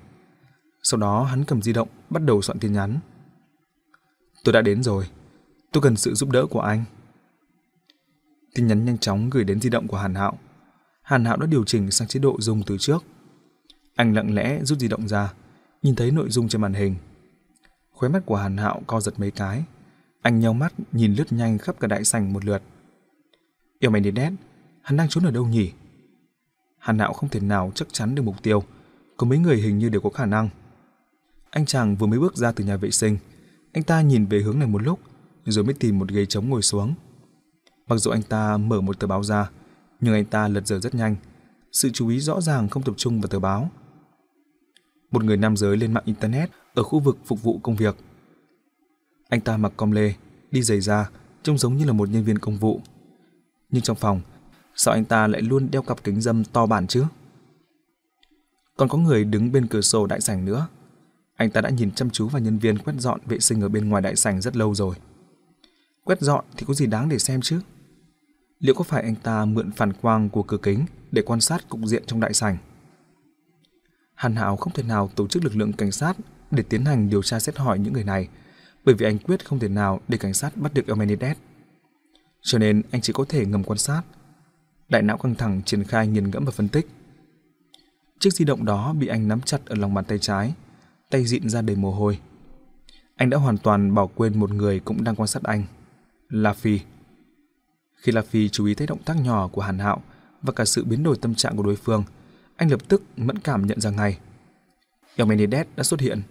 [0.84, 3.00] Sau đó hắn cầm di động bắt đầu soạn tin nhắn.
[4.44, 5.08] Tôi đã đến rồi,
[5.72, 6.84] tôi cần sự giúp đỡ của anh.
[8.56, 10.38] Tin nhắn nhanh chóng gửi đến di động của Hàn Hạo.
[11.06, 13.04] Hàn Hạo đã điều chỉnh sang chế độ dùng từ trước.
[13.96, 15.34] Anh lặng lẽ rút di động ra,
[15.82, 16.96] nhìn thấy nội dung trên màn hình.
[17.92, 19.64] Khóe mắt của Hàn Hạo co giật mấy cái.
[20.22, 22.62] Anh nhau mắt nhìn lướt nhanh khắp cả đại sảnh một lượt.
[23.80, 24.34] Yêu mày đến đét,
[24.82, 25.72] hắn đang trốn ở đâu nhỉ?
[26.78, 28.64] Hàn Hạo không thể nào chắc chắn được mục tiêu.
[29.18, 30.50] Có mấy người hình như đều có khả năng.
[31.50, 33.18] Anh chàng vừa mới bước ra từ nhà vệ sinh.
[33.74, 35.00] Anh ta nhìn về hướng này một lúc,
[35.46, 36.94] rồi mới tìm một ghế trống ngồi xuống.
[37.88, 39.50] Mặc dù anh ta mở một tờ báo ra,
[40.00, 41.16] nhưng anh ta lật dở rất nhanh.
[41.72, 43.72] Sự chú ý rõ ràng không tập trung vào tờ báo.
[45.12, 47.96] Một người nam giới lên mạng Internet ở khu vực phục vụ công việc.
[49.30, 50.14] Anh ta mặc com lê,
[50.52, 51.10] đi giày da,
[51.44, 52.82] trông giống như là một nhân viên công vụ.
[53.70, 54.22] Nhưng trong phòng,
[54.76, 57.06] sao anh ta lại luôn đeo cặp kính dâm to bản chứ?
[58.78, 60.68] Còn có người đứng bên cửa sổ đại sảnh nữa.
[61.36, 63.90] Anh ta đã nhìn chăm chú vào nhân viên quét dọn vệ sinh ở bên
[63.90, 64.96] ngoài đại sảnh rất lâu rồi.
[66.04, 67.60] Quét dọn thì có gì đáng để xem chứ?
[68.60, 71.80] Liệu có phải anh ta mượn phản quang của cửa kính để quan sát cục
[71.86, 72.58] diện trong đại sảnh?
[74.16, 76.18] Hàn hảo không thể nào tổ chức lực lượng cảnh sát
[76.52, 78.30] để tiến hành điều tra xét hỏi những người này,
[78.86, 81.38] bởi vì anh quyết không thể nào để cảnh sát bắt được Elmenides.
[82.42, 84.02] Cho nên anh chỉ có thể ngầm quan sát.
[84.90, 86.88] Đại não căng thẳng triển khai nghiền ngẫm và phân tích.
[88.20, 90.54] Chiếc di động đó bị anh nắm chặt ở lòng bàn tay trái,
[91.10, 92.20] tay dịn ra đầy mồ hôi.
[93.16, 95.64] Anh đã hoàn toàn bỏ quên một người cũng đang quan sát anh,
[96.30, 96.80] là Phi.
[98.06, 100.02] Khi La Phi chú ý thấy động tác nhỏ của Hàn Hạo
[100.42, 102.04] và cả sự biến đổi tâm trạng của đối phương,
[102.56, 104.18] anh lập tức mẫn cảm nhận ra ngay.
[105.16, 106.22] Eumenides đã xuất hiện.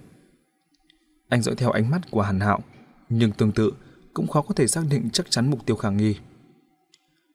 [1.29, 2.61] Anh dõi theo ánh mắt của Hàn Hạo,
[3.09, 3.73] nhưng tương tự
[4.13, 6.17] cũng khó có thể xác định chắc chắn mục tiêu khả nghi.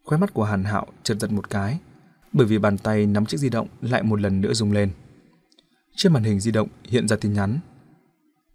[0.03, 1.80] Khóe mắt của Hàn Hạo chợt giật một cái,
[2.34, 4.92] bởi vì bàn tay nắm chiếc di động lại một lần nữa rung lên.
[5.95, 7.59] Trên màn hình di động hiện ra tin nhắn.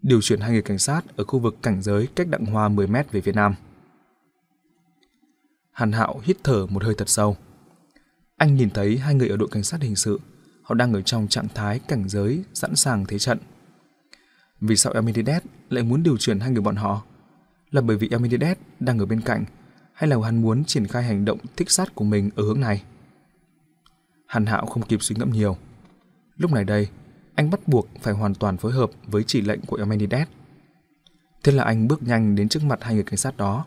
[0.02, 2.86] Điều chuyển hai người cảnh sát ở khu vực cảnh giới cách Đặng Hoa 10
[2.86, 3.54] mét về phía nam.
[5.74, 7.36] Hàn Hạo hít thở một hơi thật sâu.
[8.36, 10.20] Anh nhìn thấy hai người ở đội cảnh sát hình sự,
[10.62, 13.38] họ đang ở trong trạng thái cảnh giới sẵn sàng thế trận.
[14.60, 17.02] Vì sao Elmenides lại muốn điều chuyển hai người bọn họ?
[17.70, 19.44] Là bởi vì Elmenides đang ở bên cạnh
[19.92, 22.82] hay là hắn muốn triển khai hành động thích sát của mình ở hướng này?
[24.26, 25.56] Hàn Hạo không kịp suy ngẫm nhiều.
[26.36, 26.88] Lúc này đây,
[27.34, 30.28] anh bắt buộc phải hoàn toàn phối hợp với chỉ lệnh của Elmenides.
[31.42, 33.64] Thế là anh bước nhanh đến trước mặt hai người cảnh sát đó.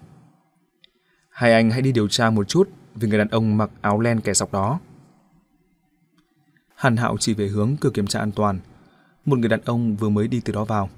[1.37, 4.21] Hai anh hãy đi điều tra một chút về người đàn ông mặc áo len
[4.21, 4.79] kẻ sọc đó.
[6.75, 8.59] Hàn Hạo chỉ về hướng cửa kiểm tra an toàn.
[9.25, 10.89] Một người đàn ông vừa mới đi từ đó vào.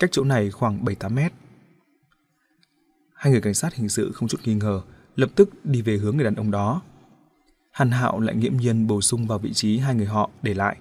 [0.00, 1.32] Cách chỗ này khoảng 7-8 mét.
[3.14, 4.82] Hai người cảnh sát hình sự không chút nghi ngờ,
[5.16, 6.82] lập tức đi về hướng người đàn ông đó.
[7.70, 10.76] Hàn Hạo lại nghiễm nhiên bổ sung vào vị trí hai người họ để lại.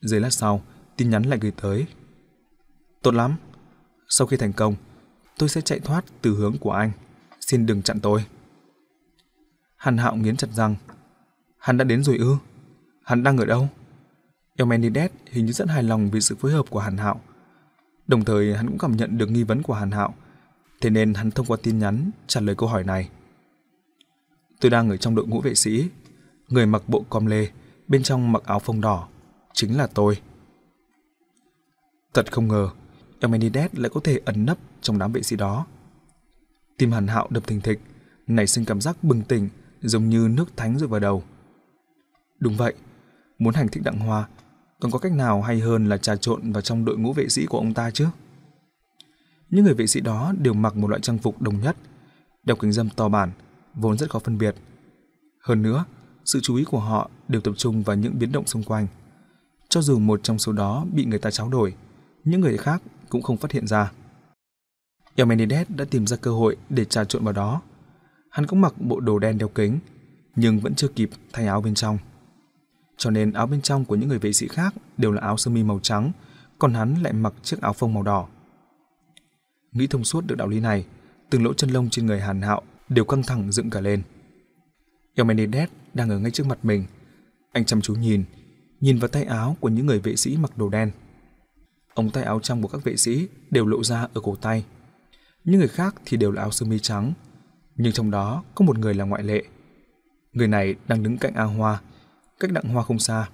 [0.00, 0.62] Giây lát sau,
[0.96, 1.86] tin nhắn lại gửi tới.
[3.02, 3.36] Tốt lắm.
[4.08, 4.74] Sau khi thành công,
[5.38, 6.92] tôi sẽ chạy thoát từ hướng của anh.
[7.50, 8.24] Xin đừng chặn tôi.
[9.76, 10.74] Hàn Hạo nghiến chặt răng.
[11.58, 12.36] Hắn đã đến rồi ư?
[13.02, 13.68] Hắn đang ở đâu?
[14.56, 17.20] Elmenides hình như rất hài lòng vì sự phối hợp của Hàn Hạo.
[18.06, 20.14] Đồng thời hắn cũng cảm nhận được nghi vấn của Hàn Hạo,
[20.80, 23.08] thế nên hắn thông qua tin nhắn trả lời câu hỏi này.
[24.60, 25.88] Tôi đang ở trong đội ngũ vệ sĩ,
[26.48, 27.48] người mặc bộ com lê,
[27.88, 29.08] bên trong mặc áo phông đỏ,
[29.52, 30.20] chính là tôi.
[32.14, 32.70] Thật không ngờ,
[33.20, 35.66] Elmenides lại có thể ẩn nấp trong đám vệ sĩ đó.
[36.80, 37.80] Tim Hàn Hạo đập thình thịch,
[38.26, 39.48] nảy sinh cảm giác bừng tỉnh,
[39.80, 41.22] giống như nước thánh rơi vào đầu.
[42.38, 42.74] Đúng vậy,
[43.38, 44.28] muốn hành thích Đặng Hoa,
[44.80, 47.46] còn có cách nào hay hơn là trà trộn vào trong đội ngũ vệ sĩ
[47.46, 48.06] của ông ta chứ?
[49.50, 51.76] Những người vệ sĩ đó đều mặc một loại trang phục đồng nhất,
[52.44, 53.30] đeo kính dâm to bản,
[53.74, 54.54] vốn rất khó phân biệt.
[55.42, 55.84] Hơn nữa,
[56.24, 58.86] sự chú ý của họ đều tập trung vào những biến động xung quanh.
[59.68, 61.74] Cho dù một trong số đó bị người ta tráo đổi,
[62.24, 63.92] những người khác cũng không phát hiện ra.
[65.20, 67.62] Eumenides đã tìm ra cơ hội để trà trộn vào đó.
[68.30, 69.78] Hắn cũng mặc bộ đồ đen đeo kính,
[70.36, 71.98] nhưng vẫn chưa kịp thay áo bên trong.
[72.96, 75.50] Cho nên áo bên trong của những người vệ sĩ khác đều là áo sơ
[75.50, 76.12] mi màu trắng,
[76.58, 78.28] còn hắn lại mặc chiếc áo phông màu đỏ.
[79.72, 80.86] Nghĩ thông suốt được đạo lý này,
[81.30, 84.02] từng lỗ chân lông trên người Hàn Hạo đều căng thẳng dựng cả lên.
[85.14, 86.84] Eumenides đang ở ngay trước mặt mình.
[87.52, 88.24] Anh chăm chú nhìn,
[88.80, 90.90] nhìn vào tay áo của những người vệ sĩ mặc đồ đen.
[91.94, 94.64] Ống tay áo trong của các vệ sĩ đều lộ ra ở cổ tay.
[95.44, 97.12] Những người khác thì đều là áo sơ mi trắng,
[97.76, 99.44] nhưng trong đó có một người là ngoại lệ.
[100.32, 101.80] Người này đang đứng cạnh A Hoa,
[102.40, 103.28] cách đặng Hoa không xa,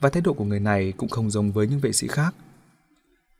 [0.00, 2.34] và thái độ của người này cũng không giống với những vệ sĩ khác.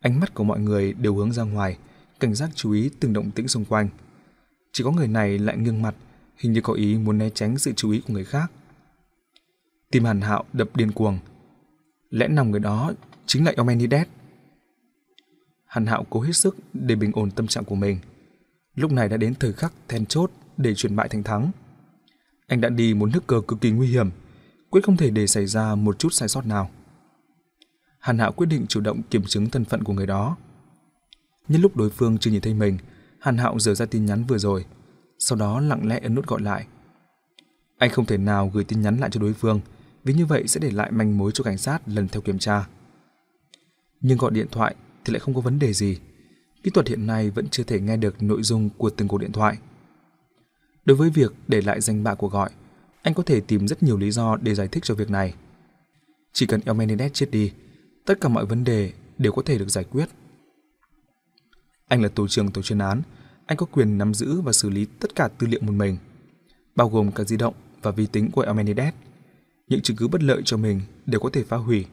[0.00, 1.78] Ánh mắt của mọi người đều hướng ra ngoài,
[2.20, 3.88] cảnh giác chú ý từng động tĩnh xung quanh.
[4.72, 5.94] Chỉ có người này lại nghiêng mặt,
[6.36, 8.52] hình như có ý muốn né tránh sự chú ý của người khác.
[9.90, 11.18] Tim Hàn Hạo đập điên cuồng.
[12.10, 12.92] Lẽ nằm người đó
[13.26, 14.06] chính là Eumenides.
[15.70, 17.98] Hàn Hạo cố hết sức để bình ổn tâm trạng của mình.
[18.74, 21.50] Lúc này đã đến thời khắc then chốt để chuyển bại thành thắng.
[22.46, 24.10] Anh đã đi một nước cờ cực kỳ nguy hiểm,
[24.70, 26.70] quyết không thể để xảy ra một chút sai sót nào.
[27.98, 30.36] Hàn Hạo quyết định chủ động kiểm chứng thân phận của người đó.
[31.48, 32.78] Nhân lúc đối phương chưa nhìn thấy mình,
[33.20, 34.64] Hàn Hạo dở ra tin nhắn vừa rồi,
[35.18, 36.66] sau đó lặng lẽ ấn nút gọi lại.
[37.78, 39.60] Anh không thể nào gửi tin nhắn lại cho đối phương,
[40.04, 42.66] vì như vậy sẽ để lại manh mối cho cảnh sát lần theo kiểm tra.
[44.00, 45.98] Nhưng gọi điện thoại thì lại không có vấn đề gì.
[46.62, 49.32] Kỹ thuật hiện nay vẫn chưa thể nghe được nội dung của từng cuộc điện
[49.32, 49.58] thoại.
[50.84, 52.50] Đối với việc để lại danh bạ cuộc gọi,
[53.02, 55.34] anh có thể tìm rất nhiều lý do để giải thích cho việc này.
[56.32, 57.52] Chỉ cần Elmenides chết đi,
[58.04, 60.06] tất cả mọi vấn đề đều có thể được giải quyết.
[61.88, 63.02] Anh là tổ trưởng tổ chuyên án,
[63.46, 65.96] anh có quyền nắm giữ và xử lý tất cả tư liệu một mình,
[66.76, 68.94] bao gồm cả di động và vi tính của Elmenides.
[69.68, 71.86] Những chứng cứ bất lợi cho mình đều có thể phá hủy.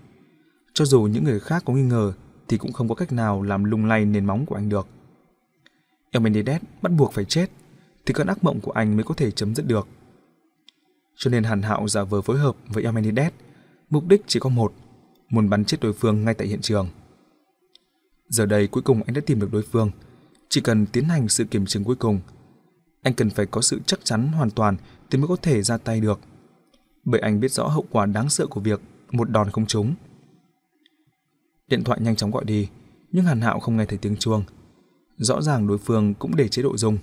[0.73, 2.13] Cho dù những người khác có nghi ngờ
[2.47, 4.87] thì cũng không có cách nào làm lung lay nền móng của anh được.
[6.11, 7.49] Elmenides bắt buộc phải chết
[8.05, 9.87] thì cơn ác mộng của anh mới có thể chấm dứt được.
[11.15, 13.33] Cho nên Hàn Hạo giả vờ phối hợp với Elmenides,
[13.89, 14.73] mục đích chỉ có một,
[15.29, 16.89] muốn bắn chết đối phương ngay tại hiện trường.
[18.29, 19.91] Giờ đây cuối cùng anh đã tìm được đối phương,
[20.49, 22.19] chỉ cần tiến hành sự kiểm chứng cuối cùng.
[23.03, 24.77] Anh cần phải có sự chắc chắn hoàn toàn
[25.09, 26.19] thì mới có thể ra tay được.
[27.03, 29.95] Bởi anh biết rõ hậu quả đáng sợ của việc một đòn không trúng.
[31.67, 32.69] Điện thoại nhanh chóng gọi đi,
[33.11, 34.43] nhưng Hàn Hạo không nghe thấy tiếng chuông.
[35.17, 36.97] Rõ ràng đối phương cũng để chế độ dùng.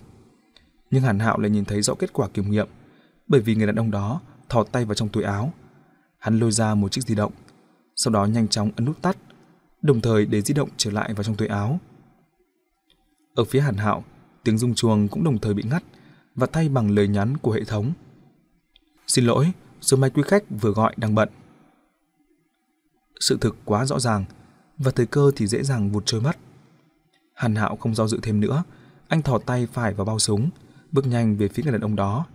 [0.91, 2.69] Nhưng Hàn Hạo lại nhìn thấy rõ kết quả kiểm nghiệm,
[3.29, 5.53] bởi vì người đàn ông đó thò tay vào trong túi áo.
[6.19, 7.33] Hắn lôi ra một chiếc di động,
[7.97, 9.17] sau đó nhanh chóng ấn nút tắt,
[9.83, 11.79] đồng thời để di động trở lại vào trong túi áo.
[13.35, 14.05] Ở phía Hàn Hạo,
[14.45, 15.83] tiếng rung chuông cũng đồng thời bị ngắt
[16.35, 17.93] và thay bằng lời nhắn của hệ thống.
[19.07, 21.29] Xin lỗi, số máy quý khách vừa gọi đang bận.
[23.21, 24.25] Sự thực quá rõ ràng,
[24.79, 26.37] và thời cơ thì dễ dàng vụt trôi mất.
[27.35, 28.65] Hàn Hạo không do dự thêm nữa,
[29.09, 30.51] anh thò tay phải vào bao súng,
[30.93, 32.27] bước nhanh về phía người đàn ông đó.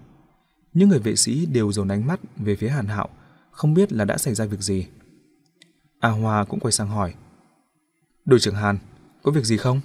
[0.74, 3.10] Những người vệ sĩ đều dồn ánh mắt về phía Hàn Hạo,
[3.52, 4.88] không biết là đã xảy ra việc gì.
[6.00, 7.14] A Hoa cũng quay sang hỏi.
[8.26, 8.78] Đội trưởng Hàn,
[9.24, 9.82] có việc gì không?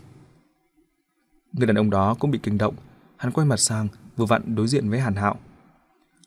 [1.53, 2.75] Người đàn ông đó cũng bị kinh động,
[3.17, 5.37] hắn quay mặt sang, vừa vặn đối diện với Hàn Hạo.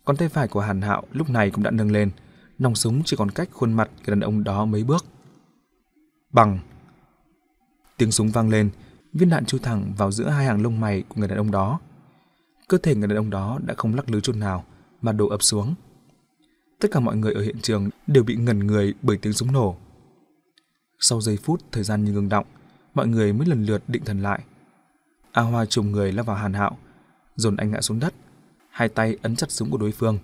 [0.05, 2.11] Còn tay phải của Hàn Hạo lúc này cũng đã nâng lên,
[2.59, 5.05] nòng súng chỉ còn cách khuôn mặt người đàn ông đó mấy bước.
[6.31, 6.59] Bằng.
[7.97, 8.69] Tiếng súng vang lên,
[9.13, 11.79] viên đạn chui thẳng vào giữa hai hàng lông mày của người đàn ông đó.
[12.67, 14.63] Cơ thể người đàn ông đó đã không lắc lư chút nào
[15.01, 15.75] mà đổ ập xuống.
[16.79, 19.77] Tất cả mọi người ở hiện trường đều bị ngẩn người bởi tiếng súng nổ.
[20.99, 22.45] Sau giây phút thời gian như ngừng động,
[22.93, 24.39] mọi người mới lần lượt định thần lại.
[25.31, 26.77] A Hoa trùng người lao vào Hàn Hạo,
[27.35, 28.13] dồn anh ngã xuống đất,
[28.69, 30.19] hai tay ấn chặt súng của đối phương.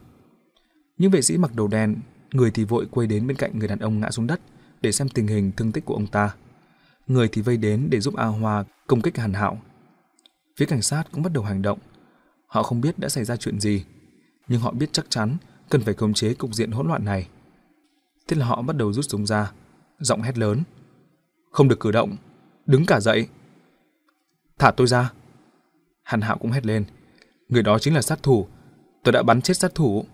[0.97, 1.95] Những vệ sĩ mặc đồ đen,
[2.31, 4.39] người thì vội quay đến bên cạnh người đàn ông ngã xuống đất
[4.83, 6.35] để xem tình hình thương tích của ông ta.
[7.07, 9.61] Người thì vây đến để giúp A Hoa công kích Hàn Hạo.
[10.57, 11.79] Phía cảnh sát cũng bắt đầu hành động.
[12.47, 13.85] Họ không biết đã xảy ra chuyện gì,
[14.47, 15.37] nhưng họ biết chắc chắn
[15.69, 17.27] cần phải khống chế cục diện hỗn loạn này.
[18.27, 19.51] Thế là họ bắt đầu rút súng ra,
[19.99, 20.63] giọng hét lớn.
[21.51, 22.15] Không được cử động,
[22.65, 23.27] đứng cả dậy.
[24.59, 25.11] Thả tôi ra.
[26.03, 26.85] Hàn Hạo cũng hét lên.
[27.49, 28.47] Người đó chính là sát thủ.
[29.03, 30.05] Tôi đã bắn chết sát thủ.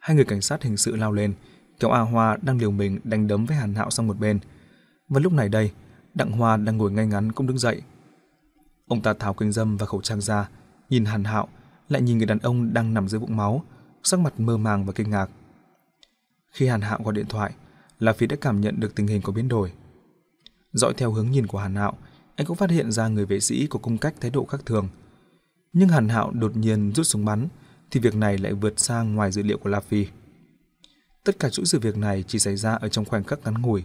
[0.00, 1.34] Hai người cảnh sát hình sự lao lên,
[1.80, 4.38] kéo A Hoa đang liều mình đánh đấm với Hàn Hạo sang một bên.
[5.08, 5.70] Và lúc này đây,
[6.14, 7.82] Đặng Hoa đang ngồi ngay ngắn cũng đứng dậy.
[8.86, 10.48] Ông ta tháo kính dâm và khẩu trang ra,
[10.90, 11.48] nhìn Hàn Hạo,
[11.88, 13.62] lại nhìn người đàn ông đang nằm dưới vũng máu,
[14.02, 15.30] sắc mặt mơ màng và kinh ngạc.
[16.52, 17.52] Khi Hàn Hạo gọi điện thoại,
[17.98, 19.72] La Phi đã cảm nhận được tình hình có biến đổi.
[20.72, 21.98] Dõi theo hướng nhìn của Hàn Hạo,
[22.36, 24.88] anh cũng phát hiện ra người vệ sĩ có cung cách thái độ khác thường.
[25.72, 27.48] Nhưng Hàn Hạo đột nhiên rút súng bắn,
[27.90, 30.06] thì việc này lại vượt sang ngoài dữ liệu của La Phi.
[31.26, 33.84] Tất cả chuỗi sự việc này chỉ xảy ra ở trong khoảnh khắc ngắn ngủi.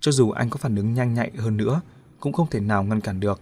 [0.00, 1.80] Cho dù anh có phản ứng nhanh nhạy hơn nữa,
[2.20, 3.40] cũng không thể nào ngăn cản được.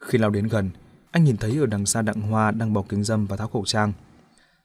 [0.00, 0.70] Khi lao đến gần,
[1.10, 3.64] anh nhìn thấy ở đằng xa đặng hoa đang bỏ kính dâm và tháo khẩu
[3.64, 3.92] trang.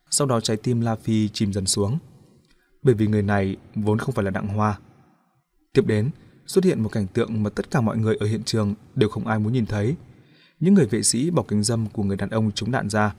[0.10, 1.98] Sau đó trái tim La Phi chìm dần xuống.
[2.82, 4.80] bởi vì người này vốn không phải là Đặng Hoa.
[5.74, 6.10] Tiếp đến,
[6.46, 9.28] xuất hiện một cảnh tượng mà tất cả mọi người ở hiện trường đều không
[9.28, 9.96] ai muốn nhìn thấy.
[10.60, 13.16] Những người vệ sĩ bỏ kính dâm của người đàn ông trúng đạn ra.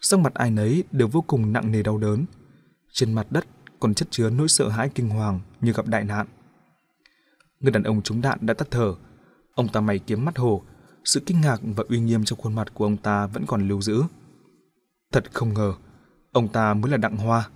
[0.00, 2.24] Sắc mặt ai nấy đều vô cùng nặng nề đau đớn.
[2.92, 3.46] Trên mặt đất
[3.80, 6.26] còn chất chứa nỗi sợ hãi kinh hoàng như gặp đại nạn.
[7.60, 8.94] Người đàn ông trúng đạn đã tắt thở.
[9.54, 10.62] Ông ta mày kiếm mắt hồ,
[11.04, 13.82] sự kinh ngạc và uy nghiêm trong khuôn mặt của ông ta vẫn còn lưu
[13.82, 14.02] giữ.
[15.12, 15.74] Thật không ngờ,
[16.32, 17.48] ông ta mới là Đặng Hoa.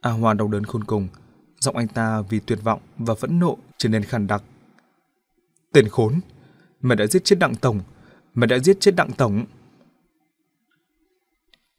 [0.00, 1.08] A Hoa đau đớn khôn cùng,
[1.60, 4.42] giọng anh ta vì tuyệt vọng và phẫn nộ trở nên khàn đặc.
[5.72, 6.20] Tên khốn,
[6.80, 7.80] mày đã giết chết Đặng Tổng,
[8.34, 9.44] mày đã giết chết Đặng Tổng.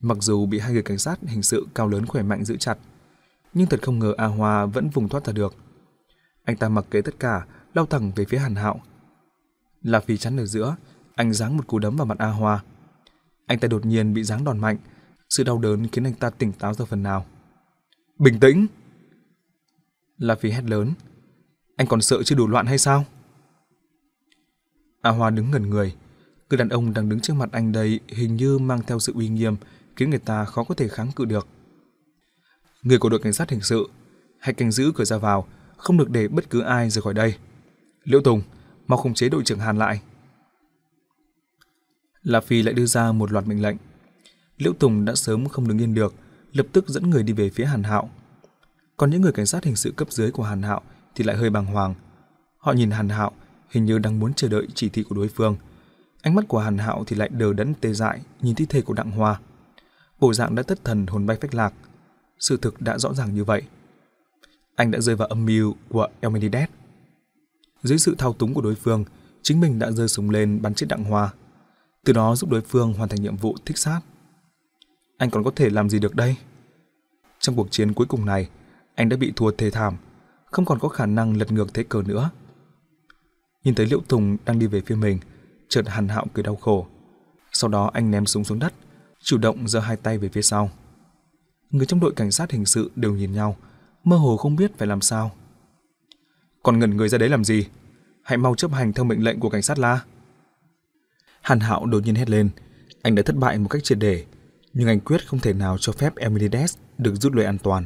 [0.04, 2.78] Mặc dù bị hai người cảnh sát hình sự cao lớn khỏe mạnh giữ chặt,
[3.54, 5.56] nhưng thật không ngờ A Hoa vẫn vùng thoát ra được.
[6.44, 8.82] Anh ta mặc kệ tất cả, lao thẳng về phía Hàn Hạo.
[9.82, 10.76] Là Phi chắn ở giữa,
[11.16, 12.64] anh giáng một cú đấm vào mặt A Hoa.
[13.46, 14.78] Anh ta đột nhiên bị giáng đòn mạnh,
[15.30, 17.26] sự đau đớn khiến anh ta tỉnh táo ra phần nào.
[18.20, 18.68] Bình tĩnh!
[20.18, 20.94] La Phi hét lớn.
[21.76, 23.06] Anh còn sợ chưa đủ loạn hay sao?
[25.02, 25.96] A Hoa đứng ngẩn người.
[26.50, 29.30] Người đàn ông đang đứng trước mặt anh đây hình như mang theo sự uy
[29.30, 29.56] nghiêm,
[29.96, 31.48] khiến người ta khó có thể kháng cự được.
[32.84, 33.90] Người của đội cảnh sát hình sự,
[34.40, 35.48] hãy canh giữ cửa ra vào,
[35.78, 37.38] không được để bất cứ ai rời khỏi đây.
[38.04, 38.42] Liễu Tùng,
[38.88, 40.02] mau khống chế đội trưởng Hàn lại.
[42.24, 43.78] La Phi lại đưa ra một loạt mệnh lệnh.
[44.58, 46.14] Liễu Tùng đã sớm không đứng yên được,
[46.52, 48.10] lập tức dẫn người đi về phía Hàn Hạo.
[48.98, 50.82] Còn những người cảnh sát hình sự cấp dưới của Hàn Hạo
[51.16, 51.96] thì lại hơi bàng hoàng.
[52.58, 53.32] Họ nhìn Hàn Hạo
[53.70, 55.56] hình như đang muốn chờ đợi chỉ thị của đối phương.
[56.22, 58.94] Ánh mắt của Hàn Hạo thì lại đờ đẫn tê dại nhìn thi thể của
[58.94, 59.40] Đặng Hoa.
[60.24, 61.74] Bộ dạng đã thất thần hồn bay phách lạc.
[62.40, 63.62] Sự thực đã rõ ràng như vậy.
[64.76, 66.70] Anh đã rơi vào âm mưu của Elmenides.
[67.84, 69.06] Dưới sự thao túng của đối phương,
[69.42, 71.34] chính mình đã rơi súng lên bắn chết Đặng Hoa.
[72.06, 74.02] Từ đó giúp đối phương hoàn thành nhiệm vụ thích sát.
[75.18, 76.36] Anh còn có thể làm gì được đây?
[77.40, 78.50] Trong cuộc chiến cuối cùng này,
[78.96, 79.98] anh đã bị thua thê thảm,
[80.46, 82.30] không còn có khả năng lật ngược thế cờ nữa.
[83.64, 85.20] Nhìn thấy Liễu Tùng đang đi về phía mình,
[85.70, 86.88] chợt Hàn Hạo cười đau khổ.
[87.52, 88.74] Sau đó anh ném súng xuống đất,
[89.24, 90.72] chủ động giơ hai tay về phía sau.
[91.70, 93.58] Người trong đội cảnh sát hình sự đều nhìn nhau,
[94.04, 95.32] mơ hồ không biết phải làm sao.
[96.64, 97.68] Còn ngẩn người ra đấy làm gì?
[98.24, 100.02] Hãy mau chấp hành theo mệnh lệnh của cảnh sát La.
[101.42, 102.50] Hàn Hạo đột nhiên hét lên,
[103.02, 104.26] anh đã thất bại một cách triệt để,
[104.74, 107.86] nhưng anh quyết không thể nào cho phép Emilides được rút lui an toàn.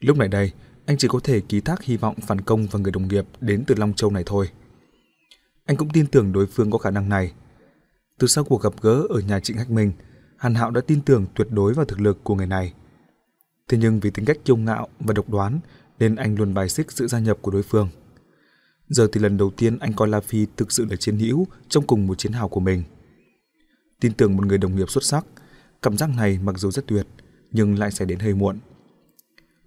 [0.00, 0.52] Lúc này đây,
[0.86, 3.64] anh chỉ có thể ký thác hy vọng phản công vào người đồng nghiệp đến
[3.66, 4.48] từ Long Châu này thôi.
[5.66, 7.32] Anh cũng tin tưởng đối phương có khả năng này.
[8.18, 9.92] Từ sau cuộc gặp gỡ ở nhà Trịnh Hách Minh,
[10.40, 12.72] Hàn Hạo đã tin tưởng tuyệt đối vào thực lực của người này.
[13.68, 15.60] Thế nhưng vì tính cách kiêu ngạo và độc đoán
[15.98, 17.88] nên anh luôn bài xích sự gia nhập của đối phương.
[18.88, 21.86] Giờ thì lần đầu tiên anh coi La Phi thực sự là chiến hữu trong
[21.86, 22.82] cùng một chiến hào của mình.
[24.00, 25.26] Tin tưởng một người đồng nghiệp xuất sắc,
[25.82, 27.06] cảm giác này mặc dù rất tuyệt,
[27.50, 28.58] nhưng lại sẽ đến hơi muộn.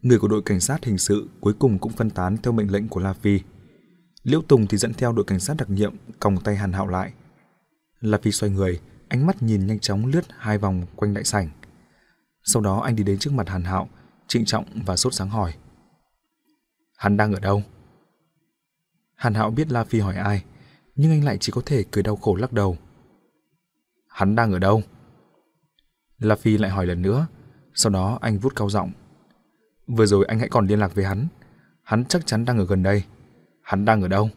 [0.02, 2.88] Người của đội cảnh sát hình sự cuối cùng cũng phân tán theo mệnh lệnh
[2.88, 3.40] của La Phi.
[4.24, 7.14] Liễu Tùng thì dẫn theo đội cảnh sát đặc nhiệm còng tay Hàn Hạo lại.
[8.02, 8.80] La Phi xoay người,
[9.14, 11.50] ánh mắt nhìn nhanh chóng lướt hai vòng quanh đại sảnh.
[12.44, 13.90] Sau đó anh đi đến trước mặt Hàn Hạo,
[14.28, 15.54] trịnh trọng và sốt sáng hỏi.
[16.98, 17.64] Hắn đang ở đâu?
[19.16, 20.44] Hàn Hạo biết La Phi hỏi ai,
[20.96, 22.78] nhưng anh lại chỉ có thể cười đau khổ lắc đầu.
[24.08, 24.82] Hắn đang ở đâu?
[26.20, 27.28] La Phi lại hỏi lần nữa,
[27.74, 28.92] sau đó anh vút cao giọng.
[29.88, 31.28] Vừa rồi anh hãy còn liên lạc với hắn,
[31.84, 33.04] hắn chắc chắn đang ở gần đây.
[33.62, 34.30] Hắn đang ở đâu?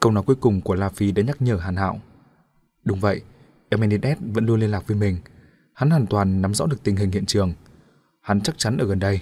[0.00, 2.00] Câu nói cuối cùng của La Phi đã nhắc nhở Hàn Hạo.
[2.84, 3.22] Đúng vậy,
[3.68, 5.18] Emenides vẫn luôn liên lạc với mình.
[5.72, 7.52] Hắn hoàn toàn nắm rõ được tình hình hiện trường.
[8.20, 9.20] Hắn chắc chắn ở gần đây.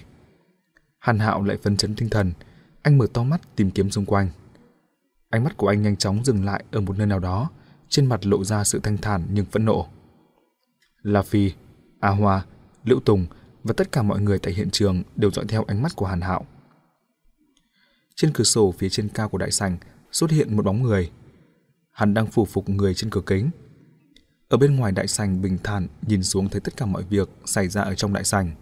[0.98, 2.32] Hàn Hạo lại phấn chấn tinh thần,
[2.82, 4.30] anh mở to mắt tìm kiếm xung quanh.
[5.30, 7.50] Ánh mắt của anh nhanh chóng dừng lại ở một nơi nào đó,
[7.88, 9.86] trên mặt lộ ra sự thanh thản nhưng phẫn nộ.
[11.02, 11.52] La Phi,
[12.00, 12.44] A Hoa,
[12.84, 13.26] Liễu Tùng
[13.64, 16.20] và tất cả mọi người tại hiện trường đều dõi theo ánh mắt của Hàn
[16.20, 16.46] Hạo.
[18.16, 19.76] Trên cửa sổ phía trên cao của đại sảnh
[20.12, 21.10] xuất hiện một bóng người.
[21.92, 23.50] Hắn đang phủ phục người trên cửa kính.
[24.48, 27.68] Ở bên ngoài đại sảnh bình thản nhìn xuống thấy tất cả mọi việc xảy
[27.68, 28.54] ra ở trong đại sảnh.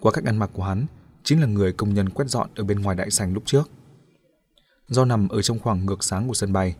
[0.00, 0.86] Qua cách ăn mặc của hắn,
[1.22, 3.70] chính là người công nhân quét dọn ở bên ngoài đại sảnh lúc trước.
[4.88, 6.76] Do nằm ở trong khoảng ngược sáng của sân bay,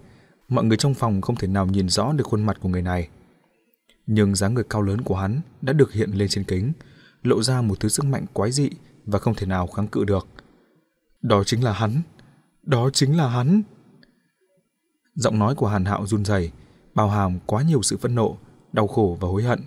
[0.48, 3.08] mọi người trong phòng không thể nào nhìn rõ được khuôn mặt của người này.
[4.06, 6.72] Nhưng dáng người cao lớn của hắn đã được hiện lên trên kính,
[7.22, 8.70] lộ ra một thứ sức mạnh quái dị
[9.06, 10.26] và không thể nào kháng cự được.
[11.22, 12.02] Đó chính là hắn,
[12.62, 13.62] đó chính là hắn.
[15.18, 16.50] Giọng nói của Hàn Hạo run rẩy,
[16.94, 18.36] bao hàm quá nhiều sự phẫn nộ,
[18.72, 19.60] đau khổ và hối hận.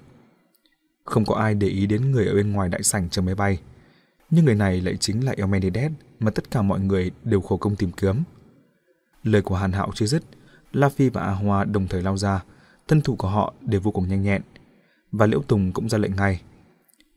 [1.06, 3.60] Không có ai để ý đến người ở bên ngoài đại sảnh chờ máy bay
[4.32, 7.76] nhưng người này lại chính là Elmenides mà tất cả mọi người đều khổ công
[7.76, 8.24] tìm kiếm.
[9.24, 10.24] Lời của Hàn Hạo chưa dứt,
[10.74, 12.44] La Phi và A Hoa đồng thời lao ra,
[12.88, 14.42] thân thủ của họ đều vô cùng nhanh nhẹn,
[15.12, 16.42] và Liễu Tùng cũng ra lệnh ngay.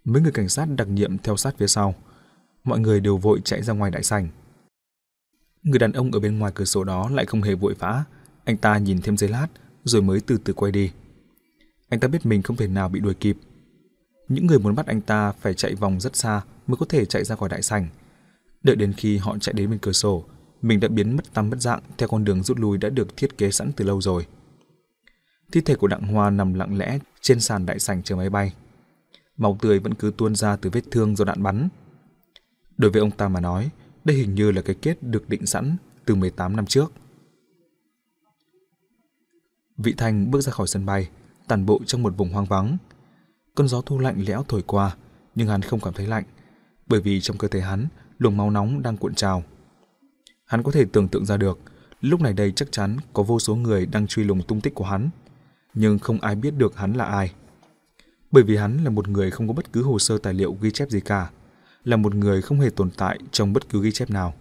[0.05, 1.95] Mấy người cảnh sát đặc nhiệm theo sát phía sau.
[2.65, 4.29] Mọi người đều vội chạy ra ngoài đại sảnh.
[5.63, 8.05] Người đàn ông ở bên ngoài cửa sổ đó lại không hề vội vã,
[8.45, 9.47] anh ta nhìn thêm giây lát
[9.85, 10.91] rồi mới từ từ quay đi.
[11.89, 13.37] Anh ta biết mình không thể nào bị đuổi kịp.
[14.29, 17.25] Những người muốn bắt anh ta phải chạy vòng rất xa mới có thể chạy
[17.25, 17.89] ra khỏi đại sảnh.
[18.63, 20.25] Đợi đến khi họ chạy đến bên cửa sổ,
[20.63, 23.39] mình đã biến mất tăm mất dạng theo con đường rút lui đã được thiết
[23.39, 24.27] kế sẵn từ lâu rồi.
[25.53, 28.55] Thi thể của Đặng Hoa nằm lặng lẽ trên sàn đại sảnh chờ máy bay.
[29.37, 31.69] Máu tươi vẫn cứ tuôn ra từ vết thương do đạn bắn.
[32.77, 33.71] Đối với ông ta mà nói,
[34.05, 36.93] đây hình như là cái kết được định sẵn từ 18 năm trước.
[39.79, 41.09] Vị Thành bước ra khỏi sân bay,
[41.49, 42.77] tản bộ trong một vùng hoang vắng.
[43.55, 44.97] Cơn gió thu lạnh lẽo thổi qua,
[45.35, 46.25] nhưng hắn không cảm thấy lạnh,
[46.87, 47.89] bởi vì trong cơ thể hắn,
[48.19, 49.43] luồng máu nóng đang cuộn trào.
[50.45, 51.59] Hắn có thể tưởng tượng ra được,
[52.01, 54.85] lúc này đây chắc chắn có vô số người đang truy lùng tung tích của
[54.85, 55.11] hắn,
[55.75, 57.33] nhưng không ai biết được hắn là ai.
[58.31, 60.71] Bởi vì hắn là một người không có bất cứ hồ sơ tài liệu ghi
[60.71, 61.31] chép gì cả,
[61.85, 64.35] là một người không hề tồn tại trong bất cứ ghi chép nào.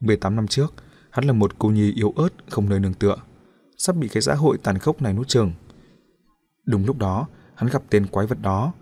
[0.00, 0.74] 18 năm trước,
[1.10, 3.16] hắn là một cô nhi yếu ớt không nơi nương tựa
[3.78, 5.52] sắp bị cái xã hội tàn khốc này nuốt chửng.
[6.66, 8.72] Đúng lúc đó, hắn gặp tên quái vật đó.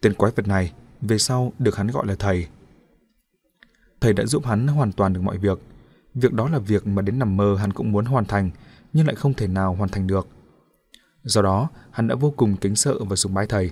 [0.00, 2.46] Tên quái vật này về sau được hắn gọi là thầy.
[4.00, 5.58] Thầy đã giúp hắn hoàn toàn được mọi việc.
[6.14, 8.50] Việc đó là việc mà đến nằm mơ hắn cũng muốn hoàn thành,
[8.92, 10.28] nhưng lại không thể nào hoàn thành được.
[11.22, 13.70] Do đó, hắn đã vô cùng kính sợ và sùng bái thầy.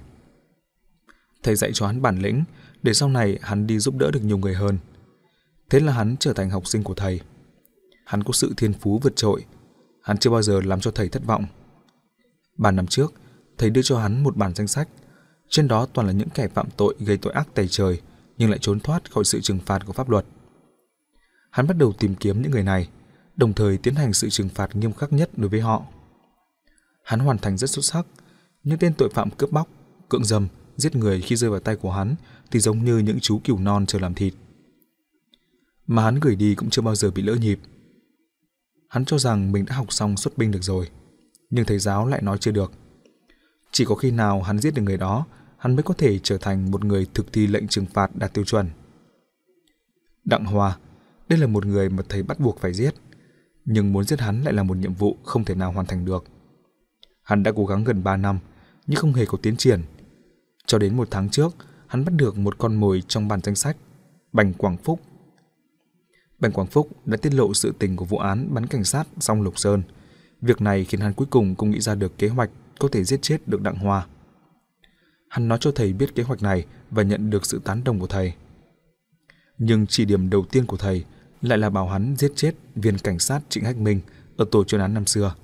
[1.42, 2.44] Thầy dạy cho hắn bản lĩnh,
[2.82, 4.78] để sau này hắn đi giúp đỡ được nhiều người hơn.
[5.70, 7.20] Thế là hắn trở thành học sinh của thầy.
[8.04, 9.44] Hắn có sự thiên phú vượt trội,
[10.04, 11.46] hắn chưa bao giờ làm cho thầy thất vọng.
[12.56, 13.12] Ba năm trước,
[13.58, 14.88] thầy đưa cho hắn một bản danh sách,
[15.48, 18.00] trên đó toàn là những kẻ phạm tội gây tội ác tày trời
[18.38, 20.24] nhưng lại trốn thoát khỏi sự trừng phạt của pháp luật.
[21.50, 22.88] Hắn bắt đầu tìm kiếm những người này,
[23.36, 25.82] đồng thời tiến hành sự trừng phạt nghiêm khắc nhất đối với họ.
[27.02, 28.06] Hắn hoàn thành rất xuất sắc,
[28.64, 29.68] những tên tội phạm cướp bóc,
[30.08, 32.14] cưỡng dâm, giết người khi rơi vào tay của hắn
[32.50, 34.34] thì giống như những chú cừu non chờ làm thịt.
[35.86, 37.58] Mà hắn gửi đi cũng chưa bao giờ bị lỡ nhịp.
[38.94, 40.90] Hắn cho rằng mình đã học xong xuất binh được rồi,
[41.50, 42.72] nhưng thầy giáo lại nói chưa được.
[43.70, 46.70] Chỉ có khi nào hắn giết được người đó, hắn mới có thể trở thành
[46.70, 48.70] một người thực thi lệnh trừng phạt đạt tiêu chuẩn.
[50.24, 50.76] Đặng Hoa,
[51.28, 52.94] đây là một người mà thầy bắt buộc phải giết,
[53.64, 56.24] nhưng muốn giết hắn lại là một nhiệm vụ không thể nào hoàn thành được.
[57.22, 58.38] Hắn đã cố gắng gần 3 năm,
[58.86, 59.82] nhưng không hề có tiến triển.
[60.66, 61.56] Cho đến một tháng trước,
[61.86, 63.76] hắn bắt được một con mồi trong bản danh sách,
[64.32, 65.00] Bành Quảng Phúc
[66.38, 69.42] Bành Quảng Phúc đã tiết lộ sự tình của vụ án bắn cảnh sát song
[69.42, 69.82] Lục Sơn.
[70.40, 73.22] Việc này khiến hắn cuối cùng cũng nghĩ ra được kế hoạch có thể giết
[73.22, 74.06] chết được Đặng Hoa.
[75.28, 78.06] Hắn nói cho thầy biết kế hoạch này và nhận được sự tán đồng của
[78.06, 78.32] thầy.
[79.58, 81.04] Nhưng chỉ điểm đầu tiên của thầy
[81.42, 84.00] lại là bảo hắn giết chết viên cảnh sát Trịnh Hách Minh
[84.36, 85.34] ở tổ chuyên án năm xưa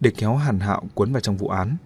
[0.00, 1.76] để kéo Hàn Hạo cuốn vào trong vụ án.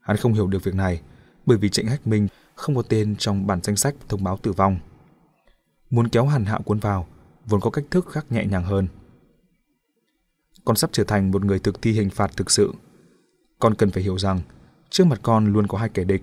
[0.00, 1.00] Hắn không hiểu được việc này
[1.46, 4.52] bởi vì Trịnh Hách Minh không có tên trong bản danh sách thông báo tử
[4.52, 4.78] vong.
[5.90, 7.06] Muốn kéo Hàn Hạo cuốn vào
[7.46, 8.88] vốn có cách thức khác nhẹ nhàng hơn.
[10.64, 12.72] Con sắp trở thành một người thực thi hình phạt thực sự.
[13.58, 14.40] Con cần phải hiểu rằng,
[14.90, 16.22] trước mặt con luôn có hai kẻ địch.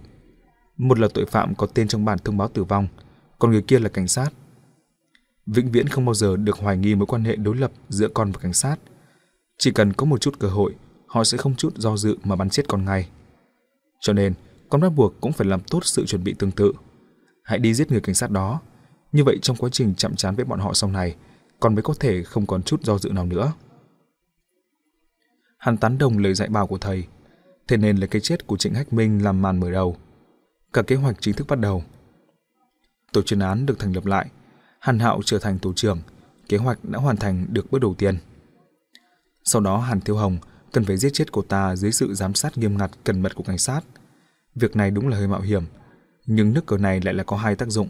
[0.78, 2.88] Một là tội phạm có tên trong bản thông báo tử vong,
[3.40, 4.30] còn người kia là cảnh sát.
[5.46, 8.32] Vĩnh viễn không bao giờ được hoài nghi mối quan hệ đối lập giữa con
[8.32, 8.76] và cảnh sát.
[9.58, 10.76] Chỉ cần có một chút cơ hội,
[11.08, 13.10] họ sẽ không chút do dự mà bắn chết con ngay.
[14.00, 14.34] Cho nên,
[14.70, 16.74] con bắt buộc cũng phải làm tốt sự chuẩn bị tương tự.
[17.44, 18.62] Hãy đi giết người cảnh sát đó,
[19.14, 21.16] như vậy trong quá trình chạm trán với bọn họ sau này,
[21.60, 23.54] con mới có thể không còn chút do dự nào nữa.
[25.58, 27.08] Hắn tán đồng lời dạy bảo của thầy,
[27.68, 29.98] thế nên là cái chết của Trịnh Hách Minh làm màn mở đầu.
[30.74, 31.84] Cả kế hoạch chính thức bắt đầu.
[33.12, 34.30] Tổ chuyên án được thành lập lại,
[34.80, 36.02] Hàn Hạo trở thành tổ trưởng,
[36.50, 38.18] kế hoạch đã hoàn thành được bước đầu tiên.
[39.44, 40.38] Sau đó Hàn Thiêu Hồng
[40.72, 43.44] cần phải giết chết cô ta dưới sự giám sát nghiêm ngặt cẩn mật của
[43.44, 43.82] cảnh sát.
[44.56, 45.64] Việc này đúng là hơi mạo hiểm,
[46.26, 47.90] nhưng nước cờ này lại là có hai tác dụng.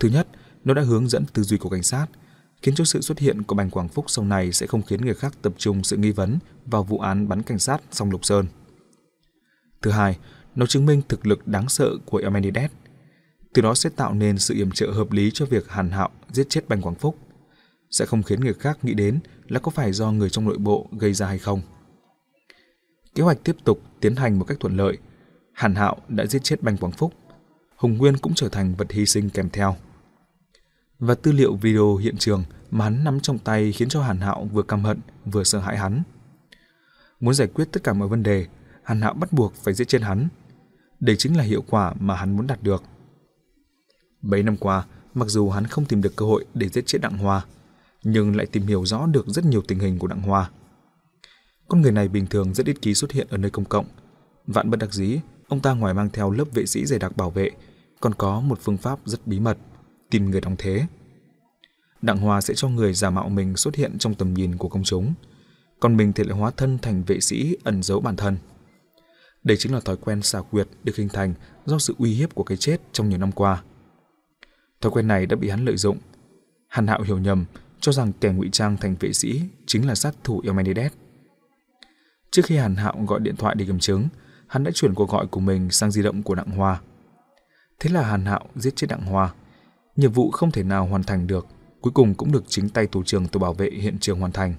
[0.00, 0.26] Thứ nhất,
[0.64, 2.06] nó đã hướng dẫn tư duy của cảnh sát,
[2.62, 5.14] khiến cho sự xuất hiện của Bành Quảng Phúc sau này sẽ không khiến người
[5.14, 8.46] khác tập trung sự nghi vấn vào vụ án bắn cảnh sát song Lục Sơn.
[9.82, 10.18] Thứ hai,
[10.54, 12.70] nó chứng minh thực lực đáng sợ của Emenides.
[13.54, 16.46] Từ đó sẽ tạo nên sự yểm trợ hợp lý cho việc Hàn Hạo giết
[16.48, 17.18] chết Bành Quảng Phúc.
[17.90, 19.18] Sẽ không khiến người khác nghĩ đến
[19.48, 21.60] là có phải do người trong nội bộ gây ra hay không.
[23.14, 24.98] Kế hoạch tiếp tục tiến hành một cách thuận lợi.
[25.52, 27.14] Hàn Hạo đã giết chết Bành Quảng Phúc.
[27.76, 29.76] Hùng Nguyên cũng trở thành vật hy sinh kèm theo
[30.98, 34.48] và tư liệu video hiện trường mà hắn nắm trong tay khiến cho Hàn Hạo
[34.52, 36.02] vừa căm hận vừa sợ hãi hắn.
[37.20, 38.46] Muốn giải quyết tất cả mọi vấn đề,
[38.82, 40.28] Hàn Hạo bắt buộc phải giết chết hắn.
[41.00, 42.82] Đây chính là hiệu quả mà hắn muốn đạt được.
[44.22, 47.18] Bấy năm qua, mặc dù hắn không tìm được cơ hội để giết chết Đặng
[47.18, 47.44] Hoa,
[48.02, 50.50] nhưng lại tìm hiểu rõ được rất nhiều tình hình của Đặng Hoa.
[51.68, 53.86] Con người này bình thường rất ít ký xuất hiện ở nơi công cộng.
[54.46, 57.30] Vạn bất đắc dĩ, ông ta ngoài mang theo lớp vệ sĩ dày đặc bảo
[57.30, 57.50] vệ,
[58.00, 59.58] còn có một phương pháp rất bí mật,
[60.10, 60.86] tìm người đóng thế.
[62.02, 64.84] Đặng Hoa sẽ cho người giả mạo mình xuất hiện trong tầm nhìn của công
[64.84, 65.14] chúng,
[65.80, 68.36] còn mình thì lại hóa thân thành vệ sĩ ẩn giấu bản thân.
[69.44, 71.34] Đây chính là thói quen xảo quyệt được hình thành
[71.66, 73.62] do sự uy hiếp của cái chết trong nhiều năm qua.
[74.80, 75.98] Thói quen này đã bị hắn lợi dụng.
[76.68, 77.44] Hàn Hạo hiểu nhầm,
[77.80, 80.92] cho rằng kẻ ngụy trang thành vệ sĩ chính là sát thủ Eumenides.
[82.30, 84.08] Trước khi Hàn Hạo gọi điện thoại để kiểm chứng,
[84.46, 86.80] hắn đã chuyển cuộc gọi của mình sang di động của Đặng Hoa.
[87.78, 89.34] Thế là Hàn Hạo giết chết Đặng Hoa.
[89.98, 91.46] Nhiệm vụ không thể nào hoàn thành được,
[91.80, 94.54] cuối cùng cũng được chính tay thủ trưởng tổ bảo vệ hiện trường hoàn thành.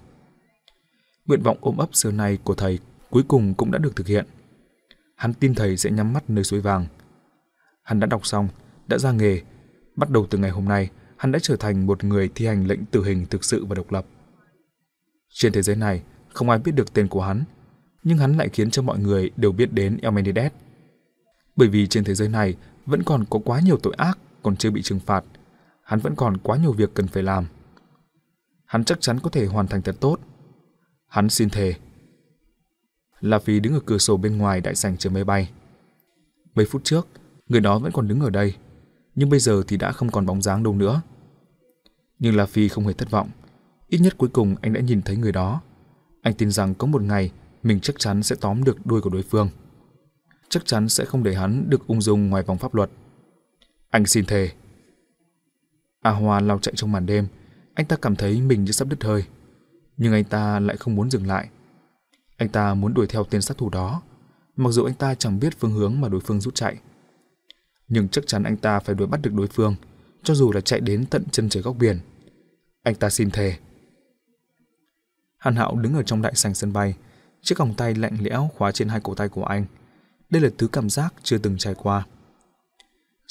[1.26, 4.26] Nguyện vọng ôm ấp xưa nay của thầy cuối cùng cũng đã được thực hiện.
[5.16, 6.86] Hắn tin thầy sẽ nhắm mắt nơi suối vàng.
[7.84, 8.48] Hắn đã đọc xong,
[8.88, 9.42] đã ra nghề.
[9.96, 12.86] Bắt đầu từ ngày hôm nay, hắn đã trở thành một người thi hành lệnh
[12.86, 14.06] tử hình thực sự và độc lập.
[15.34, 16.04] Trên thế giới này,
[16.34, 17.44] không ai biết được tên của hắn,
[18.04, 20.52] nhưng hắn lại khiến cho mọi người đều biết đến Elmenides.
[21.56, 24.72] Bởi vì trên thế giới này vẫn còn có quá nhiều tội ác còn chưa
[24.72, 25.24] bị trừng phạt,
[25.84, 27.46] hắn vẫn còn quá nhiều việc cần phải làm.
[28.66, 30.18] Hắn chắc chắn có thể hoàn thành thật tốt.
[31.08, 31.74] Hắn xin thề.
[33.20, 35.52] La Phi đứng ở cửa sổ bên ngoài đại sảnh chờ máy bay.
[36.56, 37.08] Mấy phút trước,
[37.48, 38.56] người đó vẫn còn đứng ở đây,
[39.16, 41.02] nhưng bây giờ thì đã không còn bóng dáng đâu nữa.
[42.20, 43.30] Nhưng La Phi không hề thất vọng,
[43.88, 45.62] ít nhất cuối cùng anh đã nhìn thấy người đó.
[46.22, 47.32] Anh tin rằng có một ngày
[47.64, 49.50] mình chắc chắn sẽ tóm được đuôi của đối phương.
[50.50, 52.90] Chắc chắn sẽ không để hắn được ung dung ngoài vòng pháp luật.
[53.90, 54.52] Anh xin thề.
[56.02, 57.28] A Hoa lao chạy trong màn đêm,
[57.74, 59.24] anh ta cảm thấy mình như sắp đứt hơi.
[59.98, 61.50] Nhưng anh ta lại không muốn dừng lại.
[62.38, 64.02] Anh ta muốn đuổi theo tên sát thủ đó,
[64.56, 66.80] mặc dù anh ta chẳng biết phương hướng mà đối phương rút chạy.
[67.88, 69.76] Nhưng chắc chắn anh ta phải đuổi bắt được đối phương,
[70.24, 72.00] cho dù là chạy đến tận chân trời góc biển.
[72.84, 73.58] Anh ta xin thề.
[75.38, 76.96] Hàn Hạo đứng ở trong đại sảnh sân bay,
[77.42, 79.66] chiếc vòng tay lạnh lẽo khóa trên hai cổ tay của anh.
[80.30, 82.06] Đây là thứ cảm giác chưa từng trải qua.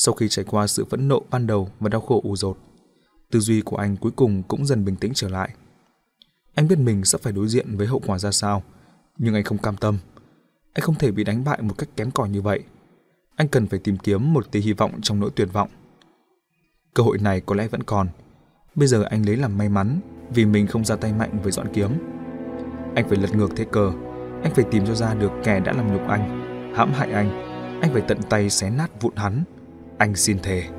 [0.00, 2.58] Sau khi trải qua sự phẫn nộ ban đầu và đau khổ u dột,
[3.30, 5.50] tư duy của anh cuối cùng cũng dần bình tĩnh trở lại.
[6.54, 8.62] Anh biết mình sẽ phải đối diện với hậu quả ra sao,
[9.18, 9.98] nhưng anh không cam tâm.
[10.72, 12.62] Anh không thể bị đánh bại một cách kém cỏi như vậy.
[13.36, 15.68] Anh cần phải tìm kiếm một tia hy vọng trong nỗi tuyệt vọng.
[16.94, 18.08] Cơ hội này có lẽ vẫn còn.
[18.74, 20.00] Bây giờ anh lấy làm may mắn
[20.34, 21.90] vì mình không ra tay mạnh với dọn kiếm.
[22.94, 23.92] Anh phải lật ngược thế cờ.
[24.42, 26.28] Anh phải tìm cho ra được kẻ đã làm nhục anh,
[26.74, 27.30] hãm hại anh.
[27.80, 29.44] Anh phải tận tay xé nát vụn hắn.
[29.98, 30.77] Anh xin thề.